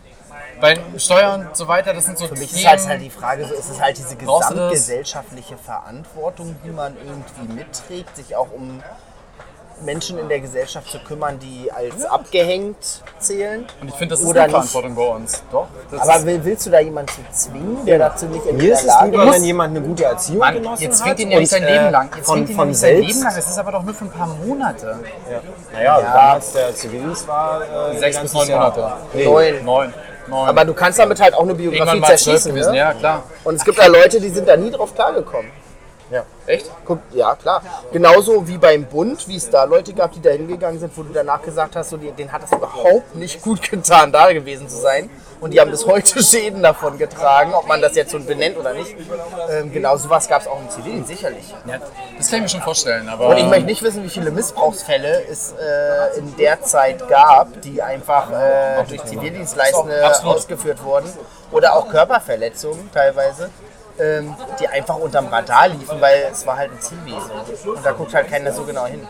bei 0.60 0.78
Steuern 0.96 1.48
und 1.48 1.56
so 1.56 1.68
weiter, 1.68 1.92
das 1.92 2.06
sind 2.06 2.18
so 2.18 2.26
Für 2.26 2.34
mich 2.34 2.52
ist 2.52 2.54
Themen, 2.54 2.68
halt, 2.68 2.86
halt 2.86 3.02
die 3.02 3.10
Frage, 3.10 3.46
so 3.46 3.54
ist 3.54 3.70
es 3.70 3.80
halt 3.80 3.98
diese 3.98 4.16
gesamtgesellschaftliche 4.16 5.56
Verantwortung, 5.56 6.54
die 6.64 6.70
man 6.70 6.96
irgendwie 6.96 7.52
mitträgt, 7.52 8.16
sich 8.16 8.36
auch 8.36 8.48
um 8.52 8.82
Menschen 9.82 10.18
in 10.18 10.28
der 10.28 10.40
Gesellschaft 10.40 10.90
zu 10.90 10.98
kümmern, 11.00 11.38
die 11.38 11.70
als 11.72 12.04
abgehängt 12.04 13.02
zählen. 13.18 13.66
und 13.80 13.88
ich 13.88 13.94
finde, 13.94 14.14
das 14.14 14.20
ist 14.20 14.28
oder 14.28 14.42
eine. 14.42 14.50
Verantwortung 14.50 14.94
bei 14.94 15.06
uns. 15.08 15.42
Doch. 15.50 15.66
Das 15.90 16.00
Aber 16.08 16.24
will, 16.24 16.40
willst 16.44 16.66
du 16.66 16.70
da 16.70 16.80
jemanden 16.80 17.12
zu 17.12 17.20
zwingen, 17.32 17.84
der 17.84 17.98
dazu 17.98 18.26
nicht 18.26 18.46
in 18.46 18.56
Mir 18.56 18.62
der 18.62 18.72
ist 18.72 18.80
es 18.80 18.86
Lage 18.86 19.10
lieber, 19.10 19.24
ist? 19.24 19.34
wenn 19.34 19.44
jemand 19.44 19.76
eine 19.76 19.86
gute 19.86 20.04
Erziehung 20.04 20.38
Mann, 20.38 20.54
genossen 20.54 20.82
jetzt 20.82 21.00
hat 21.00 21.06
zwingt 21.06 21.20
ihn 21.20 21.30
ja 21.30 21.38
nicht 21.40 21.50
sein 21.50 21.62
Leben 21.64 21.86
äh, 21.86 21.90
lang. 21.90 22.10
Jetzt 22.16 22.26
von, 22.26 22.36
zwingt 22.36 22.50
ihn 22.50 22.52
ja 22.52 22.56
von 22.58 22.68
nicht 22.68 22.78
sein 22.78 22.90
selbst. 22.90 23.08
Leben 23.08 23.22
lang. 23.22 23.36
Es 23.36 23.50
ist 23.50 23.58
aber 23.58 23.72
doch 23.72 23.82
nur 23.82 23.94
für 23.94 24.04
ein 24.04 24.10
paar 24.10 24.26
Monate. 24.26 24.98
Ja. 25.30 25.40
Naja, 25.72 26.00
damals 26.00 26.52
der 26.52 26.74
Zivildienst 26.74 27.28
war 27.28 27.62
äh, 27.92 27.98
Sechs 27.98 28.18
bis 28.20 28.32
neun 28.32 28.48
Jahr. 28.48 28.60
Monate. 28.60 28.92
Nee. 29.12 29.24
Neun. 29.24 29.64
Neun. 29.64 29.94
Neun. 30.26 30.48
Aber 30.48 30.64
du 30.64 30.72
kannst 30.72 30.98
damit 30.98 31.20
halt 31.20 31.34
auch 31.34 31.42
eine 31.42 31.54
Biografie 31.54 32.00
zerschießen. 32.00 32.54
Ne? 32.54 32.76
Ja, 32.76 32.94
klar. 32.94 33.24
Und 33.44 33.56
es 33.56 33.64
gibt 33.64 33.78
da 33.78 33.86
Leute, 33.86 34.20
die 34.20 34.30
sind 34.30 34.48
da 34.48 34.56
nie 34.56 34.70
drauf 34.70 34.94
klargekommen. 34.94 35.50
Echt? 36.46 36.70
Guck, 36.84 37.00
ja, 37.12 37.34
klar. 37.34 37.62
Genauso 37.92 38.46
wie 38.46 38.58
beim 38.58 38.84
Bund, 38.84 39.26
wie 39.28 39.36
es 39.36 39.48
da 39.48 39.64
Leute 39.64 39.92
gab, 39.94 40.12
die 40.12 40.20
da 40.20 40.30
hingegangen 40.30 40.78
sind, 40.78 40.96
wo 40.96 41.02
du 41.02 41.12
danach 41.12 41.42
gesagt 41.42 41.74
hast, 41.76 41.90
so, 41.90 41.96
denen 41.96 42.30
hat 42.30 42.44
es 42.44 42.52
überhaupt 42.52 43.14
nicht 43.14 43.42
gut 43.42 43.62
getan, 43.70 44.12
da 44.12 44.32
gewesen 44.32 44.68
zu 44.68 44.76
sein. 44.76 45.10
Und 45.40 45.52
die 45.52 45.60
haben 45.60 45.70
bis 45.70 45.86
heute 45.86 46.22
Schäden 46.22 46.62
davon 46.62 46.96
getragen, 46.98 47.54
ob 47.54 47.66
man 47.66 47.80
das 47.80 47.94
jetzt 47.96 48.12
so 48.12 48.18
benennt 48.18 48.56
oder 48.56 48.72
nicht. 48.72 48.94
Ähm, 49.50 49.72
genau 49.72 49.96
sowas 49.96 50.28
gab 50.28 50.42
es 50.42 50.48
auch 50.48 50.60
im 50.60 50.70
Zivilen, 50.70 51.04
sicherlich. 51.04 51.54
Ja, 51.66 51.78
das 52.16 52.28
kann 52.28 52.38
ich 52.38 52.42
mir 52.44 52.48
schon 52.48 52.62
vorstellen. 52.62 53.08
Aber 53.08 53.28
Und 53.28 53.36
ich 53.36 53.46
möchte 53.46 53.64
nicht 53.66 53.82
wissen, 53.82 54.04
wie 54.04 54.08
viele 54.08 54.30
Missbrauchsfälle 54.30 55.24
es 55.30 55.52
äh, 55.52 56.18
in 56.18 56.36
der 56.36 56.62
Zeit 56.62 57.08
gab, 57.08 57.60
die 57.62 57.82
einfach 57.82 58.30
äh, 58.30 58.84
durch 58.88 59.04
Zivildienstleistende 59.04 60.24
ausgeführt 60.24 60.82
wurden. 60.82 61.10
Oder 61.50 61.74
auch 61.74 61.88
Körperverletzungen 61.88 62.90
teilweise, 62.92 63.50
ähm, 63.98 64.34
die 64.60 64.68
einfach 64.68 64.96
unterm 64.96 65.26
Radar 65.28 65.68
liefen, 65.68 66.00
weil 66.00 66.26
es 66.32 66.46
war 66.46 66.56
halt 66.56 66.70
ein 66.72 66.80
Zivi. 66.80 67.14
So. 67.64 67.70
Und 67.72 67.84
da 67.86 67.92
guckt 67.92 68.14
halt 68.14 68.28
keiner 68.28 68.52
so 68.52 68.62
genau 68.64 68.86
hin. 68.86 69.06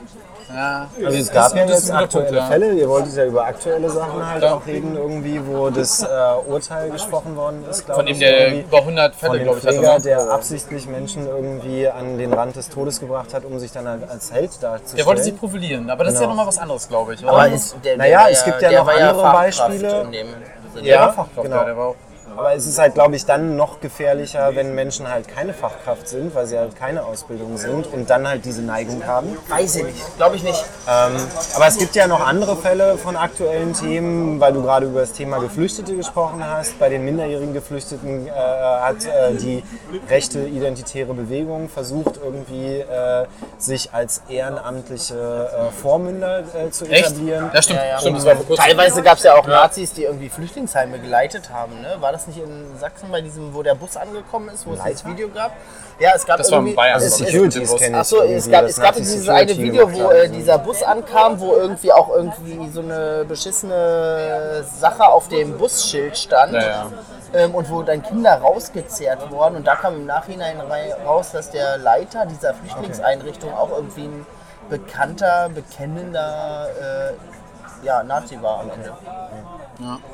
ja, 0.55 0.88
Also 1.05 1.18
es 1.18 1.33
gab 1.33 1.55
ja 1.57 1.64
jetzt 1.64 1.90
aktuelle 1.90 2.27
Punkt, 2.29 2.33
ja. 2.42 2.47
Fälle, 2.47 2.73
ihr 2.75 2.88
wolltet 2.88 3.16
ja 3.16 3.25
über 3.25 3.44
aktuelle 3.47 3.88
Sachen 3.88 4.27
halt 4.31 4.42
Ja. 4.42 4.55
auch 4.55 4.66
reden, 4.66 4.94
irgendwie, 4.97 5.40
wo 5.47 5.70
das 5.70 6.03
äh, 6.03 6.07
Urteil 6.47 6.90
gesprochen 6.90 7.35
worden 7.37 7.64
ist, 7.70 7.87
glaube 7.87 8.01
Von 8.01 8.07
dem 8.07 8.12
ich. 8.12 8.18
der 8.18 8.55
über 8.61 8.79
100 8.79 9.14
von 9.14 9.31
Fälle, 9.31 9.42
glaube 9.44 9.59
ich, 9.59 9.64
hatte. 9.66 9.77
Pfleger, 9.77 9.94
ne? 9.94 10.03
der 10.03 10.20
absichtlich 10.31 10.87
Menschen 10.87 11.27
irgendwie 11.27 11.88
an 11.88 12.18
den 12.18 12.33
Rand 12.35 12.57
des 12.57 12.68
Todes 12.68 13.01
gebracht 13.01 13.33
hat, 13.33 13.44
um 13.47 13.59
sich 13.59 13.73
dann 13.73 13.88
halt 13.88 14.09
als 14.09 14.33
Held 14.33 14.51
darzustellen. 14.62 14.97
Der 14.99 15.07
wollte 15.07 15.23
sich 15.23 15.37
profilieren, 15.38 15.88
aber 15.88 16.05
das 16.05 16.14
ist 16.14 16.20
ja 16.20 16.27
Genau. 16.27 16.33
nochmal 16.37 16.47
was 16.49 16.59
anderes, 16.59 16.88
glaube 16.88 17.14
ich. 17.14 17.27
Aber 17.27 17.37
oder? 17.38 17.49
ist, 17.49 17.75
der, 17.83 17.97
Naja, 17.97 18.11
der 18.11 18.18
war 18.27 18.31
es 18.31 18.44
gibt 18.44 18.62
ja 18.62 18.70
noch 18.73 18.88
andere 18.88 19.14
Fachkraft 19.23 19.35
Beispiele. 19.70 20.01
In 20.03 20.12
dem 20.12 20.27
Sinne. 20.29 20.83
der 20.85 20.85
ja, 20.94 21.01
war 21.07 21.12
Fachkraft, 21.14 21.42
genau. 21.42 21.57
ja, 21.57 21.64
der 21.64 21.77
war 21.79 21.87
auch. 21.87 21.94
Aber 22.37 22.55
es 22.55 22.66
ist 22.66 22.79
halt, 22.79 22.94
glaube 22.94 23.14
ich, 23.16 23.27
dann 23.27 23.57
noch 23.57 23.81
gefährlicher, 23.81 24.57
wenn 24.57 24.75
Menschen 24.75 25.09
halt 25.09 25.29
keine 25.29 25.55
Fachkraft 25.55 26.09
sind, 26.09 26.35
weil 26.35 26.47
sie 26.47 26.59
halt 26.59 26.75
keine 26.77 27.05
Ausbildung 27.05 27.57
sind 27.57 27.87
und 27.87 28.11
dann 28.11 28.27
halt 28.27 28.44
diese 28.44 28.62
Neigung 28.62 29.07
haben. 29.07 29.37
Weiß 29.49 29.77
ich 29.77 29.85
nicht, 29.85 30.16
glaube 30.16 30.37
ich 30.37 30.42
nicht. 30.42 30.64
Ähm, 30.88 31.12
aber 31.55 31.66
es 31.66 31.79
gibt 31.79 31.94
ja 31.94 32.09
noch 32.09 32.27
andere 32.27 32.57
Fälle 32.57 32.99
von 32.99 33.16
aktuellen 33.16 33.73
Themen, 33.73 34.40
weil 34.40 34.53
du 34.53 34.62
gerade 34.62 34.87
über 34.87 35.01
das 35.01 35.12
Thema 35.12 35.38
Geflüchtete 35.38 35.94
gesprochen 35.94 36.44
hast. 36.44 36.79
Bei 36.79 36.88
den 36.88 37.05
minderjährigen 37.05 37.55
Geflüchteten 37.55 38.27
äh, 38.27 38.31
hat 38.31 39.05
äh, 39.05 39.35
die 39.35 39.62
rechte 40.09 40.40
identitäre 40.40 41.14
Bewegung 41.14 41.68
versucht, 41.68 42.18
irgendwie 42.23 42.81
äh, 42.81 43.27
sich 43.59 43.92
als 43.92 44.23
ehrenamtliche 44.29 45.14
äh, 45.14 45.70
Vormünder 45.70 46.40
äh, 46.40 46.70
zu 46.70 46.87
Echt? 46.87 47.11
etablieren. 47.11 47.51
Ja, 47.55 47.62
stimmt. 47.62 47.79
Ja, 47.79 47.87
ja. 47.87 48.01
stimmt 48.01 48.27
das. 48.27 48.59
Teilweise 48.59 49.03
gab 49.03 49.18
es 49.18 49.25
ja 49.25 49.35
auch 49.35 49.47
Nazis, 49.47 49.92
die 49.92 50.03
irgendwie 50.03 50.29
Flüchtlingsheime 50.29 50.99
geleitet 50.99 51.51
haben. 51.51 51.81
Ne? 51.81 51.97
War 52.01 52.12
das 52.12 52.24
nicht 52.27 52.39
in 52.39 52.79
Sachsen 52.79 53.11
bei 53.11 53.21
diesem, 53.21 53.55
wo 53.55 53.63
der 53.63 53.75
Bus 53.75 53.97
angekommen 53.97 54.49
ist, 54.49 54.67
wo 54.67 54.73
es 54.73 54.83
das 54.83 55.05
Video 55.05 55.29
gab? 55.29 55.53
Ja, 55.99 56.13
es 56.15 56.27
gab 56.27 56.39
Das 56.39 56.51
war 56.51 56.59
in 56.59 56.67
irgendwie. 56.67 56.77
Bayern, 56.77 56.99
es, 56.99 57.05
es, 57.05 57.19
Securities 57.19 57.77
kenne 57.77 57.97
ich. 57.97 58.01
Achso, 58.01 58.23
es 58.23 58.31
irgendwie, 58.31 58.51
gab, 58.51 58.63
das 58.63 58.71
es 58.71 58.81
gab 58.81 58.95
dieses 58.97 59.29
eine 59.29 59.57
Video, 59.57 59.93
wo 59.93 60.11
äh, 60.11 60.29
dieser 60.29 60.59
Bus 60.59 60.83
ankam, 60.83 61.39
wo 61.41 61.55
irgendwie 61.55 61.93
auch 61.93 62.09
irgendwie 62.11 62.69
so 62.71 62.81
eine 62.81 63.25
beschissene 63.27 64.65
Sache 64.79 65.05
auf 65.05 65.29
dem 65.29 65.57
Busschild 65.57 66.17
stand. 66.17 66.55
Ja, 66.55 66.61
ja. 66.61 66.91
Ähm, 67.33 67.55
und 67.55 67.69
wo 67.69 67.83
dann 67.83 68.03
Kinder 68.03 68.35
rausgezerrt 68.35 69.31
wurden. 69.31 69.57
Und 69.57 69.67
da 69.67 69.75
kam 69.75 69.97
im 69.97 70.07
Nachhinein 70.07 70.61
raus, 71.05 71.33
dass 71.33 71.51
der 71.51 71.79
Leiter 71.79 72.27
dieser 72.27 72.55
Flüchtlingseinrichtung 72.55 73.53
auch 73.53 73.71
irgendwie 73.71 74.05
ein 74.05 74.27
bekannter, 74.69 75.51
bekennender 75.53 76.69
äh, 76.81 77.85
ja, 77.85 78.03
Nazi 78.03 78.41
war 78.41 78.61
am 78.61 78.71
Ende. 78.71 78.93
Ja, 79.05 79.29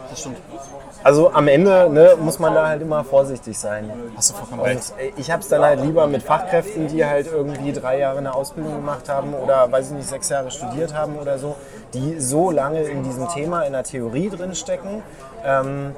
das 0.09 0.21
stimmt. 0.21 0.39
Also 1.03 1.33
am 1.33 1.49
Ende 1.49 1.89
ne, 1.91 2.17
muss 2.21 2.39
man 2.39 2.55
da 2.55 2.69
halt 2.69 2.83
immer 2.83 3.05
vorsichtig 3.05 3.59
sein. 3.59 3.91
Hast 4.17 4.31
du 4.31 4.35
vollkommen 4.35 4.61
Und 4.61 4.67
recht. 4.67 4.93
äh, 4.99 5.13
ich 5.17 5.31
habe 5.31 5.43
es 5.43 5.49
dann 5.49 5.63
halt 5.63 5.81
lieber 5.81 6.07
mit 6.07 6.23
Fachkräften, 6.23 6.89
die 6.89 7.05
halt 7.05 7.27
irgendwie 7.27 7.73
drei 7.73 7.99
Jahre 7.99 8.19
eine 8.19 8.35
Ausbildung 8.35 8.77
gemacht 8.77 9.09
haben 9.09 9.35
oder 9.35 9.71
weiß 9.71 9.89
ich 9.89 9.97
nicht, 9.97 10.09
sechs 10.09 10.29
Jahre 10.29 10.51
studiert 10.51 10.95
haben 10.95 11.17
oder 11.17 11.39
so, 11.39 11.57
die 11.95 12.21
so 12.21 12.51
lange 12.51 12.83
in 12.83 13.03
diesem 13.03 13.29
Thema, 13.29 13.63
in 13.63 13.73
der 13.73 13.85
Theorie 13.85 14.31
drin 14.31 14.55
stecken, 14.55 15.03
ähm, 15.45 15.95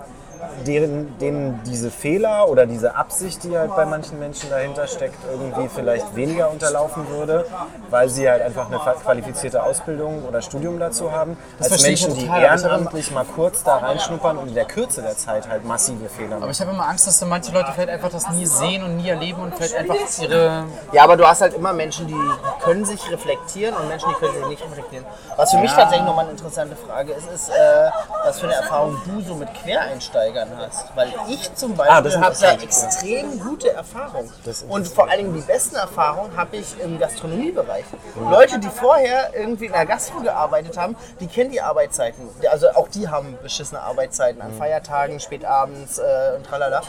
deren, 0.67 1.19
denen 1.19 1.61
diese 1.65 1.91
Fehler 1.91 2.49
oder 2.49 2.67
diese 2.67 2.95
Absicht, 2.97 3.43
die 3.45 3.57
halt 3.57 3.75
bei 3.75 3.85
manchen 3.85 4.19
Menschen 4.19 4.51
dahinter 4.51 4.87
steckt, 4.87 5.19
irgendwie 5.31 5.69
vielleicht 5.69 6.15
weniger 6.15 6.51
unterlaufen 6.51 7.09
würde, 7.09 7.47
weil 7.91 8.09
sie 8.09 8.29
halt 8.29 8.43
einfach 8.43 8.67
eine 8.67 8.79
qualifizierte 8.79 9.63
Ausbildung 9.63 10.25
oder 10.25 10.43
Studium 10.43 10.79
dazu 10.79 11.13
haben, 11.13 11.37
als 11.59 11.69
verstehe 11.69 11.93
ich 11.93 12.07
Menschen, 12.07 12.21
die 12.21 12.27
ehrenamtlich 12.27 13.11
mal 13.13 13.25
kurz 13.25 13.63
da 13.63 13.77
reinschnuppern 13.77 14.39
und 14.39 14.49
in 14.49 14.55
der 14.55 14.65
Kürze 14.65 15.03
der 15.03 15.17
Zeit 15.17 15.49
halt 15.49 15.65
massive 15.65 16.09
Fehler 16.09 16.31
machen. 16.31 16.43
Aber 16.45 16.53
ich 16.53 16.61
habe 16.61 16.71
immer 16.71 16.89
Angst, 16.89 17.07
dass 17.07 17.19
so 17.19 17.27
manche 17.27 17.53
Leute 17.53 17.71
vielleicht 17.73 17.91
einfach 17.91 18.11
das 18.11 18.31
nie 18.31 18.47
sehen 18.47 18.83
und 18.83 18.97
nie 18.97 19.09
erleben 19.09 19.41
und 19.43 19.55
vielleicht 19.55 19.77
einfach 19.77 19.97
ihre. 20.21 20.65
Ja, 20.93 21.05
aber 21.05 21.17
du 21.17 21.27
hast 21.27 21.41
halt 21.41 21.55
immer 21.55 21.73
Menschen, 21.73 22.07
die 22.07 22.17
können 22.63 22.85
sich 22.85 23.11
reflektieren 23.11 23.75
und 23.75 23.89
Menschen, 23.89 24.09
die 24.11 24.15
können 24.15 24.35
sich 24.35 24.47
nicht 24.49 24.65
reflektieren. 24.65 25.05
Was 25.37 25.51
für 25.51 25.59
mich 25.59 25.73
tatsächlich 25.73 26.07
nochmal 26.07 26.25
eine 26.25 26.33
interessante 26.33 26.77
Frage 26.77 27.13
ist, 27.13 27.29
ist, 27.31 27.49
äh, 27.51 27.91
was 28.25 28.41
für 28.41 28.47
eine 28.47 28.57
Erfahrung 28.57 28.97
du 29.05 29.21
so 29.21 29.35
mit 29.35 29.49
Quereinsteigern 29.55 30.32
hast. 30.59 30.97
Weil 30.97 31.13
ich 31.29 31.55
zum 31.55 31.73
Ah, 31.81 32.01
Beispiel 32.01 32.13
ist 32.13 32.21
habe 32.21 32.37
da 32.41 32.53
extrem 32.63 33.41
gute 33.41 33.71
Erfahrungen. 33.73 34.33
Und 34.69 34.89
vor 34.89 35.09
allen 35.09 35.19
Dingen 35.19 35.35
die 35.35 35.41
besten 35.41 35.77
Erfahrungen 35.77 36.37
habe 36.37 36.57
ich 36.57 36.79
im 36.81 36.99
Gastronomiebereich. 36.99 37.85
Leute, 38.31 38.59
die 38.59 38.69
vorher 38.69 39.35
irgendwie 39.35 39.67
in 39.67 39.73
der 39.73 39.87
Gastro 39.87 40.21
gearbeitet 40.21 40.77
haben, 40.77 40.97
die 41.21 41.27
kennen 41.27 41.51
die 41.51 41.61
Arbeitszeiten. 41.61 42.29
Also 42.51 42.71
auch 42.71 42.89
die 42.89 43.09
haben 43.09 43.37
beschissene 43.43 43.81
Arbeitszeiten 43.81 44.41
an 44.43 44.53
Feiertagen, 44.53 45.21
spätabends 45.21 45.99
äh, 45.99 46.03
und 46.37 46.47
tralala. 46.47 46.83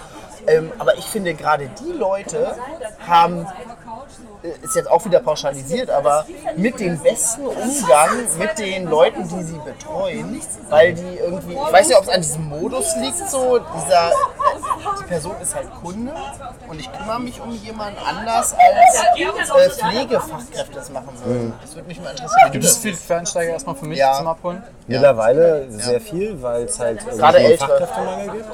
Ähm, 0.47 0.71
aber 0.79 0.95
ich 0.97 1.05
finde, 1.05 1.33
gerade 1.33 1.69
die 1.79 1.91
Leute 1.91 2.55
haben 3.07 3.47
ist 4.61 4.75
jetzt 4.75 4.89
auch 4.91 5.03
wieder 5.05 5.19
pauschalisiert, 5.19 5.89
aber 5.89 6.25
mit 6.57 6.79
dem 6.79 6.99
besten 6.99 7.45
Umgang 7.47 8.09
mit 8.37 8.59
den 8.59 8.85
Leuten, 8.85 9.23
die 9.27 9.43
sie 9.43 9.59
betreuen, 9.63 10.41
weil 10.69 10.93
die 10.93 11.17
irgendwie, 11.17 11.53
ich 11.53 11.73
weiß 11.73 11.87
nicht, 11.87 11.97
ob 11.97 12.03
es 12.03 12.09
an 12.09 12.21
diesem 12.21 12.49
Modus 12.49 12.95
liegt, 12.97 13.29
so 13.29 13.59
dieser, 13.59 14.11
die 14.99 15.03
Person 15.05 15.35
ist 15.41 15.55
halt 15.55 15.67
Kunde 15.81 16.13
und 16.67 16.79
ich 16.79 16.91
kümmere 16.91 17.19
mich 17.21 17.39
um 17.41 17.51
jemanden 17.53 17.99
anders 18.05 18.53
als 18.53 19.03
äh, 19.17 19.69
Pflegefachkräfte 19.69 20.73
das 20.75 20.89
machen 20.91 21.09
würden. 21.23 21.53
Das 21.61 21.75
würde 21.75 21.87
mich 21.87 22.01
mal 22.01 22.11
interessieren. 22.11 22.51
Gibt 22.51 22.65
es 22.65 22.77
viele 22.77 22.97
Quereinsteiger 22.97 23.51
erstmal 23.53 23.75
für 23.75 23.85
mich 23.85 23.97
Ja. 23.99 24.13
zum 24.17 24.27
Abholen? 24.27 24.61
Mittlerweile 24.87 25.71
sehr 25.71 26.01
viel, 26.01 26.41
weil 26.41 26.63
es 26.63 26.79
halt 26.79 26.99
Gerade 27.07 27.37
einen 27.37 27.45
Ältere. 27.51 27.69
Fachkräftemangel 27.87 28.31
gibt. 28.31 28.45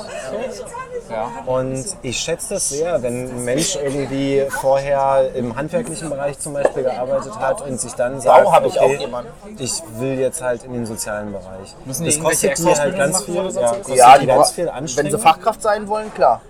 Ja. 1.09 1.27
Und 1.47 1.85
ich 2.03 2.19
schätze 2.19 2.53
das 2.53 2.69
sehr, 2.69 3.01
wenn 3.01 3.29
ein 3.29 3.45
Mensch 3.45 3.75
irgendwie 3.75 4.45
vorher 4.49 5.31
im 5.33 5.55
handwerklichen 5.79 6.09
Bereich 6.09 6.39
zum 6.39 6.53
Beispiel 6.53 6.83
gearbeitet 6.83 7.39
hat 7.39 7.61
und 7.61 7.79
sich 7.79 7.93
dann 7.93 8.19
sagt, 8.19 8.51
habe 8.51 8.67
ich 8.67 8.79
okay, 8.79 8.95
auch 8.97 8.99
jemanden. 8.99 9.31
ich 9.57 9.81
will 9.97 10.19
jetzt 10.19 10.41
halt 10.41 10.63
in 10.63 10.73
den 10.73 10.85
sozialen 10.85 11.31
Bereich. 11.31 11.75
Müssen 11.85 12.05
das 12.05 12.19
kostet 12.19 12.57
die 12.57 12.65
halt 12.65 12.97
ganz 12.97 13.23
viel, 13.23 13.35
ja, 13.35 13.75
Ja, 13.95 14.13
die 14.15 14.21
die 14.21 14.25
ganz 14.27 14.51
viel 14.51 14.65
Wenn 14.65 14.73
Anstrengung. 14.73 15.11
sie 15.11 15.17
Fachkraft 15.19 15.61
sein 15.61 15.87
wollen, 15.87 16.13
klar. 16.13 16.41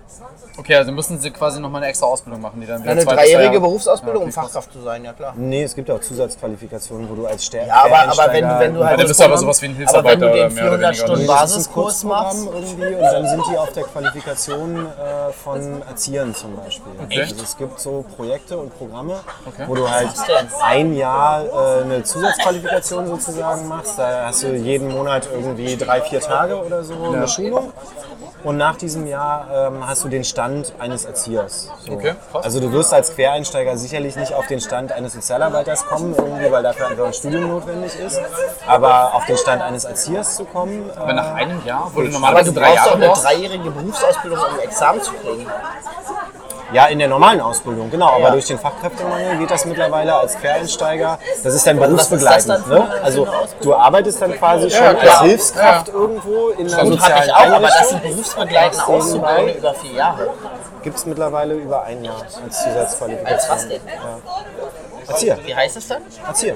Okay, 0.60 0.76
also 0.76 0.92
müssen 0.92 1.18
sie 1.18 1.30
quasi 1.30 1.58
nochmal 1.60 1.80
eine 1.82 1.90
extra 1.90 2.06
Ausbildung 2.06 2.40
machen, 2.40 2.60
die 2.60 2.66
dann 2.66 2.82
wieder 2.82 2.92
Eine 2.92 3.00
zwei 3.02 3.10
bis 3.12 3.18
dreijährige 3.24 3.46
Jahre- 3.54 3.60
Berufsausbildung, 3.60 4.22
Ja, 4.22 4.24
um 4.24 4.28
okay, 4.30 4.34
krass. 4.40 4.44
Fachkraft 4.52 4.72
zu 4.72 4.80
sein, 4.82 5.04
ja 5.04 5.12
klar. 5.12 5.32
Nee, 5.36 5.62
es 5.64 5.74
gibt 5.74 5.90
auch 5.90 6.00
Zusatzqualifikationen, 6.00 7.08
wo 7.10 7.14
du 7.14 7.26
als 7.26 7.44
Stärke. 7.46 7.68
Ja, 7.68 7.84
aber, 7.84 7.98
aber 8.12 8.32
wenn, 8.32 8.48
du- 8.48 8.58
wenn 8.58 8.74
du 8.74 8.80
halt. 8.84 8.90
Ja, 8.92 8.96
dann 8.98 9.06
bist 9.08 9.20
du 9.20 9.24
aber 9.24 9.38
sowas 9.38 9.62
wie 9.62 9.66
ein 9.66 9.70
aber 9.70 9.78
wenn 9.78 9.86
Hilfsarbeiter 9.86 10.16
du 10.20 10.26
oder 10.26 10.34
den 10.48 10.54
mehr 10.54 10.64
oder 10.64 10.78
400 10.78 10.80
weniger, 10.90 10.94
Stunden 11.06 11.24
oder? 11.24 11.34
Basiskurs 11.40 12.04
machst, 12.04 12.46
irgendwie 12.46 12.94
und 12.94 13.02
dann 13.02 13.28
sind 13.28 13.42
die 13.50 13.56
auf 13.58 13.72
der 13.72 13.82
Qualifikation 13.84 14.76
äh, 14.86 15.32
von 15.32 15.82
Erziehern 15.88 16.34
zum 16.34 16.56
Beispiel. 16.56 16.92
Okay. 17.04 17.20
Also 17.22 17.34
es 17.42 17.56
gibt 17.56 17.80
so 17.80 18.04
Projekte 18.16 18.58
und 18.58 18.76
Programme, 18.78 19.14
Okay. 19.46 19.64
wo 19.66 19.74
du 19.74 19.88
halt 19.90 20.08
ein 20.62 20.94
Jahr 20.94 21.44
äh, 21.44 21.82
eine 21.84 22.02
Zusatzqualifikation 22.02 23.06
sozusagen 23.06 23.66
machst. 23.68 23.98
Da 23.98 24.26
hast 24.26 24.42
du 24.42 24.54
jeden 24.54 24.88
Monat 24.88 25.26
irgendwie 25.32 25.76
drei, 25.76 26.00
vier 26.02 26.20
Tage 26.20 26.62
oder 26.62 26.84
so 26.84 26.94
eine 26.94 27.26
Schulung. 27.28 27.72
Und 28.42 28.56
nach 28.56 28.76
diesem 28.76 29.06
Jahr 29.06 29.46
ähm, 29.52 29.86
hast 29.86 30.02
du 30.04 30.08
den 30.08 30.24
Stand 30.24 30.72
eines 30.78 31.04
Erziehers. 31.04 31.70
So. 31.80 31.92
Okay, 31.92 32.14
krass. 32.32 32.44
Also 32.44 32.60
du 32.60 32.72
wirst 32.72 32.94
als 32.94 33.14
Quereinsteiger 33.14 33.76
sicherlich 33.76 34.16
nicht 34.16 34.34
auf 34.34 34.46
den 34.46 34.60
Stand 34.60 34.92
eines 34.92 35.12
Sozialarbeiters 35.12 35.86
kommen, 35.86 36.14
irgendwie, 36.16 36.50
weil 36.50 36.62
dafür 36.62 36.88
einfach 36.88 37.06
ein 37.06 37.12
Studium 37.12 37.48
notwendig 37.48 37.98
ist. 37.98 38.20
Aber 38.66 39.14
auf 39.14 39.26
den 39.26 39.36
Stand 39.36 39.62
eines 39.62 39.84
Erziehers 39.84 40.36
zu 40.36 40.44
kommen, 40.44 40.88
äh, 40.88 40.98
Aber 40.98 41.12
nach 41.12 41.34
einem 41.34 41.64
Jahr, 41.66 41.90
wo 41.92 42.00
du 42.00 42.06
aber 42.06 42.12
normalerweise 42.12 42.52
du 42.52 42.60
drei 42.60 42.68
brauchst 42.68 42.78
doch 42.78 42.86
Jahre 42.86 42.96
eine 42.96 43.06
brauchst, 43.06 43.24
dreijährige 43.24 43.70
Berufsausbildung, 43.70 44.38
um 44.38 44.54
ein 44.54 44.60
Examen 44.60 45.02
zu 45.02 45.12
kriegen. 45.12 45.46
Ja, 46.72 46.86
in 46.86 46.98
der 47.00 47.08
normalen 47.08 47.40
Ausbildung, 47.40 47.90
genau. 47.90 48.08
Aber 48.10 48.20
Ja. 48.24 48.30
durch 48.30 48.46
den 48.46 48.58
Fachkräftemangel 48.58 49.38
geht 49.38 49.50
das 49.50 49.64
mittlerweile 49.64 50.14
als 50.14 50.36
Quereinsteiger. 50.38 51.18
Das 51.42 51.54
ist 51.54 51.66
dann 51.66 51.78
ist 51.78 51.82
berufsbegleitend. 51.84 52.68
Ne? 52.68 52.88
Also 53.02 53.26
du 53.62 53.74
arbeitest 53.74 54.22
dann 54.22 54.32
quasi 54.34 54.70
schon 54.70 54.96
klar. 54.98 55.20
als 55.20 55.20
Hilfskraft 55.22 55.88
irgendwo 55.88 56.48
in 56.50 56.72
hatte 56.74 56.86
sozialen 56.86 57.24
ich 57.24 57.34
auch, 57.34 57.46
aber 57.56 57.66
das 57.66 57.88
sind 57.90 58.02
berufsbegleitende 58.02 58.86
Auszubildende 58.86 59.52
über 59.52 59.74
vier 59.74 59.92
Jahre. 59.92 60.30
Gibt 60.82 60.96
es 60.96 61.06
mittlerweile 61.06 61.54
über 61.54 61.82
ein 61.82 62.02
Jahr 62.04 62.14
als 62.22 62.36
Als 62.42 62.62
Zusatzqualifikation. 62.64 63.50
was 63.56 63.68
denn? 63.68 63.80
Erzieher. 65.08 65.38
Wie 65.44 65.54
heißt 65.54 65.76
das 65.76 65.88
dann? 65.88 66.02
Erzieher. 66.26 66.54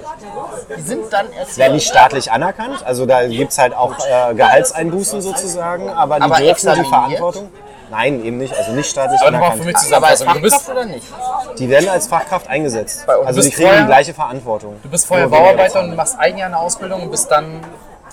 Die 0.77 0.81
sind 0.81 1.13
dann 1.13 1.33
Erzieher. 1.33 1.67
Ja, 1.67 1.73
nicht 1.73 1.89
staatlich 1.89 2.31
anerkannt. 2.31 2.85
Also 2.87 3.05
da 3.05 3.27
gibt 3.27 3.51
es 3.53 3.59
halt 3.59 3.75
auch 3.75 3.93
äh, 4.07 4.35
Gehaltseinbußen 4.35 5.21
sozusagen, 5.23 5.91
aber 5.91 6.17
die 6.17 6.23
Aber 6.23 6.37
dürfen 6.39 6.75
die? 6.75 6.85
Verantwortung. 6.85 7.51
Nein, 7.91 8.25
eben 8.25 8.39
nicht. 8.39 8.57
Also 8.57 8.73
nicht 8.73 8.91
staatlich 8.91 9.21
aber 9.21 9.31
nochmal 9.33 9.53
für 9.53 9.63
anerkannt. 9.63 9.85
mich 9.89 9.95
Aber 9.95 10.07
als 10.09 10.19
zusammenfassen. 10.21 10.43
Du 10.43 10.49
Fachkraft 10.51 10.67
bist, 10.67 10.71
oder 10.71 10.85
nicht? 10.87 11.59
Die 11.59 11.69
werden 11.69 11.89
als 11.89 12.07
Fachkraft 12.09 12.49
eingesetzt. 12.49 13.05
Bei 13.07 13.17
uns. 13.17 13.27
Also 13.27 13.41
Du 13.41 13.43
die 13.43 13.49
bist 13.49 13.57
kriegen 13.57 13.69
vorher- 13.69 13.83
die 13.83 13.87
gleiche 13.89 14.15
Verantwortung. 14.15 14.77
du 14.83 14.89
bist 14.89 15.07
vorher 15.07 15.27
Nur 15.27 15.33
weniger 15.33 15.45
Bauarbeiter 15.53 15.69
bezahlt. 15.81 15.91
und 15.91 15.97
machst 15.97 16.19
ein 16.19 16.37
Jahr 16.39 16.47
eine 16.49 16.59
Ausbildung 16.59 17.03
und 17.03 17.11
bist 17.11 17.31
dann 17.31 17.61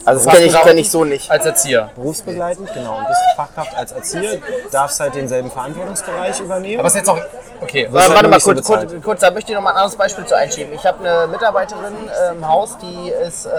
Also 0.05 0.25
das 0.25 0.33
kenne 0.33 0.45
ich, 0.47 0.61
kenn 0.61 0.77
ich 0.77 0.89
so 0.91 1.03
nicht. 1.05 1.29
als 1.31 1.45
Erzieher. 1.45 1.89
berufsbegleitend, 1.95 2.73
genau. 2.73 2.97
Und 2.97 3.07
bist 3.07 3.19
Fachkraft 3.35 3.75
als 3.77 3.91
Erzieher, 3.91 4.37
darfst 4.71 4.99
halt 4.99 5.15
denselben 5.15 5.49
Verantwortungsbereich 5.51 6.39
übernehmen. 6.39 6.79
Aber 6.79 6.87
es 6.87 6.95
ist 6.95 6.99
jetzt 7.01 7.09
auch, 7.09 7.19
okay, 7.61 7.83
Wirst 7.83 7.93
Warte, 7.93 8.07
halt 8.07 8.09
warte 8.15 8.23
nur 8.23 8.29
mal 8.31 8.35
nicht 8.37 8.43
so 8.43 8.53
kurz, 8.53 8.67
kurz, 8.67 9.03
kurz, 9.03 9.19
da 9.21 9.31
möchte 9.31 9.51
ich 9.51 9.55
noch 9.55 9.63
mal 9.63 9.71
ein 9.71 9.77
anderes 9.77 9.95
Beispiel 9.95 10.25
zu 10.25 10.35
einschieben. 10.35 10.73
Ich 10.73 10.85
habe 10.85 11.07
eine 11.07 11.27
Mitarbeiterin 11.27 11.93
äh, 12.09 12.31
im 12.33 12.47
Haus, 12.47 12.77
die 12.81 13.09
ist 13.09 13.45
äh, 13.45 13.49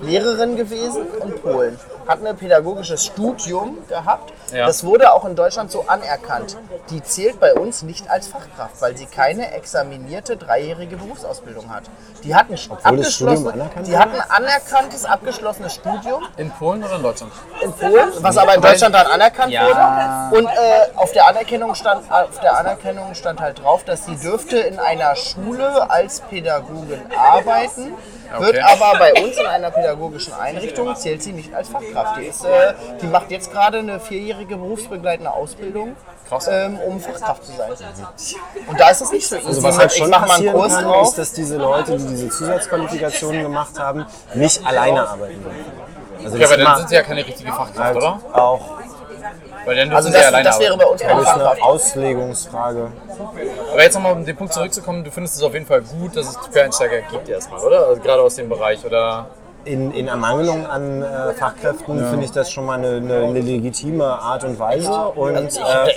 Lehrerin 0.00 0.56
gewesen 0.56 1.06
in 1.22 1.40
Polen, 1.40 1.78
hat 2.06 2.24
ein 2.24 2.36
pädagogisches 2.36 3.04
Studium 3.06 3.78
gehabt. 3.88 4.32
Ja. 4.52 4.66
Das 4.66 4.84
wurde 4.84 5.12
auch 5.12 5.24
in 5.24 5.34
Deutschland 5.34 5.72
so 5.72 5.84
anerkannt. 5.88 6.56
Die 6.90 7.02
zählt 7.02 7.40
bei 7.40 7.54
uns 7.54 7.82
nicht 7.82 8.08
als 8.08 8.28
Fachkraft, 8.28 8.80
weil 8.80 8.96
sie 8.96 9.06
keine 9.06 9.52
examinierte 9.54 10.36
dreijährige 10.36 10.96
Berufsausbildung 10.96 11.68
hat. 11.74 11.84
Die 12.22 12.34
hat 12.34 12.48
ein 12.50 12.58
Obwohl 12.70 12.96
das 12.98 13.12
Studium 13.14 13.48
abgeschlossen- 13.48 13.60
anerkannt 13.60 13.86
die 13.88 13.98
hat 13.98 14.08
ein 14.14 14.30
anerkanntes, 14.30 15.04
abgeschlossenes 15.04 15.74
Studium 15.74 16.22
in 16.36 16.50
Polen 16.50 16.84
oder 16.84 16.96
in 16.96 17.02
Deutschland? 17.02 17.32
in 17.62 17.72
Polen, 17.72 18.10
was 18.20 18.36
aber 18.36 18.54
in 18.54 18.60
Deutschland 18.62 18.94
dann 18.94 19.06
anerkannt 19.06 19.52
Ja. 19.52 20.30
wurde. 20.30 20.38
Und 20.38 20.46
äh, 20.46 20.50
auf, 20.96 21.10
der 21.12 21.26
Anerkennung 21.26 21.74
stand, 21.74 22.10
auf 22.10 22.38
der 22.40 22.56
Anerkennung 22.56 23.14
stand 23.14 23.40
halt 23.40 23.62
drauf, 23.62 23.82
dass 23.84 24.06
sie 24.06 24.16
dürfte 24.16 24.58
in 24.58 24.78
einer 24.78 25.16
Schule 25.16 25.90
als 25.90 26.20
Pädagogin 26.20 27.00
arbeiten, 27.16 27.94
wird 28.38 28.56
Okay. 28.56 28.60
aber 28.60 28.98
bei 28.98 29.12
uns 29.22 29.36
in 29.36 29.46
einer 29.46 29.70
pädagogischen 29.70 30.32
Einrichtung 30.34 30.94
zählt 30.96 31.22
sie 31.22 31.32
nicht 31.32 31.54
als 31.54 31.68
Fachkraft. 31.68 32.18
Die, 32.20 32.24
ist, 32.26 32.44
äh, 32.44 32.74
die 33.00 33.06
macht 33.06 33.30
jetzt 33.30 33.52
gerade 33.52 33.78
eine 33.78 34.00
vierjährige 34.00 34.56
berufsbegleitende 34.56 35.32
Ausbildung, 35.32 35.96
ähm, 36.48 36.78
um 36.80 37.00
Fachkraft 37.00 37.44
zu 37.44 37.52
sein. 37.52 37.70
Und 38.66 38.80
da 38.80 38.90
ist 38.90 39.00
es 39.02 39.12
nicht 39.12 39.26
so 39.28 39.36
easy. 39.36 39.46
Also 39.46 39.62
was 39.62 39.78
halt 39.78 39.92
schon 39.92 40.10
ich 40.10 40.16
passieren 40.16 40.54
Kurs 40.54 40.72
kann, 40.74 40.84
drauf. 40.84 41.08
ist, 41.08 41.18
dass 41.18 41.32
diese 41.32 41.56
Leute, 41.56 41.96
die 41.96 42.06
diese 42.06 42.28
Zusatzqualifikationen 42.30 43.42
gemacht 43.42 43.78
haben, 43.78 44.06
nicht 44.34 44.64
alleine 44.66 45.08
arbeiten 45.08 45.42
dürfen. 45.42 45.64
Also 46.24 46.36
Ja, 46.38 46.46
aber 46.46 46.56
dann 46.56 46.76
sind 46.78 46.88
sie 46.88 46.94
ja 46.96 47.02
keine 47.02 47.24
richtige 47.26 47.52
Fachkraft, 47.52 47.78
halt 47.78 47.96
oder? 47.96 48.20
auch 48.32 48.80
Also 49.66 50.10
das, 50.10 50.20
ja 50.20 50.28
alleine 50.28 50.44
das 50.44 50.60
wäre 50.60 50.76
bei 50.76 50.86
uns 50.86 51.00
keine 51.02 51.20
das 51.20 51.28
ist 51.28 51.34
eine. 51.34 51.62
Auslegungsfrage. 51.62 52.92
Aber 53.72 53.82
jetzt 53.82 53.94
nochmal 53.94 54.12
um 54.12 54.24
den 54.24 54.36
Punkt 54.36 54.52
zurückzukommen, 54.52 55.04
du 55.04 55.10
findest 55.10 55.36
es 55.36 55.42
auf 55.42 55.52
jeden 55.54 55.66
Fall 55.66 55.82
gut, 55.82 56.16
dass 56.16 56.28
es 56.28 56.38
Quereinsteiger 56.50 57.00
gibt 57.10 57.28
erstmal, 57.28 57.60
oder? 57.60 57.86
Also 57.86 58.00
gerade 58.00 58.22
aus 58.22 58.36
dem 58.36 58.48
Bereich, 58.48 58.84
oder? 58.84 59.26
In, 59.64 59.90
in 59.92 60.06
Ermangelung 60.06 60.64
an 60.64 61.02
äh, 61.02 61.32
Fachkräften 61.32 61.98
finde 62.08 62.24
ich 62.24 62.30
das 62.30 62.52
schon 62.52 62.66
mal 62.66 62.78
eine, 62.78 62.98
eine, 62.98 63.24
eine 63.24 63.40
legitime 63.40 64.04
Art 64.04 64.44
und 64.44 64.60
Weise. 64.60 64.92
Und 64.92 65.34
Also 65.36 65.60
äh, 65.60 65.90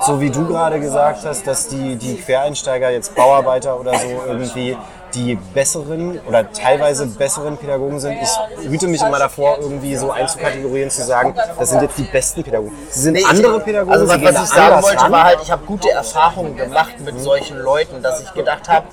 so 0.00 0.20
wie 0.20 0.30
du 0.30 0.44
gerade 0.48 0.80
gesagt 0.80 1.24
hast, 1.24 1.46
dass 1.46 1.68
die, 1.68 1.94
die 1.94 2.16
Quereinsteiger, 2.16 2.90
jetzt 2.90 3.14
Bauarbeiter 3.14 3.78
oder 3.78 3.94
so, 3.94 4.08
irgendwie 4.26 4.76
die 5.14 5.36
besseren 5.36 6.20
oder 6.26 6.50
teilweise 6.52 7.06
besseren 7.06 7.56
Pädagogen 7.56 8.00
sind. 8.00 8.16
Ich 8.22 8.68
hüte 8.68 8.88
mich 8.88 9.02
immer 9.02 9.18
davor, 9.18 9.58
irgendwie 9.60 9.94
so 9.96 10.10
einzukategorieren, 10.10 10.90
zu 10.90 11.02
sagen, 11.04 11.34
das 11.58 11.70
sind 11.70 11.82
jetzt 11.82 11.98
die 11.98 12.04
besten 12.04 12.42
Pädagogen. 12.42 12.76
Sie 12.90 13.00
sind 13.00 13.12
Nee, 13.14 13.20
ich- 13.20 13.28
andere 13.28 13.60
Pädagogen, 13.60 13.92
Also 13.92 14.08
was, 14.08 14.22
was 14.22 14.42
ich 14.44 14.48
sagen 14.54 14.82
wollte, 14.82 15.00
ran. 15.02 15.12
war 15.12 15.24
halt, 15.24 15.38
ich 15.42 15.50
habe 15.50 15.64
gute 15.66 15.90
Erfahrungen 15.90 16.56
gemacht 16.56 16.98
mit 17.00 17.20
solchen 17.20 17.58
Leuten, 17.58 18.02
dass 18.02 18.20
ich 18.22 18.32
gedacht 18.32 18.68
habe, 18.68 18.86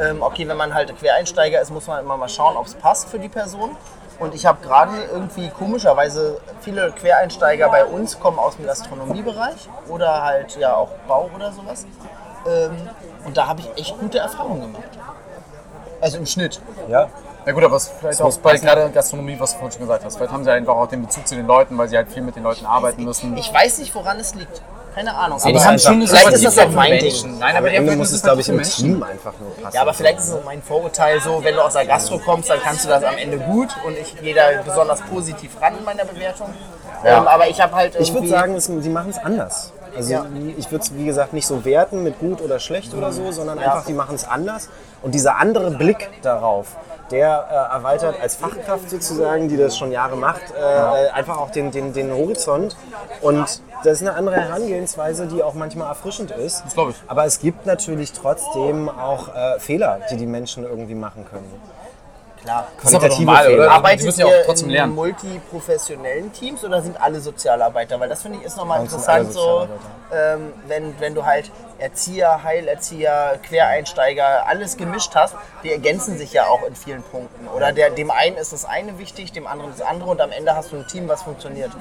ähm, 0.00 0.22
okay, 0.22 0.48
wenn 0.48 0.56
man 0.56 0.74
halt 0.74 0.96
Quereinsteiger 0.98 1.60
ist, 1.60 1.70
muss 1.70 1.86
man 1.86 2.00
immer 2.02 2.16
mal 2.16 2.28
schauen, 2.28 2.56
ob 2.56 2.66
es 2.66 2.74
passt 2.74 3.08
für 3.08 3.18
die 3.18 3.28
Person. 3.28 3.76
Und 4.18 4.34
ich 4.34 4.46
habe 4.46 4.66
gerade 4.66 4.92
irgendwie 5.12 5.50
komischerweise 5.50 6.40
viele 6.62 6.90
Quereinsteiger 6.92 7.68
bei 7.68 7.84
uns 7.84 8.18
kommen 8.18 8.38
aus 8.38 8.56
dem 8.56 8.64
Gastronomiebereich 8.64 9.68
oder 9.88 10.22
halt 10.24 10.56
ja 10.56 10.74
auch 10.74 10.88
Bau 11.06 11.28
oder 11.34 11.52
sowas. 11.52 11.84
Ähm, 12.48 12.76
und 13.26 13.36
da 13.36 13.46
habe 13.46 13.60
ich 13.60 13.68
echt 13.78 13.98
gute 13.98 14.18
Erfahrungen 14.18 14.62
gemacht. 14.72 14.84
Also 16.00 16.18
im 16.18 16.26
Schnitt. 16.26 16.60
Ja. 16.88 17.08
Ja 17.46 17.52
gut, 17.52 17.62
aber 17.62 17.76
es 17.76 17.88
vielleicht 18.00 18.20
auch 18.20 18.36
bei 18.38 18.58
gerade 18.58 18.90
Gastronomie, 18.90 19.36
was 19.38 19.52
du 19.52 19.58
vorhin 19.58 19.72
schon 19.72 19.86
gesagt 19.86 20.04
hast. 20.04 20.16
Vielleicht 20.16 20.32
haben 20.32 20.42
sie 20.42 20.50
einfach 20.50 20.74
auch 20.74 20.88
den 20.88 21.02
Bezug 21.02 21.28
zu 21.28 21.36
den 21.36 21.46
Leuten, 21.46 21.78
weil 21.78 21.88
sie 21.88 21.96
halt 21.96 22.10
viel 22.10 22.22
mit 22.22 22.34
den 22.34 22.42
Leuten 22.42 22.66
arbeiten 22.66 23.04
müssen. 23.04 23.36
Ich 23.36 23.54
weiß 23.54 23.78
nicht, 23.78 23.94
woran 23.94 24.18
es 24.18 24.34
liegt. 24.34 24.62
Keine 24.96 25.14
Ahnung. 25.14 25.38
die 25.44 25.50
Aber 25.50 25.64
haben 25.64 25.78
schon 25.78 26.06
vielleicht 26.06 26.28
ist 26.30 26.44
das 26.44 26.58
auch 26.58 26.70
mein 26.70 26.92
Menschen. 26.92 27.30
Ding. 27.32 27.38
Nein, 27.38 27.54
aber 27.56 27.68
Am 27.68 27.74
Ende 27.74 27.96
muss 27.96 28.12
es, 28.12 28.22
glaube 28.22 28.40
ich, 28.40 28.48
im. 28.48 28.62
Team 28.62 29.02
einfach 29.02 29.34
nur 29.38 29.54
passen. 29.62 29.74
Ja, 29.74 29.82
aber 29.82 29.92
vielleicht 29.92 30.18
ist 30.18 30.24
es 30.24 30.30
so 30.30 30.40
mein 30.44 30.62
Vorurteil 30.62 31.20
so, 31.20 31.44
wenn 31.44 31.54
du 31.54 31.60
aus 31.60 31.74
der 31.74 31.84
Gastro 31.84 32.18
kommst, 32.18 32.48
dann 32.48 32.60
kannst 32.60 32.86
du 32.86 32.88
das 32.88 33.04
am 33.04 33.16
Ende 33.16 33.38
gut 33.38 33.68
und 33.86 33.96
ich 33.96 34.16
gehe 34.18 34.34
da 34.34 34.62
besonders 34.64 35.02
positiv 35.02 35.50
ran 35.60 35.76
in 35.78 35.84
meiner 35.84 36.06
Bewertung. 36.06 36.48
Ähm, 37.04 37.28
aber 37.28 37.46
ich 37.46 37.60
habe 37.60 37.74
halt 37.74 37.94
Ich 38.00 38.12
würde 38.12 38.26
sagen, 38.26 38.54
es, 38.54 38.66
die 38.66 38.88
machen 38.88 39.10
es 39.10 39.18
anders. 39.18 39.72
Also 39.96 40.12
Ja. 40.12 40.26
ich 40.56 40.70
würde 40.70 40.84
es, 40.84 40.94
wie 40.94 41.04
gesagt, 41.04 41.32
nicht 41.32 41.46
so 41.46 41.64
werten 41.64 42.02
mit 42.02 42.18
gut 42.18 42.40
oder 42.40 42.58
schlecht 42.58 42.94
oder 42.94 43.12
so, 43.12 43.32
sondern 43.32 43.58
einfach, 43.58 43.84
die 43.86 43.92
machen 43.92 44.14
es 44.14 44.26
anders. 44.28 44.68
Und 45.02 45.14
dieser 45.14 45.36
andere 45.36 45.70
Blick 45.72 46.08
darauf, 46.22 46.76
der 47.10 47.46
äh, 47.50 47.74
erweitert 47.74 48.20
als 48.20 48.34
Fachkraft 48.36 48.90
sozusagen, 48.90 49.48
die 49.48 49.56
das 49.56 49.76
schon 49.78 49.92
Jahre 49.92 50.16
macht, 50.16 50.42
äh, 50.58 51.08
einfach 51.10 51.38
auch 51.38 51.50
den, 51.50 51.70
den, 51.70 51.92
den 51.92 52.12
Horizont. 52.12 52.76
Und 53.22 53.60
das 53.84 54.00
ist 54.00 54.02
eine 54.02 54.14
andere 54.14 54.36
Herangehensweise, 54.36 55.26
die 55.26 55.42
auch 55.42 55.54
manchmal 55.54 55.88
erfrischend 55.88 56.32
ist. 56.32 56.64
Das 56.64 56.74
glaub 56.74 56.90
ich. 56.90 56.96
Aber 57.06 57.24
es 57.24 57.38
gibt 57.38 57.64
natürlich 57.66 58.12
trotzdem 58.12 58.88
auch 58.88 59.28
äh, 59.34 59.60
Fehler, 59.60 60.00
die 60.10 60.16
die 60.16 60.26
Menschen 60.26 60.64
irgendwie 60.64 60.94
machen 60.96 61.24
können. 61.30 61.48
Klar. 62.46 62.68
Das 62.76 62.84
ist 62.84 62.94
aber 62.94 63.08
qualitative 63.08 63.26
normal, 63.26 63.54
oder? 63.54 63.64
Die 63.64 63.70
Arbeitet 63.70 64.06
müssen 64.06 64.20
ja 64.20 64.26
auch 64.26 64.44
trotzdem 64.44 64.68
in 64.68 64.74
lernen. 64.74 64.94
multiprofessionellen 64.94 66.32
Teams 66.32 66.64
oder 66.64 66.80
sind 66.80 67.00
alle 67.00 67.20
Sozialarbeiter? 67.20 67.98
Weil 67.98 68.08
das 68.08 68.22
finde 68.22 68.38
ich 68.38 68.44
ist 68.44 68.56
nochmal 68.56 68.82
interessant, 68.82 69.32
so, 69.32 69.68
ähm, 70.12 70.52
wenn, 70.68 70.98
wenn 71.00 71.14
du 71.14 71.26
halt 71.26 71.50
Erzieher, 71.78 72.44
Heilerzieher, 72.44 73.38
Quereinsteiger, 73.42 74.46
alles 74.46 74.76
gemischt 74.76 75.14
hast, 75.14 75.34
die 75.64 75.72
ergänzen 75.72 76.16
sich 76.16 76.32
ja 76.32 76.46
auch 76.46 76.64
in 76.66 76.76
vielen 76.76 77.02
Punkten. 77.02 77.48
Oder 77.48 77.72
der, 77.72 77.90
dem 77.90 78.10
einen 78.10 78.36
ist 78.36 78.52
das 78.52 78.64
eine 78.64 78.98
wichtig, 78.98 79.32
dem 79.32 79.46
anderen 79.46 79.72
das 79.72 79.82
andere 79.82 80.10
und 80.10 80.20
am 80.20 80.30
Ende 80.30 80.54
hast 80.54 80.70
du 80.70 80.76
ein 80.76 80.86
Team, 80.86 81.08
was 81.08 81.22
funktioniert. 81.22 81.72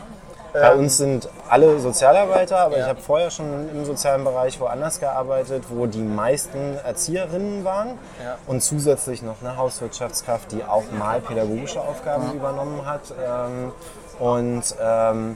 Bei 0.61 0.73
uns 0.73 0.97
sind 0.97 1.27
alle 1.49 1.79
Sozialarbeiter, 1.79 2.57
aber 2.57 2.77
ich 2.77 2.85
habe 2.85 3.01
vorher 3.01 3.29
schon 3.29 3.69
im 3.69 3.85
sozialen 3.85 4.23
Bereich 4.23 4.59
woanders 4.59 4.99
gearbeitet, 4.99 5.65
wo 5.69 5.85
die 5.85 6.01
meisten 6.01 6.77
Erzieherinnen 6.85 7.65
waren. 7.65 7.99
Und 8.47 8.61
zusätzlich 8.61 9.21
noch 9.21 9.35
eine 9.41 9.57
Hauswirtschaftskraft, 9.57 10.51
die 10.51 10.63
auch 10.63 10.83
mal 10.97 11.19
pädagogische 11.19 11.81
Aufgaben 11.81 12.33
übernommen 12.33 12.85
hat. 12.85 13.01
Ähm, 13.11 13.71
und 14.19 14.63
ähm, 14.81 15.35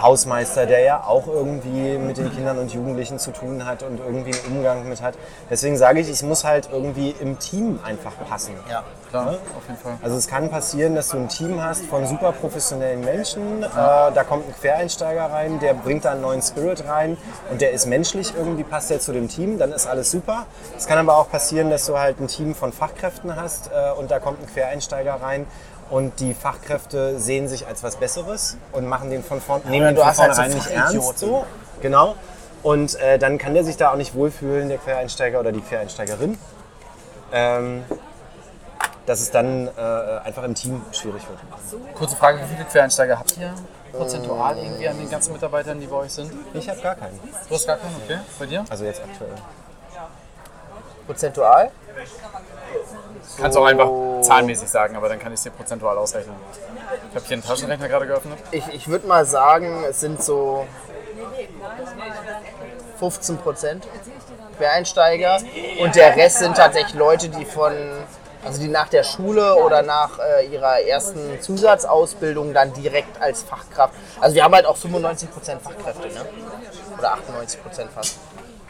Hausmeister, 0.00 0.66
der 0.66 0.80
ja 0.80 1.04
auch 1.04 1.26
irgendwie 1.26 1.98
mit 1.98 2.16
den 2.18 2.32
Kindern 2.32 2.58
und 2.58 2.72
Jugendlichen 2.72 3.18
zu 3.18 3.30
tun 3.30 3.64
hat 3.64 3.82
und 3.82 3.98
irgendwie 4.00 4.32
einen 4.34 4.56
Umgang 4.58 4.88
mit 4.88 5.00
hat. 5.02 5.14
Deswegen 5.50 5.76
sage 5.76 6.00
ich, 6.00 6.08
es 6.08 6.22
muss 6.22 6.44
halt 6.44 6.68
irgendwie 6.72 7.14
im 7.20 7.38
Team 7.38 7.78
einfach 7.84 8.12
passen. 8.28 8.54
Ja. 8.70 8.82
Klar, 9.10 9.32
Ja? 9.32 9.38
auf 9.38 9.68
jeden 9.68 9.78
Fall. 9.80 9.92
Also 10.02 10.16
es 10.16 10.26
kann 10.26 10.50
passieren, 10.50 10.94
dass 10.96 11.08
du 11.10 11.16
ein 11.18 11.28
Team 11.28 11.62
hast 11.62 11.84
von 11.86 12.06
super 12.06 12.32
professionellen 12.32 13.00
Menschen. 13.04 13.62
Äh, 13.62 13.68
da 13.72 14.24
kommt 14.28 14.48
ein 14.48 14.54
Quereinsteiger 14.60 15.26
rein, 15.26 15.60
der 15.60 15.74
bringt 15.74 16.04
da 16.04 16.12
einen 16.12 16.22
neuen 16.22 16.42
Spirit 16.42 16.86
rein 16.88 17.16
und 17.50 17.60
der 17.60 17.70
ist 17.70 17.86
menschlich, 17.86 18.34
irgendwie 18.36 18.64
passt 18.64 18.90
der 18.90 19.00
zu 19.00 19.12
dem 19.12 19.28
Team, 19.28 19.58
dann 19.58 19.72
ist 19.72 19.86
alles 19.86 20.10
super. 20.10 20.46
Es 20.76 20.86
kann 20.86 20.98
aber 20.98 21.16
auch 21.16 21.30
passieren, 21.30 21.70
dass 21.70 21.86
du 21.86 21.98
halt 21.98 22.20
ein 22.20 22.26
Team 22.26 22.54
von 22.54 22.72
Fachkräften 22.72 23.36
hast 23.36 23.70
äh, 23.72 23.92
und 23.98 24.10
da 24.10 24.18
kommt 24.18 24.40
ein 24.42 24.46
Quereinsteiger 24.46 25.14
rein 25.22 25.46
und 25.90 26.20
die 26.20 26.34
Fachkräfte 26.34 27.18
sehen 27.18 27.48
sich 27.48 27.66
als 27.66 27.82
was 27.82 27.96
Besseres 27.96 28.56
und 28.72 28.86
machen 28.86 29.10
den 29.10 29.22
von 29.22 29.40
vorn, 29.40 29.62
nehmen 29.68 29.86
den 29.86 29.94
du 29.94 30.00
von 30.00 30.10
hast 30.10 30.18
halt 30.18 30.34
so 30.34 30.42
vornherein 30.42 30.58
nicht 30.58 30.70
ernst. 30.70 31.18
So. 31.18 31.46
Genau. 31.80 32.16
Und 32.62 32.96
äh, 32.96 33.18
dann 33.18 33.38
kann 33.38 33.54
der 33.54 33.64
sich 33.64 33.76
da 33.76 33.92
auch 33.92 33.96
nicht 33.96 34.14
wohlfühlen, 34.14 34.68
der 34.68 34.78
Quereinsteiger 34.78 35.38
oder 35.38 35.52
die 35.52 35.60
Quereinsteigerin. 35.60 36.38
Ähm, 37.32 37.84
dass 39.06 39.20
es 39.20 39.30
dann 39.30 39.68
äh, 39.68 39.80
einfach 40.24 40.42
im 40.42 40.54
Team 40.54 40.82
schwierig 40.92 41.22
wird. 41.28 41.94
Kurze 41.94 42.16
Frage, 42.16 42.40
wie 42.40 42.54
viele 42.54 42.64
Quereinsteiger 42.64 43.18
habt 43.18 43.36
ihr 43.38 43.54
prozentual 43.92 44.58
irgendwie 44.58 44.88
an 44.88 44.98
den 44.98 45.08
ganzen 45.08 45.32
Mitarbeitern, 45.32 45.80
die 45.80 45.86
bei 45.86 45.96
euch 45.96 46.12
sind? 46.12 46.32
Ich 46.54 46.68
habe 46.68 46.80
gar 46.80 46.96
keinen. 46.96 47.18
Du 47.48 47.54
hast 47.54 47.66
gar 47.66 47.76
keinen, 47.76 47.94
okay. 48.04 48.18
Bei 48.38 48.46
dir? 48.46 48.64
Also 48.68 48.84
jetzt 48.84 49.00
aktuell. 49.00 49.30
Prozentual? 51.06 51.70
Kannst 53.38 53.58
auch 53.58 53.64
einfach 53.64 53.90
zahlenmäßig 54.22 54.68
sagen, 54.68 54.96
aber 54.96 55.08
dann 55.08 55.18
kann 55.18 55.32
ich 55.32 55.38
es 55.38 55.42
dir 55.44 55.50
prozentual 55.50 55.96
ausrechnen. 55.98 56.36
Ich 57.10 57.16
habe 57.16 57.26
hier 57.26 57.34
einen 57.34 57.44
Taschenrechner 57.44 57.88
gerade 57.88 58.06
geöffnet. 58.06 58.38
Ich, 58.50 58.66
ich 58.68 58.88
würde 58.88 59.06
mal 59.06 59.24
sagen, 59.24 59.84
es 59.88 60.00
sind 60.00 60.22
so 60.22 60.66
15 62.98 63.38
Prozent 63.38 63.86
Quereinsteiger 64.56 65.38
und 65.80 65.94
der 65.94 66.16
Rest 66.16 66.38
sind 66.38 66.56
tatsächlich 66.56 66.94
Leute, 66.94 67.28
die 67.28 67.44
von, 67.44 67.72
also 68.44 68.60
die 68.60 68.68
nach 68.68 68.88
der 68.88 69.02
Schule 69.02 69.56
oder 69.56 69.82
nach 69.82 70.18
äh, 70.18 70.46
ihrer 70.46 70.80
ersten 70.80 71.40
Zusatzausbildung 71.40 72.54
dann 72.54 72.72
direkt 72.72 73.20
als 73.20 73.42
Fachkraft. 73.42 73.94
Also 74.20 74.34
wir 74.34 74.44
haben 74.44 74.54
halt 74.54 74.66
auch 74.66 74.76
95 74.76 75.30
Prozent 75.30 75.62
Fachkräfte, 75.62 76.08
ne? 76.08 76.24
Oder 76.98 77.12
98 77.12 77.62
Prozent 77.62 77.90
fast. 77.92 78.16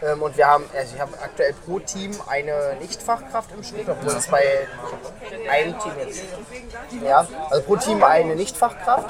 Ähm, 0.02 0.22
und 0.22 0.36
wir 0.36 0.46
haben, 0.46 0.64
also 0.76 0.94
ich 0.94 1.00
habe 1.00 1.12
aktuell 1.22 1.54
pro 1.64 1.78
Team 1.78 2.12
eine 2.26 2.76
Nicht-Fachkraft 2.80 3.50
im 3.52 3.62
Schnitt, 3.62 3.88
obwohl 3.88 4.12
es 4.12 4.26
bei 4.26 4.68
einem 5.50 5.78
Team 5.78 5.92
jetzt. 5.98 6.22
Ja, 7.04 7.26
also 7.50 7.62
pro 7.62 7.76
Team 7.76 8.04
eine 8.04 8.34
Nicht-Fachkraft. 8.36 9.08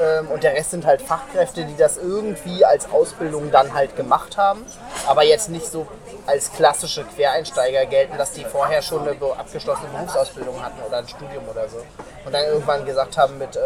Ähm, 0.00 0.28
und 0.28 0.42
der 0.42 0.54
Rest 0.54 0.72
sind 0.72 0.84
halt 0.86 1.02
Fachkräfte, 1.02 1.64
die 1.64 1.76
das 1.76 1.98
irgendwie 1.98 2.64
als 2.64 2.90
Ausbildung 2.90 3.52
dann 3.52 3.74
halt 3.74 3.94
gemacht 3.94 4.36
haben, 4.36 4.66
aber 5.06 5.22
jetzt 5.22 5.50
nicht 5.50 5.66
so 5.66 5.86
als 6.26 6.52
klassische 6.52 7.04
Quereinsteiger 7.04 7.86
gelten, 7.86 8.18
dass 8.18 8.32
die 8.32 8.44
vorher 8.44 8.82
schon 8.82 9.06
eine 9.06 9.16
abgeschlossene 9.38 9.88
Berufsausbildung 9.90 10.60
hatten 10.60 10.82
oder 10.82 10.98
ein 10.98 11.06
Studium 11.06 11.48
oder 11.48 11.68
so. 11.68 11.76
Und 12.24 12.32
dann 12.32 12.44
irgendwann 12.46 12.84
gesagt 12.86 13.18
haben 13.18 13.36
mit 13.38 13.54
äh, 13.54 13.60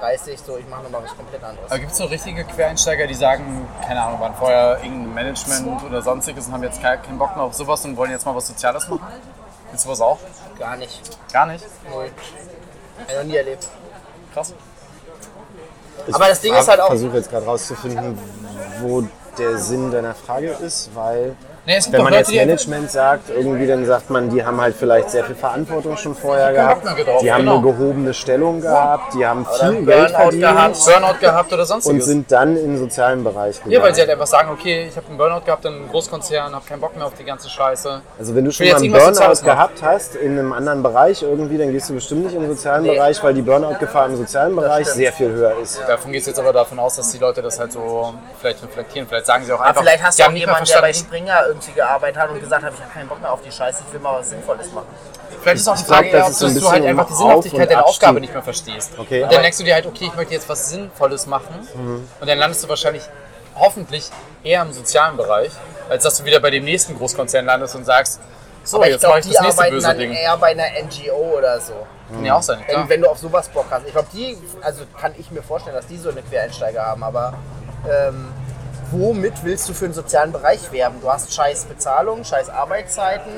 30, 0.00 0.40
so 0.40 0.56
ich 0.56 0.66
mache 0.66 0.82
nochmal 0.84 1.02
was 1.04 1.14
komplett 1.16 1.44
anderes. 1.44 1.70
Aber 1.70 1.78
gibt 1.78 1.92
es 1.92 1.98
so 1.98 2.04
richtige 2.06 2.44
Quereinsteiger, 2.44 3.06
die 3.06 3.14
sagen, 3.14 3.68
keine 3.86 4.02
Ahnung, 4.02 4.18
waren 4.20 4.34
vorher 4.34 4.78
irgendein 4.82 5.12
Management 5.14 5.82
oder 5.84 6.00
sonstiges 6.00 6.46
und 6.46 6.52
haben 6.54 6.62
jetzt 6.62 6.80
keinen 6.80 7.18
Bock 7.18 7.36
mehr 7.36 7.44
auf 7.44 7.52
sowas 7.54 7.84
und 7.84 7.96
wollen 7.98 8.10
jetzt 8.10 8.24
mal 8.24 8.34
was 8.34 8.46
Soziales 8.46 8.88
machen? 8.88 9.06
Gibt's 9.68 9.84
sowas 9.84 10.00
auch? 10.00 10.18
Gar 10.58 10.76
nicht. 10.76 11.00
Gar 11.32 11.46
nicht? 11.46 11.64
Null. 11.90 12.10
Hab 12.98 13.10
ich 13.10 13.16
noch 13.16 13.24
nie 13.24 13.36
erlebt. 13.36 13.68
Krass. 14.32 14.54
Aber 16.12 16.28
das 16.28 16.40
Ding 16.40 16.54
ist 16.54 16.68
halt 16.68 16.80
auch- 16.80 16.84
Ich 16.86 16.98
versuche 17.00 17.16
jetzt 17.18 17.30
gerade 17.30 17.44
rauszufinden, 17.46 18.18
wo 18.80 19.04
der 19.38 19.58
Sinn 19.58 19.90
deiner 19.90 20.14
Frage 20.14 20.48
ist, 20.48 20.94
weil 20.94 21.36
Nee, 21.64 21.78
wenn 21.90 22.02
man 22.02 22.12
Leute, 22.12 22.32
jetzt 22.32 22.46
Management 22.46 22.90
sagt, 22.90 23.30
irgendwie 23.30 23.68
dann 23.68 23.86
sagt 23.86 24.10
man, 24.10 24.28
die 24.30 24.44
haben 24.44 24.60
halt 24.60 24.74
vielleicht 24.74 25.10
sehr 25.10 25.22
viel 25.22 25.36
Verantwortung 25.36 25.96
schon 25.96 26.16
vorher 26.16 26.52
gehabt, 26.52 26.84
drauf, 26.84 27.20
die 27.22 27.32
haben 27.32 27.42
genau. 27.42 27.58
eine 27.58 27.62
gehobene 27.62 28.14
Stellung 28.14 28.60
gehabt, 28.60 29.14
die 29.14 29.24
haben 29.24 29.46
viel 29.46 29.68
einen 29.68 29.86
Geld 29.86 30.08
Burnout 30.08 30.22
verdient 30.22 30.42
gehabt. 30.42 30.84
Burnout 30.84 31.18
gehabt 31.20 31.52
oder 31.52 31.64
sonstiges. 31.64 32.02
und 32.02 32.04
sind 32.04 32.32
dann 32.32 32.56
im 32.56 32.76
sozialen 32.78 33.22
Bereich 33.22 33.56
gegangen. 33.58 33.72
ja, 33.72 33.82
weil 33.82 33.94
sie 33.94 34.00
halt 34.00 34.10
einfach 34.10 34.26
sagen, 34.26 34.50
okay, 34.50 34.88
ich 34.88 34.96
habe 34.96 35.06
einen 35.06 35.18
Burnout 35.18 35.44
gehabt 35.44 35.64
in 35.64 35.74
einem 35.74 35.88
Großkonzern, 35.88 36.52
habe 36.52 36.64
keinen 36.68 36.80
Bock 36.80 36.96
mehr 36.96 37.06
auf 37.06 37.14
die 37.14 37.24
ganze 37.24 37.48
Scheiße. 37.48 38.00
Also 38.18 38.34
wenn 38.34 38.44
du 38.44 38.50
schon 38.50 38.66
mal 38.66 38.76
einen 38.76 38.92
Burnout 38.92 39.44
gehabt 39.44 39.82
hast 39.82 40.16
in 40.16 40.32
einem 40.32 40.52
anderen 40.52 40.82
Bereich 40.82 41.22
irgendwie, 41.22 41.58
dann 41.58 41.70
gehst 41.70 41.88
du 41.90 41.94
bestimmt 41.94 42.24
nicht 42.24 42.34
im 42.34 42.48
sozialen 42.48 42.82
Nee. 42.82 42.94
Bereich, 42.96 43.22
weil 43.22 43.34
die 43.34 43.42
Burnout-Gefahr 43.42 44.06
im 44.06 44.16
sozialen 44.16 44.56
Bereich 44.56 44.88
sehr 44.88 45.12
viel 45.12 45.30
höher 45.30 45.56
ist. 45.62 45.80
Davon 45.86 46.10
geht 46.10 46.22
es 46.22 46.26
jetzt 46.26 46.40
aber 46.40 46.52
davon 46.52 46.80
aus, 46.80 46.96
dass 46.96 47.12
die 47.12 47.18
Leute 47.18 47.40
das 47.40 47.60
halt 47.60 47.72
so 47.72 48.14
vielleicht 48.40 48.62
reflektieren. 48.64 49.06
Vielleicht 49.06 49.26
sagen 49.26 49.44
sie 49.44 49.52
auch 49.52 49.60
Aber 49.60 49.68
einfach, 49.68 49.82
vielleicht 49.82 50.02
hast 50.02 50.18
die 50.18 50.22
du 50.22 50.24
auch 50.24 50.28
haben 50.28 50.34
nicht 50.34 50.46
mehr 50.46 50.54
jemanden, 50.54 50.72
der 50.72 50.80
bei. 50.80 50.92
Springer 50.92 51.51
irgendwie 51.52 51.72
gearbeitet 51.72 52.20
hat 52.20 52.30
und 52.30 52.40
gesagt 52.40 52.64
hat, 52.64 52.72
ich 52.74 52.80
habe 52.80 52.92
keinen 52.92 53.08
Bock 53.08 53.20
mehr 53.20 53.32
auf 53.32 53.42
die 53.42 53.50
Scheiße, 53.50 53.82
ich 53.86 53.92
will 53.92 54.00
mal 54.00 54.18
was 54.18 54.30
Sinnvolles 54.30 54.72
machen. 54.72 54.86
Vielleicht 55.40 55.56
ist 55.56 55.68
auch 55.68 55.76
die 55.76 55.84
glaub, 55.84 55.98
Frage, 55.98 56.10
das 56.10 56.18
eher, 56.18 56.24
ob 56.24 56.30
ist 56.30 56.38
so 56.38 56.46
ein 56.46 56.54
dass 56.54 56.62
du 56.62 56.70
halt 56.70 56.84
einfach 56.84 57.06
die 57.06 57.14
Sinnhaftigkeit 57.14 57.70
deiner 57.70 57.80
Abstieg. 57.80 57.94
Aufgabe 57.94 58.20
nicht 58.20 58.32
mehr 58.32 58.42
verstehst. 58.42 58.92
Okay. 58.98 59.22
Und 59.22 59.32
dann 59.32 59.42
denkst 59.42 59.58
du 59.58 59.64
dir 59.64 59.74
halt, 59.74 59.86
okay, 59.86 60.06
ich 60.06 60.14
möchte 60.14 60.34
jetzt 60.34 60.48
was 60.48 60.70
Sinnvolles 60.70 61.26
machen. 61.26 61.68
Mhm. 61.74 62.08
Und 62.20 62.28
dann 62.28 62.38
landest 62.38 62.64
du 62.64 62.68
wahrscheinlich 62.68 63.02
hoffentlich 63.54 64.10
eher 64.42 64.62
im 64.62 64.72
sozialen 64.72 65.16
Bereich, 65.16 65.50
als 65.88 66.04
dass 66.04 66.18
du 66.18 66.24
wieder 66.24 66.40
bei 66.40 66.50
dem 66.50 66.64
nächsten 66.64 66.96
Großkonzern 66.96 67.44
landest 67.44 67.74
und 67.76 67.84
sagst, 67.84 68.20
so, 68.64 68.76
Aber 68.76 68.86
ich 68.86 68.92
jetzt 68.92 69.00
glaube, 69.00 69.18
mache 69.18 69.20
ich 69.20 69.26
die 69.26 69.32
das 69.32 69.42
nächste 69.42 69.60
arbeiten 69.62 69.74
böse 69.74 69.86
dann 69.88 69.98
Ding. 69.98 70.12
eher 70.12 70.36
bei 70.36 70.50
einer 70.52 70.64
NGO 70.84 71.38
oder 71.38 71.60
so. 71.60 71.86
Kann 72.12 72.24
ja 72.24 72.34
auch 72.36 72.42
sein, 72.42 72.64
klar. 72.64 72.82
Wenn, 72.82 72.88
wenn 72.88 73.00
du 73.00 73.08
auf 73.08 73.18
sowas 73.18 73.48
Bock 73.48 73.66
hast. 73.70 73.86
Ich 73.86 73.92
glaube, 73.92 74.08
die, 74.12 74.36
also 74.60 74.82
kann 75.00 75.14
ich 75.18 75.30
mir 75.30 75.42
vorstellen, 75.42 75.74
dass 75.74 75.86
die 75.86 75.98
so 75.98 76.10
eine 76.10 76.22
Quereinsteiger 76.22 76.84
haben, 76.84 77.02
aber 77.02 77.34
ähm, 77.90 78.28
womit 78.92 79.32
willst 79.42 79.68
du 79.68 79.72
für 79.74 79.86
einen 79.86 79.94
sozialen 79.94 80.32
Bereich 80.32 80.70
werben? 80.70 80.96
Du 81.00 81.10
hast 81.10 81.32
scheiß 81.34 81.64
Bezahlung, 81.64 82.24
scheiß 82.24 82.48
Arbeitszeiten 82.50 83.32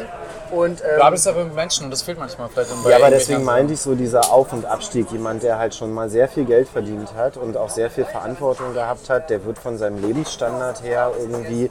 und 0.50 0.80
ähm, 0.80 0.86
Du 0.96 1.02
arbeitest 1.02 1.28
aber 1.28 1.44
mit 1.44 1.54
Menschen 1.54 1.84
und 1.86 1.90
das 1.90 2.02
fehlt 2.02 2.18
manchmal 2.18 2.48
vielleicht. 2.48 2.70
bei 2.82 2.90
Ja, 2.90 2.96
aber 2.96 3.10
deswegen 3.10 3.44
meinte 3.44 3.74
ich 3.74 3.80
so 3.80 3.94
dieser 3.94 4.30
Auf- 4.32 4.52
und 4.52 4.64
Abstieg. 4.66 5.10
Jemand, 5.12 5.42
der 5.42 5.58
halt 5.58 5.74
schon 5.74 5.92
mal 5.92 6.10
sehr 6.10 6.28
viel 6.28 6.44
Geld 6.44 6.68
verdient 6.68 7.14
hat 7.14 7.36
und 7.36 7.56
auch 7.56 7.70
sehr 7.70 7.90
viel 7.90 8.04
Verantwortung 8.04 8.74
gehabt 8.74 9.08
hat, 9.08 9.30
der 9.30 9.44
wird 9.44 9.58
von 9.58 9.78
seinem 9.78 10.02
Lebensstandard 10.02 10.82
her 10.82 11.12
irgendwie 11.18 11.70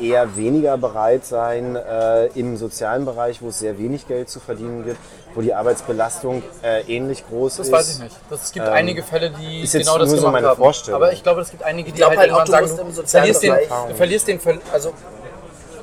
eher 0.00 0.36
weniger 0.36 0.76
bereit 0.76 1.24
sein 1.24 1.76
äh, 1.76 2.26
im 2.38 2.56
sozialen 2.56 3.04
Bereich, 3.04 3.40
wo 3.42 3.48
es 3.48 3.58
sehr 3.58 3.78
wenig 3.78 4.06
Geld 4.08 4.28
zu 4.28 4.40
verdienen 4.40 4.84
gibt, 4.84 4.98
wo 5.34 5.40
die 5.40 5.54
Arbeitsbelastung 5.54 6.42
äh, 6.62 6.80
ähnlich 6.82 7.24
groß 7.28 7.56
Das 7.56 7.66
ist. 7.66 7.72
weiß 7.72 7.94
ich 7.94 7.98
nicht. 8.00 8.16
Das, 8.30 8.44
es 8.44 8.52
gibt 8.52 8.66
einige 8.68 9.02
Fälle, 9.02 9.30
die 9.30 9.62
ist 9.62 9.74
jetzt 9.74 9.86
genau 9.86 9.98
das 9.98 10.08
nur 10.08 10.16
so 10.18 10.22
gemacht 10.26 10.32
meine 10.34 10.48
haben. 10.48 10.56
Vorstellung. 10.56 11.02
Aber 11.02 11.12
ich 11.12 11.22
glaube, 11.22 11.40
es 11.40 11.50
gibt 11.50 11.62
einige, 11.62 11.92
die 11.92 12.04
halt 12.04 12.18
halt 12.18 12.30
auch, 12.32 12.46
sagen, 12.46 12.68
du 12.76 13.02
verlierst, 13.06 13.42
den, 13.42 13.54
du 13.88 13.94
verlierst 13.94 14.28
den, 14.28 14.40
also 14.72 14.92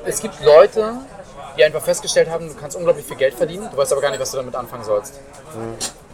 es 0.04 0.20
gibt 0.20 0.42
Leute, 0.44 0.94
die 1.56 1.64
einfach 1.64 1.82
festgestellt 1.82 2.30
haben, 2.30 2.48
du 2.48 2.54
kannst 2.54 2.76
unglaublich 2.76 3.04
viel 3.06 3.16
Geld 3.16 3.34
verdienen, 3.34 3.68
du 3.70 3.76
weißt 3.76 3.92
aber 3.92 4.00
gar 4.00 4.10
nicht, 4.10 4.20
was 4.20 4.30
du 4.30 4.36
damit 4.38 4.54
anfangen 4.54 4.84
sollst. 4.84 5.20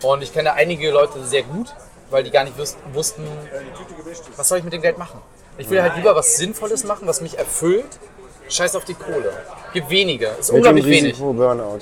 Und 0.02 0.22
ich 0.22 0.32
kenne 0.32 0.52
einige 0.52 0.90
Leute 0.90 1.24
sehr 1.24 1.42
gut, 1.42 1.72
weil 2.10 2.22
die 2.24 2.30
gar 2.30 2.44
nicht 2.44 2.58
wus- 2.58 2.76
wussten, 2.92 3.22
was 4.36 4.48
soll 4.48 4.58
ich 4.58 4.64
mit 4.64 4.72
dem 4.72 4.82
Geld 4.82 4.98
machen. 4.98 5.20
Ich 5.58 5.68
will 5.68 5.82
halt 5.82 5.96
lieber 5.96 6.14
was 6.14 6.36
Sinnvolles 6.36 6.84
machen, 6.84 7.06
was 7.06 7.20
mich 7.20 7.36
erfüllt. 7.36 7.98
Scheiß 8.48 8.76
auf 8.76 8.84
die 8.84 8.94
Kohle. 8.94 9.32
Gibt 9.74 9.90
wenige. 9.90 10.26
Ist 10.26 10.38
Mit 10.38 10.48
dem 10.48 10.54
unglaublich 10.56 10.86
wenig. 10.86 11.12
Risiko 11.14 11.32
Burnout. 11.32 11.80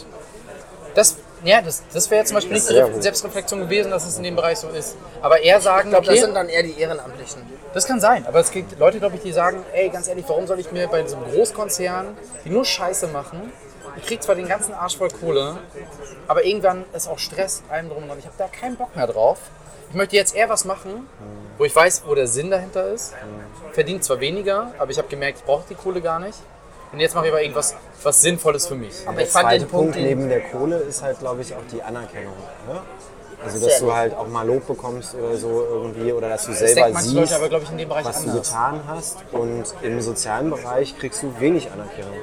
Das, 0.95 1.17
ja, 1.45 1.61
das, 1.61 1.83
das 1.93 2.11
wäre 2.11 2.25
zum 2.25 2.37
Beispiel 2.37 2.55
nicht 2.55 2.67
Sehr 2.67 2.87
die 2.87 2.93
gut. 2.93 3.03
Selbstreflexion 3.03 3.61
gewesen, 3.61 3.91
dass 3.91 4.07
es 4.07 4.17
in 4.17 4.25
dem 4.25 4.35
Bereich 4.35 4.59
so 4.59 4.69
ist. 4.69 4.97
Aber 5.21 5.41
eher 5.41 5.61
sagen, 5.61 5.89
ich 5.89 5.91
glaube, 5.91 6.07
okay, 6.07 6.17
das 6.17 6.25
sind 6.25 6.35
dann 6.35 6.49
eher 6.49 6.63
die 6.63 6.81
Ehrenamtlichen. 6.81 7.43
das 7.73 7.87
kann 7.87 8.01
sein. 8.01 8.27
Aber 8.27 8.41
es 8.41 8.51
gibt 8.51 8.79
Leute, 8.79 8.99
glaube 8.99 9.17
ich, 9.17 9.23
die 9.23 9.33
sagen, 9.33 9.63
ey, 9.75 9.91
ganz 9.91 10.09
ehrlich, 10.09 10.25
warum 10.27 10.47
soll 10.47 10.59
ich 10.59 10.73
mir 10.73 10.89
bei 10.89 11.03
diesem 11.03 11.23
Großkonzern, 11.23 12.17
die 12.45 12.51
nur 12.51 12.65
Scheiße 12.65 13.09
machen, 13.09 13.53
ich 13.99 14.07
krieg 14.07 14.23
zwar 14.23 14.35
den 14.35 14.49
ganzen 14.49 14.75
Arsch 14.75 14.97
voll 14.97 15.09
Kohle, 15.09 15.59
aber 16.29 16.45
irgendwann 16.45 16.85
ist 16.93 17.09
auch 17.09 17.19
Stress, 17.19 17.63
allem 17.71 17.89
drum 17.89 18.03
und 18.03 18.09
dran. 18.09 18.19
Ich 18.19 18.27
habe 18.27 18.35
da 18.37 18.47
keinen 18.49 18.77
Bock 18.77 18.95
mehr 18.95 19.07
drauf. 19.07 19.39
Ich 19.91 19.95
möchte 19.95 20.17
jetzt 20.17 20.35
eher 20.35 20.49
was 20.49 20.65
machen, 20.65 21.09
wo 21.59 21.65
ich 21.65 21.75
weiß, 21.75 22.03
wo 22.07 22.15
der 22.15 22.27
Sinn 22.27 22.51
dahinter 22.51 22.89
ist. 22.93 23.15
Verdient 23.73 24.05
zwar 24.05 24.21
weniger, 24.21 24.73
aber 24.79 24.91
ich 24.91 24.99
habe 24.99 25.09
gemerkt, 25.09 25.39
ich 25.39 25.45
brauche 25.45 25.65
die 25.69 25.75
Kohle 25.75 26.01
gar 26.01 26.19
nicht. 26.19 26.39
Und 26.93 27.01
jetzt 27.01 27.15
mache 27.15 27.27
ich 27.27 27.33
aber 27.33 27.43
irgendwas 27.43 27.75
was 28.03 28.23
Sinnvolles 28.23 28.67
für 28.67 28.75
mich. 28.75 28.95
Aber 29.07 29.19
Der 29.19 29.29
zweite 29.29 29.67
Punkt 29.67 29.95
Punkt, 29.95 29.97
neben 29.97 30.29
der 30.29 30.41
Kohle 30.41 30.77
ist 30.79 31.03
halt, 31.03 31.19
glaube 31.19 31.43
ich, 31.43 31.55
auch 31.55 31.63
die 31.73 31.83
Anerkennung. 31.83 32.35
Ne? 32.69 32.81
Also, 33.45 33.65
dass 33.67 33.79
du 33.81 33.93
halt 33.93 34.15
auch 34.15 34.29
mal 34.29 34.47
Lob 34.47 34.67
bekommst 34.67 35.15
oder 35.15 35.37
so 35.37 35.67
irgendwie 35.69 36.13
oder 36.13 36.29
dass 36.31 36.47
du 36.47 36.53
Das 36.53 36.61
selber 36.61 36.99
siehst, 37.01 37.33
aber, 37.35 37.49
glaube 37.49 37.65
ich, 37.65 37.71
in 37.71 37.79
dem 37.79 37.89
Bereich 37.89 38.05
was 38.05 38.23
du 38.25 38.31
anders. 38.31 38.49
getan 38.49 38.81
hast. 38.89 39.19
Und 39.33 39.65
im 39.83 40.01
sozialen 40.01 40.51
Bereich 40.51 40.99
kriegst 40.99 41.23
du 41.23 41.33
wenig 41.39 41.71
Anerkennung. 41.71 42.15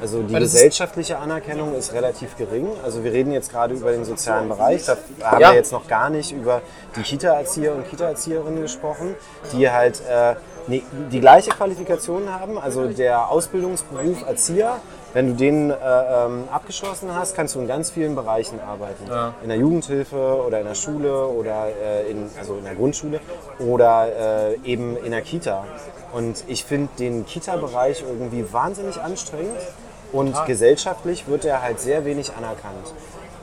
Also 0.00 0.22
die 0.22 0.34
gesellschaftliche 0.34 1.18
Anerkennung 1.18 1.74
ist 1.74 1.92
relativ 1.92 2.36
gering. 2.36 2.68
Also 2.84 3.02
wir 3.02 3.12
reden 3.12 3.32
jetzt 3.32 3.50
gerade 3.50 3.74
über 3.74 3.90
den 3.90 4.04
sozialen 4.04 4.48
Bereich. 4.48 4.84
Da 4.84 4.96
haben 5.22 5.40
Ja. 5.40 5.50
wir 5.50 5.56
jetzt 5.56 5.72
noch 5.72 5.88
gar 5.88 6.08
nicht 6.10 6.32
über 6.32 6.62
die 6.96 7.02
Kita-Erzieher 7.02 7.74
und 7.74 7.88
Kita-Erzieherinnen 7.88 8.62
gesprochen, 8.62 9.14
die 9.52 9.68
halt 9.70 10.00
äh, 10.08 10.34
ne, 10.68 10.82
die 11.10 11.20
gleiche 11.20 11.50
Qualifikation 11.50 12.28
haben. 12.32 12.58
Also 12.58 12.86
der 12.86 13.28
Ausbildungsberuf 13.30 14.24
Erzieher, 14.26 14.76
wenn 15.14 15.28
du 15.28 15.34
den 15.34 15.70
äh, 15.70 15.74
ähm, 15.74 16.44
abgeschlossen 16.52 17.14
hast, 17.14 17.34
kannst 17.34 17.54
du 17.56 17.60
in 17.60 17.66
ganz 17.66 17.90
vielen 17.90 18.14
Bereichen 18.14 18.60
arbeiten. 18.60 19.04
In 19.42 19.48
der 19.48 19.58
Jugendhilfe 19.58 20.44
oder 20.46 20.60
in 20.60 20.66
der 20.66 20.74
Schule 20.74 21.26
oder 21.26 21.66
äh, 21.82 22.10
in, 22.10 22.30
also 22.38 22.56
in 22.56 22.64
der 22.64 22.74
Grundschule 22.74 23.18
oder 23.58 24.52
äh, 24.52 24.58
eben 24.64 24.96
in 24.96 25.10
der 25.10 25.22
Kita. 25.22 25.64
Und 26.12 26.44
ich 26.46 26.64
finde 26.64 26.88
den 26.98 27.26
Kita-Bereich 27.26 28.02
irgendwie 28.08 28.52
wahnsinnig 28.52 29.00
anstrengend 29.00 29.58
und 30.12 30.34
gesellschaftlich 30.46 31.26
wird 31.28 31.44
er 31.44 31.62
halt 31.62 31.80
sehr 31.80 32.04
wenig 32.04 32.32
anerkannt. 32.34 32.94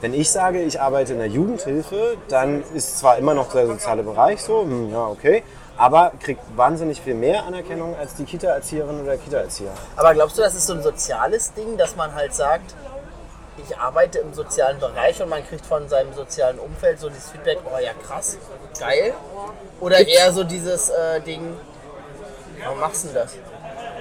Wenn 0.02 0.14
ich 0.14 0.30
sage, 0.30 0.62
ich 0.62 0.82
arbeite 0.82 1.14
in 1.14 1.20
der 1.20 1.28
Jugendhilfe, 1.28 2.18
dann 2.28 2.64
ist 2.74 3.00
zwar 3.00 3.18
immer 3.18 3.34
noch 3.34 3.52
der 3.52 3.66
soziale 3.68 4.04
Bereich 4.04 4.42
so, 4.44 4.62
hm, 4.62 4.92
ja 4.92 5.08
okay, 5.08 5.44
aber 5.78 6.12
kriegt 6.22 6.42
wahnsinnig 6.56 7.02
viel 7.02 7.16
mehr 7.16 7.44
Anerkennung 7.44 7.96
als 7.98 8.16
die 8.16 8.24
Kita-Erzieherin 8.24 9.02
oder 9.02 9.18
Kita-Erzieher. 9.18 9.72
Aber 9.96 10.14
glaubst 10.14 10.38
du, 10.38 10.42
das 10.42 10.56
ist 10.56 10.68
so 10.68 10.74
ein 10.74 10.84
soziales 10.84 11.54
Ding, 11.54 11.78
dass 11.78 11.96
man 11.96 12.14
halt 12.14 12.34
sagt, 12.34 12.76
ich 13.58 13.78
arbeite 13.78 14.20
im 14.20 14.34
sozialen 14.34 14.80
Bereich 14.80 15.22
und 15.22 15.30
man 15.30 15.46
kriegt 15.46 15.66
von 15.66 15.88
seinem 15.88 16.14
sozialen 16.14 16.60
Umfeld 16.60 17.00
so 17.00 17.10
dieses 17.10 17.30
Feedback, 17.30 17.60
oh 17.66 17.78
ja 17.80 17.92
krass, 18.06 18.38
geil? 18.80 19.14
Oder 19.80 20.06
eher 20.06 20.32
so 20.34 20.44
dieses 20.44 20.90
äh, 20.90 21.22
Ding, 21.22 21.42
warum 22.64 22.80
machst 22.80 23.06
du 23.06 23.10
das? 23.14 23.34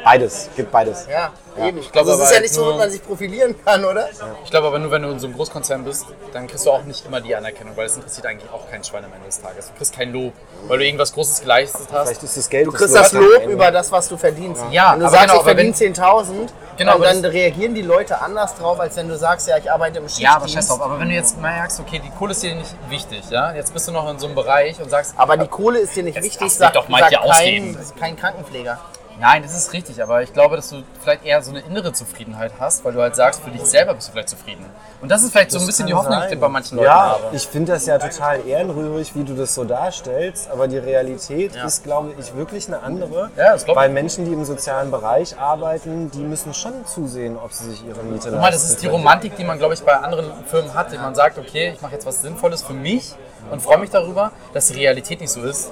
Beides, 0.04 0.50
gibt 0.54 0.70
beides. 0.70 1.06
Ja, 1.10 1.32
eben. 1.66 1.78
ich 1.78 1.90
glaube 1.90 2.10
also 2.10 2.12
es 2.12 2.14
aber 2.20 2.24
ist 2.24 2.30
ja 2.30 2.34
halt 2.34 2.42
nicht 2.42 2.54
so, 2.54 2.68
dass 2.68 2.78
man 2.78 2.90
sich 2.90 3.02
profilieren 3.04 3.54
kann, 3.64 3.84
oder? 3.84 4.08
Ich 4.44 4.50
glaube 4.50 4.66
aber 4.66 4.78
nur, 4.78 4.90
wenn 4.90 5.02
du 5.02 5.08
in 5.10 5.18
so 5.18 5.26
einem 5.26 5.34
Großkonzern 5.36 5.82
bist, 5.84 6.04
dann 6.32 6.46
kriegst 6.46 6.66
du 6.66 6.70
auch 6.70 6.82
nicht 6.84 7.06
immer 7.06 7.20
die 7.22 7.34
Anerkennung, 7.34 7.74
weil 7.76 7.86
es 7.86 7.96
interessiert 7.96 8.26
eigentlich 8.26 8.50
auch 8.52 8.70
kein 8.70 8.84
Schwein 8.84 9.04
am 9.04 9.12
Ende 9.14 9.26
des 9.26 9.40
Tages. 9.40 9.68
Du 9.68 9.72
kriegst 9.78 9.94
kein 9.96 10.12
Lob, 10.12 10.34
weil 10.68 10.78
du 10.78 10.84
irgendwas 10.84 11.12
Großes 11.14 11.40
geleistet 11.40 11.88
hast. 11.90 12.08
Vielleicht 12.08 12.22
ist 12.22 12.36
das 12.36 12.50
Geld 12.50 12.66
Du 12.66 12.72
kriegst 12.72 12.94
das 12.94 13.12
Lob 13.12 13.46
über 13.48 13.70
das, 13.70 13.90
was 13.90 14.08
du 14.08 14.16
verdienst. 14.18 14.62
Ja, 14.70 14.92
wenn 14.92 15.00
du 15.00 15.06
aber 15.06 15.14
sagst, 15.16 15.28
genau, 15.28 15.38
ich 15.38 15.44
verdiene 15.44 15.72
10.000, 15.72 16.52
Genau, 16.76 16.90
dann, 16.90 17.00
aber 17.02 17.04
dann 17.06 17.22
das- 17.22 17.32
reagieren 17.32 17.74
die 17.74 17.82
Leute 17.82 18.20
anders 18.20 18.56
drauf, 18.56 18.80
als 18.80 18.96
wenn 18.96 19.08
du 19.08 19.16
sagst, 19.16 19.46
ja, 19.48 19.56
ich 19.56 19.70
arbeite 19.70 19.98
im 19.98 20.04
Schichtdienst. 20.08 20.22
Ja, 20.32 20.36
aber 20.36 20.48
scheiß 20.48 20.66
drauf. 20.68 20.82
Aber 20.82 20.98
wenn 20.98 21.08
du 21.08 21.14
jetzt 21.14 21.40
merkst, 21.40 21.78
okay, 21.80 22.00
die 22.04 22.10
Kohle 22.10 22.32
ist 22.32 22.42
dir 22.42 22.54
nicht 22.56 22.74
wichtig, 22.88 23.22
ja, 23.30 23.52
jetzt 23.54 23.72
bist 23.72 23.86
du 23.88 23.92
noch 23.92 24.10
in 24.10 24.18
so 24.18 24.26
einem 24.26 24.34
Bereich 24.34 24.80
und 24.82 24.90
sagst, 24.90 25.14
Aber 25.16 25.36
die 25.36 25.46
Kohle 25.46 25.78
ist 25.78 25.94
dir 25.96 26.02
nicht 26.02 26.20
wichtig, 26.20 26.52
sagt, 26.52 26.74
doch 26.76 26.88
mal 26.88 26.98
sagt 26.98 27.10
hier 27.10 27.18
kein, 27.20 27.30
ausreden. 27.30 27.78
kein 27.98 28.16
Krankenpfleger. 28.16 28.78
Nein, 29.20 29.42
das 29.42 29.56
ist 29.56 29.72
richtig, 29.72 30.02
aber 30.02 30.22
ich 30.22 30.32
glaube, 30.32 30.56
dass 30.56 30.70
du 30.70 30.82
vielleicht 31.02 31.24
eher 31.24 31.42
so 31.42 31.50
eine 31.50 31.60
innere 31.60 31.92
Zufriedenheit 31.92 32.52
hast, 32.58 32.84
weil 32.84 32.92
du 32.92 33.00
halt 33.00 33.16
sagst, 33.16 33.42
für 33.42 33.50
dich 33.50 33.62
selber 33.62 33.94
bist 33.94 34.08
du 34.08 34.12
vielleicht 34.12 34.28
zufrieden. 34.28 34.64
Und 35.00 35.10
das 35.10 35.22
ist 35.22 35.32
vielleicht 35.32 35.50
so 35.50 35.58
ein 35.58 35.66
bisschen 35.66 35.86
die 35.86 35.94
Hoffnung, 35.94 36.18
die 36.18 36.24
ich 36.24 36.30
sein. 36.30 36.40
bei 36.40 36.48
manchen 36.48 36.76
Leuten 36.76 36.86
Ja, 36.86 37.18
habe. 37.22 37.36
ich 37.36 37.46
finde 37.46 37.72
das 37.72 37.86
ja 37.86 37.98
total 37.98 38.46
ehrenrührig, 38.46 39.14
wie 39.14 39.24
du 39.24 39.34
das 39.34 39.54
so 39.54 39.64
darstellst, 39.64 40.50
aber 40.50 40.66
die 40.68 40.78
Realität 40.78 41.54
ist, 41.56 41.84
glaube 41.84 42.12
ich, 42.18 42.34
wirklich 42.34 42.66
eine 42.68 42.82
andere. 42.82 43.30
Ja, 43.36 43.52
das 43.52 43.64
glaub 43.64 43.76
ich. 43.76 43.82
Weil 43.82 43.90
Menschen, 43.90 44.24
die 44.24 44.32
im 44.32 44.44
sozialen 44.44 44.90
Bereich 44.90 45.38
arbeiten, 45.38 46.10
die 46.10 46.22
müssen 46.22 46.54
schon 46.54 46.86
zusehen, 46.86 47.36
ob 47.36 47.52
sie 47.52 47.70
sich 47.70 47.84
ihre 47.86 48.02
Miete 48.02 48.30
mal, 48.30 48.50
das 48.50 48.62
leisten 48.62 48.72
ist 48.72 48.82
die. 48.82 48.86
Romantik, 48.88 49.36
die 49.36 49.44
man, 49.44 49.58
glaube 49.58 49.74
ich, 49.74 49.82
bei 49.82 49.92
anderen 49.92 50.32
Firmen 50.46 50.72
hat, 50.74 50.92
die 50.92 50.98
man 50.98 51.14
sagt, 51.14 51.38
okay, 51.38 51.72
ich 51.74 51.82
mache 51.82 51.92
jetzt 51.92 52.06
was 52.06 52.22
Sinnvolles 52.22 52.62
für 52.62 52.72
mich 52.72 53.14
und 53.50 53.60
freue 53.60 53.78
mich 53.78 53.90
darüber, 53.90 54.32
dass 54.52 54.68
die 54.68 54.74
Realität 54.74 55.20
nicht 55.20 55.30
so 55.30 55.42
ist. 55.42 55.70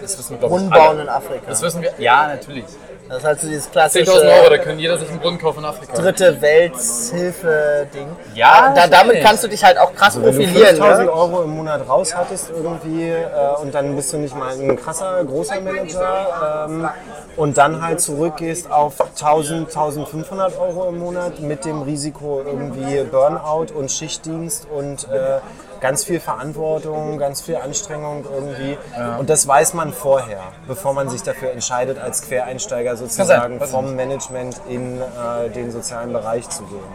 Das 0.00 0.18
wissen 0.18 0.30
wir, 0.32 0.38
glaube 0.48 0.64
ich, 0.66 0.72
alle. 0.72 1.02
in 1.02 1.08
Afrika. 1.08 1.42
Das 1.48 1.62
wissen 1.62 1.82
wir, 1.82 1.92
ja, 1.98 2.26
natürlich. 2.28 2.64
Das 3.08 3.18
ist 3.18 3.24
halt 3.24 3.40
so 3.40 3.48
dieses 3.48 3.70
klassische 3.70 4.10
10.000 4.10 4.38
Euro, 4.40 4.48
da 4.50 4.58
können 4.58 4.78
jeder 4.78 4.96
sich 4.96 5.10
einen 5.10 5.20
Brunnen 5.20 5.38
kaufen 5.38 5.58
in 5.58 5.64
Afrika. 5.66 5.92
dritte 5.94 6.40
Welthilfe-Ding. 6.40 8.06
Ja, 8.34 8.72
da, 8.74 8.86
damit 8.86 9.22
kannst 9.22 9.44
du 9.44 9.48
dich 9.48 9.62
halt 9.62 9.78
auch 9.78 9.94
krass 9.94 10.16
Wenn 10.16 10.22
du 10.22 10.28
profilieren. 10.30 10.76
5000 10.76 11.06
Ne? 11.06 11.12
Euro 11.12 11.42
im 11.42 11.50
Monat 11.50 11.86
raus 11.88 12.14
hattest 12.16 12.50
irgendwie 12.50 13.10
äh, 13.10 13.26
und 13.60 13.74
dann 13.74 13.94
bist 13.94 14.12
du 14.12 14.16
nicht 14.18 14.34
mal 14.34 14.52
ein 14.58 14.76
krasser, 14.76 15.22
großer 15.24 15.60
Manager 15.60 16.66
ähm, 16.68 16.88
und 17.36 17.58
dann 17.58 17.82
halt 17.82 18.00
zurückgehst 18.00 18.70
auf 18.70 18.94
1000, 19.00 19.68
1500 19.68 20.58
Euro 20.58 20.88
im 20.88 20.98
Monat 20.98 21.40
mit 21.40 21.64
dem 21.64 21.82
Risiko 21.82 22.42
irgendwie 22.44 23.02
Burnout 23.04 23.66
und 23.74 23.90
Schichtdienst 23.90 24.66
und 24.74 25.04
äh, 25.10 25.40
ganz 25.84 26.02
viel 26.02 26.18
Verantwortung, 26.18 27.18
ganz 27.18 27.42
viel 27.42 27.56
Anstrengung 27.56 28.24
irgendwie. 28.24 28.78
Und 29.18 29.28
das 29.28 29.46
weiß 29.46 29.74
man 29.74 29.92
vorher, 29.92 30.40
bevor 30.66 30.94
man 30.94 31.10
sich 31.10 31.22
dafür 31.22 31.50
entscheidet, 31.50 31.98
als 31.98 32.22
Quereinsteiger 32.22 32.96
sozusagen 32.96 33.60
vom 33.60 33.94
Management 33.94 34.62
in 34.66 34.98
äh, 34.98 35.50
den 35.50 35.70
sozialen 35.70 36.14
Bereich 36.14 36.48
zu 36.48 36.62
gehen. 36.62 36.88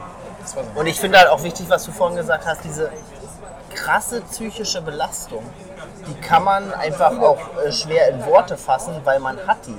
Und 0.73 0.87
ich 0.87 0.99
finde 0.99 1.19
halt 1.19 1.29
auch 1.29 1.43
wichtig, 1.43 1.69
was 1.69 1.85
du 1.85 1.91
vorhin 1.91 2.17
gesagt 2.17 2.47
hast, 2.47 2.63
diese 2.63 2.89
krasse 3.75 4.21
psychische 4.21 4.81
Belastung, 4.81 5.43
die 6.07 6.19
kann 6.21 6.43
man 6.43 6.73
einfach 6.73 7.15
auch 7.19 7.37
äh, 7.63 7.71
schwer 7.71 8.09
in 8.09 8.25
Worte 8.25 8.57
fassen, 8.57 8.95
weil 9.03 9.19
man 9.19 9.37
hat 9.45 9.67
die. 9.67 9.77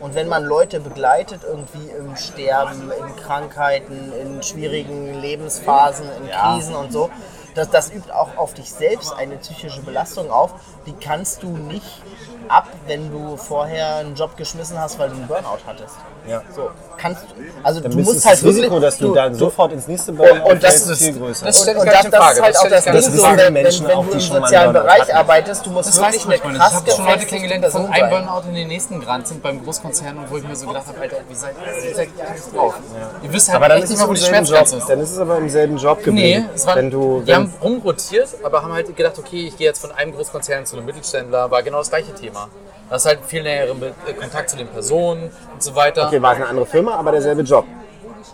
Und 0.00 0.14
wenn 0.14 0.28
man 0.28 0.44
Leute 0.44 0.80
begleitet, 0.80 1.44
irgendwie 1.44 1.88
im 1.98 2.14
Sterben, 2.16 2.92
in 2.92 3.16
Krankheiten, 3.16 4.12
in 4.20 4.42
schwierigen 4.42 5.18
Lebensphasen, 5.18 6.06
in 6.18 6.30
Krisen 6.30 6.74
und 6.74 6.92
so, 6.92 7.08
das, 7.54 7.70
das 7.70 7.90
übt 7.90 8.12
auch 8.12 8.36
auf 8.36 8.54
dich 8.54 8.70
selbst 8.70 9.12
eine 9.12 9.36
psychische 9.36 9.80
Belastung 9.82 10.30
auf. 10.30 10.54
Die 10.86 10.92
kannst 10.92 11.42
du 11.42 11.48
nicht 11.48 12.02
ab, 12.48 12.68
wenn 12.86 13.10
du 13.10 13.36
vorher 13.36 13.96
einen 13.96 14.14
Job 14.14 14.36
geschmissen 14.36 14.78
hast, 14.78 14.98
weil 14.98 15.10
du 15.10 15.16
einen 15.16 15.26
Burnout 15.26 15.58
hattest. 15.66 15.96
Ja. 16.28 16.42
So, 16.54 16.70
kannst 16.96 17.22
du, 17.22 17.26
also 17.62 17.80
Dann 17.80 17.90
du 17.92 17.98
ist 17.98 18.04
musst 18.06 18.16
das 18.18 18.24
halt 18.26 18.42
Risiko, 18.44 18.62
wirklich, 18.74 18.80
dass 18.82 18.98
du, 18.98 19.14
dann 19.14 19.34
sofort 19.34 19.72
ins 19.72 19.88
nächste 19.88 20.12
Burnout 20.12 20.50
und 20.50 20.62
das 20.62 20.74
fällst, 20.84 20.90
ist- 20.90 21.02
viel 21.02 21.12
größer. 21.18 21.46
das- 21.46 21.60
und 21.60 21.66
gar 21.66 21.84
das, 21.84 21.92
das 21.92 22.04
ist 22.04 22.42
halt 22.42 22.54
Das 22.54 22.56
auch 22.56 22.68
das 22.68 22.84
Ding, 22.84 23.16
so, 23.16 23.22
wenn, 23.24 23.36
wenn, 23.38 23.52
Menschen 23.54 23.86
wenn 23.88 23.96
auch, 23.96 24.06
du 24.06 24.12
im 24.12 24.20
sozialen 24.20 24.72
Bereich 24.72 25.00
hatten. 25.02 25.12
arbeitest, 25.12 25.66
du 25.66 25.70
musst 25.70 25.88
Das 25.88 25.96
wirklich 25.96 26.14
weiß 26.20 26.26
eine 26.26 26.34
ich 26.36 26.44
nicht. 26.44 26.56
Ich 26.56 26.72
habe 26.74 26.90
schon 26.90 27.04
Leute 27.06 27.26
kennengelernt, 27.26 27.64
die 27.64 27.70
von 27.70 27.80
einem 27.86 27.90
Person 27.92 28.10
sein. 28.10 28.26
Burnout 28.26 28.48
in 28.48 28.54
den 28.54 28.68
nächsten 28.68 29.00
gerannt 29.00 29.26
sind 29.28 29.42
beim 29.42 29.64
Großkonzern 29.64 30.18
und 30.18 30.30
wo 30.30 30.36
ich 30.36 30.44
mir 30.46 30.56
so 30.56 30.66
gedacht 30.66 30.86
habe, 30.88 31.00
Alter, 31.00 31.16
wie 31.28 31.34
seid 31.34 31.54
ihr 31.56 31.98
eigentlich 31.98 32.42
drauf? 32.54 32.74
Ihr 33.22 33.32
wisst 33.32 33.48
halt 33.48 33.56
aber 33.56 33.68
dann 33.68 33.76
echt 33.78 33.84
ist, 33.84 33.90
nicht 33.90 33.98
mal, 34.00 34.06
wo 34.06 34.10
im 34.10 34.14
die 34.14 34.20
selben 34.20 34.36
Job, 34.36 34.46
Schmerzgrenze 34.48 34.76
ist. 34.76 34.88
dann 34.90 35.00
ist 35.00 35.10
es 35.12 35.18
aber 35.18 35.38
im 35.38 35.48
selben 35.48 35.76
Job 35.78 35.98
Nee, 35.98 36.04
geblieben. 36.04 36.48
es 36.54 36.66
war, 36.66 36.76
wenn 36.76 36.90
du, 36.90 37.20
die 37.22 37.26
wenn, 37.28 37.34
haben 37.34 37.54
rumrotiert, 37.62 38.28
aber 38.42 38.62
haben 38.62 38.72
halt 38.72 38.94
gedacht, 38.94 39.18
okay, 39.18 39.46
ich 39.48 39.56
gehe 39.56 39.66
jetzt 39.68 39.80
von 39.80 39.90
einem 39.92 40.14
Großkonzern 40.14 40.66
zu 40.66 40.76
einem 40.76 40.84
Mittelständler, 40.86 41.50
war 41.50 41.62
genau 41.62 41.78
das 41.78 41.88
gleiche 41.88 42.14
Thema. 42.14 42.48
Das 42.90 43.02
ist 43.02 43.06
halt 43.06 43.20
viel 43.24 43.42
näheren 43.44 43.80
äh, 43.82 44.12
Kontakt 44.12 44.50
zu 44.50 44.56
den 44.56 44.66
Personen 44.66 45.30
und 45.54 45.62
so 45.62 45.74
weiter. 45.76 46.08
okay, 46.08 46.20
war 46.20 46.32
es 46.32 46.36
eine 46.38 46.48
andere 46.48 46.66
Firma, 46.66 46.96
aber 46.96 47.12
derselbe 47.12 47.42
Job. 47.42 47.64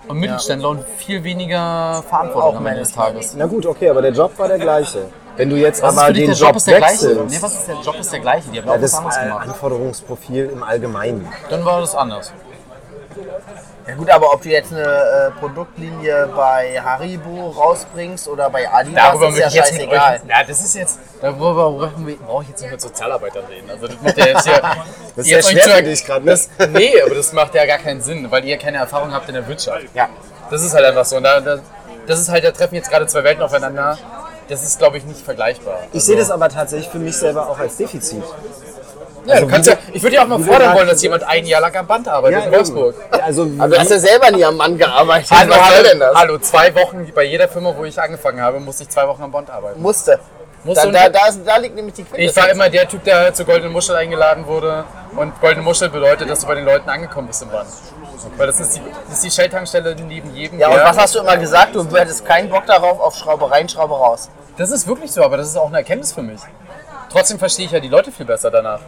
Und 0.09 0.18
Mittelständler 0.18 0.70
und 0.70 0.84
viel 0.96 1.22
weniger 1.22 2.02
Verantwortung 2.09 2.57
am 2.57 2.66
Ende 2.66 2.80
des 2.80 2.92
Tages. 2.92 3.34
Na 3.36 3.46
gut, 3.46 3.66
okay, 3.66 3.90
aber 3.90 4.00
der 4.02 4.12
Job 4.12 4.36
war 4.38 4.48
der 4.48 4.59
gleiche. 4.59 5.07
Wenn 5.36 5.50
du 5.50 5.57
jetzt 5.57 5.82
Was 5.82 5.98
aber 5.98 6.12
den 6.12 6.26
der 6.26 6.34
Job 6.34 6.48
Job 6.48 6.57
ist 6.57 6.66
der 6.66 6.78
gleiche? 6.78 6.92
wechselst, 7.02 7.30
Nee, 7.30 7.42
was 7.42 7.54
ist 7.54 7.68
der 7.68 7.74
Job 7.76 8.00
ist 8.00 8.12
der 8.12 8.20
gleiche, 8.20 8.48
die 8.50 8.59
haben 8.59 8.66
ja, 8.66 8.72
auch 8.72 8.76
was 8.76 8.90
das 8.90 8.94
anderes 8.94 9.16
äh, 9.18 9.24
gemacht. 9.24 9.48
Anforderungsprofil 9.48 10.50
im 10.52 10.62
Allgemeinen. 10.62 11.28
Dann 11.50 11.64
war 11.64 11.80
das 11.80 11.94
anders. 11.94 12.32
Ja 13.87 13.95
gut, 13.95 14.11
aber 14.11 14.32
ob 14.32 14.43
du 14.43 14.49
jetzt 14.49 14.72
eine 14.72 14.82
äh, 14.82 15.30
Produktlinie 15.39 16.28
bei 16.34 16.80
Haribo 16.82 17.51
rausbringst 17.51 18.26
oder 18.26 18.51
bei 18.51 18.68
Adidas, 18.68 19.05
Darüber 19.05 19.28
ist 19.28 19.39
ja 19.39 19.47
ich 19.47 19.55
jetzt 19.55 19.68
scheißegal. 19.68 20.20
Ja, 20.28 20.45
das 20.45 20.61
ist 20.61 20.74
jetzt. 20.74 20.99
Darüber 21.20 21.70
brauche 22.26 22.43
ich 22.43 22.49
jetzt 22.49 22.62
nicht 22.62 22.72
mit 22.72 22.80
Sozialarbeitern 22.80 23.45
reden. 23.45 23.70
Also 23.70 23.87
das 23.87 23.97
macht 24.03 24.18
ja 24.18 24.26
jetzt 24.26 24.45
hier. 24.45 24.62
Das 25.16 25.26
ist 25.26 25.34
euch 25.34 25.62
schwer 25.62 25.76
für 25.76 25.82
dich 25.82 26.05
gerade, 26.05 26.24
ne? 26.26 26.32
Das, 26.32 26.51
nee, 26.74 27.01
aber 27.01 27.14
das 27.14 27.32
macht 27.32 27.55
ja 27.55 27.64
gar 27.64 27.78
keinen 27.78 28.03
Sinn, 28.03 28.30
weil 28.30 28.45
ihr 28.45 28.59
keine 28.59 28.76
Erfahrung 28.76 29.14
habt 29.14 29.26
in 29.28 29.34
der 29.34 29.49
Wirtschaft. 29.49 29.87
Ja. 29.95 30.11
Das 30.51 30.62
ist 30.62 30.74
halt 30.74 30.84
einfach 30.84 31.07
so. 31.07 31.16
Und 31.16 31.22
da, 31.22 31.41
da, 31.41 31.59
das 32.07 32.20
ist 32.20 32.28
halt, 32.28 32.45
da 32.45 32.51
treffen 32.51 32.74
jetzt 32.74 32.91
gerade 32.91 33.07
zwei 33.07 33.24
Welten 33.24 33.43
aufeinander. 33.43 33.97
Das 34.49 34.62
ist, 34.62 34.78
glaube 34.78 34.99
ich, 34.99 35.05
nicht 35.05 35.22
vergleichbar. 35.22 35.78
Ich 35.93 36.05
sehe 36.05 36.16
das 36.16 36.30
aber 36.30 36.51
tatsächlich 36.51 36.91
für 36.91 36.99
mich 36.99 37.16
selber 37.16 37.49
auch 37.49 37.59
als 37.59 37.78
Defizit. 37.78 38.22
Ja, 39.26 39.34
also 39.34 39.46
du 39.46 39.52
kannst 39.52 39.68
ja, 39.68 39.76
ich 39.92 40.02
würde 40.02 40.16
ja 40.16 40.22
auch 40.22 40.28
mal 40.28 40.38
fordern 40.38 40.74
wollen, 40.74 40.88
dass 40.88 41.02
jemand 41.02 41.22
ein 41.24 41.44
Jahr 41.46 41.60
lang 41.60 41.74
am 41.76 41.86
Band 41.86 42.08
arbeitet 42.08 42.44
in 42.46 42.52
Wolfsburg. 42.52 42.94
eben. 43.12 43.22
Also, 43.22 43.42
Aber 43.58 43.68
du 43.74 43.78
hast 43.80 43.90
ja 43.90 43.98
selber 43.98 44.30
nie 44.30 44.44
am 44.44 44.56
Mann 44.56 44.78
gearbeitet. 44.78 45.30
Hallo, 45.30 45.50
Was 45.50 45.56
soll 45.58 45.66
hallo, 45.76 45.88
denn 45.90 46.00
das? 46.00 46.14
hallo, 46.16 46.38
zwei 46.38 46.74
Wochen 46.74 47.12
bei 47.14 47.24
jeder 47.24 47.48
Firma, 47.48 47.74
wo 47.76 47.84
ich 47.84 48.00
angefangen 48.00 48.40
habe, 48.40 48.60
musste 48.60 48.84
ich 48.84 48.88
zwei 48.88 49.06
Wochen 49.08 49.22
am 49.22 49.32
Band 49.32 49.50
arbeiten. 49.50 49.80
Musste. 49.82 50.18
Musste 50.64 50.90
Da, 50.90 51.04
da, 51.04 51.08
da, 51.20 51.26
ist- 51.28 51.40
da 51.46 51.56
liegt 51.58 51.76
nämlich 51.76 51.94
die 51.94 52.02
Quintessenz. 52.02 52.30
Ich 52.36 52.42
war 52.42 52.50
immer 52.50 52.68
der 52.68 52.88
Typ, 52.88 53.04
der 53.04 53.32
zur 53.32 53.46
Goldenen 53.46 53.72
Muschel 53.72 53.94
eingeladen 53.94 54.46
wurde. 54.46 54.84
Und 55.14 55.40
Goldene 55.40 55.62
Muschel 55.62 55.88
bedeutet, 55.90 56.28
dass 56.28 56.40
du 56.40 56.46
bei 56.48 56.56
den 56.56 56.64
Leuten 56.64 56.88
angekommen 56.88 57.28
bist 57.28 57.42
im 57.42 57.50
Band. 57.50 57.68
Weil 58.36 58.46
das 58.48 58.58
ist 58.58 58.76
die, 58.76 58.80
das 59.08 59.18
ist 59.18 59.24
die 59.24 59.30
Shell-Tankstelle 59.30 59.94
neben 59.94 60.34
jedem. 60.34 60.58
Ja, 60.58 60.68
und 60.68 60.80
was 60.82 60.96
hast 60.98 61.14
du 61.14 61.20
immer 61.20 61.36
gesagt? 61.36 61.74
Du 61.76 61.84
hättest 61.96 62.24
keinen 62.26 62.48
Bock 62.50 62.66
darauf, 62.66 62.98
auf 63.00 63.14
Schraube 63.16 63.48
rein, 63.50 63.68
Schraube 63.68 63.94
raus. 63.94 64.28
Das 64.56 64.70
ist 64.70 64.88
wirklich 64.88 65.12
so, 65.12 65.22
aber 65.22 65.36
das 65.36 65.46
ist 65.48 65.56
auch 65.56 65.68
eine 65.68 65.78
Erkenntnis 65.78 66.12
für 66.12 66.22
mich. 66.22 66.40
Trotzdem 67.12 67.38
verstehe 67.38 67.66
ich 67.66 67.70
ja 67.72 67.78
die 67.78 67.88
Leute 67.88 68.10
viel 68.10 68.26
besser 68.26 68.50
danach. 68.50 68.80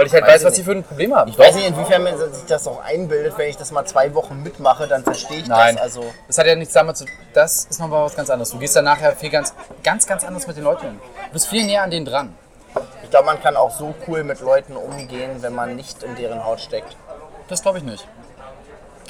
Weil 0.00 0.06
ich 0.06 0.14
halt 0.14 0.22
Weiß 0.24 0.32
weiß, 0.32 0.40
ich 0.40 0.46
was 0.46 0.56
sie 0.56 0.62
für 0.62 0.72
ein 0.72 0.82
Problem 0.82 1.14
haben. 1.14 1.30
Ich 1.30 1.38
weiß 1.38 1.54
nicht, 1.56 1.68
inwiefern 1.68 2.02
man 2.02 2.16
sich 2.16 2.46
das 2.46 2.66
auch 2.66 2.82
einbildet. 2.82 3.36
Wenn 3.36 3.50
ich 3.50 3.58
das 3.58 3.70
mal 3.70 3.84
zwei 3.84 4.14
Wochen 4.14 4.42
mitmache, 4.42 4.88
dann 4.88 5.04
verstehe 5.04 5.40
ich 5.40 5.46
Nein, 5.46 5.74
das. 5.74 5.82
Also, 5.82 6.04
das 6.26 6.38
hat 6.38 6.46
ja 6.46 6.54
nichts 6.54 6.72
damit 6.72 6.96
zu 6.96 7.04
Das 7.34 7.66
ist 7.66 7.78
nochmal 7.78 8.06
was 8.06 8.16
ganz 8.16 8.30
anderes. 8.30 8.48
Du 8.48 8.58
gehst 8.58 8.74
dann 8.74 8.86
nachher 8.86 9.14
viel 9.14 9.28
ganz, 9.28 9.52
ganz, 9.82 10.06
ganz 10.06 10.24
anders 10.24 10.46
mit 10.46 10.56
den 10.56 10.64
Leuten 10.64 10.86
um. 10.86 11.00
Du 11.26 11.32
bist 11.34 11.48
viel 11.48 11.66
näher 11.66 11.82
an 11.82 11.90
denen 11.90 12.06
dran. 12.06 12.34
ich 13.02 13.10
glaube, 13.10 13.26
man 13.26 13.42
kann 13.42 13.56
auch 13.58 13.72
so 13.72 13.94
cool 14.08 14.24
mit 14.24 14.40
Leuten 14.40 14.74
umgehen, 14.74 15.42
wenn 15.42 15.54
man 15.54 15.76
nicht 15.76 16.02
in 16.02 16.16
deren 16.16 16.46
Haut 16.46 16.62
steckt. 16.62 16.96
Das 17.48 17.60
glaube 17.60 17.76
ich 17.76 17.84
nicht. 17.84 18.08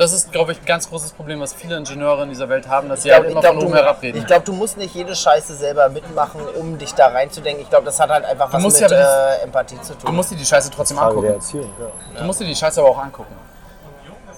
Das 0.01 0.15
ist, 0.15 0.33
glaube 0.33 0.53
ich, 0.53 0.59
ein 0.61 0.65
ganz 0.65 0.89
großes 0.89 1.13
Problem, 1.13 1.41
was 1.41 1.53
viele 1.53 1.77
Ingenieure 1.77 2.23
in 2.23 2.31
dieser 2.31 2.49
Welt 2.49 2.67
haben, 2.67 2.89
dass 2.89 3.03
sie 3.03 3.09
Ich 3.11 3.15
halt 3.15 3.25
glaube, 3.25 3.33
immer 3.33 3.41
glaub, 3.43 3.55
von 3.57 3.63
oben 3.65 3.73
du, 3.73 3.79
herabreden. 3.79 4.19
ich 4.19 4.27
glaub, 4.27 4.43
du 4.47 4.55
musst 4.55 4.79
nicht 4.79 4.95
jede 4.95 5.15
Scheiße 5.15 5.55
selber 5.55 5.91
mitmachen, 5.91 6.41
um 6.59 6.79
dich 6.79 6.95
da 6.95 7.09
reinzudenken. 7.09 7.63
Ich 7.63 7.69
glaube, 7.69 7.85
das 7.85 8.01
hat 8.01 8.09
halt 8.09 8.25
einfach 8.25 8.51
was 8.51 8.63
mit 8.81 8.91
ja 8.91 9.35
äh, 9.35 9.43
Empathie 9.43 9.79
zu 9.83 9.93
Du 9.93 10.07
tun. 10.07 10.17
musst 10.17 10.31
dir 10.31 10.37
die 10.37 10.47
Scheiße 10.47 10.71
trotzdem 10.71 10.97
Frage 10.97 11.11
angucken. 11.11 11.35
Erziehung. 11.35 11.71
Ja. 11.79 12.19
Du 12.21 12.25
musst 12.25 12.41
dir 12.41 12.47
die 12.47 12.57
Scheiße 12.57 12.81
aber 12.81 12.89
auch 12.89 12.99
angucken. 12.99 13.35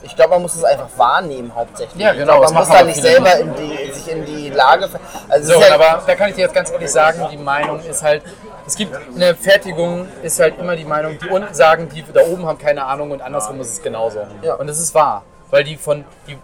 Ich 0.03 0.17
glaube, 0.17 0.31
man 0.31 0.43
muss 0.43 0.57
es 0.57 0.65
einfach 0.65 0.89
wahrnehmen 0.97 1.53
hauptsächlich. 1.55 2.03
Ja, 2.03 2.13
genau, 2.13 2.41
glaub, 2.41 2.53
man 2.53 2.65
muss 2.65 2.69
da 2.69 2.83
nicht 2.83 3.01
selber 3.01 3.37
in 3.39 3.55
die, 3.55 3.93
sich 3.93 4.11
in 4.11 4.25
die 4.27 4.51
Lage... 4.51 4.89
Also 5.29 5.53
So, 5.53 5.61
ja, 5.61 5.75
aber 5.75 6.03
da 6.05 6.15
kann 6.17 6.31
ich 6.31 6.35
dir 6.35 6.41
jetzt 6.41 6.55
ganz 6.55 6.73
ehrlich 6.73 6.91
sagen, 6.91 7.29
die 7.31 7.37
Meinung 7.37 7.79
ist 7.85 8.03
halt, 8.03 8.25
es 8.67 8.75
gibt 8.75 8.97
eine 9.15 9.37
Fertigung, 9.37 10.09
ist 10.25 10.41
halt 10.41 10.59
immer 10.59 10.75
die 10.75 10.85
Meinung, 10.85 11.21
die 11.21 11.29
unten 11.29 11.55
sagen, 11.55 11.89
die 11.89 12.05
da 12.13 12.23
oben 12.23 12.47
haben 12.47 12.59
keine 12.59 12.85
Ahnung 12.85 13.13
und 13.13 13.23
andersrum 13.23 13.61
ist 13.61 13.75
es 13.75 13.81
genauso. 13.81 14.27
Ja. 14.43 14.55
Und 14.55 14.67
das 14.67 14.81
ist 14.81 14.93
wahr, 14.93 15.23
weil 15.53 15.63
die 15.63 15.77
von, 15.77 16.05
die 16.27 16.37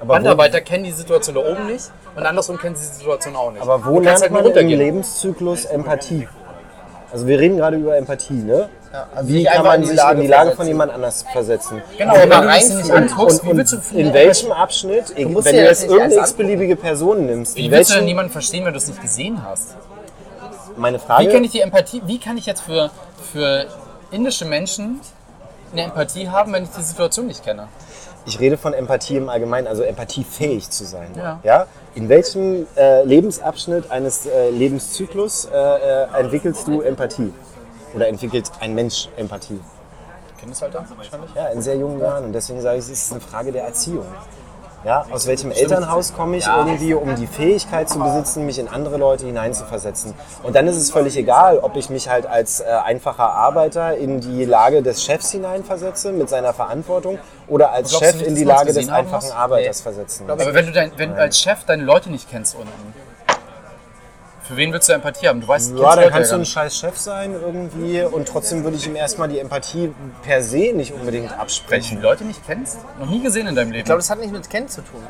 Aber 0.00 0.08
wo, 0.08 0.12
Wanderarbeiter 0.12 0.60
kennen 0.60 0.84
die 0.84 0.92
Situation 0.92 1.34
da 1.36 1.40
oben 1.40 1.66
nicht 1.68 1.90
und 2.14 2.26
andersrum 2.26 2.58
kennen 2.58 2.76
sie 2.76 2.86
die 2.86 2.94
Situation 2.98 3.34
auch 3.36 3.50
nicht. 3.50 3.62
aber 3.62 3.82
wo 3.86 3.94
Du 3.94 4.00
lernt 4.00 4.20
halt 4.20 4.30
man 4.32 4.40
im 4.40 4.46
runtergehen. 4.48 4.78
Lebenszyklus 4.78 5.64
Empathie? 5.64 6.28
Also 7.12 7.26
wir 7.28 7.38
reden 7.38 7.56
gerade 7.56 7.76
über 7.78 7.96
Empathie, 7.96 8.34
ne? 8.34 8.68
also 9.14 9.28
Wie 9.28 9.44
kann 9.44 9.62
man 9.64 9.76
in 9.76 9.80
die 9.82 9.86
sich 9.88 9.96
in 9.98 10.04
Lage 10.04 10.20
die 10.22 10.26
Lage 10.26 10.40
versetzen. 10.42 10.56
von 10.56 10.66
jemand 10.66 10.92
anders 10.92 11.24
versetzen? 11.32 11.82
Genau, 11.96 12.12
Und 12.14 12.20
aber 12.20 12.22
wenn 12.22 12.28
man 12.28 12.48
du 12.60 12.76
nicht 12.76 12.90
und, 12.90 12.92
anguckst, 12.96 13.42
und, 13.42 13.52
wie 13.52 13.56
willst 13.56 13.72
du 13.72 13.76
und 13.76 13.84
viele 13.84 14.02
in 14.08 14.12
welchem 14.14 14.52
Abschnitt, 14.52 15.12
wenn 15.16 15.32
musst 15.32 15.46
du 15.46 15.56
jetzt 15.56 15.84
irgendeine 15.84 16.14
x-beliebige 16.16 16.76
Person 16.76 17.26
nimmst, 17.26 17.56
Wie 17.56 17.66
in 17.66 17.70
willst 17.70 17.90
du 17.92 17.94
denn 17.96 18.04
niemanden 18.06 18.32
verstehen, 18.32 18.64
wenn 18.64 18.72
du 18.72 18.78
es 18.78 18.88
nicht 18.88 19.00
gesehen 19.00 19.42
hast? 19.44 19.76
meine 20.76 20.98
Frage, 20.98 21.26
Wie 21.28 21.32
kann 21.32 21.44
ich 21.44 21.52
die 21.52 21.60
Empathie, 21.60 22.02
wie 22.06 22.18
kann 22.18 22.36
ich 22.36 22.44
jetzt 22.44 22.60
für, 22.62 22.90
für 23.32 23.66
indische 24.10 24.44
Menschen 24.44 25.00
eine 25.72 25.84
Empathie 25.84 26.28
haben, 26.28 26.52
wenn 26.52 26.64
ich 26.64 26.70
die 26.70 26.82
Situation 26.82 27.28
nicht 27.28 27.42
kenne? 27.44 27.68
Ich 28.26 28.40
rede 28.40 28.58
von 28.58 28.74
Empathie 28.74 29.16
im 29.16 29.28
Allgemeinen, 29.28 29.66
also 29.66 29.82
empathiefähig 29.82 30.68
zu 30.70 30.84
sein. 30.84 31.08
Ja. 31.44 31.66
In 31.94 32.08
welchem 32.08 32.66
äh, 32.76 33.04
Lebensabschnitt 33.04 33.90
eines 33.90 34.26
äh, 34.26 34.50
Lebenszyklus 34.50 35.46
äh, 35.46 35.56
äh, 35.56 36.06
entwickelst 36.18 36.66
du 36.66 36.80
Empathie? 36.82 37.32
Oder 37.94 38.08
entwickelt 38.08 38.50
ein 38.60 38.74
Mensch 38.74 39.08
Empathie? 39.16 39.60
Kindesalter 40.38 40.84
wahrscheinlich? 40.96 41.30
Ja, 41.34 41.46
in 41.46 41.62
sehr 41.62 41.76
jungen 41.76 42.00
Jahren. 42.00 42.24
Und 42.24 42.32
deswegen 42.32 42.60
sage 42.60 42.78
ich, 42.78 42.84
es 42.84 42.90
ist 42.90 43.12
eine 43.12 43.20
Frage 43.20 43.52
der 43.52 43.64
Erziehung. 43.64 44.04
Ja, 44.84 45.04
aus 45.10 45.26
welchem 45.26 45.50
Elternhaus 45.50 46.14
komme 46.14 46.36
ich 46.36 46.46
irgendwie, 46.46 46.94
um 46.94 47.16
die 47.16 47.26
Fähigkeit 47.26 47.88
zu 47.88 47.98
besitzen, 47.98 48.46
mich 48.46 48.58
in 48.58 48.68
andere 48.68 48.98
Leute 48.98 49.26
hineinzuversetzen. 49.26 50.14
Und 50.42 50.54
dann 50.54 50.68
ist 50.68 50.76
es 50.76 50.90
völlig 50.90 51.16
egal, 51.16 51.58
ob 51.58 51.76
ich 51.76 51.90
mich 51.90 52.08
halt 52.08 52.26
als 52.26 52.60
äh, 52.60 52.64
einfacher 52.64 53.30
Arbeiter 53.30 53.96
in 53.96 54.20
die 54.20 54.44
Lage 54.44 54.82
des 54.82 55.02
Chefs 55.02 55.32
hineinversetze 55.32 56.12
mit 56.12 56.28
seiner 56.28 56.52
Verantwortung 56.52 57.18
oder 57.48 57.72
als 57.72 57.98
Chef 57.98 58.14
nicht, 58.14 58.26
in 58.26 58.34
die 58.36 58.44
Lage 58.44 58.72
des 58.72 58.88
einfachen? 58.88 59.32
Arbeiters 59.32 59.80
versetzen. 59.80 60.30
Aber 60.30 60.54
wenn 60.54 60.66
du, 60.66 60.72
dein, 60.72 60.92
wenn 60.96 61.14
du 61.14 61.20
als 61.20 61.40
Chef 61.40 61.64
deine 61.64 61.82
Leute 61.82 62.10
nicht 62.10 62.30
kennst 62.30 62.54
unten, 62.54 62.94
für 64.46 64.56
wen 64.56 64.72
willst 64.72 64.88
du 64.88 64.92
Empathie 64.92 65.28
haben? 65.28 65.40
Du 65.40 65.48
weißt, 65.48 65.70
Ja, 65.72 65.76
dann 65.76 65.98
Leute 65.98 66.10
kannst 66.10 66.30
du 66.30 66.34
gar 66.34 66.40
ein 66.42 66.46
scheiß 66.46 66.76
Chef 66.76 66.96
sein 66.98 67.32
irgendwie 67.32 68.02
und 68.02 68.28
trotzdem 68.28 68.64
würde 68.64 68.76
ich 68.76 68.86
ihm 68.86 68.96
erstmal 68.96 69.28
die 69.28 69.38
Empathie 69.38 69.92
per 70.22 70.42
se 70.42 70.72
nicht 70.72 70.92
unbedingt 70.92 71.24
Wenn 71.24 71.30
du 71.30 71.34
die 71.34 71.40
absprechen. 71.40 72.00
Leute 72.02 72.24
nicht 72.24 72.40
kennst, 72.46 72.78
noch 72.98 73.06
nie 73.08 73.22
gesehen 73.22 73.46
in 73.46 73.54
deinem 73.54 73.68
Leben. 73.70 73.80
Ich 73.80 73.84
glaube, 73.84 74.00
das 74.00 74.10
hat 74.10 74.20
nicht 74.20 74.32
mit 74.32 74.48
Kennen 74.48 74.68
zu 74.68 74.82
tun. 74.82 75.02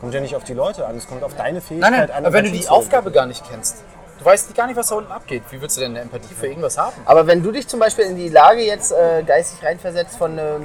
Kommt 0.00 0.14
ja 0.14 0.20
nicht 0.20 0.34
auf 0.34 0.44
die 0.44 0.54
Leute 0.54 0.86
an, 0.86 0.96
es 0.96 1.06
kommt 1.06 1.22
auf 1.22 1.34
deine 1.36 1.60
Fähigkeit 1.60 1.90
nein, 1.90 2.00
nein, 2.00 2.10
an. 2.10 2.24
aber 2.26 2.32
wenn 2.34 2.44
du 2.46 2.50
die 2.50 2.68
Aufgabe 2.68 3.12
gar 3.12 3.26
nicht 3.26 3.44
kennst, 3.48 3.84
du 4.18 4.24
weißt 4.24 4.52
gar 4.54 4.66
nicht, 4.66 4.76
was 4.76 4.88
da 4.88 4.96
unten 4.96 5.12
abgeht, 5.12 5.44
wie 5.50 5.60
willst 5.60 5.76
du 5.76 5.80
denn 5.80 5.92
eine 5.92 6.00
Empathie 6.00 6.34
für 6.34 6.48
irgendwas 6.48 6.76
haben? 6.76 6.92
Aber 7.04 7.26
wenn 7.26 7.42
du 7.42 7.52
dich 7.52 7.68
zum 7.68 7.78
Beispiel 7.80 8.06
in 8.06 8.16
die 8.16 8.28
Lage 8.28 8.62
jetzt 8.62 8.92
äh, 8.92 9.22
geistig 9.24 9.64
reinversetzt 9.64 10.16
von 10.16 10.38
einem, 10.38 10.62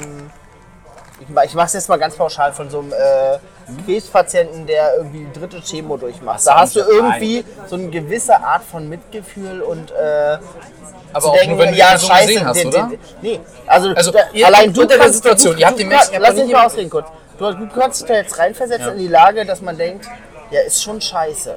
ich, 1.20 1.28
ich 1.46 1.54
mach's 1.56 1.74
jetzt 1.74 1.90
mal 1.90 1.98
ganz 1.98 2.16
pauschal, 2.16 2.54
von 2.54 2.70
so 2.70 2.80
einem 2.80 2.94
äh, 2.94 3.38
Krebspatienten, 3.86 4.66
der 4.68 4.96
irgendwie 4.98 5.26
die 5.26 5.40
dritte 5.40 5.60
Chemo 5.62 5.98
durchmacht. 5.98 6.46
Da 6.46 6.60
hast 6.60 6.76
du 6.76 6.80
irgendwie 6.82 7.44
so 7.68 7.76
eine 7.76 7.88
gewisse 7.90 8.40
Art 8.40 8.64
von 8.64 8.88
Mitgefühl 8.88 9.62
und 9.62 9.92
äh, 9.92 10.38
Aber 11.14 11.22
zu 11.22 11.28
auch 11.30 11.34
denken, 11.36 11.56
nur, 11.56 11.60
wenn 11.66 11.72
du 11.72 11.78
ja, 11.78 11.88
Person 11.88 12.10
scheiße, 12.10 12.28
gesehen 12.28 12.46
hast, 12.48 12.60
den, 12.60 12.68
oder? 12.68 12.88
den, 12.90 13.00
nee, 13.22 13.40
also, 13.66 13.90
Also, 13.96 14.12
da, 14.12 14.20
ihr- 14.34 14.46
allein 14.48 14.72
du 14.74 14.86
der 14.86 15.12
Situation, 15.12 15.54
du, 15.56 15.60
ihr 15.60 15.68
habt 15.68 15.80
den 15.80 15.88
Menschen- 15.88 16.16
lass 16.20 16.36
mich 16.36 16.52
mal 16.52 16.66
ausreden 16.66 16.90
kurz. 16.90 17.08
Du, 17.38 17.52
du 17.52 17.68
kannst 17.70 18.02
dich 18.02 18.08
da 18.08 18.14
jetzt 18.16 18.38
reinversetzen 18.38 18.88
Ja. 18.88 18.94
in 18.94 19.00
die 19.00 19.08
Lage, 19.08 19.46
dass 19.46 19.62
man 19.62 19.78
denkt, 19.78 20.06
ja, 20.52 20.62
ist 20.62 20.82
schon 20.82 21.00
scheiße. 21.02 21.56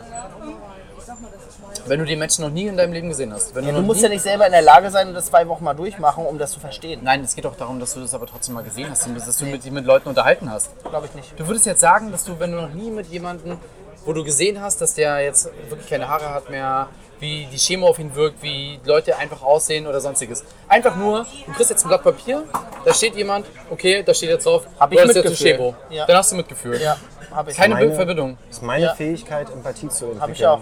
Wenn 1.87 1.99
du 2.01 2.05
die 2.07 2.17
Menschen 2.17 2.43
noch 2.45 2.51
nie 2.51 2.67
in 2.67 2.77
deinem 2.77 2.93
Leben 2.93 3.09
gesehen 3.09 3.33
hast. 3.33 3.55
Wenn 3.55 3.65
Ja, 3.65 3.71
du 3.73 3.79
du 3.79 3.83
musst 3.83 4.03
ja 4.03 4.09
nicht 4.09 4.23
selber 4.23 4.47
in 4.47 4.53
der 4.53 4.63
Lage 4.63 4.91
sein 4.91 5.09
und 5.09 5.15
das 5.15 5.27
zwei 5.27 5.47
Wochen 5.49 5.65
mal 5.65 5.75
durchmachen, 5.75 6.25
um 6.27 6.39
das 6.39 6.53
zu 6.53 6.61
verstehen. 6.61 7.01
Nein, 7.03 7.23
es 7.25 7.35
geht 7.35 7.47
auch 7.47 7.57
darum, 7.57 7.81
dass 7.81 7.95
du 7.95 8.01
das 8.01 8.15
aber 8.15 8.27
trotzdem 8.27 8.55
mal 8.55 8.63
gesehen 8.65 8.89
hast 8.91 9.07
und 9.07 9.15
dass 9.17 9.37
du 9.37 9.45
mit, 9.47 9.65
mit 9.71 9.85
Leuten 9.85 10.09
unterhalten 10.09 10.51
hast. 10.51 10.71
Glaube 10.85 11.07
ich 11.07 11.15
nicht. 11.15 11.39
Du 11.39 11.47
würdest 11.47 11.67
jetzt 11.67 11.81
sagen, 11.81 12.11
dass 12.13 12.25
du, 12.25 12.39
wenn 12.39 12.53
du 12.53 12.61
noch 12.61 12.71
nie 12.73 12.91
mit 12.91 13.07
jemandem, 13.09 13.59
wo 14.05 14.13
du 14.13 14.25
gesehen 14.25 14.61
hast, 14.61 14.81
dass 14.81 14.95
der 14.95 15.21
jetzt 15.21 15.49
wirklich 15.69 15.89
keine 15.89 16.09
Haare 16.09 16.31
hat 16.33 16.49
mehr, 16.51 16.89
wie 17.19 17.47
die 17.53 17.59
Chemo 17.59 17.87
auf 17.89 17.99
ihn 17.99 18.15
wirkt, 18.15 18.43
wie 18.43 18.81
Leute 18.85 19.15
einfach 19.19 19.43
aussehen 19.43 19.87
oder 19.87 20.01
sonstiges. 20.01 20.43
Einfach 20.69 20.97
nur, 20.97 21.27
du 21.47 21.53
kriegst 21.53 21.69
jetzt 21.69 21.85
ein 21.85 21.89
Blatt 21.89 22.03
Papier, 22.03 22.45
da 22.85 22.95
steht 22.95 23.15
jemand, 23.15 23.45
okay, 23.69 24.03
da 24.03 24.15
steht 24.15 24.31
jetzt 24.31 24.47
drauf, 24.47 24.67
Hab 24.79 24.91
du 24.91 24.99
ich 24.99 25.05
Mitgefühl. 25.07 25.75
Ja. 25.91 26.07
Dann 26.07 26.17
hast 26.17 26.33
du 26.33 26.37
Mitgefühl. 26.37 26.81
Ja, 26.81 26.97
habe 27.31 27.51
ich. 27.51 27.57
Keine 27.59 27.75
Meine- 27.75 27.95
Verbindung. 27.95 28.39
Das 28.49 28.57
ist 28.57 28.63
meine 28.63 28.87
Ja. 28.87 28.95
Fähigkeit, 28.95 29.51
Empathie 29.51 29.89
zu 29.91 30.07
entwickeln. 30.07 30.33
ich 30.33 30.47
auch. 30.47 30.61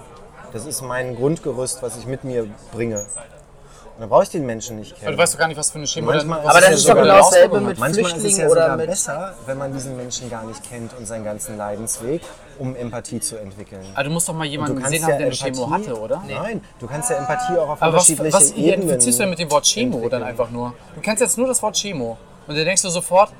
Das 0.52 0.66
ist 0.66 0.82
mein 0.82 1.16
Grundgerüst, 1.16 1.82
was 1.82 1.96
ich 1.98 2.06
mit 2.06 2.24
mir 2.24 2.46
bringe. 2.72 2.98
Und 3.00 4.02
dann 4.02 4.08
brauche 4.10 4.22
ich 4.22 4.28
den 4.30 4.46
Menschen 4.46 4.76
nicht 4.78 4.92
Aber 4.92 5.00
kennen. 5.00 5.16
du 5.16 5.22
weißt 5.22 5.34
doch 5.34 5.38
gar 5.40 5.48
nicht, 5.48 5.56
was 5.56 5.70
für 5.70 5.78
eine 5.78 5.86
Chemo 5.88 6.06
Manchmal 6.12 6.38
dann- 6.38 6.46
Aber 6.48 6.58
was 6.60 6.64
das 6.66 6.74
ist 6.78 6.86
eine 6.88 6.94
doch 6.94 7.02
genau 7.02 7.16
dasselbe 7.18 7.60
mit 7.60 7.78
Manchmal 7.78 7.90
ist 7.90 7.96
es 7.98 8.12
Flüchtlingen 8.12 8.40
ja 8.40 8.46
oder 8.46 8.62
sogar 8.62 8.76
mit- 8.76 8.86
besser, 8.86 9.34
wenn 9.46 9.58
man 9.58 9.72
diesen 9.72 9.96
Menschen 9.96 10.30
gar 10.30 10.44
nicht 10.44 10.62
kennt 10.70 10.92
und 10.96 11.06
seinen 11.06 11.24
ganzen 11.24 11.56
Leidensweg, 11.56 12.22
um 12.60 12.76
Empathie 12.76 13.18
zu 13.20 13.36
entwickeln. 13.38 13.84
Aber 13.94 14.04
du 14.04 14.10
musst 14.10 14.28
doch 14.28 14.34
mal 14.34 14.44
Du 14.44 14.50
jemanden 14.52 14.80
gesehen 14.80 15.02
haben, 15.02 15.10
ja 15.10 15.16
der 15.18 15.26
eine 15.26 15.34
Chemo 15.34 15.68
hatte, 15.70 15.98
oder? 16.00 16.22
Nein, 16.28 16.62
du 16.78 16.86
kannst 16.86 17.10
ja 17.10 17.16
Empathie 17.16 17.58
auch 17.58 17.70
auf 17.70 17.82
Aber 17.82 17.96
was, 17.96 18.08
unterschiedliche 18.08 18.32
was 18.36 18.50
Ebenen 18.52 18.64
identifizierst 18.82 19.18
du 19.18 19.22
denn 19.24 19.30
mit 19.30 19.38
dem 19.40 19.50
Wort 19.50 19.64
Chemo 19.64 19.90
dann 19.96 20.02
entwickeln. 20.04 20.22
einfach 20.22 20.50
nur? 20.50 20.74
Du 20.94 21.00
kennst 21.00 21.20
jetzt 21.20 21.36
nur 21.36 21.48
das 21.48 21.60
Wort 21.62 21.76
Chemo. 21.76 22.16
Und 22.46 22.56
dann 22.56 22.64
denkst 22.64 22.82
du 22.82 22.88
sofort, 22.90 23.32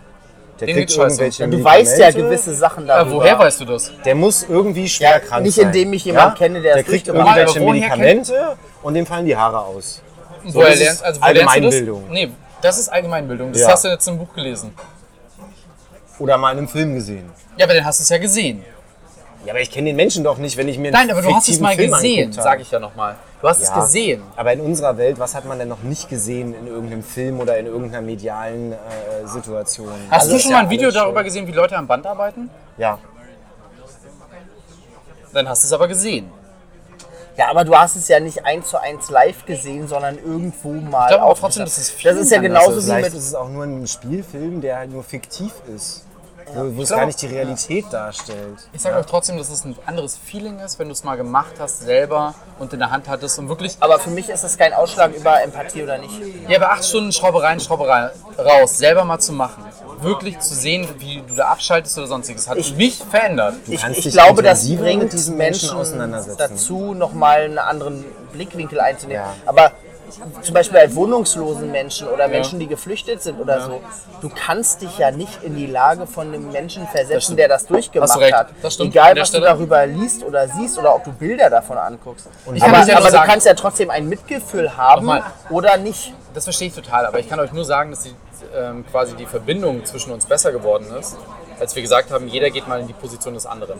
Der 0.60 0.66
Den 0.66 0.76
kriegt 0.76 0.96
irgendwelche 0.96 1.46
Du 1.48 1.62
weißt 1.64 1.98
ja 1.98 2.06
Medikamente, 2.06 2.18
gewisse 2.36 2.54
Sachen 2.54 2.86
darüber. 2.86 3.12
woher 3.16 3.38
weißt 3.38 3.60
du 3.60 3.64
das? 3.64 3.92
Der 4.04 4.14
muss 4.14 4.44
irgendwie 4.48 4.88
schwer 4.88 5.10
Ja, 5.10 5.18
krank 5.20 5.44
nicht 5.44 5.54
sein. 5.54 5.66
indem 5.66 5.92
ich 5.92 6.04
jemanden 6.04 6.36
kenne, 6.36 6.60
der 6.60 6.74
Der 6.74 6.82
es 6.82 6.88
kriegt 6.88 7.06
durchgemacht 7.06 7.30
hat. 7.30 7.36
irgendwelche 7.38 7.60
Aber 7.60 7.66
woher 7.68 7.96
Medikamente 7.96 8.56
und 8.82 8.94
dem 8.94 9.06
fallen 9.06 9.26
die 9.26 9.36
Haare 9.36 9.58
aus. 9.60 10.02
woher 10.44 10.66
das 10.70 10.74
ist 10.76 10.80
lernst, 10.82 11.04
also 11.04 11.20
wo 11.20 11.24
lernst 11.26 11.38
du 11.38 11.44
das? 11.44 11.54
Allgemeinbildung. 11.54 12.04
Nee, 12.10 12.30
das 12.60 12.78
ist 12.78 12.88
Allgemeinbildung. 12.88 13.52
Das 13.52 13.62
Ja. 13.62 13.68
hast 13.68 13.84
du 13.84 13.88
jetzt 13.88 14.08
im 14.08 14.18
Buch 14.18 14.34
gelesen. 14.34 14.74
Oder 16.18 16.36
mal 16.36 16.52
in 16.52 16.58
einem 16.58 16.68
Film 16.68 16.94
gesehen. 16.94 17.30
Ja, 17.56 17.64
aber 17.66 17.74
dann 17.74 17.84
hast 17.84 18.00
du 18.00 18.02
es 18.02 18.08
ja 18.08 18.18
gesehen. 18.18 18.64
Ja, 19.46 19.52
aber 19.52 19.60
ich 19.60 19.70
kenne 19.70 19.86
den 19.90 19.96
Menschen 19.96 20.24
doch 20.24 20.36
nicht, 20.38 20.56
wenn 20.56 20.66
ich 20.68 20.76
mir 20.78 20.88
einen 20.88 20.94
Nein, 20.94 21.10
aber 21.12 21.22
du 21.22 21.28
hast 21.32 21.42
es 21.48 21.54
fiktiven 21.56 21.62
mal 21.62 21.76
Film 21.76 21.90
gesehen, 21.92 22.14
angeguckt 22.24 22.38
habe. 22.38 22.42
sage 22.48 22.62
ich 22.62 22.70
ja 22.72 22.80
nochmal. 22.80 23.16
Du 23.40 23.48
hast 23.48 23.62
es 23.62 23.68
Ja. 23.68 23.80
gesehen. 23.80 24.22
Aber 24.36 24.52
in 24.52 24.60
unserer 24.60 24.96
Welt, 24.98 25.18
was 25.18 25.34
hat 25.34 25.44
man 25.44 25.58
denn 25.58 25.68
noch 25.68 25.82
nicht 25.82 26.08
gesehen 26.08 26.54
in 26.54 26.66
irgendeinem 26.66 27.04
Film 27.04 27.38
oder 27.38 27.56
in 27.58 27.66
irgendeiner 27.66 28.02
medialen 28.04 28.72
äh, 28.72 28.76
Situation? 29.26 29.92
Hast 30.10 30.22
Also 30.22 30.30
du 30.30 30.36
ist 30.36 30.42
schon 30.42 30.52
mal 30.52 30.58
ein 30.64 30.70
Video 30.70 30.90
darüber 30.90 31.18
schon- 31.20 31.24
gesehen, 31.24 31.46
wie 31.46 31.52
Leute 31.52 31.76
am 31.76 31.86
Band 31.86 32.06
arbeiten? 32.06 32.50
Ja. 32.76 32.98
Dann 35.32 35.48
hast 35.48 35.62
du 35.62 35.66
es 35.66 35.72
aber 35.72 35.86
gesehen. 35.88 36.30
Ja, 37.36 37.50
aber 37.50 37.64
du 37.64 37.72
hast 37.76 37.94
es 37.94 38.08
ja 38.08 38.18
nicht 38.18 38.44
eins 38.44 38.68
zu 38.68 38.80
eins 38.82 39.10
live 39.10 39.46
gesehen, 39.46 39.86
sondern 39.86 40.18
irgendwo 40.18 40.72
mal. 40.72 41.02
Ich 41.02 41.08
glaube 41.10 41.22
aufgeschnappt. 41.22 41.40
trotzdem, 41.40 41.64
dass 41.66 41.78
es 41.78 41.90
viel 41.90 42.10
Das 42.10 42.20
ist 42.20 42.32
ja 42.32 42.40
genauso 42.40 42.84
wie 42.84 42.92
mit. 42.92 43.06
ist 43.06 43.14
es 43.14 43.34
auch 43.36 43.48
nur 43.48 43.62
ein 43.64 43.86
Spielfilm, 43.86 44.60
der 44.60 44.78
halt 44.78 44.90
nur 44.90 45.04
fiktiv 45.04 45.52
ist. 45.72 46.04
Wo, 46.54 46.76
wo 46.76 46.82
es 46.82 46.88
gar 46.90 47.06
nicht 47.06 47.20
die 47.22 47.26
Realität 47.26 47.86
darstellt. 47.90 48.58
Ich 48.72 48.80
sage 48.82 48.96
euch 48.96 49.06
trotzdem, 49.06 49.36
dass 49.38 49.50
es 49.50 49.64
ein 49.64 49.76
anderes 49.86 50.16
Feeling 50.16 50.58
ist, 50.60 50.78
wenn 50.78 50.88
du 50.88 50.92
es 50.92 51.04
mal 51.04 51.16
gemacht 51.16 51.52
hast, 51.58 51.80
selber 51.80 52.34
und 52.58 52.72
in 52.72 52.78
der 52.78 52.90
Hand 52.90 53.08
hattest 53.08 53.38
und 53.38 53.48
wirklich. 53.48 53.76
Aber 53.80 53.98
für 53.98 54.10
mich 54.10 54.28
ist 54.28 54.44
das 54.44 54.56
kein 54.58 54.72
Ausschlag 54.72 55.14
über 55.14 55.42
Empathie 55.42 55.82
oder 55.82 55.98
nicht. 55.98 56.12
Ja, 56.48 56.56
aber 56.58 56.72
acht 56.72 56.84
Stunden 56.84 57.12
Schraubereien, 57.12 57.60
Schrauberei 57.60 58.10
raus, 58.38 58.78
selber 58.78 59.04
mal 59.04 59.18
zu 59.18 59.32
machen. 59.32 59.64
Wirklich 60.00 60.38
zu 60.40 60.54
sehen, 60.54 60.86
wie 60.98 61.22
du 61.26 61.34
da 61.34 61.48
abschaltest 61.48 61.98
oder 61.98 62.06
sonstiges, 62.06 62.48
hat 62.48 62.56
Ich- 62.58 62.74
mich 62.76 62.98
verändert. 63.10 63.54
Ich, 63.66 63.82
ich 63.84 64.10
glaube, 64.12 64.42
das 64.42 64.64
bringt 64.68 65.02
mit 65.04 65.12
diesen 65.12 65.36
Menschen 65.36 65.68
Menschen 65.68 65.78
auseinandersetzen. 65.80 66.38
dazu, 66.38 66.94
nochmal 66.94 67.42
einen 67.42 67.58
anderen 67.58 68.04
Blickwinkel 68.32 68.80
einzunehmen. 68.80 69.22
Ja. 69.24 69.34
Aber 69.46 69.72
zum 70.42 70.54
Beispiel 70.54 70.78
bei 70.78 70.94
wohnungslosen 70.94 71.70
Menschen 71.70 72.08
oder 72.08 72.28
Menschen, 72.28 72.58
die 72.58 72.66
geflüchtet 72.66 73.22
sind 73.22 73.40
oder 73.40 73.60
so, 73.60 73.80
du 74.20 74.28
kannst 74.28 74.82
dich 74.82 74.98
ja 74.98 75.10
nicht 75.10 75.42
in 75.42 75.56
die 75.56 75.66
Lage 75.66 76.06
von 76.06 76.28
einem 76.28 76.50
Menschen 76.50 76.86
versetzen, 76.88 77.20
stimmt. 77.22 77.38
der 77.40 77.48
das 77.48 77.66
durchgemacht 77.66 78.16
du 78.20 78.32
hat. 78.32 78.48
Das 78.62 78.78
Egal, 78.80 79.12
was 79.16 79.30
du 79.30 79.36
Stelle- 79.38 79.46
darüber 79.46 79.86
liest 79.86 80.22
oder 80.24 80.48
siehst 80.48 80.78
oder 80.78 80.94
ob 80.94 81.04
du 81.04 81.12
Bilder 81.12 81.50
davon 81.50 81.78
anguckst. 81.78 82.28
kann 82.44 82.60
aber 82.74 82.86
ja 82.86 82.96
aber 82.98 83.10
du 83.10 83.18
kannst 83.22 83.46
ja 83.46 83.54
trotzdem 83.54 83.90
ein 83.90 84.08
Mitgefühl 84.08 84.76
haben 84.76 85.06
Nochmal. 85.06 85.22
oder 85.50 85.76
nicht. 85.76 86.12
Das 86.34 86.44
verstehe 86.44 86.68
ich 86.68 86.74
total, 86.74 87.06
aber 87.06 87.18
ich 87.18 87.28
kann 87.28 87.40
euch 87.40 87.52
nur 87.52 87.64
sagen, 87.64 87.90
dass 87.90 88.02
die, 88.02 88.14
ähm, 88.56 88.84
quasi 88.90 89.14
die 89.16 89.26
Verbindung 89.26 89.84
zwischen 89.84 90.12
uns 90.12 90.26
besser 90.26 90.52
geworden 90.52 90.86
ist, 90.98 91.16
als 91.58 91.74
wir 91.74 91.82
gesagt 91.82 92.10
haben, 92.10 92.28
jeder 92.28 92.50
geht 92.50 92.68
mal 92.68 92.80
in 92.80 92.86
die 92.86 92.92
Position 92.92 93.34
des 93.34 93.46
anderen. 93.46 93.78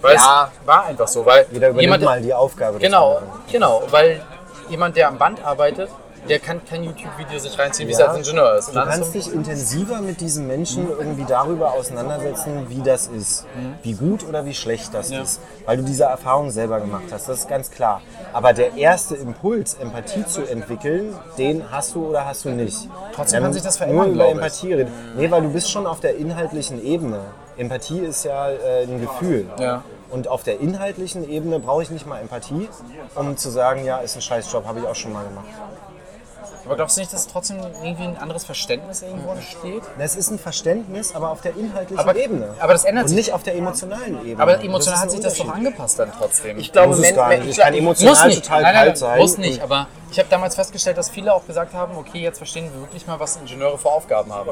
Weil 0.00 0.14
Ja. 0.14 0.50
es 0.62 0.66
war 0.66 0.84
einfach 0.86 1.06
so, 1.08 1.24
weil 1.26 1.46
Jeder 1.52 1.68
übernimmt 1.68 1.80
jemand, 1.82 2.02
mal 2.04 2.20
die 2.22 2.32
Aufgabe. 2.32 2.78
genau, 2.78 3.20
genau, 3.52 3.82
weil 3.90 4.22
jemand, 4.70 4.96
der 4.96 5.08
am 5.08 5.18
Band 5.18 5.44
arbeitet, 5.44 5.90
der 6.28 6.38
kann 6.38 6.60
kein 6.68 6.84
YouTube-Video 6.84 7.38
sich 7.38 7.58
reinziehen, 7.58 7.88
wie 7.88 7.92
es 7.92 7.98
Ja. 7.98 8.08
als 8.08 8.18
Ingenieur 8.18 8.54
ist. 8.58 8.68
Du 8.68 8.74
kannst 8.74 9.14
dich 9.14 9.32
intensiver 9.32 10.02
mit 10.02 10.20
diesen 10.20 10.46
Menschen 10.46 10.86
irgendwie 10.90 11.24
darüber 11.26 11.72
auseinandersetzen, 11.72 12.66
wie 12.68 12.82
das 12.82 13.06
ist. 13.06 13.46
Wie 13.82 13.94
gut 13.94 14.28
oder 14.28 14.44
wie 14.44 14.52
schlecht 14.52 14.92
das 14.92 15.08
Mhm. 15.08 15.14
Ja. 15.16 15.22
ist. 15.22 15.40
Weil 15.64 15.78
du 15.78 15.82
diese 15.82 16.04
Erfahrung 16.04 16.50
selber 16.50 16.78
gemacht 16.80 17.04
hast, 17.10 17.26
das 17.28 17.38
ist 17.40 17.48
ganz 17.48 17.70
klar. 17.70 18.02
Aber 18.34 18.52
der 18.52 18.74
erste 18.76 19.16
Impuls, 19.16 19.74
Empathie 19.80 20.26
zu 20.26 20.42
entwickeln, 20.42 21.14
den 21.38 21.64
hast 21.70 21.94
du 21.94 22.08
oder 22.10 22.26
hast 22.26 22.44
du 22.44 22.50
nicht. 22.50 22.88
Trotzdem 23.14 23.38
Wir 23.40 23.44
kann 23.46 23.52
sich 23.54 23.62
das 23.62 23.78
Nur 23.80 23.86
verändern, 23.86 24.06
über 24.08 24.14
glaube 24.16 24.30
ich. 24.32 24.36
Empathie 24.36 24.72
reden. 24.74 24.92
Nee, 25.16 25.30
weil 25.30 25.40
du 25.42 25.48
bist 25.52 25.70
schon 25.70 25.86
auf 25.86 26.00
der 26.00 26.16
inhaltlichen 26.18 26.84
Ebene. 26.84 27.20
Empathie 27.56 28.00
ist 28.00 28.24
ja 28.26 28.50
äh, 28.50 28.82
ein 28.82 29.00
Gefühl. 29.00 29.46
Ja. 29.58 29.82
Und 30.10 30.28
auf 30.28 30.42
der 30.42 30.60
inhaltlichen 30.60 31.28
Ebene 31.28 31.60
brauche 31.60 31.82
ich 31.82 31.90
nicht 31.90 32.06
mal 32.06 32.20
Empathie, 32.20 32.68
um 33.14 33.36
zu 33.36 33.50
sagen, 33.50 33.84
ja, 33.84 33.98
ist 33.98 34.16
ein 34.16 34.22
scheiß 34.22 34.52
Job, 34.52 34.66
habe 34.66 34.80
ich 34.80 34.86
auch 34.86 34.96
schon 34.96 35.12
mal 35.12 35.24
gemacht. 35.24 35.46
Aber 36.70 36.76
glaubst 36.76 36.96
du 36.96 37.00
nicht, 37.00 37.12
dass 37.12 37.26
trotzdem 37.26 37.56
irgendwie 37.82 38.04
ein 38.04 38.16
anderes 38.16 38.44
Verständnis 38.44 39.02
irgendwo 39.02 39.32
entsteht? 39.32 39.82
Es 39.98 40.14
ist 40.14 40.30
ein 40.30 40.38
Verständnis, 40.38 41.16
aber 41.16 41.30
auf 41.30 41.40
der 41.40 41.56
inhaltlichen 41.56 41.98
Aber- 41.98 42.14
Ebene. 42.14 42.54
aber 42.60 42.74
das 42.74 42.84
ändert 42.84 43.02
Und 43.02 43.08
sich- 43.08 43.16
nicht 43.16 43.32
auf 43.32 43.42
der 43.42 43.56
emotionalen 43.56 44.24
Ebene. 44.24 44.40
Aber 44.40 44.62
emotional 44.62 45.00
hat 45.00 45.10
sich 45.10 45.18
das 45.18 45.34
doch 45.36 45.52
angepasst 45.52 45.98
dann 45.98 46.12
trotzdem. 46.16 46.58
Ich 46.60 46.70
glaube, 46.70 46.94
Muss 46.94 47.00
es 47.04 47.12
gar 47.16 47.28
nicht. 47.30 47.46
ich 47.48 47.56
kann 47.58 47.74
emotional 47.74 48.14
muss 48.14 48.24
nicht. 48.36 48.44
total 48.44 48.62
nein, 48.62 48.74
nein, 48.74 48.84
kalt 48.84 48.98
sein. 48.98 49.18
Muss 49.18 49.36
nicht, 49.36 49.56
und- 49.58 49.64
aber 49.64 49.88
ich 50.12 50.18
habe 50.20 50.28
damals 50.28 50.54
festgestellt, 50.54 50.96
dass 50.96 51.08
viele 51.08 51.32
auch 51.34 51.44
gesagt 51.44 51.74
haben, 51.74 51.96
okay, 51.96 52.18
jetzt 52.20 52.38
verstehen 52.38 52.70
wir 52.72 52.80
wirklich 52.82 53.04
mal, 53.04 53.18
was 53.18 53.34
Ingenieure 53.36 53.76
für 53.76 53.88
Aufgaben 53.88 54.32
haben. 54.32 54.50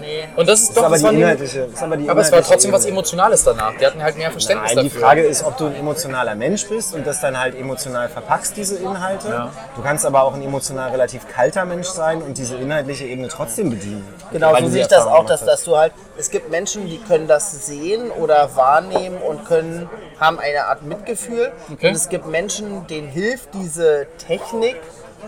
Nee. 0.00 0.28
Und 0.36 0.48
das 0.48 0.60
ist 0.60 0.68
Das 0.70 0.74
doch 0.76 0.82
ist 0.82 0.86
aber 0.86 0.90
das 0.94 1.00
die 1.00 1.04
war 1.06 1.12
nie- 1.12 1.20
inhaltliche. 1.20 1.60
das 1.62 1.70
ist 1.74 1.82
aber, 1.82 1.96
die 1.96 2.08
Aber 2.10 2.20
es 2.20 2.30
war 2.32 2.42
trotzdem 2.42 2.70
was 2.72 2.82
Ebene. 2.84 2.98
Emotionales 2.98 3.42
danach. 3.44 3.72
Die 3.76 3.86
hatten 3.86 4.02
halt 4.02 4.16
mehr 4.16 4.30
Verständnis 4.30 4.74
Nein, 4.74 4.84
die 4.84 4.88
dafür. 4.90 5.00
Frage 5.00 5.22
ist, 5.22 5.44
ob 5.44 5.56
du 5.56 5.66
ein 5.66 5.74
emotionaler 5.76 6.34
Mensch 6.36 6.68
bist 6.68 6.94
und 6.94 7.04
das 7.06 7.20
dann 7.20 7.38
halt 7.38 7.54
emotional 7.56 8.08
verpackst, 8.08 8.56
diese 8.56 8.76
Inhalte. 8.76 9.48
Du 9.76 9.82
kannst 9.82 10.04
aber 10.06 10.22
auch 10.22 10.34
ein 10.34 10.42
emotional 10.42 10.90
relativ 10.90 11.26
kalter 11.40 11.64
Mensch 11.64 11.88
sein 11.88 12.20
und 12.20 12.36
diese 12.36 12.56
inhaltliche 12.56 13.06
Ebene 13.06 13.28
trotzdem 13.28 13.70
bedienen. 13.70 14.06
Genau, 14.30 14.54
so 14.56 14.68
sehe 14.68 14.82
ich 14.82 14.88
das 14.88 15.06
auch, 15.06 15.24
dass, 15.24 15.42
dass 15.42 15.64
du 15.64 15.74
halt, 15.74 15.92
es 16.18 16.30
gibt 16.30 16.50
Menschen, 16.50 16.86
die 16.86 16.98
können 16.98 17.28
das 17.28 17.66
sehen 17.66 18.10
oder 18.10 18.56
wahrnehmen 18.56 19.16
und 19.16 19.46
können, 19.46 19.88
haben 20.18 20.38
eine 20.38 20.66
Art 20.66 20.82
Mitgefühl. 20.82 21.50
Okay. 21.72 21.88
Und 21.88 21.94
es 21.94 22.10
gibt 22.10 22.26
Menschen, 22.26 22.86
denen 22.88 23.08
hilft 23.08 23.54
diese 23.54 24.06
Technik, 24.18 24.76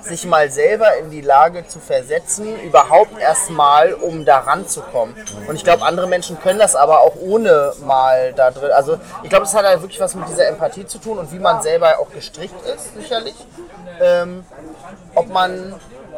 sich 0.02 0.26
mal 0.26 0.50
selber 0.50 0.96
in 0.98 1.10
die 1.10 1.22
Lage 1.22 1.66
zu 1.66 1.78
versetzen, 1.78 2.60
überhaupt 2.60 3.18
erstmal, 3.18 3.94
um 3.94 4.26
da 4.26 4.38
ranzukommen. 4.38 5.14
Und 5.48 5.54
ich 5.54 5.64
glaube, 5.64 5.84
andere 5.84 6.06
Menschen 6.08 6.38
können 6.40 6.58
das 6.58 6.76
aber 6.76 7.00
auch 7.00 7.14
ohne 7.20 7.72
mal 7.86 8.34
da 8.34 8.50
drin. 8.50 8.70
Also 8.72 8.98
ich 9.22 9.30
glaube, 9.30 9.44
es 9.44 9.54
hat 9.54 9.64
halt 9.64 9.80
wirklich 9.80 10.00
was 10.00 10.14
mit 10.14 10.28
dieser 10.28 10.48
Empathie 10.48 10.86
zu 10.86 10.98
tun 10.98 11.18
und 11.18 11.32
wie 11.32 11.38
man 11.38 11.62
selber 11.62 11.98
auch 12.00 12.10
gestrickt 12.10 12.66
ist, 12.66 12.94
sicherlich. 12.96 13.34
Ähm, 14.00 14.44
ob 15.14 15.28
man 15.28 15.74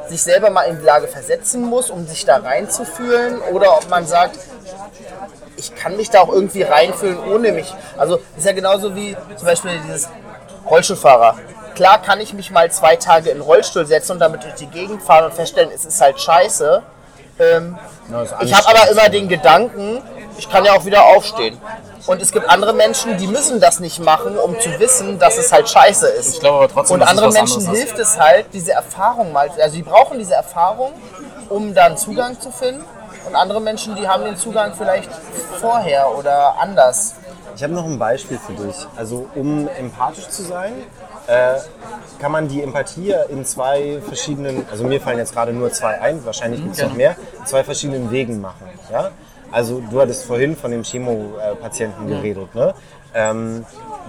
sich 0.08 0.22
selber 0.22 0.50
mal 0.50 0.64
in 0.64 0.78
die 0.78 0.84
Lage 0.84 1.08
versetzen 1.08 1.62
muss, 1.62 1.90
um 1.90 2.06
sich 2.06 2.24
da 2.24 2.36
reinzufühlen, 2.36 3.40
oder 3.52 3.76
ob 3.76 3.88
man 3.88 4.06
sagt, 4.06 4.38
ich 5.56 5.74
kann 5.74 5.96
mich 5.96 6.10
da 6.10 6.20
auch 6.20 6.28
irgendwie 6.28 6.62
reinfühlen 6.62 7.18
ohne 7.18 7.52
mich. 7.52 7.72
Also 7.96 8.20
ist 8.36 8.46
ja 8.46 8.52
genauso 8.52 8.94
wie 8.94 9.16
zum 9.36 9.46
Beispiel 9.46 9.72
dieses 9.86 10.08
Rollstuhlfahrer. 10.68 11.36
Klar 11.74 12.02
kann 12.02 12.20
ich 12.20 12.34
mich 12.34 12.50
mal 12.50 12.70
zwei 12.70 12.96
Tage 12.96 13.30
in 13.30 13.38
den 13.38 13.42
Rollstuhl 13.42 13.86
setzen 13.86 14.12
und 14.12 14.18
damit 14.20 14.44
durch 14.44 14.54
die 14.54 14.66
Gegend 14.66 15.02
fahren 15.02 15.24
und 15.24 15.34
feststellen, 15.34 15.70
es 15.74 15.84
ist 15.84 16.00
halt 16.00 16.20
scheiße. 16.20 16.82
Ähm, 17.38 17.76
ich 18.42 18.54
habe 18.54 18.68
aber 18.68 18.90
immer 18.90 19.08
den 19.08 19.28
Gedanken, 19.28 20.00
ich 20.36 20.48
kann 20.48 20.64
ja 20.64 20.72
auch 20.72 20.84
wieder 20.84 21.04
aufstehen. 21.04 21.60
Und 22.06 22.20
es 22.20 22.32
gibt 22.32 22.48
andere 22.48 22.72
Menschen, 22.74 23.16
die 23.16 23.26
müssen 23.26 23.60
das 23.60 23.80
nicht 23.80 23.98
machen, 24.00 24.36
um 24.36 24.58
zu 24.60 24.78
wissen, 24.78 25.18
dass 25.18 25.38
es 25.38 25.52
halt 25.52 25.68
scheiße 25.68 26.06
ist. 26.08 26.34
Ich 26.34 26.40
glaube 26.40 26.58
aber 26.58 26.68
trotzdem, 26.68 26.94
Und 26.94 27.00
dass 27.00 27.08
es 27.08 27.10
anderen 27.12 27.28
was 27.30 27.34
Menschen 27.34 27.58
anderes 27.60 27.78
ist. 27.78 27.84
hilft 27.84 27.98
es 27.98 28.18
halt, 28.18 28.46
diese 28.52 28.72
Erfahrung 28.72 29.32
mal, 29.32 29.50
also 29.60 29.76
die 29.76 29.82
brauchen 29.82 30.18
diese 30.18 30.34
Erfahrung, 30.34 30.92
um 31.48 31.74
dann 31.74 31.96
Zugang 31.96 32.38
zu 32.40 32.50
finden. 32.50 32.84
Und 33.26 33.34
andere 33.36 33.60
Menschen, 33.60 33.96
die 33.96 34.06
haben 34.06 34.24
den 34.24 34.36
Zugang 34.36 34.74
vielleicht 34.76 35.10
vorher 35.60 36.14
oder 36.16 36.56
anders. 36.60 37.14
Ich 37.56 37.62
habe 37.62 37.72
noch 37.72 37.84
ein 37.84 37.98
Beispiel 37.98 38.38
für 38.38 38.52
dich. 38.52 38.74
Also 38.96 39.28
um 39.34 39.68
empathisch 39.68 40.28
zu 40.28 40.42
sein, 40.42 40.72
äh, 41.26 41.54
kann 42.20 42.32
man 42.32 42.48
die 42.48 42.62
Empathie 42.62 43.14
in 43.30 43.46
zwei 43.46 44.00
verschiedenen, 44.06 44.66
also 44.70 44.84
mir 44.84 45.00
fallen 45.00 45.18
jetzt 45.18 45.32
gerade 45.32 45.52
nur 45.52 45.70
zwei 45.72 46.00
ein, 46.00 46.24
wahrscheinlich 46.26 46.62
gibt 46.62 46.76
es 46.76 46.82
noch 46.82 46.92
mehr, 46.92 47.16
in 47.38 47.46
zwei 47.46 47.64
verschiedenen 47.64 48.10
Wegen 48.10 48.40
machen. 48.42 48.68
Ja? 48.92 49.10
Also 49.54 49.80
du 49.88 50.00
hattest 50.00 50.24
vorhin 50.24 50.56
von 50.56 50.72
dem 50.72 50.82
Chemo-Patienten 50.82 52.08
geredet. 52.08 52.52
Ne? 52.56 52.74
Ähm, 53.14 53.64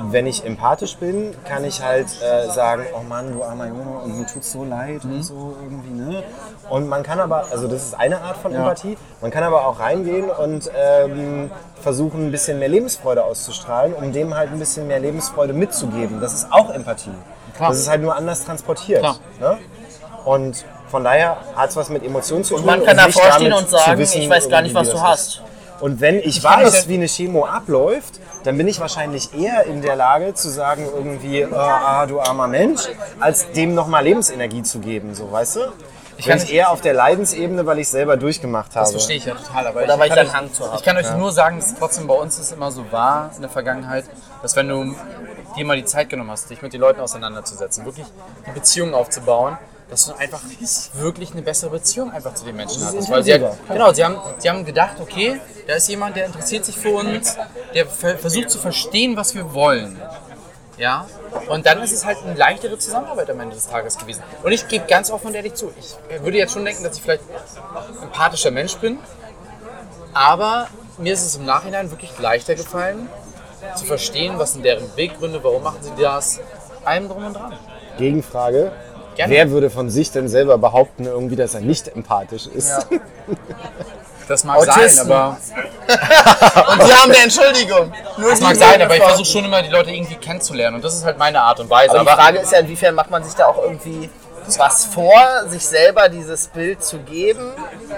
wenn 0.10 0.26
ich 0.26 0.44
empathisch 0.44 0.98
bin, 0.98 1.36
kann 1.48 1.64
ich 1.64 1.84
halt 1.84 2.08
äh, 2.24 2.50
sagen, 2.50 2.84
oh 3.00 3.04
Mann, 3.08 3.32
du 3.32 3.44
armer 3.44 3.68
Junge, 3.68 4.00
und 4.04 4.18
mir 4.18 4.26
tut's 4.26 4.52
so 4.52 4.64
leid 4.64 5.06
und 5.06 5.22
so 5.22 5.56
irgendwie, 5.62 5.94
ne? 5.94 6.24
Und 6.68 6.90
man 6.90 7.04
kann 7.04 7.20
aber, 7.20 7.46
also 7.52 7.68
das 7.68 7.84
ist 7.84 7.94
eine 7.94 8.22
Art 8.22 8.38
von 8.38 8.56
Empathie, 8.56 8.98
man 9.22 9.30
kann 9.30 9.44
aber 9.44 9.68
auch 9.68 9.80
reingehen 9.80 10.32
und 10.32 10.72
ähm, 10.76 11.52
versuchen, 11.80 12.28
ein 12.28 12.32
bisschen 12.32 12.58
mehr 12.58 12.68
Lebensfreude 12.68 13.24
auszustrahlen, 13.24 13.94
um 13.94 14.12
dem 14.12 14.36
halt 14.36 14.52
ein 14.52 14.58
bisschen 14.58 14.88
mehr 14.88 15.00
Lebensfreude 15.00 15.54
mitzugeben. 15.54 16.20
Das 16.20 16.34
ist 16.34 16.52
auch 16.52 16.72
Empathie. 16.72 17.12
Klar. 17.56 17.70
Das 17.70 17.78
ist 17.78 17.88
halt 17.88 18.02
nur 18.02 18.16
anders 18.16 18.44
transportiert. 18.44 19.04
Ne? 19.40 19.60
Und 20.26 20.66
von 20.96 21.04
daher 21.04 21.36
hat 21.58 21.72
es 21.72 21.76
was 21.76 21.90
mit 21.90 22.06
Emotionen 22.06 22.46
zu 22.46 22.56
tun. 22.56 22.66
Man 22.66 22.82
kann 22.82 22.96
davor 22.96 23.30
stehen 23.34 23.52
und 23.52 23.70
sagen, 23.70 23.98
wissen, 23.98 24.22
ich 24.22 24.30
weiß 24.30 24.48
gar 24.48 24.62
nicht, 24.62 24.74
was 24.74 24.90
du 24.90 25.02
hast. 25.02 25.42
Und 25.82 26.00
wenn 26.00 26.20
ich, 26.20 26.42
kann 26.42 26.64
weiß, 26.64 26.88
wie 26.88 26.94
eine 26.94 27.08
Chemo 27.08 27.46
abläuft, 27.46 28.22
dann 28.46 28.58
bin 28.58 28.66
ich 28.70 28.80
wahrscheinlich 28.80 29.34
eher 29.38 29.66
in 29.66 29.82
der 29.82 29.98
Lage 29.98 30.34
zu 30.36 30.48
sagen, 30.48 30.88
irgendwie, 30.96 31.42
äh, 31.42 31.54
ah, 31.54 32.06
du 32.06 32.22
armer 32.22 32.48
Mensch, 32.48 32.84
als 33.20 33.52
dem 33.52 33.76
nochmal 33.76 34.06
Lebensenergie 34.06 34.64
zu 34.64 34.80
geben, 34.80 35.14
so, 35.16 35.30
weißt 35.30 35.58
du? 35.58 35.60
Ich 36.16 36.28
bin 36.28 36.40
eher 36.48 36.72
auf 36.72 36.80
der 36.80 36.94
Leidensebene, 36.94 37.66
weil 37.66 37.80
ich 37.80 37.90
selber 37.90 38.16
durchgemacht 38.16 38.74
habe. 38.74 38.84
Das 38.86 38.92
verstehe 38.92 39.18
ich 39.18 39.26
ja 39.26 39.34
total. 39.36 39.68
Aber 39.68 39.84
Oder 39.84 39.96
ich, 39.96 40.00
weil 40.00 40.08
ich 40.08 40.16
kann 40.16 40.20
einen 40.20 40.30
euch- 40.30 40.34
Hang 40.34 40.54
zu 40.54 40.66
habe. 40.66 40.78
Ich 40.78 40.84
kann 40.84 40.96
euch 40.96 41.12
nur 41.18 41.34
sagen, 41.34 41.60
dass 41.60 41.76
trotzdem 41.78 42.08
bei 42.08 42.14
uns 42.14 42.40
es 42.40 42.54
immer 42.54 42.72
so 42.72 42.90
war 42.92 43.32
in 43.36 43.42
der 43.42 43.50
Vergangenheit, 43.50 44.06
dass 44.42 44.56
wenn 44.56 44.70
du 44.70 44.96
dir 45.58 45.66
mal 45.66 45.76
die 45.76 45.84
Zeit 45.84 46.08
genommen 46.08 46.32
hast, 46.32 46.50
dich 46.50 46.62
mit 46.62 46.72
den 46.72 46.80
Leuten 46.80 47.02
auseinanderzusetzen, 47.02 47.84
wirklich 47.84 48.08
die 48.48 48.52
Beziehung 48.52 48.94
aufzubauen, 48.94 49.58
dass 49.96 50.08
du 50.08 50.14
einfach 50.16 50.42
wirklich 50.96 51.32
eine 51.32 51.42
bessere 51.42 51.70
Beziehung 51.70 52.12
einfach 52.12 52.34
zu 52.34 52.44
den 52.44 52.58
Menschen 52.58 52.86
hattest. 52.86 53.10
Weil 53.10 53.24
sie 53.24 53.32
halt, 53.32 53.46
genau, 53.70 53.94
sie 53.94 54.04
haben, 54.04 54.18
sie 54.40 54.50
haben 54.50 54.66
gedacht, 54.66 54.98
okay, 55.00 55.40
da 55.68 55.76
ist 55.76 55.88
jemand, 55.88 56.18
der 56.18 56.26
interessiert 56.26 56.66
sich 56.66 56.78
für 56.78 56.90
uns, 56.90 57.38
der 57.74 57.86
ver 57.88 58.18
versucht 58.18 58.50
zu 58.50 58.60
verstehen, 58.60 59.16
was 59.16 59.36
wir 59.36 59.54
wollen. 59.54 60.02
Ja, 60.78 61.08
und 61.48 61.66
dann 61.66 61.82
ist 61.82 61.94
es 61.94 62.04
halt 62.04 62.18
eine 62.26 62.34
leichtere 62.34 62.78
Zusammenarbeit 62.78 63.30
am 63.30 63.40
Ende 63.40 63.56
des 63.56 63.70
Tages 63.70 63.98
gewesen. 63.98 64.22
Und 64.44 64.52
ich 64.52 64.68
gebe 64.68 64.86
ganz 64.86 65.10
offen 65.10 65.28
und 65.28 65.36
ehrlich 65.36 65.54
zu, 65.54 65.72
ich 65.80 65.96
würde 66.22 66.38
jetzt 66.40 66.52
schon 66.52 66.66
denken, 66.66 66.84
dass 66.84 66.98
ich 66.98 67.02
vielleicht 67.02 67.24
ein 67.24 68.04
empathischer 68.04 68.52
Mensch 68.52 68.76
bin, 68.76 69.00
aber 70.14 70.68
mir 70.98 71.14
ist 71.14 71.26
es 71.26 71.38
im 71.38 71.46
Nachhinein 71.46 71.90
wirklich 71.90 72.20
leichter 72.20 72.56
gefallen, 72.56 73.08
zu 73.78 73.86
verstehen, 73.86 74.38
was 74.38 74.52
sind 74.52 74.66
deren 74.66 74.90
Beweggründe, 74.92 75.42
warum 75.42 75.64
machen 75.64 75.80
sie 75.82 75.92
das, 75.98 76.42
allem 76.84 77.08
drum 77.08 77.28
und 77.28 77.34
dran. 77.34 77.58
Gegenfrage. 77.98 78.74
Gerne. 79.16 79.34
Wer 79.34 79.50
würde 79.52 79.70
von 79.70 79.90
sich 79.90 80.12
denn 80.12 80.28
selber 80.28 80.58
behaupten, 80.58 81.06
irgendwie, 81.06 81.36
dass 81.36 81.54
er 81.54 81.62
nicht 81.62 81.88
empathisch 81.88 82.48
ist? 82.48 82.88
Das 84.28 84.44
mag 84.44 84.58
Autisten. 84.58 84.90
sein, 84.90 85.12
aber 85.12 85.38
Und 86.72 86.84
sie 86.84 86.94
haben 86.94 87.12
eine 87.12 87.24
Entschuldigung. 87.24 87.94
Nur 88.18 88.32
das 88.32 88.42
mag 88.42 88.56
sein, 88.56 88.82
aber 88.82 88.96
ich 88.96 89.04
versuche 89.04 89.26
schon 89.26 89.46
immer 89.46 89.62
die 89.62 89.70
Leute 89.70 89.92
irgendwie 89.92 90.16
kennenzulernen 90.16 90.78
und 90.78 90.84
das 90.84 90.96
ist 90.96 91.06
halt 91.06 91.20
meine 91.20 91.42
Art 91.42 91.60
und 91.60 91.70
Weise. 91.70 91.92
Aber 91.92 92.04
die 92.04 92.10
Aber 92.10 92.22
Frage 92.22 92.40
ist 92.40 92.52
ja, 92.52 92.58
inwiefern 92.58 92.96
macht 92.96 93.12
man 93.12 93.24
sich 93.24 93.36
da 93.36 93.46
auch 93.46 93.62
irgendwie 93.62 94.10
was 94.58 94.86
vor, 94.86 95.14
sich 95.48 95.66
selber 95.66 96.10
dieses 96.10 96.48
Bild 96.48 96.84
zu 96.84 96.98
geben 97.00 97.52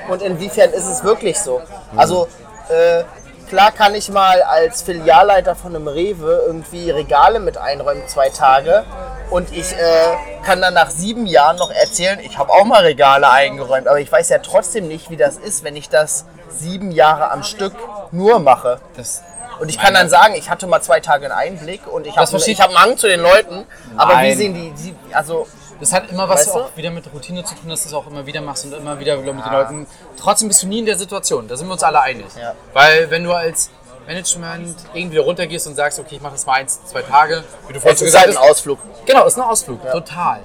und 0.09 0.22
inwiefern 0.22 0.72
ist 0.72 0.88
es 0.88 1.03
wirklich 1.03 1.39
so? 1.39 1.61
Also 1.95 2.28
äh, 2.70 3.03
klar 3.49 3.71
kann 3.71 3.95
ich 3.95 4.09
mal 4.09 4.41
als 4.41 4.81
Filialleiter 4.81 5.55
von 5.55 5.75
einem 5.75 5.87
Rewe 5.87 6.43
irgendwie 6.45 6.91
Regale 6.91 7.39
mit 7.39 7.57
einräumen, 7.57 8.07
zwei 8.07 8.29
Tage. 8.29 8.85
Und 9.29 9.51
ich 9.51 9.73
äh, 9.73 10.45
kann 10.45 10.61
dann 10.61 10.73
nach 10.73 10.89
sieben 10.89 11.25
Jahren 11.25 11.57
noch 11.57 11.71
erzählen, 11.71 12.19
ich 12.19 12.37
habe 12.37 12.51
auch 12.51 12.63
mal 12.63 12.83
Regale 12.83 13.29
eingeräumt, 13.29 13.87
aber 13.87 13.99
ich 13.99 14.11
weiß 14.11 14.29
ja 14.29 14.37
trotzdem 14.37 14.87
nicht, 14.87 15.09
wie 15.09 15.17
das 15.17 15.37
ist, 15.37 15.63
wenn 15.63 15.75
ich 15.75 15.89
das 15.89 16.25
sieben 16.49 16.91
Jahre 16.91 17.31
am 17.31 17.43
Stück 17.43 17.73
nur 18.11 18.39
mache. 18.39 18.79
das, 18.95 19.23
Und 19.59 19.69
ich 19.69 19.79
kann 19.79 19.93
dann 19.93 20.09
sagen, 20.09 20.35
ich 20.35 20.49
hatte 20.49 20.67
mal 20.67 20.81
zwei 20.81 21.01
Tage 21.01 21.25
einen 21.25 21.33
Einblick 21.33 21.87
und 21.87 22.07
ich 22.07 22.15
habe 22.15 22.27
hab 22.27 22.69
einen 22.69 22.79
Hang 22.79 22.97
zu 22.97 23.07
den 23.07 23.21
Leuten, 23.21 23.65
aber 23.97 24.21
wie 24.21 24.33
sehen 24.33 24.53
die, 24.53 24.71
die 24.71 24.95
also 25.13 25.47
das 25.80 25.93
hat 25.93 26.09
immer 26.11 26.28
was 26.28 26.41
Weißt 26.41 26.55
du? 26.55 26.59
auch 26.59 26.75
wieder 26.78 26.91
mit 26.91 27.11
Routine 27.13 27.43
zu 27.43 27.55
tun, 27.55 27.69
dass 27.69 27.84
du 27.84 27.89
es 27.89 27.93
auch 27.93 28.07
immer 28.07 28.25
wieder 28.25 28.41
machst 28.41 28.65
und 28.65 28.73
immer 28.73 28.99
wieder 28.99 29.17
mit 29.17 29.28
den 29.45 29.51
Leuten. 29.51 29.88
Trotzdem 30.19 30.47
bist 30.47 30.63
du 30.63 30.67
nie 30.67 30.80
in 30.80 30.86
der 30.86 30.97
Situation, 30.97 31.47
da 31.47 31.55
sind 31.55 31.67
wir 31.67 31.73
uns 31.73 31.84
alle 31.84 32.01
einig. 32.01 32.25
Ja. 32.39 32.53
Weil 32.73 33.09
wenn 33.09 33.23
du 33.23 33.34
als 33.34 33.69
Management 34.07 34.75
irgendwie 34.93 35.17
runtergehst 35.17 35.67
und 35.67 35.75
sagst, 35.75 35.99
okay, 35.99 36.15
ich 36.15 36.21
mache 36.21 36.34
das 36.34 36.45
mal 36.45 36.53
eins, 36.53 36.80
zwei 36.86 37.01
Tage, 37.01 37.43
wie 37.67 37.73
du 37.73 37.80
vorhin 37.80 37.95
ist 37.95 38.03
gesagt 38.03 38.25
halt 38.25 38.38
ein 38.38 38.41
hast. 38.41 38.51
Ausflug. 38.51 38.80
Genau, 39.05 39.25
ist 39.25 39.38
ein 39.38 39.43
Ausflug, 39.43 39.91
total. 39.91 40.39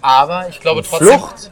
Aber 0.00 0.48
ich 0.48 0.60
glaube 0.60 0.82
trotzdem. 0.82 1.18
Flucht? 1.18 1.50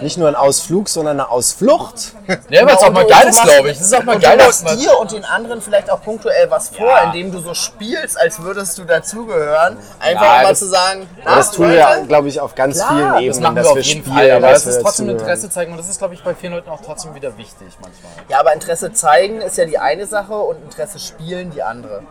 Nicht 0.00 0.16
nur 0.18 0.28
ein 0.28 0.34
Ausflug, 0.34 0.88
sondern 0.88 1.20
eine 1.20 1.28
Ausflucht. 1.30 2.14
Ja, 2.48 2.66
weil 2.66 2.74
es 2.74 2.82
auch 2.82 2.86
Und 2.88 2.94
mal 2.94 3.06
geil 3.06 3.28
ist, 3.28 3.42
glaube 3.42 3.70
ich. 3.70 3.78
Das 3.78 3.86
ist 3.86 3.94
auch 3.94 4.02
mal 4.04 4.18
geil. 4.18 4.38
du 4.38 4.44
dass 4.44 4.62
machst 4.62 4.80
dir 4.80 4.98
und 4.98 5.12
den 5.12 5.24
anderen 5.24 5.60
vielleicht 5.62 5.90
auch 5.90 6.02
punktuell 6.02 6.50
was 6.50 6.70
vor, 6.70 6.86
Ja. 6.88 7.04
indem 7.04 7.30
du 7.30 7.38
so 7.40 7.54
spielst, 7.54 8.18
als 8.18 8.40
würdest 8.42 8.78
du 8.78 8.84
dazugehören. 8.84 9.76
Einfach 10.00 10.22
Ja, 10.22 10.42
mal 10.42 10.48
das- 10.48 10.58
zu 10.60 10.66
sagen, 10.66 11.08
Aber 11.24 11.36
das 11.36 11.50
tun 11.52 11.70
wir, 11.70 12.04
glaube 12.08 12.28
ich, 12.28 12.40
auf 12.40 12.54
ganz 12.54 12.76
Klar, 12.78 12.88
vielen 12.88 13.00
das 13.08 13.16
Ebenen, 13.16 13.28
Das 13.32 13.40
machen 13.40 13.56
dass 13.56 13.64
wir 13.66 13.70
auf 13.70 13.76
wir 13.76 13.82
jeden 13.82 14.00
spielen, 14.02 14.16
Fall, 14.16 14.30
aber 14.32 14.48
dass 14.48 14.66
es 14.66 14.76
ist 14.76 14.82
trotzdem. 14.82 15.08
Interesse 15.10 15.50
zeigen 15.50 15.72
und 15.72 15.78
das 15.78 15.88
ist, 15.88 15.98
glaube 15.98 16.14
ich, 16.14 16.24
bei 16.24 16.34
vielen 16.34 16.52
Leuten 16.54 16.70
auch 16.70 16.80
trotzdem 16.84 17.14
wieder 17.14 17.36
wichtig 17.36 17.68
manchmal. 17.80 18.12
Ja, 18.28 18.40
aber 18.40 18.52
Interesse 18.54 18.92
zeigen 18.92 19.40
ist 19.40 19.56
ja 19.58 19.64
die 19.66 19.78
eine 19.78 20.06
Sache 20.06 20.34
und 20.34 20.56
Interesse 20.64 20.98
spielen 20.98 21.50
die 21.50 21.62
andere. 21.62 22.02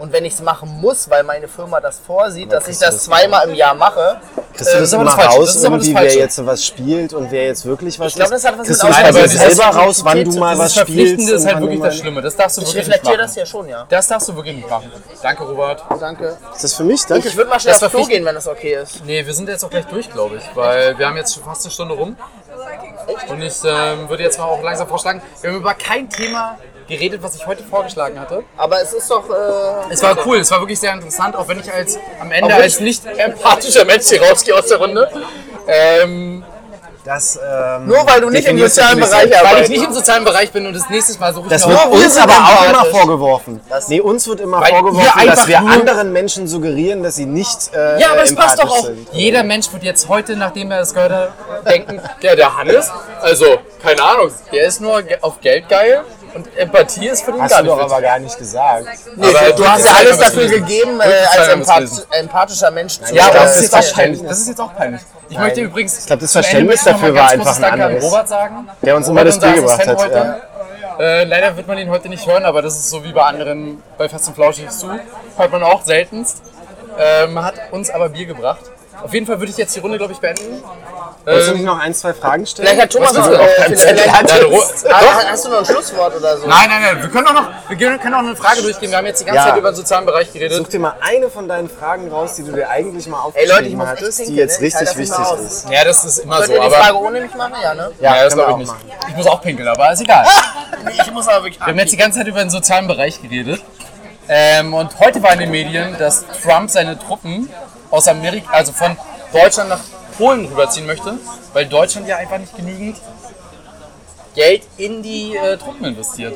Und 0.00 0.12
wenn 0.14 0.24
ich 0.24 0.32
es 0.32 0.40
machen 0.40 0.80
muss, 0.80 1.10
weil 1.10 1.22
meine 1.24 1.46
Firma 1.46 1.78
das 1.78 1.98
vorsieht, 1.98 2.50
dass 2.50 2.66
ich 2.68 2.78
das 2.78 2.94
das 2.94 3.04
zweimal 3.04 3.46
im 3.46 3.54
Jahr 3.54 3.74
mache, 3.74 4.18
Kriegst 4.54 4.72
du 4.72 4.76
äh, 4.78 4.80
das 4.80 4.94
aber 4.94 5.02
immer 5.02 5.10
das 5.10 5.20
Falsche. 5.22 5.38
raus, 5.38 5.46
Das 5.48 5.56
ist 5.56 5.64
aber 5.66 5.76
das 5.76 5.86
irgendwie, 5.86 6.02
wer 6.04 6.14
jetzt 6.14 6.46
was 6.46 6.64
spielt 6.66 7.12
und 7.12 7.30
wer 7.30 7.44
jetzt 7.44 7.64
wirklich 7.66 7.98
was 8.00 8.08
Ich 8.08 8.14
glaub, 8.14 8.30
das 8.30 8.42
hat 8.44 8.58
was 8.58 8.66
mit 8.66 8.82
Nein, 8.82 9.06
aber 9.06 9.28
selber 9.28 9.64
raus, 9.64 10.00
wann 10.02 10.24
du 10.24 10.38
mal 10.38 10.56
Das 10.56 10.74
was 10.76 10.82
spielst? 10.88 11.28
das 11.30 11.40
ist 11.42 11.46
halt 11.46 11.60
wirklich 11.60 11.78
mal- 11.78 11.86
das 11.88 11.98
Schlimme. 11.98 12.22
Das 12.22 12.34
darfst 12.34 12.56
du 12.56 12.62
ich 12.62 12.66
wirklich 12.68 12.86
nicht 12.86 12.94
reflektiere 12.96 13.16
machen. 13.18 13.26
das 13.26 13.36
ja 13.36 13.46
schon, 13.46 13.68
ja. 13.68 13.86
Das 13.90 14.08
darfst 14.08 14.28
du 14.28 14.36
wirklich 14.36 14.56
nicht 14.56 14.70
machen. 14.70 14.90
Danke, 15.22 15.44
Robert. 15.44 15.84
Danke. 16.00 16.36
Ist 16.54 16.64
das 16.64 16.74
für 16.74 16.84
mich? 16.84 17.04
Danke. 17.04 17.28
Ich 17.28 17.36
würde 17.36 17.50
mal 17.50 17.60
schnell 17.60 17.74
Das 17.74 17.82
aufs 17.82 17.94
Klo 17.94 18.04
gehen, 18.06 18.24
wenn 18.24 18.34
das 18.34 18.48
okay 18.48 18.76
ist. 18.82 19.04
Nee, 19.04 19.24
wir 19.26 19.34
sind 19.34 19.48
jetzt 19.50 19.62
auch 19.64 19.70
gleich 19.70 19.84
durch, 19.86 20.10
glaube 20.10 20.36
ich, 20.36 20.42
weil 20.56 20.96
wir 20.98 21.06
haben 21.06 21.16
jetzt 21.18 21.34
schon 21.34 21.42
fast 21.44 21.64
eine 21.66 21.72
Stunde 21.72 21.94
rum. 21.94 22.16
Und 23.28 23.42
ich 23.42 23.56
ähm, 23.64 24.08
würde 24.08 24.22
jetzt 24.22 24.38
mal 24.38 24.44
auch 24.46 24.62
langsam 24.62 24.88
vorschlagen, 24.88 25.20
wir 25.42 25.50
haben 25.50 25.56
über 25.58 25.74
kein 25.74 26.08
Thema 26.08 26.56
geredet, 26.90 27.22
was 27.22 27.34
ich 27.36 27.46
heute 27.46 27.62
vorgeschlagen 27.64 28.20
hatte. 28.20 28.42
Aber 28.58 28.82
es 28.82 28.92
ist 28.92 29.10
doch. 29.10 29.28
Äh, 29.30 29.92
Es 29.92 30.02
war 30.02 30.16
cool, 30.26 30.38
es 30.38 30.50
war 30.50 30.60
wirklich 30.60 30.78
sehr 30.80 30.92
interessant, 30.92 31.34
auch 31.36 31.48
wenn 31.48 31.60
ich 31.60 31.72
als 31.72 31.98
am 32.20 32.30
Ende 32.30 32.54
als 32.54 32.80
nicht 32.80 33.06
empathischer 33.06 33.84
Mensch 33.86 34.08
hier 34.08 34.22
rausgehe 34.22 34.54
aus 34.54 34.66
der 34.66 34.78
Runde. 34.78 35.08
Ähm, 35.66 36.44
Das, 37.02 37.36
ähm, 37.42 37.86
Nur 37.86 38.06
weil 38.06 38.20
du 38.20 38.28
nicht 38.28 38.46
im 38.46 38.58
sozialen 38.58 39.00
Bereich 39.00 39.10
selbst. 39.10 39.32
weil 39.32 39.40
ich 39.40 39.48
arbeitest. 39.50 39.70
nicht 39.70 39.84
im 39.84 39.92
sozialen 39.94 40.22
Bereich 40.24 40.52
bin 40.52 40.66
und 40.66 40.74
das 40.76 40.88
nächste 40.90 41.18
Mal 41.18 41.32
suche 41.32 41.44
ich 41.46 41.50
Das 41.50 41.66
wird 41.66 41.78
wir 41.78 41.92
uns 42.04 42.18
aber 42.18 42.32
auch 42.34 42.68
immer 42.68 42.84
vorgeworfen. 42.84 43.60
Nee, 43.88 44.00
uns 44.02 44.28
wird 44.28 44.40
immer 44.40 44.60
Weil 44.60 44.72
wir 44.72 44.78
vorgeworfen, 44.80 45.18
einfach 45.18 45.34
dass 45.36 45.48
wir 45.48 45.58
anderen 45.60 46.12
Menschen 46.12 46.46
suggerieren, 46.46 47.02
dass 47.02 47.16
sie 47.16 47.24
nicht 47.24 47.72
äh, 47.74 47.98
Ja, 48.00 48.10
aber 48.12 48.22
es 48.22 48.30
empathisch 48.32 48.56
passt 48.56 48.62
doch 48.62 48.70
auch. 48.80 48.84
sind. 48.84 49.08
Jeder 49.12 49.42
Mensch 49.44 49.72
wird 49.72 49.82
jetzt 49.82 50.08
heute, 50.08 50.36
nachdem 50.36 50.70
er 50.72 50.80
es 50.82 50.92
gehört 50.92 51.10
hat, 51.12 51.30
denken, 51.66 52.02
ja, 52.20 52.36
der 52.36 52.54
Hannes, 52.58 52.90
also, 53.22 53.46
keine 53.82 54.02
Ahnung, 54.02 54.30
der 54.52 54.66
ist 54.66 54.82
nur 54.82 55.02
auf 55.22 55.40
Geld 55.40 55.70
geil 55.70 56.02
und 56.34 56.56
Empathie 56.56 57.08
ist 57.08 57.22
für 57.24 57.32
den 57.32 57.42
Hast 57.42 57.50
gar 57.50 57.62
du 57.62 57.68
doch 57.68 57.76
nicht. 57.76 57.84
aber 57.84 58.00
gar 58.02 58.18
nicht 58.18 58.38
gesagt. 58.38 58.86
Nee, 59.16 59.26
Aber 59.28 59.52
du 59.52 59.66
hast 59.68 59.84
ja 59.84 59.90
Zeit 59.94 60.06
alles 60.06 60.18
dafür 60.18 60.46
gegeben, 60.48 61.00
äh, 61.00 61.04
Zeit 61.04 61.38
als 61.38 61.48
empath 61.48 62.06
empathischer 62.12 62.70
Mensch 62.70 63.00
zu 63.00 63.14
Ja, 63.14 63.24
aber 63.26 63.34
äh, 63.36 63.38
das 63.42 63.56
ist 63.56 63.62
jetzt 63.62 63.72
auch 63.74 63.78
Verständnis. 63.78 64.18
peinlich. 64.18 64.28
Das 64.30 64.38
ist 64.40 64.48
jetzt 64.48 64.60
auch 64.60 64.74
peinlich. 64.76 65.00
Ich 65.28 65.36
Nein. 65.36 65.44
möchte 65.44 65.60
übrigens. 65.60 65.98
Ich 66.00 66.06
glaub, 66.06 66.20
das 66.20 66.32
Verständnis 66.32 66.84
dafür 66.84 67.14
war 67.14 67.30
einfach 67.30 67.56
ein 67.56 67.64
anderes. 67.64 68.04
Robert 68.04 68.28
sagen. 68.28 68.68
Der 68.82 68.96
uns 68.96 69.08
immer 69.08 69.24
das 69.24 69.38
Bier 69.38 69.52
gebracht 69.54 69.86
hat. 69.86 69.98
Heute. 69.98 70.42
Äh, 70.98 71.24
leider 71.24 71.56
wird 71.56 71.66
man 71.66 71.78
ihn 71.78 71.88
heute 71.88 72.08
nicht 72.08 72.26
hören, 72.26 72.44
aber 72.44 72.60
das 72.62 72.74
ist 72.76 72.90
so 72.90 73.02
wie 73.04 73.12
bei 73.12 73.22
anderen 73.22 73.82
bei 73.96 74.08
Fest 74.08 74.28
und 74.28 74.34
Flauschig 74.34 74.68
zu. 74.70 74.88
Hört 75.36 75.52
man 75.52 75.62
auch 75.62 75.82
seltenst. 75.82 76.42
Ähm, 76.98 77.42
hat 77.42 77.54
uns 77.70 77.88
aber 77.90 78.08
Bier 78.10 78.26
gebracht. 78.26 78.60
Auf 79.02 79.12
jeden 79.14 79.26
Fall 79.26 79.38
würde 79.40 79.50
ich 79.52 79.58
jetzt 79.58 79.74
die 79.74 79.80
Runde, 79.80 79.98
glaube 79.98 80.12
ich, 80.12 80.18
beenden. 80.18 80.62
Wolltest 81.24 81.48
du 81.48 81.50
Ähm, 81.52 81.56
nicht 81.58 81.66
noch 81.66 81.78
ein, 81.78 81.94
zwei 81.94 82.14
Fragen 82.14 82.46
stellen? 82.46 82.68
Vielleicht 82.68 82.82
hat 82.82 82.92
Thomas 82.92 83.12
noch, 83.14 83.28
willst 83.30 83.84
du 83.84 83.88
äh, 83.88 84.90
Hast 84.92 85.44
du 85.44 85.50
noch 85.50 85.58
ein 85.58 85.64
Schlusswort 85.64 86.16
oder 86.16 86.36
so? 86.38 86.46
Nein, 86.46 86.68
nein, 86.68 86.82
nein. 86.82 87.02
Wir 87.02 87.08
können 87.10 87.26
auch 87.28 87.32
noch, 87.32 87.48
wir 87.68 87.76
können 87.98 88.14
auch 88.14 88.22
noch 88.22 88.28
eine 88.28 88.36
Frage 88.36 88.62
durchgehen. 88.62 88.90
Wir 88.90 88.98
haben 88.98 89.06
jetzt 89.06 89.20
die 89.20 89.24
ganze 89.24 89.40
Ja. 89.40 89.48
Zeit 89.48 89.58
über 89.58 89.70
den 89.70 89.76
sozialen 89.76 90.06
Bereich 90.06 90.32
geredet. 90.32 90.56
Such 90.58 90.68
dir 90.68 90.80
mal 90.80 90.94
eine 91.00 91.28
von 91.30 91.46
deinen 91.48 91.68
Fragen 91.68 92.08
raus, 92.10 92.34
die 92.36 92.42
du 92.44 92.52
dir 92.52 92.68
eigentlich 92.70 93.06
mal 93.06 93.18
Ey 93.18 93.22
aufgeschrieben 93.24 93.54
Leute, 93.56 93.68
ich 93.68 93.76
muss 93.76 93.86
hattest, 93.88 94.18
die 94.28 94.34
jetzt 94.34 94.60
ne? 94.60 94.66
Richtig 94.66 94.88
das 94.88 94.96
wichtig 94.96 95.18
ist. 95.44 95.70
Ja, 95.70 95.84
das 95.84 96.04
ist 96.04 96.18
immer 96.18 96.36
Könnt 96.36 96.46
so. 96.46 96.52
ihr 96.54 96.60
die 96.60 96.66
Aber 96.66 96.74
Frage 96.76 96.98
ohne 96.98 97.20
mich 97.20 97.34
machen? 97.34 97.54
Ja, 97.62 97.74
ne? 97.74 97.90
ja, 98.00 98.24
das 98.24 98.34
können 98.34 98.40
wir 98.40 98.46
glaube 98.46 98.62
ich 98.62 98.68
auch 98.70 98.74
nicht. 98.76 98.88
machen. 98.90 99.08
Ich 99.10 99.16
muss 99.16 99.26
auch 99.26 99.42
pinkeln, 99.42 99.68
aber 99.68 99.92
ist 99.92 100.00
egal. 100.02 100.26
Nee, 100.82 100.92
ich 101.04 101.12
muss 101.12 101.28
aber 101.28 101.44
wirklich 101.44 101.60
Wir 101.60 101.66
haben 101.66 101.78
jetzt 101.78 101.92
die 101.92 101.96
ganze 101.98 102.20
Zeit 102.20 102.26
über 102.26 102.40
den 102.40 102.48
sozialen 102.48 102.86
Bereich 102.86 103.20
geredet. 103.20 103.60
Ähm, 104.28 104.72
und 104.72 104.98
heute 104.98 105.22
war 105.22 105.34
in 105.34 105.40
den 105.40 105.50
Medien, 105.50 105.94
dass 105.98 106.24
Trump 106.42 106.70
seine 106.70 106.98
Truppen 106.98 107.50
aus 107.90 108.08
Amerika, 108.08 108.52
also 108.52 108.72
von 108.72 108.96
Deutschland 109.32 109.70
nach 109.70 109.80
Polen 110.16 110.46
rüberziehen 110.46 110.86
möchte, 110.86 111.18
weil 111.52 111.66
Deutschland 111.66 112.06
ja 112.06 112.16
einfach 112.16 112.38
nicht 112.38 112.56
genügend 112.56 112.96
Geld 114.34 114.62
in 114.76 115.02
die 115.02 115.36
äh, 115.36 115.56
Truppen 115.56 115.84
investiert. 115.86 116.34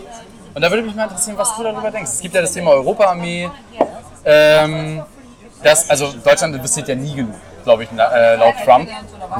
Und 0.54 0.62
da 0.62 0.70
würde 0.70 0.82
mich 0.82 0.94
mal 0.94 1.04
interessieren, 1.04 1.36
was 1.36 1.56
du 1.56 1.62
darüber 1.62 1.90
denkst. 1.90 2.10
Es 2.12 2.20
gibt 2.20 2.34
ja 2.34 2.40
das 2.40 2.52
Thema 2.52 2.70
Europaarmee. 2.72 3.50
Ähm, 4.24 5.02
das, 5.62 5.90
also 5.90 6.12
Deutschland 6.12 6.54
investiert 6.54 6.88
ja 6.88 6.94
nie 6.94 7.14
genug, 7.14 7.34
glaube 7.64 7.84
ich, 7.84 7.88
äh, 7.92 8.36
laut 8.36 8.54
Trump, 8.64 8.88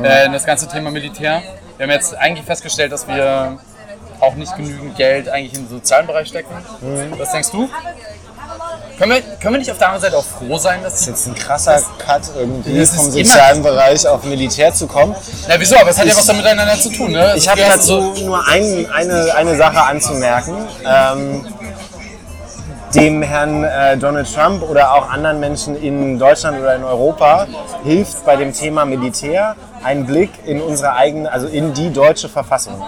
äh, 0.03 0.27
in 0.27 0.33
das 0.33 0.45
ganze 0.45 0.67
Thema 0.69 0.91
Militär. 0.91 1.43
Wir 1.77 1.85
haben 1.85 1.91
jetzt 1.93 2.15
eigentlich 2.17 2.45
festgestellt, 2.45 2.93
dass 2.93 3.07
wir 3.07 3.59
auch 4.21 4.35
nicht 4.35 4.57
genügend 4.57 4.97
Geld 4.97 5.29
eigentlich 5.29 5.55
im 5.55 5.69
sozialen 5.69 6.07
Bereich 6.07 6.29
stecken. 6.29 6.55
Was 7.19 7.33
denkst 7.33 7.51
du? 7.51 7.69
Können 8.99 9.13
wir, 9.13 9.23
können 9.41 9.55
wir 9.55 9.59
nicht 9.59 9.71
auf 9.71 9.79
der 9.79 9.89
anderen 9.89 10.03
Seite 10.03 10.17
auch 10.17 10.25
froh 10.25 10.57
sein, 10.59 10.83
dass 10.83 10.93
Das 10.93 11.01
ist 11.03 11.07
jetzt 11.09 11.27
ein 11.27 11.35
krasser 11.35 11.81
Cut 11.99 12.23
irgendwie 12.37 12.87
vom 12.87 13.11
sozialen 13.11 13.63
Bereich 13.63 14.07
auf 14.07 14.23
Militär 14.25 14.73
zu 14.73 14.87
kommen. 14.87 15.15
Na 15.49 15.59
wieso? 15.59 15.77
Aber 15.77 15.91
es 15.91 15.99
hat 15.99 16.07
ja 16.07 16.17
was 16.17 16.27
damit 16.27 16.45
miteinander 16.45 16.79
zu 16.79 16.91
tun, 16.91 17.11
ne? 17.11 17.35
Ich 17.37 17.49
habe 17.49 17.59
Wir 17.59 17.69
haben 17.69 17.77
dazu 17.77 18.15
nur 18.25 18.47
ein, 18.47 18.87
eine, 18.93 19.35
eine 19.35 19.57
Sache 19.57 19.83
anzumerken. 19.83 20.55
Ähm, 20.87 21.47
dem 22.95 23.23
Herrn 23.23 23.65
äh, 23.65 23.97
Donald 23.97 24.33
Trump 24.33 24.63
oder 24.63 24.93
auch 24.95 25.11
anderen 25.11 25.41
Menschen 25.41 25.75
in 25.77 26.17
Deutschland 26.19 26.61
oder 26.61 26.77
in 26.77 26.85
Europa 26.85 27.49
hilft 27.83 28.25
bei 28.25 28.37
dem 28.37 28.53
Thema 28.53 28.85
Militär 28.85 29.57
ein 29.83 30.07
Blick 30.07 30.31
in 30.47 30.63
unsere 30.63 30.95
eigene, 30.95 31.31
also 31.31 31.49
in 31.49 31.75
die 31.75 31.93
deutsche 31.93 32.29
Verfassung. 32.29 32.81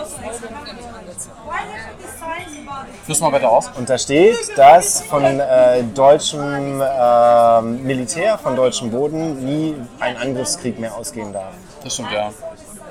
Führ's 3.07 3.20
mal 3.20 3.30
weiter 3.30 3.52
aus. 3.52 3.70
Und 3.78 3.88
da 3.88 3.96
steht, 3.98 4.59
dass 4.59 5.00
von 5.02 5.22
äh, 5.22 5.84
deutschem 5.94 6.80
äh, 6.80 7.61
Militär, 7.62 8.36
von 8.36 8.57
deutschem 8.57 8.90
Boden 8.90 9.44
nie 9.44 9.76
ein 10.00 10.16
Angriffskrieg 10.16 10.80
mehr 10.80 10.92
ausgehen 10.96 11.32
darf. 11.32 11.52
Das 11.84 11.94
stimmt, 11.94 12.11
ja. 12.11 12.32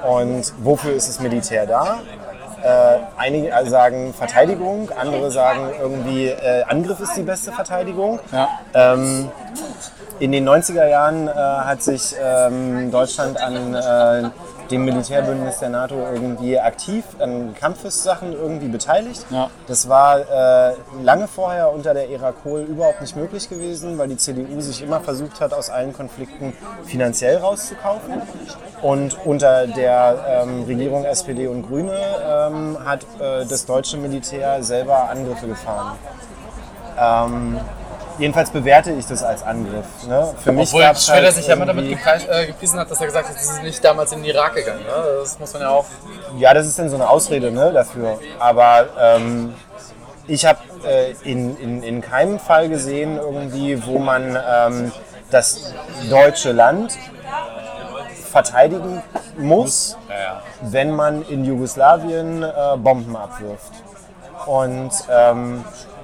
Und 0.10 0.54
wofür 0.64 0.94
ist 0.94 1.10
das 1.10 1.20
Militär 1.20 1.66
da? 1.66 2.00
Äh, 2.64 3.00
einige 3.18 3.52
sagen 3.66 4.14
Verteidigung, 4.14 4.90
andere 4.98 5.30
sagen 5.32 5.72
irgendwie 5.82 6.28
äh, 6.28 6.64
Angriff 6.64 7.02
ist 7.02 7.18
die 7.18 7.24
beste 7.24 7.52
Verteidigung. 7.52 8.22
ja. 8.32 8.48
Ähm, 8.74 9.30
in 10.20 10.32
den 10.32 10.48
90er 10.48 10.88
Jahren 10.88 11.28
äh, 11.28 11.32
hat 11.34 11.84
sich 11.84 12.16
ähm, 12.18 12.90
Deutschland 12.90 13.38
an 13.38 13.76
äh, 13.76 14.30
dem 14.72 14.86
Militärbündnis 14.86 15.60
der 15.60 15.70
NATO 15.70 15.96
irgendwie 15.96 16.60
aktiv 16.60 17.04
an 17.20 17.54
Kampfessachen 17.54 18.34
irgendwie 18.34 18.68
beteiligt. 18.68 19.26
Ja. 19.30 19.50
Das 19.68 19.90
war 19.90 20.20
äh, 20.20 20.76
lange 21.04 21.28
vorher 21.28 21.72
unter 21.72 21.94
der 21.94 22.10
Ära 22.10 22.32
Kohl 22.32 22.62
überhaupt 22.62 23.02
nicht 23.02 23.16
möglich 23.16 23.50
gewesen, 23.50 23.98
weil 23.98 24.08
die 24.08 24.18
CDU 24.18 24.62
sich 24.62 24.82
immer 24.82 25.02
versucht 25.02 25.40
hat, 25.42 25.54
aus 25.54 25.70
allen 25.70 25.94
Konflikten 25.94 26.54
finanziell 26.86 27.38
rauszukaufen. 27.38 28.22
Und 28.82 29.18
unter 29.26 29.68
der 29.68 30.44
ähm, 30.44 30.64
Regierung 30.64 31.06
SPD 31.06 31.48
und 31.48 31.68
Grüne 31.68 31.98
ähm, 32.24 32.78
hat 32.86 33.04
äh, 33.20 33.46
das 33.46 33.66
deutsche 33.66 33.98
Militär 33.98 34.64
selber 34.64 35.10
Angriffe 35.10 35.48
gefahren. 35.48 35.98
Ähm, 36.98 37.60
jedenfalls 38.18 38.50
bewerte 38.50 38.92
ich 38.92 39.06
das 39.06 39.24
als 39.24 39.44
Angriff. 39.44 39.86
Ne? 40.08 40.34
Für 40.44 40.52
mich 40.52 40.70
Obwohl 40.70 40.82
gab's 40.84 41.06
Schröder 41.06 41.24
halt 41.24 41.36
sich 41.36 41.48
ja 41.48 41.56
immer 41.56 41.66
damit 41.66 41.86
äh, 41.86 42.48
gepriesen 42.48 42.80
hat, 42.80 42.90
dass 42.90 43.00
er 43.00 43.08
gesagt 43.08 43.30
hat, 43.30 43.36
das 43.36 43.44
ist 43.44 43.64
nicht 43.64 43.84
damals 43.84 44.12
in 44.12 44.20
den 44.24 44.34
Irak 44.34 44.56
gegangen. 44.56 44.84
Ne? 44.84 45.20
Das 45.20 45.40
muss 45.40 45.54
man 45.54 45.62
ja 45.62 45.70
auch. 45.70 45.86
Ja, 46.38 46.54
das 46.54 46.68
ist 46.68 46.78
dann 46.80 46.90
so 46.90 46.96
eine 46.96 47.10
Ausrede 47.10 47.52
ne, 47.52 47.72
dafür. 47.72 48.20
Aber 48.40 48.88
ähm, 49.00 49.54
ich 50.28 50.46
habe 50.46 50.60
äh, 50.86 51.12
in, 51.24 51.58
in, 51.58 51.84
in 51.84 52.02
keinem 52.02 52.40
Fall 52.40 52.70
gesehen, 52.70 53.18
irgendwie, 53.18 53.86
wo 53.86 54.00
man 54.00 54.38
ähm, 54.48 54.92
das 55.32 55.74
deutsche 56.10 56.52
Land 56.52 56.98
verteidigen 58.32 59.02
muss, 59.38 59.98
Ja, 60.10 60.42
wenn 60.62 60.92
man 60.92 61.24
in 61.24 61.46
Jugoslawien 61.46 62.44
äh, 62.44 62.78
Bomben 62.78 63.16
abwirft. 63.16 63.72
Und 64.46 64.92
ähm, 65.10 65.64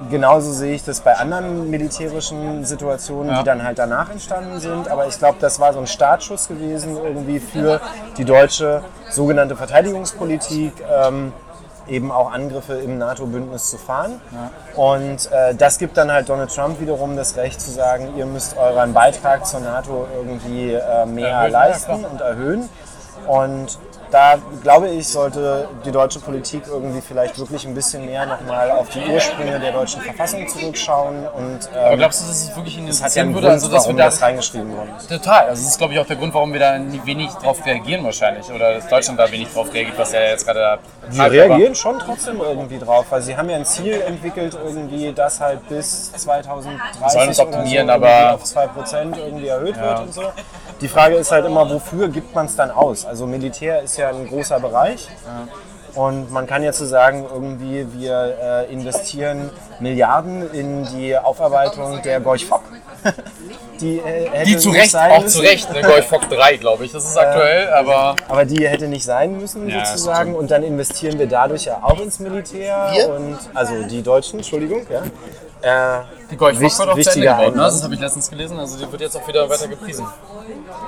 genauso 0.09 0.51
sehe 0.51 0.73
ich 0.73 0.83
das 0.83 1.01
bei 1.01 1.15
anderen 1.15 1.69
militärischen 1.69 2.65
Situationen, 2.65 3.31
Ja. 3.31 3.39
die 3.39 3.43
dann 3.45 3.63
halt 3.63 3.79
danach 3.79 4.09
entstanden 4.09 4.59
sind. 4.59 4.87
Aber 4.89 5.07
ich 5.07 5.17
glaube, 5.17 5.37
das 5.39 5.59
war 5.59 5.73
so 5.73 5.79
ein 5.79 5.87
Startschuss 5.87 6.47
gewesen 6.47 6.97
irgendwie 6.97 7.39
für 7.39 7.79
die 8.17 8.25
deutsche 8.25 8.81
sogenannte 9.09 9.55
Verteidigungspolitik, 9.55 10.73
ähm, 10.89 11.33
eben 11.87 12.11
auch 12.11 12.31
Angriffe 12.31 12.73
im 12.75 12.97
NATO-Bündnis 12.97 13.69
zu 13.69 13.77
fahren. 13.77 14.21
Und 14.75 15.29
äh, 15.31 15.55
das 15.55 15.77
gibt 15.77 15.97
dann 15.97 16.11
halt 16.11 16.29
Donald 16.29 16.53
Trump 16.53 16.79
wiederum 16.79 17.15
das 17.17 17.35
Recht 17.35 17.59
zu 17.59 17.71
sagen, 17.71 18.09
ihr 18.15 18.25
müsst 18.25 18.55
euren 18.57 18.93
Beitrag 18.93 19.45
zur 19.45 19.59
NATO 19.61 20.07
irgendwie 20.15 20.73
äh, 20.73 21.05
mehr 21.05 21.29
Erhöhen, 21.29 21.51
ja, 21.51 21.59
leisten 21.59 22.05
und 22.05 22.21
erhöhen. 22.21 22.69
Und 23.27 23.77
da 24.11 24.37
glaube 24.61 24.89
ich, 24.89 25.07
sollte 25.07 25.67
die 25.85 25.91
deutsche 25.91 26.19
Politik 26.19 26.63
irgendwie 26.67 27.01
vielleicht 27.01 27.39
wirklich 27.39 27.65
ein 27.65 27.73
bisschen 27.73 28.05
mehr 28.05 28.25
nochmal 28.25 28.69
auf 28.71 28.89
die 28.89 28.99
Ursprünge 29.09 29.59
der 29.59 29.71
deutschen 29.71 30.01
Verfassung 30.01 30.45
zurückschauen. 30.47 31.25
Und, 31.27 31.69
Aber 31.73 31.91
ähm, 31.93 31.97
glaubst 31.99 32.21
du, 32.21 32.27
dass 32.27 32.43
es 32.49 32.55
wirklich 32.55 32.77
in 32.77 32.87
das 32.87 33.01
hat 33.01 33.15
ja 33.15 33.23
einen? 33.23 33.33
Grund, 33.33 33.45
Also, 33.45 33.67
dass 33.67 33.83
wir 33.83 33.87
warum 33.87 33.97
da 33.97 34.05
das 34.05 34.21
reingeschrieben 34.21 34.71
ist. 34.97 35.09
Total. 35.09 35.45
Also 35.47 35.61
das 35.63 35.71
ist, 35.71 35.77
glaube 35.77 35.93
ich, 35.93 35.99
auch 35.99 36.05
der 36.05 36.17
Grund, 36.17 36.33
warum 36.33 36.51
wir 36.51 36.59
da 36.59 36.77
wenig 37.05 37.29
drauf 37.35 37.65
reagieren 37.65 38.03
wahrscheinlich. 38.03 38.51
Oder 38.51 38.75
dass 38.75 38.87
Deutschland 38.87 39.17
da 39.19 39.31
wenig 39.31 39.51
drauf 39.53 39.73
reagiert, 39.73 39.97
was 39.97 40.11
ja 40.11 40.19
jetzt 40.21 40.45
gerade 40.45 40.59
da 40.59 40.77
Die 41.09 41.19
reagieren 41.21 41.73
schon 41.73 41.97
trotzdem 41.99 42.39
irgendwie 42.41 42.79
drauf, 42.79 43.05
weil 43.09 43.21
sie 43.21 43.35
haben 43.37 43.49
ja 43.49 43.55
ein 43.55 43.65
Ziel 43.65 44.01
entwickelt, 44.01 44.57
irgendwie, 44.61 45.13
das 45.13 45.39
halt 45.39 45.67
bis 45.69 46.11
2030 46.11 47.11
Sollen 47.11 47.29
es 47.29 47.37
so 47.37 47.43
optimieren, 47.43 47.87
irgendwie 47.89 48.07
aber- 48.09 48.35
auf 48.35 48.43
2% 48.43 49.17
irgendwie 49.17 49.47
erhöht 49.47 49.79
wird 49.79 49.99
und 49.99 50.13
so. 50.13 50.23
Die 50.81 50.87
Frage 50.87 51.15
ist 51.15 51.31
halt 51.31 51.45
immer, 51.45 51.69
wofür 51.69 52.07
gibt 52.09 52.33
man 52.33 52.47
es 52.47 52.55
dann 52.55 52.71
aus? 52.71 53.05
Also 53.05 53.27
Militär 53.27 53.83
ist 53.83 53.97
ja 53.97 54.00
ein 54.09 54.27
großer 54.27 54.59
Bereich. 54.59 55.07
Und 55.93 56.31
man 56.31 56.47
kann 56.47 56.63
jetzt 56.63 56.77
so 56.77 56.85
sagen, 56.85 57.25
irgendwie 57.31 57.85
wir 57.93 58.37
äh, 58.69 58.73
investieren 58.73 59.49
Milliarden 59.79 60.49
in 60.53 60.85
die 60.85 61.17
Aufarbeitung 61.17 62.01
der 62.01 62.21
Gorch 62.21 62.45
Fock. 62.45 62.63
die, 63.81 63.97
äh, 63.97 64.29
hätte 64.29 64.45
Die 64.45 64.57
zu 64.57 64.69
Recht, 64.69 64.91
sein 64.91 65.11
auch 65.11 65.23
müssen. 65.23 65.41
zu 65.41 65.45
Recht, 65.45 65.73
ne? 65.73 65.81
Golf 65.81 66.05
Fock 66.07 66.29
3, 66.29 66.57
glaube 66.57 66.85
ich. 66.85 66.91
Das 66.91 67.03
ist 67.03 67.17
aktuell, 67.17 67.69
aber 67.73 68.15
Aber 68.29 68.45
die 68.45 68.67
hätte 68.67 68.87
nicht 68.87 69.03
sein 69.03 69.37
müssen, 69.37 69.67
Ja, 69.67 69.85
sozusagen. 69.85 70.35
Und 70.35 70.51
dann 70.51 70.63
investieren 70.63 71.19
wir 71.19 71.27
dadurch 71.27 71.65
ja 71.65 71.79
auch 71.81 71.99
ins 71.99 72.19
Militär. 72.19 72.91
Wir? 72.93 73.09
Und, 73.13 73.37
also 73.53 73.83
die 73.83 74.01
Deutschen, 74.01 74.39
Entschuldigung. 74.39 74.85
Ja. 74.89 75.01
Die 75.63 76.39
Wicht- 76.39 76.39
wird 76.39 76.71
auch 76.71 76.75
zu 76.75 76.81
Ende 76.83 76.95
wichtiger 76.97 77.35
gebaut. 77.37 77.55
Ne? 77.55 77.61
Das 77.61 77.83
habe 77.83 77.93
ich 77.93 77.99
letztens 77.99 78.29
gelesen. 78.29 78.59
Also 78.59 78.77
die 78.77 78.91
wird 78.91 79.01
jetzt 79.01 79.15
auch 79.17 79.27
wieder 79.27 79.49
weiter 79.49 79.67
gepriesen. 79.67 80.05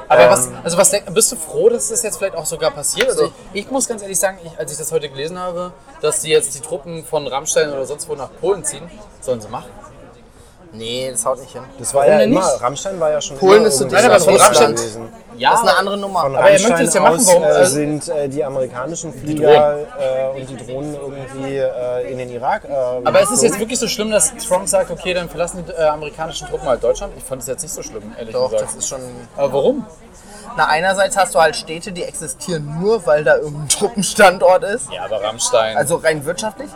Aber 0.07 0.29
was, 0.29 0.49
also 0.63 0.77
was 0.77 0.89
denk, 0.89 1.13
bist 1.13 1.31
du 1.31 1.35
froh, 1.35 1.69
dass 1.69 1.89
das 1.89 2.01
jetzt 2.03 2.17
vielleicht 2.17 2.35
auch 2.35 2.45
sogar 2.45 2.71
passiert? 2.71 3.09
Also 3.09 3.25
ich, 3.53 3.65
ich 3.65 3.71
muss 3.71 3.87
ganz 3.87 4.01
ehrlich 4.01 4.19
sagen, 4.19 4.37
ich, 4.43 4.57
als 4.57 4.71
ich 4.71 4.77
das 4.77 4.91
heute 4.91 5.09
gelesen 5.09 5.37
habe, 5.39 5.73
dass 6.01 6.21
die 6.21 6.29
jetzt 6.29 6.55
die 6.55 6.59
Truppen 6.61 7.05
von 7.05 7.27
Rammstein 7.27 7.71
oder 7.71 7.85
sonst 7.85 8.07
wo 8.09 8.15
nach 8.15 8.29
Polen 8.41 8.63
ziehen, 8.63 8.89
sollen 9.21 9.41
sie 9.41 9.47
machen. 9.49 9.69
Nee, 10.75 11.11
das 11.11 11.23
haut 11.25 11.39
nicht 11.39 11.53
hin. 11.53 11.61
das 11.77 11.93
war 11.93 12.01
Warum 12.01 12.13
ja 12.13 12.17
denn 12.19 12.31
immer, 12.31 12.51
nicht? 12.51 12.61
Rammstein 12.61 12.99
war 12.99 13.11
ja 13.11 13.21
schon 13.21 13.37
Polen 13.37 13.57
immer 13.59 13.67
ist 13.67 13.77
so 13.77 13.85
Nein, 13.85 14.05
aber 14.05 14.19
von 14.19 14.35
Rammstein- 14.35 14.75
gewesen. 14.75 15.09
Ja, 15.37 15.51
Das 15.51 15.61
ist 15.61 15.67
eine 15.67 15.77
andere 15.77 15.97
Nummer. 15.97 16.21
Von 16.21 16.35
Aber 16.35 16.45
er 16.47 16.51
möchte 16.53 16.67
Rammstein 16.69 16.87
es 16.87 16.93
ja 16.95 17.01
machen, 17.01 17.15
aus 17.17 17.27
warum- 17.27 17.43
äh, 17.43 17.45
also- 17.47 17.73
sind 17.73 18.09
äh, 18.09 18.29
die 18.29 18.43
amerikanischen 18.43 19.13
Flieger 19.13 19.77
äh, 19.99 20.39
und 20.39 20.49
die 20.49 20.57
Drohnen 20.57 20.95
irgendwie 20.95 21.57
äh, 21.57 22.11
in 22.11 22.17
den 22.17 22.29
Irak. 22.31 22.65
Äh, 22.65 22.73
Aber 23.03 23.21
ist 23.21 23.31
es 23.31 23.41
jetzt 23.43 23.59
wirklich 23.59 23.79
so 23.79 23.87
schlimm, 23.87 24.09
dass 24.11 24.33
Trump 24.47 24.67
sagt, 24.67 24.89
okay, 24.91 25.13
dann 25.13 25.29
verlassen 25.29 25.63
die 25.67 25.71
äh, 25.71 25.85
amerikanischen 25.85 26.47
Truppen 26.47 26.67
halt 26.67 26.83
Deutschland? 26.83 27.13
Ich 27.17 27.23
fand 27.23 27.41
es 27.41 27.47
jetzt 27.47 27.61
nicht 27.63 27.73
so 27.73 27.81
schlimm, 27.83 28.11
ehrlich 28.17 28.33
Doch, 28.33 28.49
gesagt. 28.51 28.69
das 28.69 28.75
ist 28.75 28.87
schon. 28.87 28.99
Aber 29.37 29.53
warum? 29.53 29.85
Na, 30.57 30.67
einerseits 30.67 31.17
hast 31.17 31.33
du 31.33 31.39
halt 31.41 31.55
Städte, 31.55 31.91
die 31.91 32.03
existieren 32.03 32.77
nur, 32.79 33.03
weil 33.07 33.23
da 33.23 33.37
irgendein 33.37 33.69
Truppenstandort 33.69 34.63
ist. 34.65 34.91
Ja, 34.91 35.05
aber 35.05 35.21
Rammstein. 35.23 35.77
Also 35.77 35.95
rein 35.95 36.25
wirtschaftlich. 36.25 36.69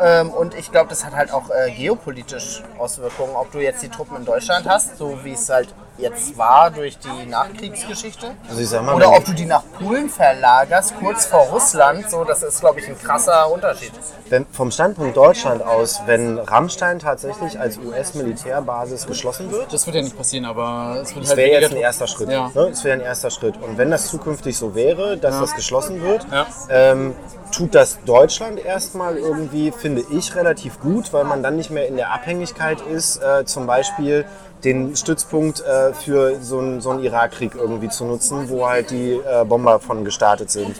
Ähm, 0.00 0.30
und 0.30 0.54
ich 0.54 0.70
glaube, 0.70 0.88
das 0.90 1.04
hat 1.04 1.14
halt 1.14 1.32
auch 1.32 1.50
äh, 1.50 1.70
geopolitisch 1.70 2.62
Auswirkungen, 2.78 3.34
ob 3.34 3.50
du 3.52 3.58
jetzt 3.58 3.82
die 3.82 3.88
Truppen 3.88 4.16
in 4.16 4.24
Deutschland 4.24 4.68
hast, 4.68 4.96
so 4.96 5.24
wie 5.24 5.32
es 5.32 5.48
halt 5.48 5.74
jetzt 5.98 6.38
war 6.38 6.70
durch 6.70 6.98
die 6.98 7.26
Nachkriegsgeschichte. 7.26 8.30
Also 8.48 8.60
ich 8.60 8.68
sag 8.68 8.82
mal, 8.84 8.94
Oder 8.94 9.10
ob 9.12 9.24
du 9.24 9.32
die 9.32 9.44
nach 9.44 9.62
Polen 9.78 10.08
verlagerst, 10.08 10.94
kurz 11.00 11.26
vor 11.26 11.40
Russland. 11.48 12.08
So, 12.10 12.24
das 12.24 12.42
ist, 12.42 12.60
glaube 12.60 12.80
ich, 12.80 12.88
ein 12.88 12.98
krasser 12.98 13.50
Unterschied. 13.50 13.92
Wenn, 14.28 14.46
vom 14.46 14.70
Standpunkt 14.70 15.16
Deutschland 15.16 15.62
aus, 15.62 16.00
wenn 16.06 16.38
Rammstein 16.38 16.98
tatsächlich 16.98 17.58
als 17.58 17.78
US-Militärbasis 17.78 19.06
geschlossen 19.06 19.50
wird, 19.50 19.72
das 19.72 19.86
wird 19.86 19.96
ja 19.96 20.02
nicht 20.02 20.16
passieren, 20.16 20.44
aber 20.44 20.98
es 21.02 21.14
wird 21.14 21.24
Das 21.24 21.30
halt 21.30 21.38
wäre 21.38 21.48
weniger 21.48 21.60
jetzt 21.62 21.72
ein 21.72 21.78
erster 21.82 22.06
Schritt. 22.06 22.30
Ja. 22.30 22.50
Ne? 22.54 22.68
Das 22.70 22.84
wäre 22.84 22.94
ein 22.94 23.00
erster 23.04 23.30
Schritt. 23.30 23.56
Und 23.56 23.78
wenn 23.78 23.90
das 23.90 24.06
zukünftig 24.08 24.56
so 24.56 24.74
wäre, 24.74 25.16
dass 25.16 25.38
das 25.38 25.54
geschlossen 25.54 26.02
wird, 26.02 26.26
Ja. 26.30 26.46
ähm, 26.70 27.14
tut 27.50 27.74
das 27.74 27.98
Deutschland 28.04 28.62
erstmal 28.64 29.16
irgendwie, 29.16 29.72
finde 29.72 30.04
ich, 30.10 30.34
relativ 30.36 30.80
gut, 30.80 31.12
weil 31.12 31.24
man 31.24 31.42
dann 31.42 31.56
nicht 31.56 31.70
mehr 31.70 31.88
in 31.88 31.96
der 31.96 32.12
Abhängigkeit 32.12 32.80
ist, 32.82 33.22
äh, 33.22 33.44
zum 33.46 33.66
Beispiel 33.66 34.26
den 34.64 34.96
Stützpunkt 34.96 35.60
äh, 35.60 35.92
für 35.92 36.40
so 36.40 36.58
einen, 36.58 36.80
so 36.80 36.98
Irakkrieg 36.98 37.54
irgendwie 37.54 37.88
zu 37.88 38.04
nutzen, 38.04 38.48
wo 38.48 38.66
halt 38.66 38.90
die 38.90 39.12
äh, 39.12 39.44
Bomber 39.44 39.80
von 39.80 40.04
gestartet 40.04 40.50
sind. 40.50 40.76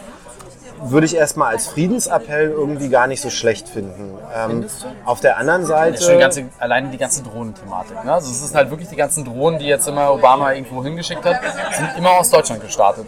Würde 0.81 1.05
ich 1.05 1.15
erstmal 1.15 1.53
als 1.53 1.67
Friedensappell 1.67 2.51
irgendwie 2.51 2.87
gar 2.87 3.07
nicht 3.07 3.19
so 3.19 3.29
schlecht 3.29 3.67
finden. 3.67 4.17
Ähm, 4.33 4.65
auf 5.03 5.19
der 5.19 5.37
anderen 5.37 5.65
Seite. 5.65 6.01
Ja, 6.01 6.13
die 6.13 6.19
ganze, 6.19 6.45
alleine 6.57 6.89
die 6.89 6.97
ganze 6.97 7.21
Drohnenthematik. 7.21 8.01
Ne? 8.05 8.13
Also 8.13 8.31
es 8.31 8.41
ist 8.41 8.55
halt 8.55 8.69
wirklich 8.69 8.87
die 8.87 8.95
ganzen 8.95 9.25
Drohnen, 9.25 9.59
die 9.59 9.65
jetzt 9.65 9.87
immer 9.89 10.13
Obama 10.13 10.53
irgendwo 10.53 10.81
hingeschickt 10.81 11.25
hat, 11.25 11.41
sind 11.75 11.97
immer 11.97 12.11
aus 12.11 12.29
Deutschland 12.29 12.61
gestartet. 12.61 13.07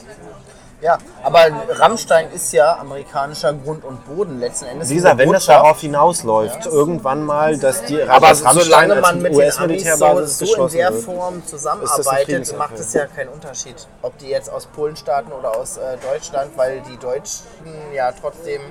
Ja, 0.82 0.98
aber 1.22 1.48
Rammstein 1.70 2.32
ist 2.32 2.52
ja 2.54 2.80
amerikanischer 2.80 3.54
Grund 3.54 3.86
und 3.86 4.04
Boden 4.06 4.40
letzten 4.40 4.66
Endes. 4.66 4.90
Wie 4.90 4.96
gesagt, 4.96 5.20
wenn 5.20 5.32
das 5.32 5.46
darauf 5.46 5.80
hinausläuft, 5.80 6.66
irgendwann 6.66 7.24
mal, 7.24 7.58
dass 7.58 7.86
die 7.86 8.02
Aber 8.02 8.28
Rammstein 8.28 8.54
solange 8.54 8.96
man 8.96 9.22
mit 9.22 9.34
US-Militärbasis 9.34 10.40
so, 10.40 10.46
so 10.46 10.66
in 10.66 10.72
der. 10.74 10.92
Form 10.92 11.46
zusammenarbeitet, 11.46 12.58
macht 12.58 12.78
es 12.80 12.94
ja 12.94 13.06
keinen 13.06 13.30
Unterschied, 13.30 13.76
ob 14.02 14.18
die 14.18 14.28
jetzt 14.28 14.52
aus 14.52 14.66
Polen 14.66 14.96
starten 14.96 15.32
oder 15.32 15.56
aus 15.56 15.78
äh, 15.78 15.98
Deutschland, 16.12 16.52
weil 16.58 16.82
die 16.82 16.98
Deutschen 16.98 17.46
ja 17.94 18.12
trotzdem 18.12 18.62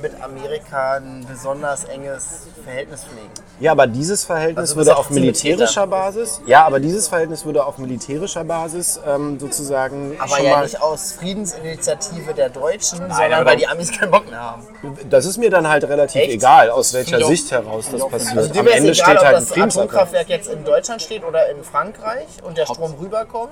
mit 0.00 0.12
Amerika 0.22 0.94
ein 0.94 1.26
besonders 1.28 1.84
enges 1.84 2.48
Verhältnis 2.64 3.04
pflegen. 3.04 3.30
Ja, 3.60 3.72
aber 3.72 3.86
dieses 3.86 4.24
Verhältnis 4.24 4.70
Also 4.70 4.76
würde 4.76 4.96
auf 4.96 5.10
militärischer 5.10 5.86
Basis, 5.86 6.40
ja, 6.46 6.64
aber 6.64 6.80
dieses 6.80 7.08
Verhältnis 7.08 7.44
würde 7.44 7.64
auf 7.64 7.78
militärischer 7.78 8.44
Basis 8.44 9.00
ähm, 9.06 9.38
sozusagen 9.38 10.16
Aber 10.18 10.40
ja 10.42 10.62
nicht 10.62 10.80
aus 10.80 11.12
Friedensinitiative 11.12 12.34
der 12.34 12.48
Deutschen, 12.48 13.02
aber 13.02 13.14
sondern 13.14 13.46
weil 13.46 13.56
die 13.56 13.66
Amis 13.66 13.92
keinen 13.92 14.10
Bock 14.10 14.28
mehr 14.28 14.40
haben. 14.40 14.66
das 15.08 15.24
ist 15.26 15.38
mir 15.38 15.50
dann 15.50 15.68
halt 15.68 15.84
relativ 15.84 16.22
Echt? 16.22 16.32
egal, 16.32 16.70
aus 16.70 16.92
welcher 16.92 17.18
doch. 17.18 17.28
Sicht 17.28 17.50
heraus 17.50 17.86
das 17.90 18.06
passiert. 18.08 18.38
Also 18.38 18.52
dir 18.52 18.60
Am 18.60 18.66
Ende 18.66 18.90
egal, 18.90 18.94
steht 18.94 19.18
ob 19.18 19.24
halt 19.24 19.36
ein 19.36 19.46
das. 19.48 19.76
Atomkraftwerk 19.76 20.28
jetzt 20.28 20.48
in 20.50 20.64
Deutschland 20.64 21.02
steht 21.02 21.24
oder 21.24 21.48
in 21.50 21.62
Frankreich 21.62 22.26
und 22.42 22.58
der 22.58 22.66
Strom 22.66 22.94
rüberkommt. 23.00 23.50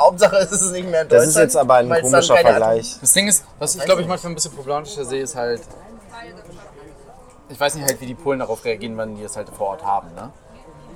Hauptsache 0.00 0.36
ist 0.36 0.52
es 0.52 0.70
nicht 0.72 0.88
mehr 0.88 1.02
in 1.02 1.08
Das 1.08 1.24
Deutschland. 1.24 1.28
ist 1.28 1.36
jetzt 1.36 1.56
aber 1.56 1.74
ein 1.76 1.90
es 1.90 2.00
komischer 2.00 2.36
Vergleich. 2.36 2.96
Das 3.00 3.12
Ding 3.12 3.28
ist, 3.28 3.44
was 3.58 3.74
ich 3.76 3.84
glaube 3.84 4.02
ich 4.02 4.08
manchmal 4.08 4.32
ein 4.32 4.34
bisschen 4.34 4.52
problematischer 4.52 5.04
sehe, 5.04 5.22
ist 5.22 5.36
halt, 5.36 5.60
ich 7.48 7.58
weiß 7.58 7.74
nicht 7.74 7.84
halt, 7.86 8.00
wie 8.00 8.06
die 8.06 8.14
Polen 8.14 8.38
darauf 8.38 8.64
reagieren, 8.64 8.96
wenn 8.96 9.16
die 9.16 9.22
das 9.22 9.36
halt 9.36 9.48
vor 9.50 9.68
Ort 9.68 9.84
haben. 9.84 10.08
Ne? 10.14 10.30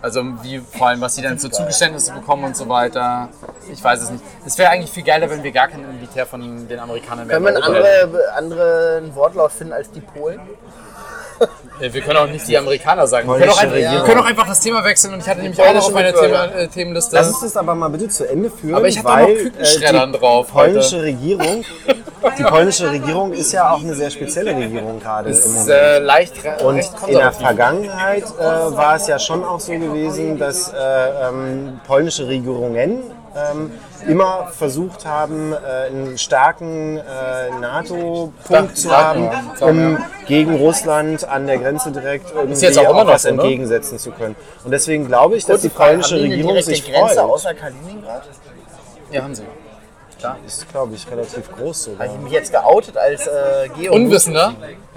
Also 0.01 0.23
wie 0.43 0.59
vor 0.59 0.89
allem, 0.89 1.01
was 1.01 1.15
sie 1.15 1.23
dann 1.23 1.39
für 1.39 1.51
Zugeständnisse 1.51 2.13
bekommen 2.13 2.45
und 2.45 2.57
so 2.57 2.69
weiter. 2.69 3.31
Ich 3.73 3.83
weiß 3.83 4.03
es 4.03 4.11
nicht. 4.11 4.23
Es 4.45 4.59
wäre 4.59 4.69
eigentlich 4.71 4.91
viel 4.91 5.03
geiler, 5.03 5.31
wenn 5.31 5.43
wir 5.43 5.51
gar 5.51 5.69
kein 5.69 5.81
Militär 5.95 6.27
von 6.27 6.69
den 6.69 6.79
Amerikanern 6.79 7.27
mehr 7.27 7.37
Können 7.37 7.47
wir 7.47 7.57
in 7.57 7.63
einen 7.63 7.75
andere, 7.75 8.35
anderen 8.37 9.15
Wortlaut 9.15 9.53
finden 9.53 9.73
als 9.73 9.91
die 9.91 10.01
Polen? 10.01 10.41
Ja, 11.81 11.93
Wir 11.93 12.01
können 12.03 12.17
auch 12.19 12.27
nicht 12.29 12.47
die 12.47 12.57
Amerikaner 12.57 13.07
sagen. 13.07 13.29
Wir 13.29 13.37
können, 13.37 13.51
auch 13.51 13.59
einfach, 13.59 13.75
wir 13.77 14.01
können 14.05 14.21
auch 14.21 14.27
einfach 14.27 14.47
das 14.47 14.61
Thema 14.61 14.85
wechseln 14.85 15.15
und 15.15 15.21
ich 15.21 15.29
hatte 15.29 15.41
nämlich 15.43 15.61
auch 15.61 15.75
noch 15.75 15.87
auf 15.87 15.93
meiner 15.93 16.15
Thema, 16.15 16.45
äh, 16.55 16.69
Themenliste. 16.69 17.17
Lass 17.17 17.29
uns 17.29 17.41
das 17.41 17.57
aber 17.57 17.75
mal 17.75 17.89
bitte 17.89 18.09
zu 18.09 18.29
Ende 18.29 18.49
führen, 18.51 18.77
Aber 18.77 18.87
ich 18.87 18.99
hab 18.99 19.07
da 19.07 19.13
weil 19.15 19.35
noch 19.35 19.41
Kükenschreddern 19.43 20.15
äh, 20.15 20.19
drauf 20.19 20.53
polnische 20.53 20.97
heute. 20.99 21.03
Regierung, 21.07 21.65
die 22.39 22.43
polnische 22.45 22.91
Regierung 22.91 23.33
ist 23.33 23.53
ja 23.53 23.73
auch 23.73 23.81
eine 23.81 23.95
sehr 23.95 24.11
spezielle 24.11 24.55
Regierung 24.57 25.01
gerade 25.01 25.31
im 25.31 25.35
ist 25.35 25.47
Moment. 25.49 25.69
äh, 25.69 25.99
leicht 25.99 26.35
Und 26.65 26.79
in 27.09 27.19
der. 27.19 27.33
Vergangenheit 27.33 28.25
äh, 28.39 28.43
war 28.43 28.95
es 28.97 29.07
ja 29.09 29.19
schon 29.19 29.45
auch 29.45 29.59
so 29.61 29.73
gewesen, 29.73 30.39
dass 30.39 30.73
äh, 30.73 30.77
ähm, 31.29 31.81
polnische 31.87 32.27
Regierungen 32.29 33.03
ähm, 33.37 33.73
immer 34.07 34.49
versucht 34.57 35.07
haben, 35.07 35.53
äh, 35.53 35.87
einen 35.87 36.19
starken 36.19 36.99
äh, 36.99 37.51
NATO-Punkt 37.61 38.77
zu 38.77 38.91
haben, 38.91 39.31
um 39.61 39.99
gegen 40.27 40.55
Russland 40.57 41.29
an 41.29 41.47
der 41.47 41.59
Grenze 41.59 41.91
direkt 41.91 42.33
irgendwie 42.35 42.61
jetzt 42.61 42.79
auch 42.79 42.91
immer 42.91 43.01
auch 43.01 43.05
noch 43.05 43.13
was 43.15 43.23
so, 43.23 43.31
ne? 43.31 43.35
entgegensetzen 43.35 43.99
zu 43.99 44.11
können. 44.11 44.37
Und 44.65 44.71
deswegen 44.71 45.07
glaube 45.07 45.37
ich, 45.37 45.45
dass 45.45 45.63
die 45.63 45.69
polnische 45.69 46.15
haben 46.17 46.23
die 46.23 46.33
eine 46.33 46.35
Regierung 46.37 46.63
sich 46.63 46.85
Grenze 46.85 47.15
freut. 47.15 47.31
außer 47.31 47.55
Kaliningrad? 47.55 48.23
Ja, 49.11 49.23
haben 49.23 49.35
sie. 49.35 49.43
Ist, 50.47 50.69
glaube 50.71 50.95
ich, 50.95 51.11
relativ 51.11 51.51
groß 51.53 51.85
sogar. 51.85 52.07
Habe 52.07 52.17
ich 52.17 52.25
mich 52.25 52.33
jetzt 52.33 52.53
geoutet 52.53 52.97
als 52.97 53.27
äh, 53.27 53.69
Geo? 53.77 53.93
Unwissender? 53.93 54.55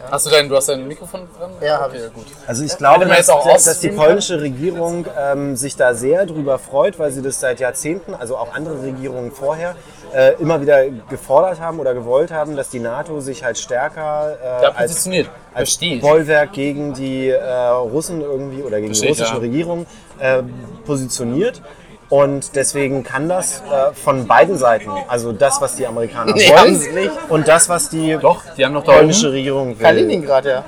Hast 0.09 0.25
du 0.25 0.30
dein, 0.30 0.47
du 0.47 0.55
hast 0.55 0.69
dein 0.69 0.88
Mikrofon 0.88 1.28
dran? 1.38 1.51
Ja, 1.61 1.80
hab 1.80 1.89
okay, 1.89 2.01
ich. 2.07 2.13
gut. 2.13 2.25
Also 2.45 2.63
ich 2.63 2.78
glaube, 2.78 3.05
dass, 3.05 3.30
auch 3.30 3.45
dass 3.45 3.80
die 3.80 3.89
polnische 3.89 4.39
Regierung 4.39 5.05
ähm, 5.19 5.55
sich 5.55 5.75
da 5.75 5.93
sehr 5.93 6.25
drüber 6.25 6.59
freut, 6.59 6.97
weil 6.99 7.11
sie 7.11 7.21
das 7.21 7.39
seit 7.39 7.59
Jahrzehnten, 7.59 8.13
also 8.13 8.38
auch 8.38 8.53
andere 8.53 8.82
Regierungen 8.84 9.32
vorher, 9.32 9.75
äh, 10.13 10.34
immer 10.39 10.61
wieder 10.61 10.86
gefordert 11.09 11.59
haben 11.59 11.80
oder 11.80 11.93
gewollt 11.93 12.32
haben, 12.32 12.55
dass 12.55 12.69
die 12.69 12.80
NATO 12.80 13.19
sich 13.19 13.43
halt 13.43 13.57
stärker 13.57 14.38
äh, 14.41 14.61
Da 14.61 14.69
als, 14.69 15.07
als. 15.53 15.80
Bollwerk 16.01 16.53
gegen 16.53 16.93
die 16.93 17.30
äh, 17.30 17.43
Russen 17.43 18.21
irgendwie 18.21 18.63
oder 18.63 18.80
gegen 18.80 18.93
die 18.93 18.99
Verstehe 18.99 19.11
ich, 19.11 19.19
russische 19.19 19.36
ja. 19.36 19.41
Regierung 19.41 19.86
äh, 20.19 20.43
positioniert. 20.86 21.61
Und 22.10 22.55
deswegen 22.55 23.03
kann 23.03 23.28
das 23.28 23.62
äh, 23.70 23.93
von 23.93 24.28
beiden 24.28 24.58
Seiten, 24.58 24.89
also 25.10 25.34
das, 25.34 25.60
was 25.60 25.76
die 25.76 25.86
Amerikaner 25.86 26.32
Nee, 26.36 26.47
wollen 26.49 26.58
haben 26.60 26.76
sie 26.76 26.91
nicht. 26.91 27.12
und 27.28 27.47
das, 27.47 27.68
was 27.68 27.89
die 27.89 28.18
Doch, 28.22 28.43
die 28.55 28.64
haben 28.66 28.74
doch 28.74 28.84
da 28.86 28.93
polnische. 28.93 29.32
Regierung 29.32 29.78
will. 29.78 29.86
Kaliningrad, 29.86 30.45
ja. 30.45 30.64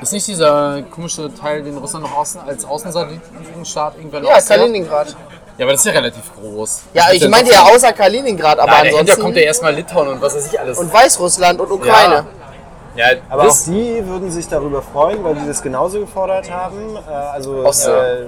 Ist 0.00 0.12
nicht 0.12 0.26
dieser 0.28 0.82
komische 0.90 1.32
Teil, 1.34 1.62
den 1.62 1.78
Russland 1.78 2.04
noch 2.04 2.16
außen, 2.16 2.40
als 2.46 2.64
Außensatellitenstaat 2.64 3.96
irgendwann 3.96 4.24
Ja? 4.24 4.40
Kaliningrad. 4.40 5.16
Ja, 5.58 5.64
aber 5.64 5.72
das 5.72 5.80
ist 5.80 5.86
ja 5.86 5.92
relativ 5.92 6.22
groß. 6.34 6.82
Ja, 6.92 7.04
ich 7.12 7.26
meinte 7.28 7.50
ja 7.50 7.62
außer 7.62 7.92
Kaliningrad, 7.94 8.58
aber 8.58 8.70
Nein, 8.70 8.86
ansonsten. 8.88 9.22
kommt 9.22 9.36
ja 9.36 9.42
erstmal 9.42 9.74
Litauen 9.74 10.08
und 10.08 10.20
was 10.20 10.36
weiß 10.36 10.52
ich 10.52 10.60
alles. 10.60 10.78
und 10.78 10.92
Weißrussland 10.92 11.58
und 11.60 11.70
Ukraine. 11.72 12.26
ja, 12.94 13.06
Aber 13.30 13.44
das, 13.44 13.62
auch 13.62 13.72
die 13.72 14.06
würden 14.06 14.30
sich 14.30 14.46
darüber 14.48 14.82
freuen, 14.82 15.24
weil 15.24 15.34
die 15.36 15.46
das 15.46 15.62
genauso 15.62 16.00
gefordert 16.00 16.50
haben. 16.50 16.96
Äh, 16.96 17.10
also 17.10 17.64
Ostsee. 17.64 17.90
äh, 17.90 18.26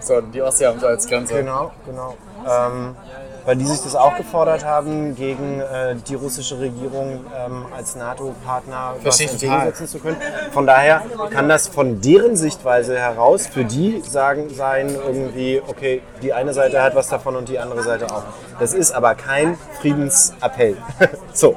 so, 0.00 0.20
die 0.20 0.42
Ostsee 0.42 0.66
haben 0.66 0.80
sie 0.80 0.86
als 0.86 1.06
Grenze. 1.06 1.34
Genau, 1.34 1.72
genau. 1.86 2.16
Ähm, 2.46 2.96
weil 3.44 3.56
die 3.56 3.66
sich 3.66 3.80
das 3.80 3.96
auch 3.96 4.16
gefordert 4.16 4.64
haben, 4.64 5.14
gegen 5.14 5.60
äh, 5.60 5.96
die 6.08 6.14
russische 6.14 6.58
Regierung 6.58 7.24
ähm, 7.36 7.66
als 7.76 7.96
NATO-Partner 7.96 8.94
was 9.02 9.20
entgegensetzen 9.20 9.88
zu 9.88 9.98
können. 9.98 10.16
Von 10.52 10.66
daher 10.66 11.02
kann 11.30 11.48
das 11.48 11.68
von 11.68 12.00
deren 12.00 12.36
Sichtweise 12.36 12.98
heraus 12.98 13.46
für 13.46 13.64
die 13.64 14.02
sagen 14.06 14.50
sein 14.50 14.94
irgendwie, 14.94 15.62
okay, 15.66 16.02
die 16.22 16.32
eine 16.32 16.52
Seite 16.52 16.82
hat 16.82 16.94
was 16.94 17.08
davon 17.08 17.36
und 17.36 17.48
die 17.48 17.58
andere 17.58 17.82
Seite 17.82 18.06
auch. 18.06 18.24
Das 18.58 18.74
ist 18.74 18.92
aber 18.92 19.14
kein 19.14 19.58
Friedensappell. 19.80 20.76
so. 21.32 21.56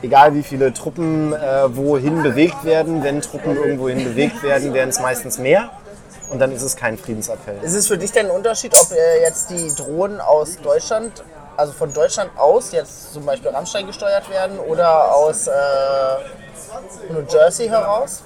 Egal 0.00 0.34
wie 0.34 0.44
viele 0.44 0.72
Truppen 0.72 1.32
äh, 1.32 1.76
wohin 1.76 2.22
bewegt 2.22 2.64
werden, 2.64 3.02
wenn 3.02 3.20
Truppen 3.20 3.56
irgendwohin 3.56 4.04
bewegt 4.04 4.44
werden, 4.44 4.72
werden 4.72 4.90
es 4.90 5.00
meistens 5.00 5.38
mehr. 5.38 5.70
Und 6.30 6.38
dann 6.38 6.52
ist 6.52 6.62
es 6.62 6.76
kein 6.76 6.98
Friedensappell. 6.98 7.58
Ist 7.62 7.74
es 7.74 7.86
für 7.86 7.96
dich 7.98 8.12
denn 8.12 8.26
ein 8.26 8.32
Unterschied, 8.32 8.74
ob 8.78 8.92
äh, 8.92 9.22
jetzt 9.22 9.50
die 9.50 9.74
Drohnen 9.74 10.20
aus 10.20 10.58
Deutschland, 10.62 11.24
also 11.56 11.72
von 11.72 11.92
Deutschland 11.92 12.30
aus, 12.36 12.72
jetzt 12.72 13.14
zum 13.14 13.24
Beispiel 13.24 13.50
Rammstein 13.50 13.86
gesteuert 13.86 14.28
werden 14.30 14.58
oder 14.58 15.14
aus 15.14 15.46
äh, 15.46 15.52
New 17.10 17.22
Jersey 17.28 17.68
heraus? 17.68 18.22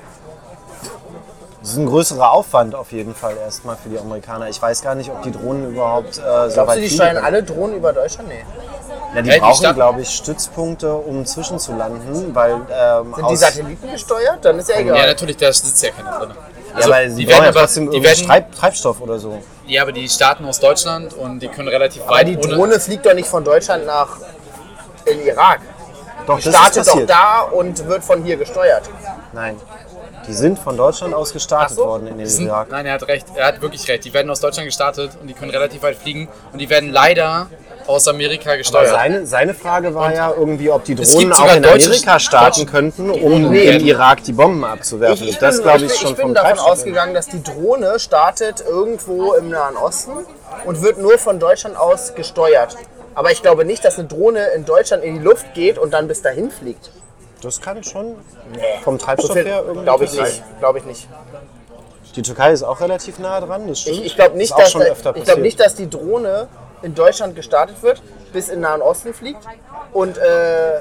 Das 1.60 1.70
ist 1.70 1.76
ein 1.76 1.86
größerer 1.86 2.32
Aufwand 2.32 2.74
auf 2.74 2.90
jeden 2.90 3.14
Fall 3.14 3.36
erstmal 3.36 3.76
für 3.76 3.88
die 3.88 3.98
Amerikaner. 3.98 4.48
Ich 4.48 4.60
weiß 4.60 4.82
gar 4.82 4.96
nicht, 4.96 5.10
ob 5.10 5.22
die 5.22 5.30
Drohnen 5.30 5.70
überhaupt 5.70 6.18
äh, 6.18 6.20
so 6.48 6.54
Glaubst 6.54 6.56
weit 6.58 6.76
du, 6.78 6.80
die 6.80 6.90
steuern 6.90 7.14
können. 7.14 7.24
alle 7.24 7.42
Drohnen 7.44 7.76
über 7.76 7.92
Deutschland? 7.92 8.28
Nee. 8.28 8.44
Ja, 9.14 9.22
die 9.22 9.30
die 9.30 9.38
brauchen, 9.38 9.74
glaube 9.74 10.00
ich, 10.00 10.10
Stützpunkte, 10.10 10.92
um 10.92 11.24
zwischenzulanden, 11.24 12.34
weil 12.34 12.54
ähm, 12.72 13.14
Sind 13.14 13.30
die 13.30 13.36
Satelliten 13.36 13.92
gesteuert? 13.92 14.44
Dann 14.44 14.58
ist 14.58 14.70
ja 14.70 14.76
egal. 14.80 14.96
Ja, 14.96 15.06
natürlich, 15.06 15.36
da 15.36 15.52
sitzt 15.52 15.80
ja 15.84 15.90
keiner 15.90 16.18
drin. 16.18 16.30
Ja, 16.72 16.76
Also, 16.76 16.90
weil 16.90 17.10
sie 17.10 17.16
die 17.24 17.28
werden 17.28 17.42
ja 17.44 17.48
aber, 17.50 17.60
trotzdem 17.60 17.90
die 17.90 17.96
irgendwie 17.98 18.08
werden, 18.10 18.26
Treib, 18.26 18.54
Treibstoff 18.56 19.00
oder 19.00 19.18
so. 19.18 19.42
ja, 19.66 19.82
aber 19.82 19.92
die 19.92 20.08
starten 20.08 20.44
aus 20.44 20.58
Deutschland 20.60 21.12
und 21.14 21.40
die 21.40 21.48
können 21.48 21.68
relativ 21.68 22.02
Aber 22.02 22.12
weit 22.16 22.28
die 22.28 22.36
ohne- 22.36 22.54
Drohne 22.54 22.80
fliegt 22.80 23.06
doch 23.06 23.14
nicht 23.14 23.28
von 23.28 23.44
Deutschland 23.44 23.86
nach 23.86 24.16
in 25.04 25.20
Irak. 25.26 25.60
Doch, 26.26 26.38
Die 26.38 26.44
das 26.44 26.54
startet 26.54 26.78
ist 26.82 26.88
doch 26.94 27.06
da 27.06 27.40
und 27.42 27.86
wird 27.88 28.04
von 28.04 28.22
hier 28.22 28.36
gesteuert. 28.36 28.82
Nein, 29.32 29.56
die 30.28 30.32
sind 30.32 30.56
von 30.58 30.76
Deutschland 30.76 31.14
aus 31.14 31.32
gestartet 31.32 31.76
so. 31.76 31.84
worden 31.84 32.06
in 32.06 32.16
den 32.16 32.24
Die 32.26 32.30
sind, 32.30 32.46
Irak. 32.46 32.68
nein, 32.70 32.86
er 32.86 32.94
hat 32.94 33.08
recht. 33.08 33.26
Er 33.34 33.46
hat 33.48 33.60
wirklich 33.60 33.88
recht. 33.88 34.04
Die 34.04 34.14
werden 34.14 34.30
aus 34.30 34.38
Deutschland 34.40 34.66
gestartet 34.68 35.10
und 35.20 35.26
die 35.26 35.34
können 35.34 35.50
relativ 35.50 35.82
weit 35.82 35.96
fliegen 35.96 36.28
und 36.52 36.60
die 36.60 36.70
werden 36.70 36.90
leider 36.92 37.48
aus 37.86 38.08
Amerika 38.08 38.50
Aber 38.50 38.58
gesteuert. 38.58 38.88
seine, 38.88 39.26
seine 39.26 39.54
Frage 39.54 39.94
war 39.94 40.14
ja 40.14 40.32
irgendwie, 40.36 40.70
ob 40.70 40.84
die 40.84 40.94
Drohnen 40.94 41.32
auch 41.32 41.54
in 41.54 41.64
Amerika 41.64 42.18
starten 42.18 42.66
könnten, 42.66 43.10
um 43.10 43.50
Nee. 43.50 43.76
im 43.76 43.86
Irak 43.86 44.24
die 44.24 44.32
Bomben 44.32 44.64
abzuwerfen. 44.64 45.24
Ich, 45.26 45.32
ich 45.34 45.38
das 45.38 45.56
bin, 45.56 45.62
glaube 45.64 45.84
ich, 45.84 45.92
ich 45.92 45.98
schon 45.98 46.10
ich 46.10 46.16
bin 46.16 46.26
vom 46.26 46.34
davon 46.34 46.48
Treibstoff. 46.50 46.72
ausgegangen, 46.72 47.14
dass 47.14 47.26
die 47.28 47.42
Drohne 47.42 47.98
startet 47.98 48.62
irgendwo 48.66 49.34
im 49.34 49.48
Nahen 49.50 49.76
Osten 49.76 50.12
und 50.64 50.82
wird 50.82 50.98
nur 50.98 51.18
von 51.18 51.38
Deutschland 51.38 51.76
aus 51.76 52.14
gesteuert. 52.14 52.76
Aber 53.14 53.30
ich 53.30 53.42
glaube 53.42 53.64
nicht, 53.64 53.84
dass 53.84 53.98
eine 53.98 54.08
Drohne 54.08 54.46
in 54.56 54.64
Deutschland 54.64 55.04
in 55.04 55.14
die 55.14 55.20
Luft 55.20 55.52
geht 55.54 55.78
und 55.78 55.92
dann 55.92 56.08
bis 56.08 56.22
dahin 56.22 56.50
fliegt. 56.50 56.90
Das 57.42 57.60
kann 57.60 57.82
schon 57.82 58.14
vom 58.84 58.98
Treibstoff 58.98 59.34
her 59.36 59.62
irgendwie 59.66 59.84
Glaube 59.84 60.04
ich 60.04 60.12
nicht. 60.18 60.42
Glaube 60.60 60.78
ich 60.78 60.84
nicht. 60.84 61.08
Die 62.16 62.22
Türkei 62.22 62.52
ist 62.52 62.62
auch 62.62 62.80
relativ 62.80 63.18
nah 63.18 63.40
dran, 63.40 63.66
das 63.68 63.80
stimmt. 63.80 63.98
Ich, 63.98 64.04
ich 64.06 64.14
glaube 64.16 64.36
nicht, 64.36 64.56
dass 64.56 64.70
schon 64.70 64.82
da, 64.82 65.12
ich 65.14 65.24
glaub 65.24 65.38
nicht, 65.38 65.58
dass 65.58 65.74
die 65.74 65.88
Drohne 65.88 66.46
in 66.82 66.94
Deutschland 66.94 67.36
gestartet 67.36 67.82
wird, 67.82 68.02
bis 68.32 68.48
in 68.48 68.56
den 68.56 68.62
Nahen 68.62 68.82
Osten 68.82 69.14
fliegt 69.14 69.40
und 69.92 70.18
äh, 70.18 70.80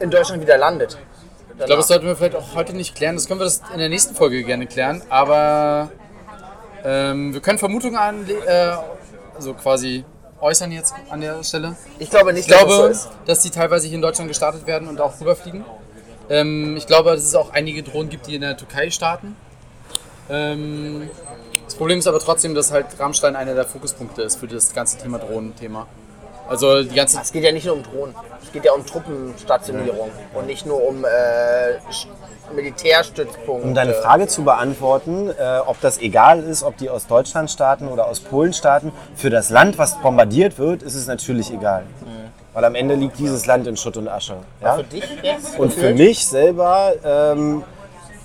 in 0.00 0.10
Deutschland 0.10 0.42
wieder 0.42 0.58
landet. 0.58 0.98
Ich 1.58 1.64
glaube, 1.64 1.76
das 1.76 1.88
sollten 1.88 2.06
wir 2.06 2.16
vielleicht 2.16 2.36
auch 2.36 2.54
heute 2.54 2.74
nicht 2.74 2.94
klären. 2.94 3.16
Das 3.16 3.26
können 3.26 3.40
wir 3.40 3.44
das 3.44 3.62
in 3.72 3.78
der 3.78 3.88
nächsten 3.88 4.14
Folge 4.14 4.42
gerne 4.44 4.66
klären. 4.66 5.02
Aber 5.08 5.90
ähm, 6.84 7.32
wir 7.32 7.40
können 7.40 7.58
Vermutungen 7.58 7.96
an, 7.96 8.28
äh, 8.28 8.72
also 9.34 9.54
quasi 9.54 10.04
äußern 10.40 10.70
jetzt 10.70 10.94
an 11.08 11.22
der 11.22 11.42
Stelle. 11.42 11.76
Ich 11.98 12.10
glaube 12.10 12.32
nicht, 12.34 12.42
Ich 12.42 12.54
glaube, 12.54 12.88
dass 12.88 12.96
es 12.96 13.02
so 13.04 13.10
dass 13.24 13.40
die 13.40 13.50
teilweise 13.50 13.86
hier 13.86 13.96
in 13.96 14.02
Deutschland 14.02 14.28
gestartet 14.28 14.66
werden 14.66 14.86
und 14.86 15.00
auch 15.00 15.18
rüberfliegen. 15.18 15.64
Ähm, 16.28 16.76
ich 16.76 16.86
glaube, 16.86 17.10
dass 17.12 17.22
es 17.24 17.34
auch 17.34 17.50
einige 17.50 17.82
Drohnen 17.82 18.10
gibt, 18.10 18.26
die 18.26 18.34
in 18.34 18.42
der 18.42 18.56
Türkei 18.56 18.90
starten. 18.90 19.36
Ähm, 20.28 21.10
das 21.64 21.74
Problem 21.74 21.98
ist 21.98 22.06
aber 22.06 22.20
trotzdem, 22.20 22.54
dass 22.54 22.72
halt 22.72 22.86
Rammstein 22.98 23.36
einer 23.36 23.54
der 23.54 23.64
Fokuspunkte 23.64 24.22
ist 24.22 24.36
für 24.36 24.46
das 24.46 24.72
ganze 24.74 24.98
Thema 24.98 25.18
Drohnenthema. 25.18 25.86
Also 26.48 26.82
die 26.84 26.94
ganze 26.94 27.20
Es 27.20 27.32
geht 27.32 27.42
ja 27.42 27.52
nicht 27.52 27.66
nur 27.66 27.74
um 27.74 27.82
Drohnen. 27.82 28.14
Es 28.42 28.52
geht 28.52 28.64
ja 28.64 28.72
um 28.72 28.86
Truppenstationierung 28.86 30.10
und 30.34 30.46
nicht 30.46 30.64
nur 30.64 30.86
um 30.86 31.04
äh, 31.04 31.78
Militärstützpunkte. 32.54 33.66
Um 33.66 33.74
deine 33.74 33.94
Frage 33.94 34.28
zu 34.28 34.44
beantworten, 34.44 35.30
äh, 35.30 35.58
ob 35.66 35.80
das 35.80 35.98
egal 35.98 36.42
ist, 36.44 36.62
ob 36.62 36.76
die 36.76 36.88
aus 36.88 37.08
Deutschland 37.08 37.50
starten 37.50 37.88
oder 37.88 38.06
aus 38.06 38.20
Polen 38.20 38.52
starten, 38.52 38.92
für 39.16 39.30
das 39.30 39.50
Land, 39.50 39.76
was 39.78 40.00
bombardiert 40.00 40.58
wird, 40.58 40.82
ist 40.82 40.94
es 40.94 41.08
natürlich 41.08 41.52
egal. 41.52 41.82
Weil 42.56 42.64
am 42.64 42.74
Ende 42.74 42.94
liegt 42.94 43.18
dieses 43.18 43.44
Land 43.44 43.66
in 43.66 43.76
Schutt 43.76 43.98
und 43.98 44.08
Asche. 44.08 44.36
Ja? 44.62 44.76
Für 44.76 44.84
dich 44.84 45.04
jetzt? 45.22 45.58
Und 45.58 45.74
für 45.74 45.92
mich 45.92 46.26
selber, 46.26 46.94
ähm, 47.04 47.64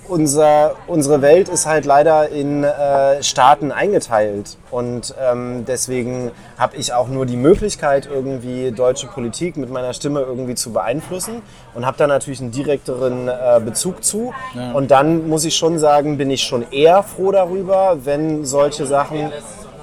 unser, 0.08 0.74
unsere 0.86 1.22
Welt 1.22 1.48
ist 1.48 1.66
halt 1.66 1.84
leider 1.84 2.28
in 2.28 2.64
äh, 2.64 3.22
Staaten 3.22 3.72
eingeteilt. 3.72 4.56
Und 4.70 5.14
ähm, 5.20 5.64
deswegen 5.66 6.30
habe 6.58 6.76
ich 6.76 6.92
auch 6.92 7.08
nur 7.08 7.26
die 7.26 7.36
Möglichkeit, 7.36 8.08
irgendwie 8.12 8.72
deutsche 8.72 9.06
Politik 9.06 9.56
mit 9.56 9.70
meiner 9.70 9.92
Stimme 9.92 10.20
irgendwie 10.20 10.54
zu 10.54 10.72
beeinflussen 10.72 11.42
und 11.74 11.86
habe 11.86 11.96
da 11.98 12.06
natürlich 12.06 12.40
einen 12.40 12.50
direkteren 12.50 13.28
äh, 13.28 13.60
Bezug 13.64 14.04
zu. 14.04 14.34
Und 14.74 14.90
dann 14.90 15.28
muss 15.28 15.44
ich 15.44 15.56
schon 15.56 15.78
sagen, 15.78 16.18
bin 16.18 16.30
ich 16.30 16.42
schon 16.42 16.70
eher 16.72 17.02
froh 17.02 17.32
darüber, 17.32 17.98
wenn 18.04 18.44
solche 18.44 18.86
Sachen 18.86 19.32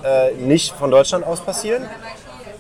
äh, 0.04 0.34
nicht 0.40 0.74
von 0.74 0.92
Deutschland 0.92 1.26
aus 1.26 1.42
passieren. 1.42 1.84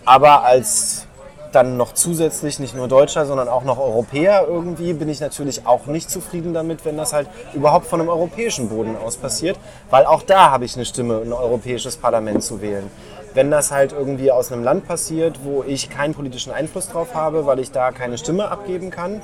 Aber 0.05 0.43
als 0.43 1.05
dann 1.51 1.77
noch 1.77 1.93
zusätzlich 1.93 2.59
nicht 2.59 2.75
nur 2.75 2.87
Deutscher, 2.87 3.25
sondern 3.25 3.47
auch 3.47 3.63
noch 3.63 3.79
Europäer 3.79 4.45
irgendwie, 4.47 4.93
bin 4.93 5.09
ich 5.09 5.19
natürlich 5.19 5.65
auch 5.65 5.85
nicht 5.85 6.09
zufrieden 6.09 6.53
damit, 6.53 6.85
wenn 6.85 6.97
das 6.97 7.13
halt 7.13 7.27
überhaupt 7.53 7.87
von 7.87 7.99
einem 7.99 8.09
europäischen 8.09 8.69
Boden 8.69 8.95
aus 8.97 9.17
passiert, 9.17 9.57
weil 9.89 10.05
auch 10.05 10.21
da 10.23 10.51
habe 10.51 10.65
ich 10.65 10.75
eine 10.75 10.85
Stimme, 10.85 11.21
ein 11.21 11.33
europäisches 11.33 11.97
Parlament 11.97 12.43
zu 12.43 12.61
wählen. 12.61 12.89
Wenn 13.33 13.51
das 13.51 13.71
halt 13.71 13.91
irgendwie 13.91 14.31
aus 14.31 14.51
einem 14.51 14.63
Land 14.63 14.87
passiert, 14.87 15.39
wo 15.43 15.63
ich 15.63 15.89
keinen 15.89 16.13
politischen 16.13 16.51
Einfluss 16.51 16.89
drauf 16.89 17.13
habe, 17.13 17.45
weil 17.45 17.59
ich 17.59 17.71
da 17.71 17.91
keine 17.91 18.17
Stimme 18.17 18.49
abgeben 18.49 18.89
kann, 18.89 19.21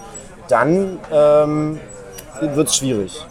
dann 0.47 0.99
ähm, 1.11 1.79
wird 2.39 2.67
es 2.67 2.75
schwierig. 2.75 3.25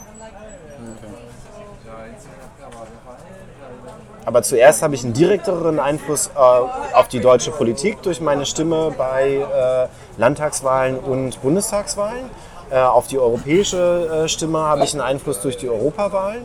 Aber 4.25 4.43
zuerst 4.43 4.83
habe 4.83 4.95
ich 4.95 5.05
einen 5.05 5.13
direkteren 5.13 5.79
Einfluss 5.79 6.31
äh, 6.35 6.39
auf 6.39 7.09
die 7.09 7.21
deutsche 7.21 7.51
Politik 7.51 8.03
durch 8.03 8.21
meine 8.21 8.47
Stimme 8.47 8.93
bei 8.97 9.37
äh, 9.37 10.21
Landtagswahlen 10.21 10.99
und 10.99 11.41
Bundestagswahlen. 11.43 12.31
Äh, 12.71 12.79
auf 12.79 13.07
die 13.07 13.19
europäische 13.19 14.25
äh, 14.25 14.29
Stimme 14.29 14.61
habe 14.61 14.85
ich 14.85 14.93
einen 14.95 15.03
Einfluss 15.03 15.41
durch 15.41 15.57
die 15.57 15.69
Europawahlen. 15.69 16.43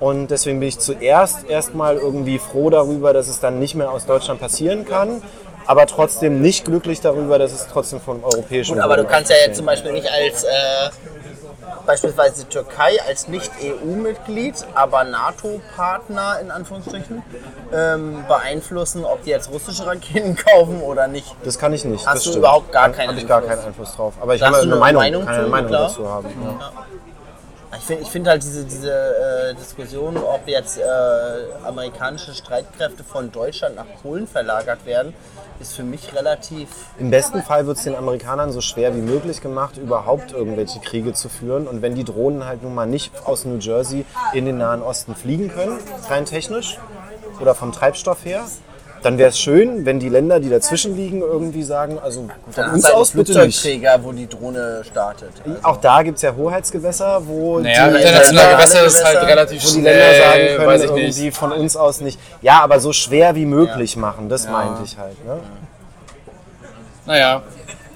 Und 0.00 0.30
deswegen 0.30 0.60
bin 0.60 0.68
ich 0.68 0.78
zuerst 0.78 1.48
erstmal 1.48 1.96
irgendwie 1.96 2.38
froh 2.38 2.68
darüber, 2.68 3.12
dass 3.12 3.28
es 3.28 3.40
dann 3.40 3.58
nicht 3.58 3.74
mehr 3.74 3.90
aus 3.90 4.04
Deutschland 4.04 4.40
passieren 4.40 4.84
kann. 4.84 5.22
Aber 5.66 5.86
trotzdem 5.86 6.42
nicht 6.42 6.66
glücklich 6.66 7.00
darüber, 7.00 7.38
dass 7.38 7.52
es 7.52 7.66
trotzdem 7.72 8.00
vom 8.00 8.22
europäischen 8.22 8.74
Gut, 8.74 8.84
aber 8.84 8.98
du 8.98 9.04
kannst 9.04 9.30
ja 9.30 9.36
jetzt 9.46 9.56
zum 9.56 9.64
Beispiel 9.64 9.92
nicht 9.92 10.06
als 10.10 10.44
äh, 10.44 10.48
beispielsweise 11.86 12.44
die 12.44 12.48
Türkei 12.50 12.98
als 13.06 13.28
nicht 13.28 13.50
EU-Mitglied, 13.62 14.54
aber 14.74 15.04
NATO-Partner 15.04 16.40
in 16.40 16.50
Anführungsstrichen 16.50 17.22
ähm, 17.72 18.24
beeinflussen, 18.28 19.04
ob 19.04 19.22
die 19.24 19.30
jetzt 19.30 19.50
russische 19.50 19.86
Raketen 19.86 20.36
kaufen 20.52 20.80
oder 20.82 21.06
nicht. 21.08 21.34
Das 21.44 21.58
kann 21.58 21.72
ich 21.72 21.84
nicht. 21.84 22.06
Hast 22.06 22.16
das 22.16 22.22
du 22.24 22.30
stimmt. 22.30 22.38
überhaupt 22.44 22.72
gar 22.72 22.88
keinen 22.90 23.08
habe 23.08 23.18
ich 23.18 23.26
gar 23.26 23.38
Einfluss? 23.38 23.56
keinen 23.56 23.66
Einfluss 23.68 23.96
drauf. 23.96 24.14
Aber 24.20 24.34
ich 24.34 24.40
Da 24.40 24.46
kann 24.46 24.54
hast 24.54 24.62
eine 24.62 24.76
Meinung, 24.76 25.02
Meinung 25.02 25.24
kann 25.26 25.34
eine 25.34 25.44
zu, 25.44 25.50
Meinung 25.50 25.72
dazu 25.72 26.08
haben. 26.08 26.28
Ja. 26.60 26.72
Ich 27.76 27.84
finde 27.84 28.02
ich 28.02 28.10
find 28.10 28.28
halt 28.28 28.42
diese, 28.42 28.64
diese 28.64 28.92
äh, 28.92 29.54
Diskussion, 29.54 30.16
ob 30.16 30.46
jetzt 30.46 30.78
äh, 30.78 30.82
amerikanische 31.64 32.34
Streitkräfte 32.34 33.04
von 33.04 33.32
Deutschland 33.32 33.76
nach 33.76 33.86
Polen 34.02 34.26
verlagert 34.26 34.86
werden, 34.86 35.14
ist 35.60 35.74
für 35.74 35.82
mich 35.82 36.14
relativ. 36.14 36.68
Im 36.98 37.10
besten 37.10 37.42
Fall 37.42 37.66
wird 37.66 37.78
es 37.78 37.84
den 37.84 37.94
Amerikanern 37.94 38.52
so 38.52 38.60
schwer 38.60 38.94
wie 38.94 39.00
möglich 39.00 39.40
gemacht, 39.40 39.76
überhaupt 39.76 40.32
irgendwelche 40.32 40.80
Kriege 40.80 41.12
zu 41.12 41.28
führen. 41.28 41.66
Und 41.66 41.82
wenn 41.82 41.94
die 41.94 42.04
Drohnen 42.04 42.46
halt 42.46 42.62
nun 42.62 42.74
mal 42.74 42.86
nicht 42.86 43.12
aus 43.24 43.44
New 43.44 43.58
Jersey 43.58 44.04
in 44.32 44.46
den 44.46 44.58
Nahen 44.58 44.82
Osten 44.82 45.14
fliegen 45.14 45.48
können, 45.48 45.78
rein 46.08 46.24
technisch 46.24 46.78
oder 47.40 47.54
vom 47.54 47.72
Treibstoff 47.72 48.24
her, 48.24 48.44
dann 49.04 49.18
wäre 49.18 49.28
es 49.28 49.38
schön, 49.38 49.84
wenn 49.84 50.00
die 50.00 50.08
Länder, 50.08 50.40
die 50.40 50.48
dazwischen 50.48 50.96
liegen, 50.96 51.20
irgendwie 51.20 51.62
sagen, 51.62 51.98
also 52.02 52.28
von 52.50 52.64
uns 52.70 52.84
halt 52.84 52.94
aus 52.94 53.10
bitte 53.10 53.32
nicht. 53.44 53.58
Flugzeugträger, 53.60 54.00
wo 54.02 54.12
die 54.12 54.26
Drohne 54.28 54.82
startet. 54.84 55.30
Also, 55.44 55.58
Auch 55.62 55.76
da 55.76 56.02
gibt 56.02 56.16
es 56.16 56.22
ja 56.22 56.34
Hoheitsgewässer, 56.34 57.22
wo 57.26 57.58
Naja, 57.58 57.88
die, 57.90 57.96
internationale 57.98 58.48
Länder- 58.48 58.56
Gewässer 58.56 58.84
ist 58.86 59.04
halt 59.04 59.22
relativ 59.26 59.62
wo 59.64 59.74
die 59.74 59.80
Länder 59.82 60.14
sagen 60.14 60.56
können, 60.56 60.66
weiß 60.68 60.82
ich 60.82 60.90
irgendwie 60.90 61.22
nicht. 61.26 61.36
von 61.36 61.52
uns 61.52 61.76
aus 61.76 62.00
nicht. 62.00 62.18
Ja, 62.42 62.60
aber 62.62 62.80
so 62.80 62.92
schwer 62.92 63.34
wie 63.34 63.46
möglich 63.46 63.96
machen, 63.96 64.28
das 64.28 64.48
meinte 64.48 64.82
ich 64.84 64.96
halt. 64.96 65.22
Ne? 65.26 65.38
Naja. 67.06 67.42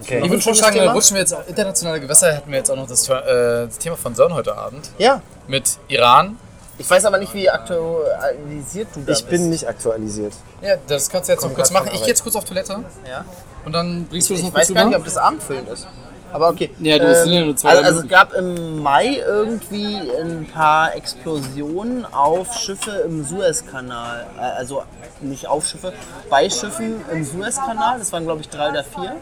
Okay. 0.03 0.21
Ich 0.23 0.31
würde 0.31 0.43
vorschlagen, 0.43 0.77
Thema. 0.79 0.93
rutschen 0.93 1.15
wir 1.17 1.23
jetzt 1.23 1.35
auf 1.35 1.49
internationale 1.49 2.01
Gewässer, 2.01 2.33
hätten 2.33 2.51
wir 2.51 2.59
jetzt 2.59 2.71
auch 2.71 2.77
noch 2.77 2.87
das, 2.87 3.09
äh, 3.09 3.67
das 3.67 3.79
Thema 3.79 3.97
von 3.97 4.15
Sören 4.15 4.33
heute 4.35 4.57
Abend. 4.57 4.91
ja, 4.99 5.21
Mit 5.49 5.79
Iran. 5.89 6.37
Ich 6.79 6.89
weiß 6.89 7.05
aber 7.05 7.19
nicht, 7.19 7.35
wie 7.35 7.49
aktualisiert 7.51 8.89
du 8.95 9.01
da 9.01 9.13
Ich 9.13 9.19
bist. 9.19 9.29
bin 9.31 9.51
nicht 9.51 9.69
aktualisiert. 9.69 10.33
Ja, 10.63 10.75
das 10.87 11.09
kannst 11.11 11.29
du 11.29 11.33
jetzt 11.33 11.43
noch 11.45 11.55
kurz 11.55 11.71
machen. 11.71 11.89
Ich 11.93 12.01
gehe 12.01 12.09
jetzt 12.09 12.23
kurz 12.23 12.37
auf 12.37 12.45
Toilette 12.45 12.85
Ja. 13.09 13.25
und 13.65 13.73
dann 13.73 14.05
bringst 14.07 14.31
du 14.31 14.35
das 14.35 14.41
Ich 14.41 14.47
noch 14.47 14.55
kurz 14.55 14.69
weiß 14.71 14.75
gar 14.75 14.85
nicht, 14.87 14.97
ob 14.97 15.05
das 15.05 15.17
abendfüllend 15.17 15.69
ist. 15.69 15.87
Aber 16.31 16.49
okay. 16.51 16.71
Ja, 16.79 16.99
du, 16.99 17.15
sind 17.15 17.33
ja 17.33 17.43
nur 17.43 17.57
zwei, 17.57 17.71
also, 17.71 17.83
also 17.85 18.01
es 18.03 18.09
gab 18.09 18.35
im 18.35 18.83
Mai 18.83 19.17
irgendwie 19.27 19.99
ein 20.21 20.47
paar 20.53 20.95
Explosionen 20.95 22.05
auf 22.13 22.53
Schiffe 22.55 22.91
im 23.07 23.25
Suezkanal. 23.25 24.27
Äh, 24.37 24.41
Also 24.43 24.83
nicht 25.23 25.49
auf 25.49 25.67
Schiffe, 25.67 25.95
bei 26.29 26.51
Schiffen 26.51 27.01
im 27.11 27.25
Suezkanal. 27.25 27.99
Das 27.99 28.13
waren 28.13 28.25
glaube 28.25 28.43
ich 28.43 28.49
drei 28.51 28.69
oder 28.71 28.85
vier. 28.85 29.17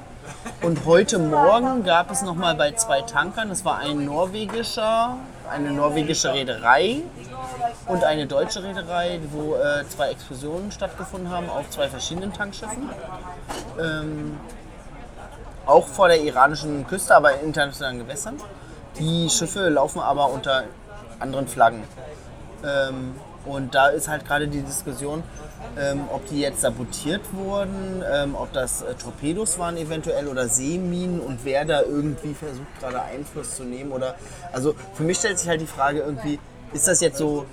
Und 0.62 0.84
heute 0.84 1.20
Morgen 1.20 1.84
gab 1.84 2.10
es 2.10 2.22
nochmal 2.22 2.56
bei 2.56 2.72
zwei 2.72 3.02
Tankern, 3.02 3.50
das 3.50 3.64
war 3.64 3.78
ein 3.78 4.04
norwegischer, 4.04 5.16
eine 5.48 5.70
norwegische 5.70 6.32
Reederei 6.34 7.02
und 7.86 8.04
eine 8.04 8.26
deutsche 8.26 8.62
Reederei, 8.62 9.20
wo 9.30 9.54
äh, 9.54 9.84
zwei 9.88 10.10
Explosionen 10.10 10.72
stattgefunden 10.72 11.30
haben 11.30 11.48
auf 11.48 11.70
zwei 11.70 11.88
verschiedenen 11.88 12.32
Tankschiffen. 12.32 12.88
Ähm, 13.80 14.38
auch 15.66 15.86
vor 15.86 16.08
der 16.08 16.20
iranischen 16.22 16.86
Küste, 16.86 17.14
aber 17.14 17.34
in 17.40 17.48
internationalen 17.48 17.98
Gewässern. 17.98 18.36
Die 18.98 19.28
Schiffe 19.28 19.68
laufen 19.68 20.00
aber 20.00 20.30
unter 20.30 20.64
anderen 21.18 21.48
Flaggen. 21.48 21.82
Ähm, 22.64 23.14
und 23.44 23.74
da 23.74 23.88
ist 23.88 24.08
halt 24.08 24.26
gerade 24.26 24.48
die 24.48 24.62
Diskussion, 24.62 25.22
ähm, 25.78 26.04
ob 26.12 26.26
die 26.26 26.40
jetzt 26.40 26.60
sabotiert 26.62 27.20
wurden, 27.32 28.02
ähm, 28.12 28.34
ob 28.34 28.52
das 28.52 28.82
äh, 28.82 28.94
Torpedos 28.94 29.58
waren 29.58 29.76
eventuell 29.76 30.26
oder 30.26 30.48
Seeminen 30.48 31.20
und 31.20 31.44
wer 31.44 31.64
da 31.64 31.82
irgendwie 31.82 32.34
versucht 32.34 32.80
gerade 32.80 33.02
Einfluss 33.02 33.56
zu 33.56 33.64
nehmen 33.64 33.92
oder 33.92 34.16
also 34.52 34.74
für 34.94 35.04
mich 35.04 35.18
stellt 35.18 35.38
sich 35.38 35.48
halt 35.48 35.60
die 35.60 35.66
Frage 35.66 36.00
irgendwie, 36.00 36.38
ist 36.77 36.89
das 36.89 37.01
jetzt 37.01 37.19
so 37.19 37.47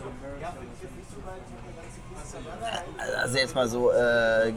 also 3.22 3.38
jetzt 3.38 3.56
mal 3.56 3.68
so 3.68 3.92
äh, 3.92 4.54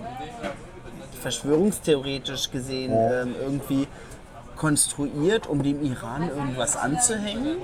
verschwörungstheoretisch 1.23 2.51
gesehen 2.51 2.93
ähm, 2.93 3.35
irgendwie 3.41 3.87
konstruiert, 4.57 5.47
um 5.47 5.63
dem 5.63 5.85
Iran 5.85 6.29
irgendwas 6.29 6.77
anzuhängen? 6.77 7.59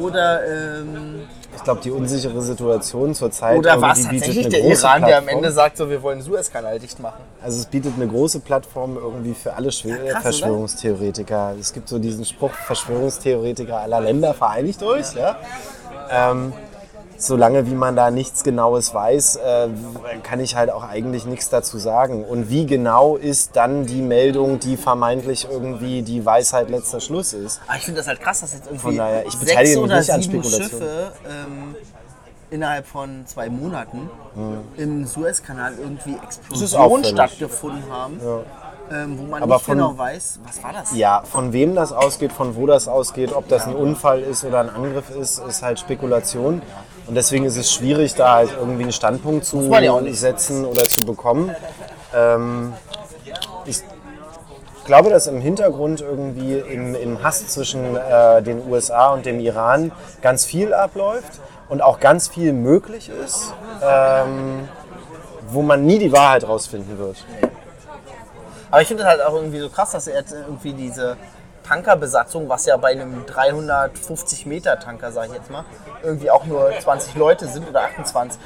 Oder, 0.00 0.44
ähm, 0.44 1.22
Ich 1.54 1.62
glaube, 1.62 1.80
die 1.82 1.90
unsichere 1.90 2.42
Situation 2.42 3.14
zurzeit 3.14 3.58
oder 3.58 3.80
war 3.80 3.92
es 3.92 4.02
tatsächlich 4.02 4.48
der 4.48 4.60
Iran, 4.64 5.02
der 5.02 5.18
am 5.18 5.24
Plattform. 5.24 5.28
Ende 5.28 5.52
sagt, 5.52 5.76
so 5.76 5.88
wir 5.88 6.02
wollen 6.02 6.18
den 6.18 6.24
Suezkanal 6.24 6.80
dicht 6.80 6.98
machen? 6.98 7.20
Also 7.40 7.60
es 7.60 7.66
bietet 7.66 7.92
eine 7.94 8.08
große 8.08 8.40
Plattform 8.40 8.96
irgendwie 8.96 9.34
für 9.34 9.52
alle 9.54 9.70
Schwer 9.70 9.98
krass, 9.98 10.10
oder? 10.10 10.20
Verschwörungstheoretiker. 10.22 11.54
Es 11.60 11.72
gibt 11.72 11.88
so 11.88 11.98
diesen 12.00 12.24
Spruch, 12.24 12.50
Verschwörungstheoretiker 12.50 13.78
aller 13.78 14.00
Länder 14.00 14.34
vereinigt 14.34 14.82
euch. 14.82 15.14
Ja. 15.14 15.36
Ähm, 16.10 16.52
solange 17.16 17.66
wie 17.66 17.74
man 17.74 17.96
da 17.96 18.10
nichts 18.10 18.42
Genaues 18.42 18.92
weiß, 18.92 19.36
äh, 19.36 19.68
kann 20.22 20.40
ich 20.40 20.56
halt 20.56 20.70
auch 20.70 20.82
eigentlich 20.82 21.26
nichts 21.26 21.48
dazu 21.48 21.78
sagen. 21.78 22.24
Und 22.24 22.50
wie 22.50 22.66
genau 22.66 23.16
ist 23.16 23.56
dann 23.56 23.86
die 23.86 24.02
Meldung, 24.02 24.58
die 24.58 24.76
vermeintlich 24.76 25.46
irgendwie 25.50 26.02
die 26.02 26.24
Weisheit 26.24 26.70
letzter 26.70 27.00
Schluss 27.00 27.32
ist? 27.32 27.60
Aber 27.66 27.76
ich 27.76 27.84
finde 27.84 28.00
das 28.00 28.08
halt 28.08 28.20
krass, 28.20 28.40
dass 28.40 28.52
jetzt 28.52 28.66
irgendwie 28.66 28.82
Von 28.82 28.96
daher, 28.96 29.26
ich 29.26 29.32
sechs 29.32 29.44
beteilige 29.44 29.80
mich 29.80 29.90
nicht 29.90 30.10
an 30.10 30.22
Spekulationen. 30.22 30.70
Schiffe 30.70 31.12
ähm, 31.28 31.74
innerhalb 32.50 32.86
von 32.86 33.26
zwei 33.26 33.48
Monaten 33.48 34.10
im 34.76 35.06
Suezkanal 35.06 35.74
irgendwie 35.78 36.12
Hm. 36.12 36.22
Explosionen 36.22 36.76
auffällig. 36.76 37.10
stattgefunden 37.10 37.82
haben, 37.90 38.20
ähm, 38.92 39.18
wo 39.18 39.22
man 39.24 39.42
Aber 39.42 39.54
nicht 39.54 39.64
von- 39.64 39.78
genau 39.78 39.96
weiß, 39.96 40.40
was 40.46 40.62
war 40.62 40.72
das? 40.72 40.94
Ja, 40.94 41.22
von 41.24 41.52
wem 41.52 41.74
das 41.74 41.92
ausgeht, 41.92 42.32
von 42.32 42.54
wo 42.56 42.66
das 42.66 42.86
ausgeht, 42.88 43.32
ob 43.34 43.48
das 43.48 43.66
ein 43.66 43.74
Unfall 43.74 44.20
ist 44.20 44.44
oder 44.44 44.60
ein 44.60 44.70
Angriff 44.70 45.10
ist, 45.10 45.38
ist 45.38 45.62
halt 45.62 45.78
Spekulation. 45.80 46.62
Und 47.06 47.14
deswegen 47.14 47.44
ist 47.44 47.56
es 47.56 47.72
schwierig, 47.72 48.14
da 48.14 48.34
halt 48.36 48.50
irgendwie 48.58 48.84
einen 48.84 48.92
Standpunkt 48.92 49.44
zu 49.44 49.70
setzen 50.12 50.64
oder 50.64 50.84
zu 50.84 51.00
bekommen. 51.04 51.54
Ähm, 52.14 52.72
ich 53.66 53.82
glaube, 54.86 55.10
dass 55.10 55.26
im 55.26 55.40
Hintergrund 55.40 56.00
irgendwie 56.02 56.58
im, 56.58 56.94
im 56.94 57.22
Hass 57.22 57.46
zwischen 57.48 57.96
äh, 57.96 58.42
den 58.42 58.66
USA 58.70 59.12
und 59.14 59.24
dem 59.26 59.40
Iran 59.40 59.92
ganz 60.22 60.44
viel 60.44 60.74
abläuft 60.74 61.40
und 61.68 61.82
auch 61.82 62.00
ganz 62.00 62.28
viel 62.28 62.52
möglich 62.52 63.10
ist, 63.24 63.54
ähm, 63.82 64.68
wo 65.48 65.62
man 65.62 65.84
nie 65.86 65.98
die 65.98 66.12
Wahrheit 66.12 66.46
rausfinden 66.46 66.98
wird. 66.98 67.16
Aber 68.74 68.82
ich 68.82 68.88
finde 68.88 69.04
es 69.04 69.08
halt 69.08 69.22
auch 69.22 69.34
irgendwie 69.34 69.60
so 69.60 69.68
krass, 69.68 69.92
dass 69.92 70.08
er 70.08 70.16
jetzt 70.16 70.32
irgendwie 70.32 70.72
diese 70.72 71.16
Tankerbesatzung, 71.62 72.48
was 72.48 72.66
ja 72.66 72.76
bei 72.76 72.90
einem 72.90 73.24
350 73.24 74.46
Meter 74.46 74.80
Tanker, 74.80 75.12
sage 75.12 75.28
ich 75.28 75.34
jetzt 75.34 75.48
mal, 75.48 75.64
irgendwie 76.02 76.28
auch 76.28 76.44
nur 76.44 76.72
20 76.80 77.14
Leute 77.14 77.46
sind 77.46 77.68
oder 77.68 77.82
28 77.82 78.40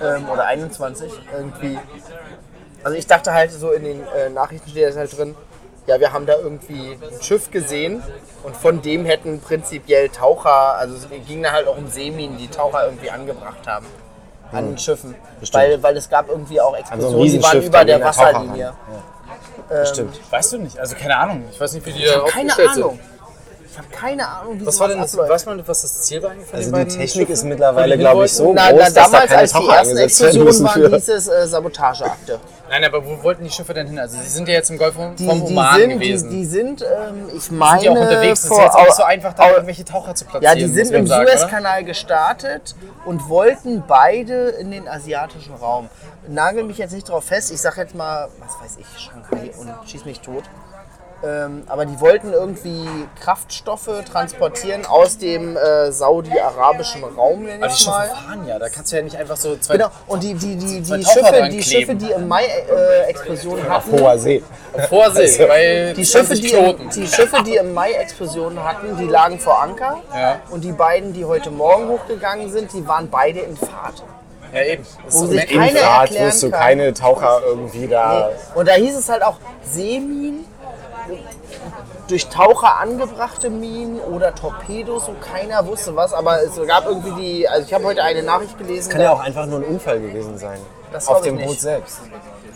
ähm, 0.00 0.30
oder 0.30 0.44
21 0.44 1.10
irgendwie. 1.36 1.76
Also 2.84 2.96
ich 2.96 3.08
dachte 3.08 3.32
halt 3.32 3.50
so 3.50 3.72
in 3.72 3.82
den 3.82 4.06
äh, 4.16 4.30
Nachrichten 4.30 4.70
steht 4.70 4.88
das 4.88 4.96
halt 4.96 5.18
drin, 5.18 5.34
ja 5.88 5.98
wir 5.98 6.12
haben 6.12 6.26
da 6.26 6.36
irgendwie 6.36 6.92
ein 6.92 7.20
Schiff 7.20 7.50
gesehen 7.50 8.00
und 8.44 8.56
von 8.56 8.80
dem 8.80 9.04
hätten 9.04 9.40
prinzipiell 9.40 10.08
Taucher, 10.08 10.76
also 10.76 10.94
es 10.94 11.08
ging 11.26 11.42
da 11.42 11.50
halt 11.50 11.66
auch 11.66 11.76
um 11.76 11.88
Seeminen, 11.88 12.38
die 12.38 12.46
Taucher 12.46 12.84
irgendwie 12.84 13.10
angebracht 13.10 13.66
haben 13.66 13.86
an 14.52 14.68
den 14.68 14.78
Schiffen. 14.78 15.16
Weil, 15.50 15.82
weil 15.82 15.96
es 15.96 16.08
gab 16.08 16.28
irgendwie 16.28 16.60
auch 16.60 16.76
Explosionen, 16.76 17.26
die 17.26 17.42
waren 17.42 17.60
über 17.60 17.84
der 17.84 17.98
gehen 17.98 18.56
da 18.56 18.74
Ran. 19.70 19.86
Stimmt. 19.86 20.20
Weißt 20.30 20.52
du 20.52 20.58
nicht, 20.58 20.78
also 20.78 20.94
keine 20.96 21.16
Ahnung. 21.16 21.44
Ich 21.50 21.60
weiß 21.60 21.72
nicht, 21.72 21.86
wie 21.86 21.92
die 21.92 22.04
da 22.04 22.24
keine 22.28 22.52
Ahnung. 22.68 22.98
Ich 23.74 23.78
habe 23.78 23.88
keine 23.90 24.28
Ahnung, 24.28 24.60
wie 24.60 24.66
Was 24.66 24.78
war 24.78 24.86
denn 24.86 24.98
das, 25.00 25.14
abläuft. 25.14 25.32
weiß 25.32 25.46
man, 25.46 25.66
was 25.66 25.82
das 25.82 26.02
Ziel 26.02 26.22
war 26.22 26.30
eigentlich 26.30 26.46
von 26.46 26.58
Also 26.60 26.70
den 26.70 26.84
die 26.88 26.90
Technik 26.96 27.10
Schiffen? 27.10 27.32
ist 27.32 27.42
mittlerweile, 27.44 27.96
die 27.96 28.00
glaube 28.00 28.24
ich, 28.24 28.32
so 28.32 28.52
Na, 28.54 28.70
groß, 28.70 28.78
na, 28.78 28.84
dass 28.84 28.94
da 28.94 29.02
damals, 29.02 29.26
keine 29.26 29.40
als 29.40 29.50
die 29.52 29.58
Taucher 29.58 29.76
ersten 29.76 29.96
Explosionen 29.96 30.44
müssen 30.46 30.64
waren, 30.66 30.72
für. 30.82 30.90
hieß 30.90 31.08
es 31.08 31.26
äh, 31.28 31.46
Sabotageakte. 31.48 32.40
Nein, 32.70 32.84
aber 32.84 33.04
wo 33.04 33.20
wollten 33.24 33.42
die 33.42 33.50
Schiffe 33.50 33.74
denn 33.74 33.88
hin? 33.88 33.98
Also 33.98 34.16
sie 34.16 34.28
sind 34.28 34.46
ja 34.46 34.54
jetzt 34.54 34.70
im 34.70 34.78
Golf 34.78 34.94
vom 34.94 35.16
Die, 35.16 35.24
die 35.26 35.28
Oman 35.42 35.80
sind, 35.80 35.90
gewesen. 35.90 36.30
Die, 36.30 36.36
die 36.36 36.44
sind, 36.44 36.82
ähm, 36.82 37.28
ich 37.34 37.42
sind 37.42 37.58
meine, 37.58 37.84
ja 37.84 37.90
auch 37.90 37.96
unterwegs. 37.96 38.44
Es 38.44 38.50
ist 38.52 38.56
jetzt 38.58 38.74
auch 38.76 38.84
nicht 38.84 38.94
so 38.94 39.02
einfach, 39.02 39.32
da 39.34 39.50
irgendwelche 39.50 39.84
Taucher 39.84 40.14
zu 40.14 40.24
platzieren. 40.24 40.56
Ja, 40.56 40.66
die 40.66 40.72
sind 40.72 40.92
im? 40.92 41.06
Suezkanal 41.08 41.82
gestartet 41.82 42.76
und 43.06 43.28
wollten 43.28 43.82
beide 43.88 44.50
in 44.50 44.70
den 44.70 44.86
asiatischen 44.86 45.54
Raum. 45.54 45.88
Nagel 46.28 46.62
mich 46.62 46.78
jetzt 46.78 46.92
nicht 46.92 47.08
drauf 47.08 47.24
fest, 47.24 47.50
ich 47.50 47.60
sag 47.60 47.76
jetzt 47.76 47.96
mal, 47.96 48.28
was 48.38 48.52
weiß 48.62 48.78
ich, 48.78 48.86
Shanghai 49.02 49.50
und 49.58 49.68
schieß 49.90 50.04
mich 50.04 50.20
tot. 50.20 50.44
Ähm, 51.24 51.62
aber 51.68 51.86
die 51.86 51.98
wollten 52.00 52.32
irgendwie 52.32 52.86
Kraftstoffe 53.20 53.88
transportieren 54.10 54.84
aus 54.84 55.16
dem 55.18 55.56
äh, 55.56 55.90
saudi-arabischen 55.90 57.02
Raum, 57.04 57.44
nenn 57.44 57.62
Aber 57.62 57.68
die 57.68 57.72
ich 57.72 57.78
Schiffe 57.78 57.90
mal. 57.90 58.08
fahren 58.08 58.46
ja, 58.46 58.58
da 58.58 58.68
kannst 58.68 58.92
du 58.92 58.96
ja 58.96 59.02
nicht 59.02 59.16
einfach 59.16 59.36
so 59.36 59.56
zwei 59.56 59.74
Genau, 59.74 59.88
und 60.06 60.22
die, 60.22 60.34
die, 60.34 60.56
die, 60.56 60.80
die, 60.82 61.04
Schiffe, 61.04 61.48
die. 61.50 61.62
Schiffe, 61.62 61.94
die 61.94 62.10
im 62.10 62.28
Mai 62.28 62.44
äh, 62.44 63.08
Explosionen 63.08 63.68
hatten, 63.68 63.92
Hoher 63.98 64.18
See. 64.18 64.42
Vorsee, 64.88 65.48
weil 65.48 65.94
die 65.94 66.04
Schiffe, 66.04 66.34
20 66.34 66.40
die, 66.42 66.48
Knoten. 66.50 66.82
im, 66.82 66.90
die 66.90 67.06
Schiffe, 67.06 67.42
die 67.42 67.56
im 67.56 67.72
Mai 67.72 67.92
Explosionen 67.92 68.62
hatten, 68.62 68.96
die 68.96 69.06
lagen 69.06 69.38
vor 69.38 69.62
Anker. 69.62 69.98
Ja. 70.14 70.40
Und 70.50 70.62
die 70.64 70.72
beiden, 70.72 71.12
die 71.12 71.24
heute 71.24 71.50
Morgen 71.50 71.88
hochgegangen 71.88 72.50
sind, 72.52 72.72
die 72.72 72.86
waren 72.86 73.08
beide 73.08 73.40
in 73.40 73.56
Fahrt. 73.56 74.02
Ja, 74.52 74.62
eben. 74.62 74.86
Das 75.04 75.14
Wo 75.14 75.26
sich 75.26 75.40
so 75.40 75.46
keiner 75.48 75.68
Infrarot 75.70 76.00
erklären 76.02 76.26
wirst 76.26 76.42
du 76.42 76.50
kann. 76.50 76.60
keine 76.60 76.94
Taucher 76.94 77.40
irgendwie 77.46 77.88
da. 77.88 78.30
Und 78.54 78.68
da 78.68 78.72
hieß 78.74 78.96
es 78.96 79.08
halt 79.08 79.22
auch 79.22 79.36
Seeminen, 79.64 80.44
durch 82.08 82.28
Taucher 82.28 82.78
angebrachte 82.78 83.50
Minen 83.50 84.00
oder 84.00 84.34
Torpedos 84.34 85.08
und 85.08 85.20
keiner 85.20 85.66
wusste 85.66 85.96
was. 85.96 86.12
Aber 86.12 86.42
es 86.42 86.54
gab 86.66 86.86
irgendwie 86.86 87.12
die, 87.12 87.48
also 87.48 87.66
ich 87.66 87.74
habe 87.74 87.84
heute 87.84 88.02
eine 88.02 88.22
Nachricht 88.22 88.58
gelesen. 88.58 88.90
Kann 88.90 89.00
ja 89.00 89.12
auch 89.12 89.20
einfach 89.20 89.46
nur 89.46 89.60
ein 89.60 89.64
Unfall 89.64 90.00
gewesen 90.00 90.38
sein. 90.38 90.58
Das 90.92 91.08
Auf 91.08 91.22
dem. 91.22 91.38
Boot 91.38 91.60
selbst. 91.60 92.00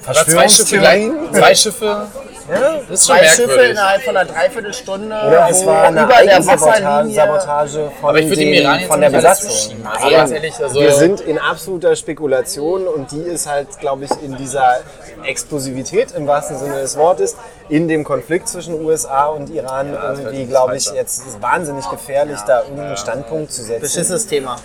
Aber 0.07 0.15
zwei 0.15 0.49
Schiffe, 0.49 1.11
zwei 1.33 1.55
Schiffe, 1.55 2.07
das 2.49 3.01
ist 3.01 3.07
schon 3.07 3.17
Zwei 3.17 3.29
Schiffe 3.29 3.61
innerhalb 3.61 4.03
von 4.03 4.17
einer 4.17 4.31
Dreiviertelstunde, 4.31 5.07
Oder 5.27 5.49
es 5.51 5.67
war 5.67 5.83
eine 5.83 6.03
über 6.03 6.15
der 6.25 6.47
Wasserlinie 6.47 7.15
Sabotage 7.15 7.91
von, 8.01 8.09
Aber 8.09 8.19
ich 8.19 8.27
würde 8.27 8.37
den, 8.37 8.55
Iran 8.55 8.79
jetzt 8.79 8.89
von 8.89 9.01
der 9.01 9.11
Besatzung. 9.11 9.77
Also 9.85 10.11
ganz 10.11 10.31
ehrlich, 10.31 10.55
also 10.63 10.81
Wir 10.81 10.93
sind 10.95 11.21
in 11.21 11.39
absoluter 11.39 11.95
Spekulation 11.95 12.89
und 12.89 13.11
die 13.13 13.21
ist 13.21 13.47
halt, 13.47 13.79
glaube 13.81 14.05
ich, 14.05 14.11
in 14.23 14.37
dieser 14.37 14.81
Explosivität 15.25 16.13
im 16.13 16.27
wahrsten 16.27 16.59
Sinne 16.59 16.81
des 16.81 16.97
Wortes, 16.97 17.37
in 17.69 17.87
dem 17.87 18.05
Konflikt 18.05 18.49
zwischen 18.49 18.83
USA 18.83 19.27
und 19.27 19.51
Iran 19.51 19.93
irgendwie, 19.93 20.47
glaube 20.47 20.77
ich, 20.77 20.91
jetzt 20.91 21.27
ist 21.27 21.43
wahnsinnig 21.43 21.89
gefährlich, 21.91 22.39
da 22.47 22.63
irgendeinen 22.63 22.97
Standpunkt 22.97 23.53
zu 23.53 23.63
setzen. 23.63 23.83
Beschissenes 23.83 24.27
Thema. 24.27 24.57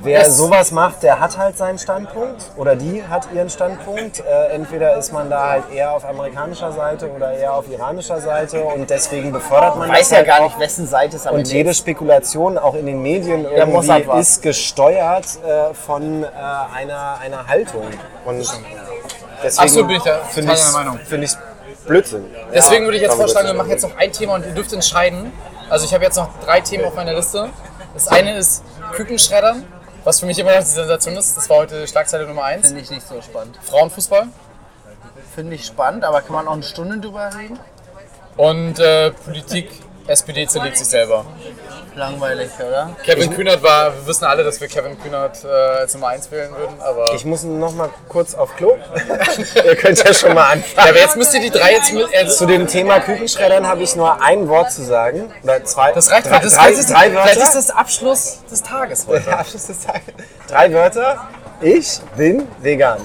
Wer 0.00 0.20
Das- 0.20 0.36
sowas 0.36 0.70
macht, 0.70 1.02
der 1.02 1.18
hat 1.18 1.36
halt 1.36 1.58
seinen 1.58 1.78
Standpunkt 1.78 2.50
oder 2.56 2.76
die 2.76 3.02
hat 3.08 3.28
ihren 3.34 3.50
Standpunkt. 3.50 4.20
Äh, 4.20 4.46
entweder 4.54 4.96
ist 4.96 5.12
man 5.12 5.28
da 5.28 5.48
halt 5.50 5.64
eher 5.74 5.92
auf 5.92 6.04
amerikanischer 6.04 6.70
Seite 6.70 7.10
oder 7.10 7.32
eher 7.32 7.52
auf 7.54 7.68
iranischer 7.68 8.20
Seite 8.20 8.62
und 8.62 8.88
deswegen 8.90 9.32
befördert 9.32 9.76
man 9.76 9.88
Man 9.88 9.96
weiß 9.96 10.08
das 10.08 10.10
ja 10.10 10.16
halt 10.18 10.26
gar 10.28 10.38
auch. 10.40 10.44
nicht, 10.44 10.60
wessen 10.60 10.86
Seite 10.86 11.16
es 11.16 11.26
am 11.26 11.34
Und 11.34 11.48
jede 11.52 11.70
ist. 11.70 11.78
Spekulation 11.78 12.58
auch 12.58 12.74
in 12.74 12.86
den 12.86 13.02
Medien 13.02 13.42
Mossad 13.66 14.00
irgendwie 14.02 14.20
ist 14.20 14.40
gesteuert 14.42 15.26
äh, 15.44 15.74
von 15.74 16.22
äh, 16.22 16.26
einer, 16.76 17.18
einer 17.20 17.46
Haltung. 17.48 17.82
Und 18.24 18.38
deswegen 19.42 19.68
Ach 19.68 19.68
so, 19.68 19.84
bin 19.84 19.96
ich 19.96 20.02
da 20.04 20.18
finde 20.30 20.54
total 20.54 20.72
Meinung. 20.72 20.98
finde 21.00 21.24
ich 21.26 21.32
Blödsinn. 21.86 22.24
Deswegen 22.54 22.82
Ja, 22.82 22.86
würde 22.86 22.96
ich 22.98 23.02
jetzt 23.02 23.14
vorschlagen, 23.14 23.46
wir 23.48 23.54
machen 23.54 23.70
jetzt 23.70 23.82
noch 23.82 23.96
ein 23.96 24.12
Thema 24.12 24.34
und 24.34 24.44
ihr 24.46 24.52
dürft 24.52 24.72
entscheiden. 24.72 25.32
Also 25.70 25.84
ich 25.86 25.92
habe 25.94 26.04
jetzt 26.04 26.16
noch 26.16 26.28
drei 26.44 26.60
Themen 26.60 26.84
auf 26.84 26.94
meiner 26.94 27.14
Liste. 27.14 27.48
Das 27.94 28.06
eine 28.08 28.36
ist 28.36 28.62
Kükenschreddern, 28.92 29.64
was 30.08 30.20
für 30.20 30.26
mich 30.26 30.38
immer 30.38 30.52
noch 30.52 30.60
die 30.60 30.64
Sensation 30.64 31.16
ist. 31.16 31.36
Das 31.36 31.50
war 31.50 31.58
heute 31.58 31.86
Schlagzeile 31.86 32.26
Nummer 32.26 32.44
eins. 32.44 32.68
Finde 32.68 32.80
ich 32.80 32.90
nicht 32.90 33.06
so 33.06 33.20
spannend. 33.20 33.58
Frauenfußball 33.62 34.28
Finde 35.34 35.54
ich 35.54 35.66
spannend, 35.66 36.02
aber 36.02 36.22
kann 36.22 36.32
man 36.32 36.48
auch 36.48 36.54
eine 36.54 36.62
Stunde 36.62 36.98
drüber 36.98 37.30
reden? 37.38 37.58
und 38.38 38.78
äh, 38.78 39.10
Politik. 39.10 39.70
SPD 40.06 40.46
zerlegt 40.46 40.78
sich 40.78 40.86
selber. 40.86 41.26
Langweilig, 41.98 42.50
oder? 42.60 42.90
Kevin 43.02 43.34
Kühnert 43.34 43.60
war, 43.60 43.92
wir 43.92 44.06
wissen 44.06 44.24
alle, 44.24 44.44
dass 44.44 44.60
wir 44.60 44.68
Kevin 44.68 44.96
Kühnert 45.02 45.44
äh, 45.44 45.48
als 45.48 45.94
Nummer 45.94 46.08
1 46.08 46.30
wählen 46.30 46.50
würden, 46.56 46.80
aber. 46.80 47.12
Ich 47.14 47.24
muss 47.24 47.42
noch 47.42 47.74
mal 47.74 47.90
kurz 48.08 48.36
auf 48.36 48.54
Klo. 48.56 48.76
Ihr 49.64 49.74
könnt 49.74 49.98
ja 49.98 50.14
schon 50.14 50.32
mal 50.32 50.42
ja, 50.42 50.52
anfangen. 50.52 50.88
aber 50.90 50.98
jetzt 50.98 51.16
müsst 51.16 51.34
ihr 51.34 51.40
die 51.40 51.50
drei 51.50 51.72
jetzt 51.72 51.92
mit. 51.92 52.06
Äh, 52.12 52.28
Zu 52.28 52.46
dem 52.46 52.68
Thema 52.68 53.00
Kükenschreddern 53.00 53.66
habe 53.66 53.82
ich 53.82 53.96
nur 53.96 54.22
ein 54.22 54.48
Wort 54.48 54.70
zu 54.70 54.84
sagen. 54.84 55.32
Oder 55.42 55.64
zwei. 55.64 55.90
das 55.90 56.10
reicht, 56.10 56.26
drei, 56.26 56.30
weil 56.34 56.40
das, 56.40 56.54
drei, 56.54 56.70
ist, 56.70 56.90
drei 56.90 57.10
vielleicht 57.10 57.30
ist 57.30 57.38
Wörter. 57.38 57.54
das 57.54 57.70
Abschluss 57.70 58.38
des 58.48 58.62
Tages 58.62 59.06
heute. 59.08 59.24
Der 59.24 59.38
Abschluss 59.40 59.66
des 59.66 59.84
Tages. 59.84 60.02
Drei 60.46 60.72
Wörter. 60.72 61.28
Ich 61.60 61.98
bin 62.16 62.46
vegan. 62.60 63.00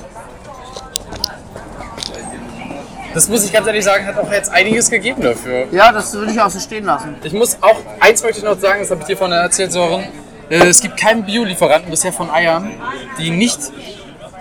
Das 3.14 3.30
muss 3.30 3.46
ich 3.46 3.54
ganz 3.54 3.68
ehrlich 3.68 3.84
sagen, 3.84 4.06
hat 4.06 4.18
auch 4.18 4.32
jetzt 4.32 4.50
einiges 4.52 4.90
gegeben 4.90 5.22
dafür. 5.22 5.68
Ja, 5.72 5.92
das 5.92 6.14
würde 6.14 6.32
ich 6.32 6.42
auch 6.42 6.50
so 6.50 6.60
stehen 6.60 6.86
lassen. 6.86 7.16
Ich 7.24 7.34
muss 7.34 7.58
auch, 7.62 7.80
eins 8.00 8.24
möchte 8.24 8.40
ich 8.40 8.44
noch 8.44 8.60
sagen, 8.60 8.80
das 8.82 8.90
habe 8.92 9.02
ich 9.02 9.08
dir 9.08 9.18
vorhin 9.18 9.36
erzählt, 9.38 9.72
Sören. 9.72 10.04
Äh, 10.50 10.58
Es 10.66 10.82
gibt 10.82 10.98
keinen 10.98 11.24
Biolieferanten 11.24 11.92
bisher 11.92 12.12
von 12.14 12.30
Eiern, 12.32 12.72
die 13.20 13.30
nicht 13.30 13.60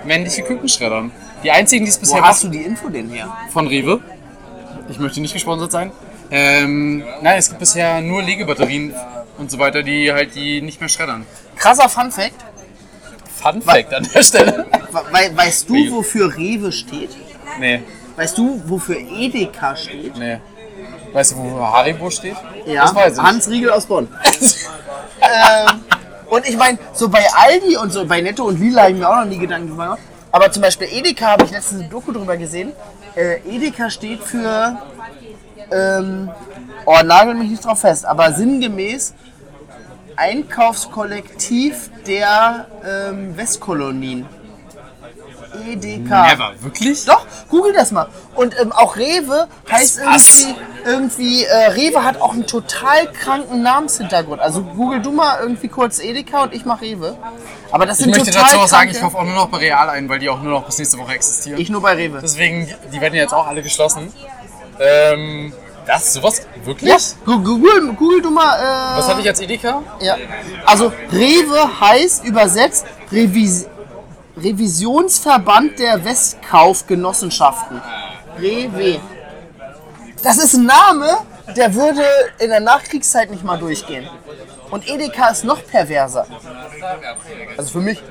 männliche 0.05 0.43
Küken 0.43 0.69
schreddern. 0.69 1.11
Die 1.45 1.51
einzigen, 1.51 1.85
die 1.85 1.91
es 1.91 1.99
Wo 1.99 2.01
bisher 2.03 2.23
hast 2.23 2.45
du 2.45 2.49
die 2.49 2.63
Info 2.63 2.89
denn 2.89 3.09
her? 3.11 3.29
von 3.53 3.67
Rewe. 3.67 4.01
Ich 4.89 4.99
möchte 4.99 5.21
nicht 5.21 5.33
gesponsert 5.33 5.71
sein. 5.73 5.93
Ähm, 6.31 7.05
nein, 7.21 7.39
es 7.39 7.49
gibt 7.49 7.61
bisher 7.61 8.01
nur 8.01 8.23
Legebatterien 8.23 8.95
und 9.39 9.51
so 9.51 9.59
weiter, 9.59 9.83
die 9.83 10.13
halt 10.13 10.35
die 10.35 10.63
nicht 10.63 10.81
mehr 10.81 10.89
schreddern. 10.89 11.27
Krasser 11.57 11.89
Fun 11.89 12.11
Fact. 12.11 12.33
Fun 13.43 13.61
Fact 13.61 13.93
an 13.93 14.09
der 14.15 14.23
Stelle. 14.23 14.67
We 15.11 15.37
weißt 15.37 15.69
du, 15.69 15.75
wofür 15.91 16.35
Rewe 16.37 16.73
steht? 16.73 17.11
Nee, 17.59 17.83
Weißt 18.17 18.37
du, 18.39 18.61
wofür 18.67 18.97
Edeka 18.97 19.75
steht? 19.77 20.17
nee. 20.17 20.39
Weißt 21.13 21.33
du, 21.33 21.37
wo 21.37 21.61
Haribo 21.61 22.09
steht? 22.11 22.37
Ja, 22.65 22.83
Das 22.85 22.95
weiß 22.95 23.17
ich. 23.19 23.23
Hans 23.23 23.49
Riegel 23.49 23.71
aus 23.71 23.85
Bonn. 23.85 24.09
ähm, 25.21 25.81
und 26.31 26.49
ich 26.49 26.57
meine, 26.57 26.79
so 26.95 27.09
bei 27.11 27.27
Aldi 27.35 27.77
und 27.77 27.93
so 27.93 28.07
bei 28.07 28.23
Netto 28.23 28.45
und 28.45 28.59
Lila 28.59 28.83
habe 28.83 28.93
ich 28.93 28.99
mir 28.99 29.09
auch 29.09 29.17
noch 29.17 29.27
nie 29.27 29.37
Gedanken 29.39 29.69
gemacht. 29.69 29.99
Aber 30.31 30.51
zum 30.51 30.63
Beispiel 30.63 30.89
Edeka 30.91 31.33
habe 31.33 31.45
ich 31.45 31.51
letztens 31.51 31.83
eine 31.83 31.91
Doku 31.91 32.13
drüber 32.13 32.39
gesehen. 32.39 32.73
Äh, 33.15 33.41
Edeka 33.47 33.91
steht 33.91 34.23
für, 34.23 34.79
ähm, 35.71 36.31
oh, 36.87 36.97
nagel 37.05 37.35
mich 37.35 37.51
nicht 37.51 37.65
drauf 37.65 37.81
fest, 37.81 38.07
aber 38.07 38.33
sinngemäß 38.33 39.13
Einkaufskollektiv 40.17 41.91
der 42.07 42.67
ähm, 42.85 43.37
Westkolonien. 43.37 44.27
EDK. 45.67 46.09
Never. 46.09 46.53
Wirklich? 46.61 47.05
Doch, 47.05 47.27
google 47.49 47.73
das 47.73 47.93
mal. 47.93 48.09
Und 48.35 48.59
ähm, 48.61 48.73
auch 48.73 48.97
Rewe 48.97 49.49
heißt 49.71 50.01
Was? 50.05 50.43
irgendwie, 50.43 50.61
irgendwie 50.85 51.45
äh, 51.45 51.67
Rewe 51.71 52.05
hat 52.05 52.21
auch 52.21 52.33
einen 52.33 52.47
total 52.47 53.11
kranken 53.13 53.63
Namenshintergrund. 53.63 54.41
Also 54.41 54.63
google 54.63 55.01
du 55.01 55.13
mal 55.13 55.41
irgendwie 55.41 55.69
kurz 55.69 55.99
Edeka 56.01 56.45
und 56.45 56.55
ich 56.55 56.65
mach 56.65 56.81
Rewe. 56.81 57.17
Aber 57.71 57.87
das 57.87 57.99
Ich 57.99 58.05
sind 58.05 58.15
möchte 58.15 58.31
total 58.31 58.45
dazu 58.45 58.59
auch 58.59 58.69
sagen, 58.69 58.91
ich 58.91 59.01
kaufe 59.01 59.17
auch 59.19 59.25
nur 59.25 59.35
noch 59.35 59.49
bei 59.49 59.59
Real 59.59 59.91
ein, 59.91 60.09
weil 60.09 60.19
die 60.19 60.29
auch 60.29 60.41
nur 60.41 60.53
noch 60.53 60.65
bis 60.65 60.79
nächste 60.79 60.99
Woche 60.99 61.15
existieren. 61.15 61.61
ich 61.61 61.71
nur 61.71 61.83
bei 61.83 61.95
Rewe. 61.95 62.19
Deswegen, 62.23 62.69
die 62.93 63.01
werden 63.01 63.15
jetzt 63.15 63.33
auch 63.35 63.47
alle 63.47 63.63
geschlossen. 63.63 64.13
Ähm, 64.81 65.53
das, 65.87 66.13
sowas? 66.13 66.43
Wirklich? 66.65 66.91
Ja, 66.91 66.97
google, 67.25 67.93
google 67.95 68.23
du 68.23 68.31
mal. 68.31 68.57
Äh, 68.57 68.99
Was 68.99 69.09
hatte 69.09 69.21
ich 69.21 69.29
als 69.29 69.41
Edeka? 69.41 69.83
Ja. 70.01 70.17
Also 70.65 70.93
Rewe 71.11 71.81
heißt 71.81 72.25
übersetzt 72.25 72.87
Revis 73.11 73.67
Revisionsverband 74.43 75.79
der 75.79 76.05
Westkaufgenossenschaften. 76.05 77.81
Rewe. 78.39 79.01
Das 80.23 80.39
ist 80.39 80.55
ein 80.55 80.67
Name, 80.67 81.19
der 81.57 81.75
würde 81.75 82.05
in 82.39 82.51
der 82.51 82.61
Nachkriegszeit 82.61 83.31
nicht 83.31 83.45
mal 83.45 83.59
durchgehen. 83.59 84.09
Und 84.71 84.89
Edeka 84.89 85.29
ist 85.29 85.45
noch 85.45 85.65
perverser. 85.67 86.27
Also 87.57 87.71
für 87.73 87.81
mich. 87.81 88.03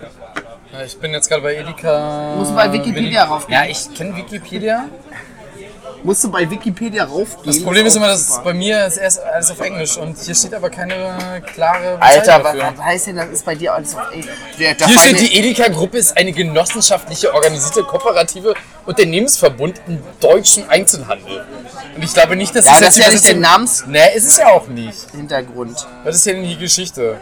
Ja, 0.72 0.84
Ich 0.84 0.98
bin 1.00 1.12
jetzt 1.12 1.28
gerade 1.28 1.42
bei 1.42 1.56
Edeka. 1.56 2.36
Musst 2.38 2.52
du 2.52 2.56
bei 2.56 2.72
Wikipedia 2.72 3.26
raufgehen. 3.26 3.60
Ja, 3.60 3.70
ich 3.70 3.94
kenne 3.94 4.16
Wikipedia. 4.16 4.86
Musst 6.04 6.24
du 6.24 6.32
bei 6.32 6.50
Wikipedia 6.50 7.04
raufgehen. 7.06 7.46
Das 7.46 7.62
Problem 7.64 7.86
ist 7.86 7.96
immer, 7.96 8.08
dass 8.08 8.44
bei 8.44 8.54
mir 8.54 8.86
ist 8.86 8.98
erst 8.98 9.20
alles 9.22 9.52
auf 9.52 9.60
Englisch 9.60 9.98
und 9.98 10.18
hier 10.18 10.34
steht 10.34 10.54
aber 10.54 10.70
keine 10.70 11.42
klare 11.54 11.98
Bezeichnung 11.98 12.02
Alter, 12.02 12.44
was, 12.44 12.54
dafür. 12.56 12.74
was 12.76 12.86
heißt 12.86 13.08
denn, 13.08 13.16
das 13.18 13.30
ist 13.30 13.46
bei 13.46 13.56
dir 13.56 13.74
alles 13.74 13.96
auf 13.96 14.02
der 14.60 14.76
Hier 14.76 15.00
steht, 15.00 15.20
die 15.20 15.38
Edeka-Gruppe 15.38 15.98
ist 16.00 16.18
eine 16.18 16.32
genossenschaftliche, 16.32 17.34
organisierte, 17.34 17.84
kooperative 17.84 18.56
Unternehmensverbund 18.88 19.82
im 19.88 20.02
deutschen 20.20 20.68
Einzelhandel. 20.70 21.46
Und 21.96 22.04
ich 22.04 22.14
glaube 22.14 22.36
nicht, 22.36 22.56
dass 22.56 22.66
Ja, 22.66 22.72
das 22.74 22.80
das 22.82 22.98
ist 22.98 23.06
ja 23.06 23.12
nicht 23.12 23.28
der 23.28 23.36
Namens- 23.36 23.84
Nee, 23.88 24.16
ist 24.16 24.28
es 24.28 24.38
ja 24.38 24.48
auch 24.48 24.68
nicht. 24.68 25.12
Hintergrund. 25.12 25.86
Was 26.04 26.16
ist 26.16 26.26
denn 26.26 26.44
die 26.44 26.58
Geschichte? 26.58 27.18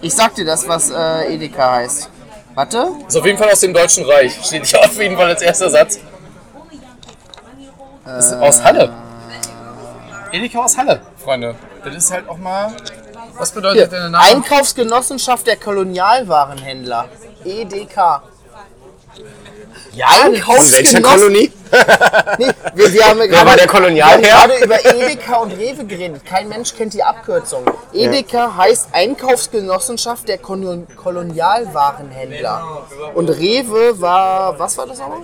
Ich 0.00 0.14
sag 0.14 0.34
dir 0.34 0.44
das, 0.44 0.68
was 0.68 0.90
äh, 0.90 1.34
Edeka 1.34 1.76
heißt. 1.76 2.10
Warte. 2.54 2.88
Ist 3.06 3.16
auf 3.16 3.26
jeden 3.26 3.38
Fall 3.38 3.50
aus 3.50 3.60
dem 3.60 3.74
Deutschen 3.74 4.04
Reich. 4.04 4.32
Steht 4.44 4.64
hier 4.66 4.80
auf 4.80 4.96
jeden 5.00 5.16
Fall 5.16 5.26
als 5.28 5.42
erster 5.42 5.68
Satz. 5.70 5.98
Ist 8.18 8.32
aus 8.34 8.62
Halle. 8.62 8.92
Edeka 10.32 10.64
aus 10.64 10.76
Halle, 10.76 11.00
Freunde. 11.22 11.54
Das 11.84 11.94
ist 11.94 12.12
halt 12.12 12.28
auch 12.28 12.38
mal. 12.38 12.72
Was 13.38 13.52
bedeutet 13.52 13.92
denn 13.92 14.00
der 14.00 14.08
Name? 14.10 14.24
Einkaufsgenossenschaft 14.24 15.46
der 15.46 15.56
Kolonialwarenhändler. 15.56 17.08
EDK. 17.44 18.22
Ja, 19.92 20.06
von 20.08 20.72
welcher 20.72 21.00
Kolonie? 21.00 21.52
Nee, 22.38 22.46
wir, 22.74 22.92
wir 22.92 23.04
haben 23.08 23.18
ja 23.18 23.24
Wer 23.24 23.28
gerade, 23.28 23.46
war 23.46 23.56
der 23.56 23.64
wir 23.64 23.72
Kolonialherr? 23.72 24.42
haben 24.42 24.50
gerade 24.50 24.64
über 24.64 24.84
Edeka 24.84 25.36
und 25.38 25.50
Rewe 25.52 25.84
geredet. 25.84 26.24
Kein 26.24 26.48
Mensch 26.48 26.74
kennt 26.76 26.94
die 26.94 27.02
Abkürzung. 27.02 27.64
Edeka 27.92 28.56
heißt 28.56 28.90
Einkaufsgenossenschaft 28.92 30.28
der 30.28 30.38
Kolon 30.38 30.86
Kolonialwarenhändler. 30.96 32.82
Und 33.14 33.28
Rewe 33.30 34.00
war, 34.00 34.56
was 34.58 34.78
war 34.78 34.86
das 34.86 34.98
nochmal? 34.98 35.22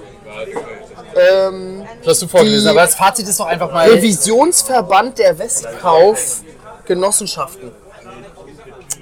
Ähm, 1.17 1.85
Das 2.01 2.09
hast 2.15 2.23
du 2.23 2.29
vorgelesen, 2.29 2.69
aber 2.71 2.83
das 2.83 2.95
Fazit 2.95 3.27
ist 3.29 3.39
doch 3.41 3.47
einfach 3.47 3.71
mal. 3.73 3.89
Revisionsverband 3.89 5.19
der 5.19 5.39
Westkaufgenossenschaften. 5.39 7.71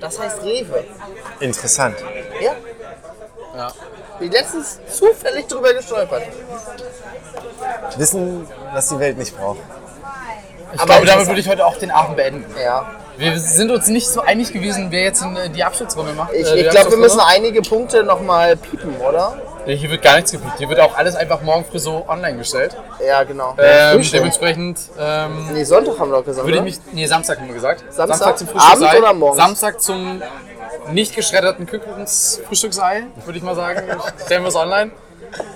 Das 0.00 0.18
heißt 0.18 0.42
Rewe. 0.42 0.84
Interessant. 1.40 1.96
Ja? 2.40 2.52
Ja. 3.56 3.72
Bin 4.18 4.30
letztens 4.30 4.78
zufällig 4.90 5.46
drüber 5.46 5.74
gestolpert. 5.74 6.22
Wissen, 7.96 8.46
was 8.72 8.88
die 8.88 8.98
Welt 8.98 9.18
nicht 9.18 9.36
braucht. 9.36 9.58
Ich 10.72 10.80
glaube, 10.82 11.04
damit 11.06 11.26
würde 11.26 11.40
ich 11.40 11.48
heute 11.48 11.66
auch 11.66 11.76
den 11.76 11.90
Abend 11.90 12.16
beenden. 12.16 12.44
Ja. 12.62 12.88
Wir 13.16 13.38
sind 13.38 13.70
uns 13.70 13.88
nicht 13.88 14.08
so 14.08 14.20
einig 14.22 14.52
gewesen, 14.52 14.86
wer 14.90 15.02
jetzt 15.02 15.20
in, 15.22 15.36
äh, 15.36 15.50
die 15.50 15.62
Abschlussrunde 15.64 16.12
macht. 16.14 16.32
Ich, 16.32 16.46
Äh, 16.46 16.60
ich 16.62 16.70
glaube, 16.70 16.92
wir 16.92 16.98
müssen 16.98 17.20
einige 17.20 17.60
Punkte 17.60 18.02
nochmal 18.04 18.56
piepen, 18.56 18.96
oder? 19.00 19.36
Nee, 19.70 19.76
Hier 19.76 19.90
wird 19.90 20.02
gar 20.02 20.16
nichts 20.16 20.32
gepickt. 20.32 20.58
Hier 20.58 20.68
wird 20.68 20.80
auch 20.80 20.96
alles 20.96 21.14
einfach 21.14 21.42
morgen 21.42 21.64
früh 21.64 21.78
so 21.78 22.04
online 22.08 22.36
gestellt. 22.38 22.76
Ja, 23.06 23.22
genau. 23.22 23.54
Ähm, 23.56 23.94
Frühstück. 23.98 24.18
dementsprechend 24.18 24.80
ähm, 24.98 25.46
Nee, 25.52 25.62
Sonntag 25.62 25.96
haben 26.00 26.10
wir 26.10 26.16
doch 26.18 26.24
gesagt. 26.24 26.44
würde 26.44 26.58
ich 26.58 26.64
mich. 26.64 26.78
Nee, 26.90 27.06
Samstag 27.06 27.38
haben 27.38 27.46
wir 27.46 27.54
gesagt. 27.54 27.84
Samstag? 27.88 28.36
zum 28.36 28.48
Abend 28.48 28.62
Frühstücksei. 28.64 28.98
oder 28.98 29.12
morgens? 29.14 29.36
Samstag 29.36 29.80
zum 29.80 30.22
nicht 30.90 31.14
geschredderten 31.14 31.66
Kükenfrühstücksei, 31.66 33.04
würde 33.24 33.38
ich 33.38 33.44
mal 33.44 33.54
sagen. 33.54 33.80
Stellen 34.26 34.42
wir 34.42 34.48
es 34.48 34.56
online. 34.56 34.90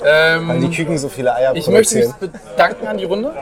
Ähm, 0.04 0.48
Weil 0.48 0.60
die 0.60 0.70
Küken 0.70 0.96
so 0.96 1.08
viele 1.08 1.34
Eier 1.34 1.52
Ich 1.56 1.66
möchte 1.66 1.96
mich 1.96 2.04
produzieren. 2.04 2.40
bedanken 2.54 2.86
an 2.86 2.98
die 2.98 3.04
Runde. 3.06 3.34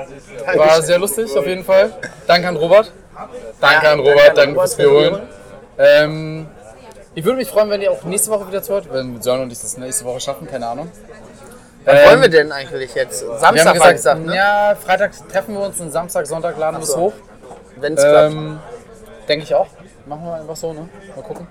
War 0.54 0.80
sehr 0.80 0.98
lustig, 0.98 1.36
auf 1.36 1.46
jeden 1.46 1.64
Fall. 1.64 1.92
Danke 2.26 2.48
an 2.48 2.56
Robert. 2.56 2.90
Danke 3.60 3.90
an 3.90 4.00
Robert, 4.00 4.38
danke 4.38 4.54
fürs 4.58 4.76
Bier 4.76 4.90
holen. 4.90 5.20
Ähm, 5.76 6.46
ich 7.14 7.24
würde 7.24 7.36
mich 7.38 7.48
freuen, 7.48 7.70
wenn 7.70 7.82
ihr 7.82 7.90
auch 7.92 8.02
nächste 8.04 8.30
Woche 8.30 8.48
wieder 8.48 8.62
zuhört. 8.62 8.88
Wenn 8.90 9.20
Sören 9.22 9.42
und 9.42 9.52
ich 9.52 9.60
das 9.60 9.76
nächste 9.76 10.04
Woche 10.04 10.20
schaffen, 10.20 10.46
keine 10.48 10.66
Ahnung. 10.66 10.90
Was 11.84 11.94
Ähm, 11.98 12.08
wollen 12.08 12.20
wir 12.22 12.28
denn 12.28 12.52
eigentlich 12.52 12.94
jetzt? 12.94 13.20
Samstag 13.20 13.54
Wir 13.54 13.64
haben 13.64 13.74
gesagt, 13.74 13.92
gesagt, 13.96 14.26
ne? 14.26 14.36
ja, 14.36 14.76
Freitag 14.80 15.12
treffen 15.30 15.54
wir 15.54 15.60
uns 15.62 15.80
und 15.80 15.90
Samstag, 15.90 16.26
Sonntag 16.26 16.56
laden 16.56 16.76
wir 16.76 16.82
es 16.84 16.90
so. 16.92 16.96
hoch. 16.98 17.12
Wenn 17.76 17.94
es 17.94 18.02
klappt. 18.02 18.32
Ähm, 18.32 18.58
Denke 19.28 19.44
ich 19.44 19.54
auch. 19.54 19.66
Machen 20.06 20.24
wir 20.24 20.34
einfach 20.34 20.56
so, 20.56 20.72
ne? 20.72 20.88
Mal 21.16 21.22
gucken. 21.22 21.46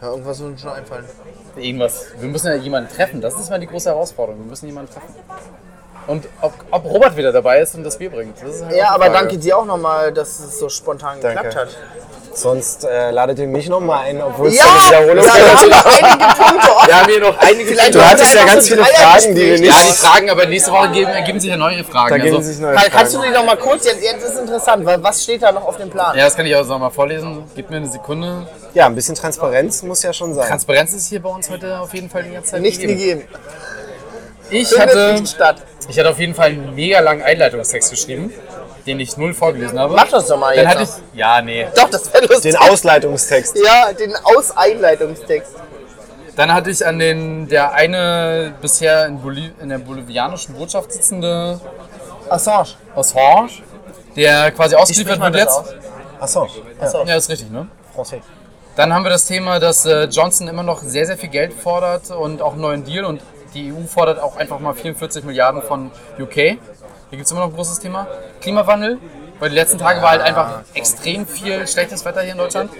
Ja, 0.00 0.08
irgendwas 0.10 0.38
würde 0.38 0.52
uns 0.52 0.60
schon 0.60 0.70
einfallen. 0.70 1.04
Irgendwas. 1.56 2.06
Wir 2.18 2.28
müssen 2.28 2.46
ja 2.46 2.54
jemanden 2.54 2.92
treffen. 2.94 3.20
Das 3.20 3.34
ist 3.34 3.50
mal 3.50 3.58
die 3.58 3.66
große 3.66 3.88
Herausforderung. 3.90 4.40
Wir 4.42 4.50
müssen 4.50 4.66
jemanden 4.66 4.92
treffen. 4.92 5.14
Und 6.06 6.26
ob, 6.40 6.52
ob 6.70 6.84
Robert 6.84 7.16
wieder 7.16 7.32
dabei 7.32 7.60
ist 7.60 7.74
und 7.74 7.84
das 7.84 7.98
Bier 7.98 8.10
bringt. 8.10 8.40
Das 8.40 8.56
ist 8.56 8.64
halt 8.64 8.74
Ja, 8.76 8.90
aber 8.90 9.10
danke 9.10 9.36
dir 9.38 9.58
auch 9.58 9.64
nochmal, 9.66 10.12
dass 10.12 10.38
es 10.40 10.58
so 10.58 10.68
spontan 10.68 11.20
Danke. 11.20 11.42
geklappt 11.44 11.56
hat. 11.56 11.76
Sonst 12.40 12.84
äh, 12.84 13.10
ladet 13.10 13.38
ihr 13.40 13.46
mich 13.48 13.68
nochmal 13.68 14.06
ein, 14.06 14.22
obwohl 14.22 14.48
es 14.48 14.56
Ja, 14.56 14.64
eine 14.64 14.86
Wiederholung 14.86 15.24
da 15.24 15.32
haben 15.32 15.70
ist. 15.70 15.70
noch 15.70 15.86
einige 15.86 16.24
Punkte 16.42 16.72
offen. 16.76 16.86
Wir 16.88 16.96
haben 17.00 17.08
hier 17.10 17.20
noch 17.20 17.38
einige 17.38 17.70
Vielleicht 17.70 17.94
Du 17.94 17.98
machen 17.98 18.10
hattest 18.10 18.32
wir 18.34 18.40
ja 18.40 18.46
ganz 18.46 18.68
viele 18.68 18.84
Fragen, 18.84 19.34
die 19.34 19.40
wir 19.46 19.58
nicht. 19.58 19.64
Ja, 19.64 19.74
die 19.86 19.92
Fragen, 19.92 20.30
aber 20.30 20.46
nächste 20.46 20.70
Woche 20.72 20.88
geben, 20.90 21.10
ergeben 21.10 21.40
sich 21.40 21.50
ja 21.50 21.56
neue 21.56 21.82
Fragen. 21.84 22.10
Da 22.10 22.18
geben 22.18 22.36
Also, 22.36 22.48
sich 22.48 22.60
neue 22.60 22.74
Kann, 22.76 22.84
kannst 22.92 23.14
du 23.14 23.18
Fragen. 23.18 23.32
die 23.32 23.38
noch 23.38 23.44
mal 23.46 23.56
kurz, 23.56 23.84
jetzt, 23.86 24.02
jetzt 24.02 24.24
ist 24.24 24.38
interessant, 24.38 24.84
weil 24.86 25.02
was 25.02 25.22
steht 25.22 25.42
da 25.42 25.50
noch 25.52 25.66
auf 25.66 25.76
dem 25.76 25.90
Plan? 25.90 26.16
ja, 26.16 26.24
das 26.24 26.36
kann 26.36 26.46
ich 26.46 26.54
auch 26.54 26.64
noch 26.66 26.78
mal 26.78 26.90
vorlesen. 26.90 27.42
Gib 27.56 27.70
mir 27.70 27.76
eine 27.78 27.88
Sekunde. 27.88 28.46
Ja, 28.74 28.86
ein 28.86 28.94
bisschen 28.94 29.14
Transparenz 29.14 29.82
muss 29.82 30.02
ja 30.02 30.12
schon 30.12 30.34
sein. 30.34 30.46
Transparenz 30.46 30.92
ist 30.92 31.08
hier 31.08 31.20
bei 31.22 31.30
uns 31.30 31.50
heute 31.50 31.78
auf 31.80 31.92
jeden 31.94 32.08
Fall 32.08 32.22
die 32.22 32.30
ganze 32.32 32.52
Zeit 32.52 32.60
Nicht 32.62 32.80
gegeben. 32.80 32.98
gegeben. 33.00 33.28
Ich 34.50 34.78
hatte, 34.78 35.14
nicht 35.20 35.28
statt. 35.34 35.56
ich 35.88 35.98
hatte 35.98 36.08
auf 36.08 36.18
jeden 36.18 36.34
Fall 36.34 36.46
einen 36.46 36.74
mega 36.74 37.00
langen 37.00 37.22
Einleitungstext 37.22 37.90
geschrieben, 37.90 38.32
den 38.88 38.98
ich 39.00 39.16
null 39.16 39.34
vorgelesen 39.34 39.78
habe. 39.78 39.94
Mach 39.94 40.08
das 40.08 40.26
doch 40.26 40.38
mal 40.38 40.56
Dann 40.56 40.64
jetzt. 40.64 40.74
hatte 40.74 40.82
ich, 41.12 41.18
ja, 41.18 41.40
nee. 41.42 41.66
Doch, 41.76 41.88
das 41.90 42.12
wäre 42.12 42.26
lustig. 42.26 42.52
Den 42.52 42.56
Ausleitungstext. 42.56 43.56
ja, 43.64 43.92
den 43.92 44.14
Aus-Einleitungstext. 44.24 45.52
Dann 46.34 46.52
hatte 46.52 46.70
ich 46.70 46.84
an 46.86 46.98
den, 46.98 47.48
der 47.48 47.72
eine 47.72 48.54
bisher 48.60 49.06
in, 49.06 49.20
Boli 49.20 49.52
in 49.60 49.68
der 49.68 49.78
bolivianischen 49.78 50.54
Botschaft 50.54 50.92
sitzende 50.92 51.60
Assange. 52.28 52.68
Assange, 52.94 53.50
der 54.16 54.50
quasi 54.52 54.76
ausgeliefert 54.76 55.20
wird 55.20 55.34
jetzt. 55.36 55.56
aus? 55.58 55.74
Achso, 56.20 56.48
Ja, 57.06 57.16
ist 57.16 57.28
richtig, 57.28 57.50
ne? 57.50 57.68
Français. 57.96 58.20
Dann 58.76 58.92
haben 58.94 59.04
wir 59.04 59.10
das 59.10 59.26
Thema, 59.26 59.58
dass 59.58 59.84
äh, 59.86 60.04
Johnson 60.04 60.46
immer 60.46 60.62
noch 60.62 60.82
sehr, 60.82 61.06
sehr 61.06 61.18
viel 61.18 61.28
Geld 61.30 61.52
fordert 61.52 62.10
und 62.12 62.40
auch 62.40 62.52
einen 62.52 62.60
neuen 62.60 62.84
Deal 62.84 63.04
und 63.04 63.20
die 63.54 63.72
EU 63.72 63.86
fordert 63.86 64.20
auch 64.20 64.36
einfach 64.36 64.60
mal 64.60 64.74
44 64.74 65.24
Milliarden 65.24 65.62
von 65.62 65.90
UK. 66.20 66.58
Hier 67.10 67.16
gibt 67.16 67.26
es 67.26 67.30
immer 67.30 67.40
noch 67.40 67.48
ein 67.48 67.54
großes 67.54 67.80
Thema. 67.80 68.06
Klimawandel, 68.40 68.98
weil 69.38 69.48
die 69.50 69.54
letzten 69.54 69.78
Tage 69.78 70.02
war 70.02 70.10
halt 70.10 70.20
einfach 70.20 70.60
extrem 70.74 71.26
viel 71.26 71.66
schlechtes 71.66 72.04
Wetter 72.04 72.20
hier 72.20 72.32
in 72.32 72.38
Deutschland. 72.38 72.70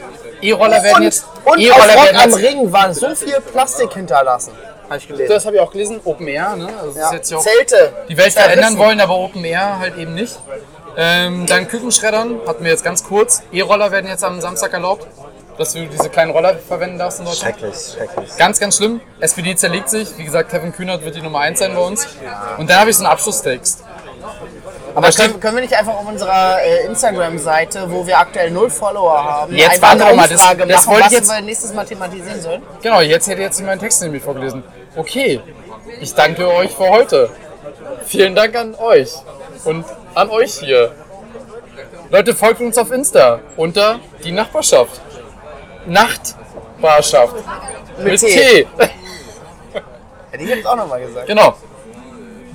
E-Roller 0.43 0.83
werden 0.83 1.03
jetzt. 1.03 1.25
und 1.45 1.59
E-Roller 1.59 1.97
auf 1.97 2.09
Rock 2.09 2.15
am. 2.15 2.35
Ring 2.35 2.73
waren 2.73 2.95
so 2.95 3.15
viel 3.15 3.41
Plastik 3.41 3.95
hinterlassen. 3.95 4.53
Habe 4.89 4.99
ich 4.99 5.09
gelesen. 5.09 5.33
Das 5.33 5.47
habe 5.47 5.57
ich 5.57 5.63
auch 5.63 5.71
gelesen, 5.71 6.01
Open 6.05 6.29
Air, 6.29 6.57
ne? 6.57 6.69
Also 6.81 6.99
ja. 6.99 7.13
jetzt 7.13 7.29
Zelte. 7.29 7.93
die 8.09 8.17
Welt 8.17 8.33
verändern 8.33 8.79
wollen, 8.79 9.01
aber 9.01 9.17
Open 9.17 9.45
Air 9.45 9.79
halt 9.79 9.97
eben 9.97 10.15
nicht. 10.15 10.39
Ähm, 10.97 11.47
dann 11.47 11.69
Kükenschreddern 11.69 12.41
hatten 12.47 12.65
wir 12.65 12.71
jetzt 12.71 12.85
ganz 12.85 13.05
kurz. 13.05 13.43
E-Roller 13.53 13.93
werden 13.93 14.07
jetzt 14.09 14.25
am 14.25 14.41
Samstag 14.41 14.73
erlaubt, 14.73 15.07
dass 15.57 15.73
du 15.73 15.87
diese 15.87 16.09
kleinen 16.09 16.33
Roller 16.33 16.57
verwenden 16.57 16.99
darfst 16.99 17.21
in 17.21 17.27
Deutschland. 17.27 17.59
Schrecklich, 17.59 17.95
schrecklich. 17.95 18.37
Ganz, 18.37 18.59
ganz 18.59 18.77
schlimm. 18.77 19.01
SPD 19.21 19.55
zerlegt 19.55 19.91
sich. 19.91 20.17
Wie 20.17 20.25
gesagt, 20.25 20.51
Kevin 20.51 20.73
Kühnert 20.73 21.05
wird 21.05 21.17
die 21.17 21.23
Nummer 21.23 21.41
1 21.41 21.59
sein 21.59 21.75
bei 21.75 21.81
uns. 21.81 22.07
Und 22.57 22.71
dann 22.71 22.81
habe 22.81 22.91
ich 22.91 22.97
so 22.97 23.05
einen 23.05 23.13
Abschlusstext. 23.13 23.85
Aber 24.95 25.11
können, 25.11 25.41
können 25.41 25.57
wir 25.57 25.63
nicht 25.63 25.75
einfach 25.75 25.95
auf 25.95 26.07
unserer 26.09 26.61
äh, 26.63 26.87
Instagram-Seite, 26.87 27.91
wo 27.91 28.07
wir 28.07 28.19
aktuell 28.19 28.51
null 28.51 28.71
Follower 28.71 29.23
haben, 29.23 29.55
Jetzt 29.55 29.83
einfach 29.83 29.91
eine 30.07 30.17
mal, 30.17 30.29
das- 30.29 30.41
das 30.43 30.43
machen, 30.57 30.59
wollte 30.87 31.05
was 31.07 31.13
jetzt- 31.13 31.31
wir 31.31 31.41
nächstes 31.43 31.73
Mal 31.75 31.85
thematisieren 31.87 32.41
sollen? 32.41 32.63
Genau, 32.83 33.01
jetzt 33.01 33.29
hätte 33.29 33.43
jetzt 33.43 33.61
meinen 33.63 33.79
Text 33.81 34.03
nämlich 34.03 34.23
vorgelesen. 34.23 34.63
Okay, 34.97 35.41
ich 36.01 36.15
danke 36.15 36.49
euch 36.53 36.71
für 36.75 36.89
heute. 36.89 37.31
Vielen 38.07 38.35
Dank 38.35 38.57
an 38.57 38.75
euch 38.75 39.13
und 39.65 39.85
an 40.15 40.31
euch 40.31 40.55
hier. 40.59 40.93
Leute, 42.11 42.35
folgt 42.35 42.61
uns 42.61 42.79
auf 42.79 42.91
Insta 42.91 43.41
unter 43.57 44.01
die 44.25 44.33
Nachbarschaft. 44.33 45.01
Nachtbarschaft. 45.87 47.35
Mit 47.99 48.21
T. 48.21 48.27
T. 48.27 48.67
Hätte 50.31 50.45
ich 50.45 50.49
jetzt 50.51 50.67
auch 50.67 50.77
nochmal 50.77 51.01
gesagt. 51.01 51.27
Genau. 51.27 51.55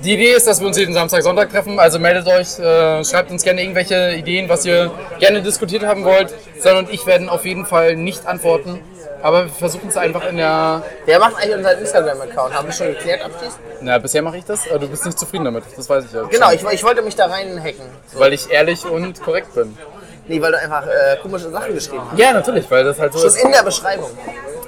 Die 0.04 0.12
Idee 0.12 0.32
ist, 0.32 0.46
dass 0.46 0.60
wir 0.60 0.66
uns 0.66 0.76
jeden 0.76 0.92
Samstag, 0.92 1.22
Sonntag 1.22 1.48
treffen. 1.48 1.78
Also 1.78 1.98
meldet 1.98 2.26
euch, 2.26 2.58
äh, 2.58 3.02
schreibt 3.04 3.30
uns 3.30 3.42
gerne 3.42 3.62
irgendwelche 3.62 4.12
Ideen, 4.12 4.50
was 4.50 4.66
ihr 4.66 4.90
gerne 5.18 5.40
diskutiert 5.40 5.82
haben 5.82 6.04
wollt. 6.04 6.34
Son 6.60 6.76
und 6.76 6.92
ich 6.92 7.06
werden 7.06 7.30
auf 7.30 7.46
jeden 7.46 7.64
Fall 7.64 7.96
nicht 7.96 8.26
antworten. 8.26 8.80
Aber 9.22 9.44
wir 9.46 9.50
versuchen 9.50 9.88
es 9.88 9.96
einfach 9.96 10.28
in 10.28 10.36
der. 10.36 10.82
Wer 11.06 11.18
macht 11.18 11.36
eigentlich 11.36 11.56
unseren 11.56 11.78
Instagram-Account? 11.78 12.52
Haben 12.52 12.66
wir 12.68 12.74
schon 12.74 12.88
geklärt 12.88 13.22
abschließend? 13.24 13.60
Na, 13.80 13.96
bisher 13.96 14.20
mache 14.20 14.36
ich 14.36 14.44
das, 14.44 14.68
aber 14.68 14.80
du 14.80 14.88
bist 14.88 15.06
nicht 15.06 15.18
zufrieden 15.18 15.46
damit. 15.46 15.64
Das 15.74 15.88
weiß 15.88 16.04
ich 16.04 16.12
ja. 16.12 16.24
Genau, 16.24 16.52
ich, 16.52 16.62
ich 16.62 16.84
wollte 16.84 17.00
mich 17.00 17.16
da 17.16 17.24
reinhacken. 17.24 17.86
Weil 18.12 18.34
ich 18.34 18.50
ehrlich 18.50 18.84
und 18.84 19.22
korrekt 19.22 19.54
bin. 19.54 19.78
Nee, 20.26 20.40
weil 20.40 20.52
du 20.52 20.58
einfach 20.58 20.86
äh, 20.86 21.16
komische 21.22 21.50
Sachen 21.50 21.74
geschrieben 21.74 22.02
hast. 22.10 22.18
Ja, 22.18 22.32
natürlich, 22.32 22.70
weil 22.70 22.84
das 22.84 22.98
halt 22.98 23.12
so 23.12 23.18
Schon 23.18 23.28
ist. 23.28 23.36
in 23.44 23.52
der 23.52 23.62
Beschreibung. 23.62 24.10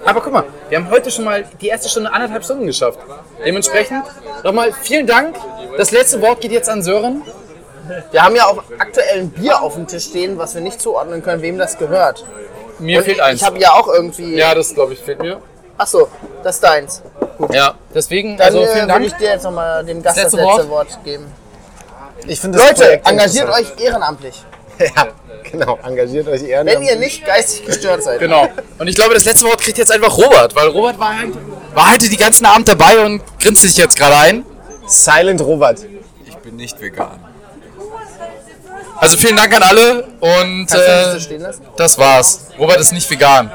Aber 0.04 0.20
guck 0.20 0.32
mal, 0.32 0.44
wir 0.68 0.78
haben 0.78 0.90
heute 0.90 1.10
schon 1.10 1.24
mal 1.24 1.44
die 1.60 1.68
erste 1.68 1.88
Stunde 1.88 2.12
anderthalb 2.12 2.44
Stunden 2.44 2.66
geschafft. 2.66 2.98
Dementsprechend 3.44 4.04
nochmal 4.44 4.72
vielen 4.72 5.06
Dank. 5.06 5.34
Das 5.78 5.90
letzte 5.90 6.20
Wort 6.22 6.40
geht 6.40 6.52
jetzt 6.52 6.68
an 6.68 6.82
Sören. 6.82 7.22
Wir 8.10 8.22
haben 8.22 8.36
ja 8.36 8.46
auch 8.46 8.62
aktuell 8.78 9.20
ein 9.20 9.30
Bier 9.30 9.62
auf 9.62 9.74
dem 9.74 9.86
Tisch 9.86 10.04
stehen, 10.06 10.38
was 10.38 10.54
wir 10.54 10.60
nicht 10.60 10.80
zuordnen 10.80 11.22
können, 11.22 11.40
wem 11.42 11.56
das 11.58 11.78
gehört. 11.78 12.24
Mir 12.78 12.98
Und 12.98 13.04
fehlt 13.04 13.20
eins. 13.20 13.40
ich 13.40 13.46
habe 13.46 13.58
ja 13.58 13.72
auch 13.72 13.88
irgendwie. 13.88 14.36
ja, 14.36 14.54
das 14.54 14.74
glaube 14.74 14.92
ich 14.92 15.00
fehlt 15.00 15.20
mir. 15.20 15.40
Achso, 15.78 16.08
das 16.42 16.56
ist 16.56 16.64
deins. 16.64 17.02
Ja, 17.50 17.74
deswegen, 17.94 18.36
Dann 18.36 18.46
also 18.46 18.58
äh, 18.60 18.66
vielen 18.66 18.76
würde 18.80 18.88
Dank. 18.88 19.06
ich 19.06 19.12
dir 19.14 19.28
jetzt 19.30 19.44
nochmal 19.44 19.84
dem 19.84 20.02
Gast 20.02 20.16
Das 20.16 20.24
das 20.24 20.32
letzte 20.34 20.46
letzte 20.56 20.70
Wort, 20.70 20.98
geben. 21.04 21.26
Ich 22.26 22.40
finde 22.40 22.58
Leute, 22.58 23.00
engagiert 23.04 23.48
euch 23.50 23.72
ehrenamtlich. 23.78 24.42
Ja, 24.94 25.08
genau. 25.50 25.78
Engagiert 25.82 26.28
euch 26.28 26.42
Wenn 26.42 26.48
ehrenamtlich. 26.48 26.90
ihr 26.90 26.96
nicht 26.96 27.24
geistig 27.24 27.64
gestört 27.66 28.02
seid. 28.02 28.18
Genau. 28.20 28.48
Und 28.78 28.88
ich 28.88 28.94
glaube, 28.94 29.14
das 29.14 29.24
letzte 29.24 29.46
Wort 29.46 29.60
kriegt 29.60 29.78
jetzt 29.78 29.90
einfach 29.90 30.16
Robert, 30.16 30.54
weil 30.54 30.68
Robert 30.68 30.98
war 30.98 31.18
halt, 31.18 31.34
war 31.74 31.90
halt 31.90 32.02
die 32.02 32.16
ganzen 32.16 32.44
Abend 32.46 32.68
dabei 32.68 33.04
und 33.04 33.22
grinst 33.40 33.62
sich 33.62 33.76
jetzt 33.76 33.96
gerade 33.96 34.16
ein. 34.16 34.44
Silent 34.86 35.40
Robert. 35.40 35.84
Ich 36.26 36.36
bin 36.36 36.56
nicht 36.56 36.80
vegan. 36.80 37.20
Also 38.98 39.16
vielen 39.18 39.36
Dank 39.36 39.54
an 39.54 39.62
alle 39.62 40.04
und 40.20 40.72
äh, 40.72 41.12
so 41.12 41.20
stehen 41.20 41.42
lassen? 41.42 41.62
das 41.76 41.98
war's. 41.98 42.46
Robert 42.58 42.80
ist 42.80 42.92
nicht 42.92 43.10
vegan. 43.10 43.50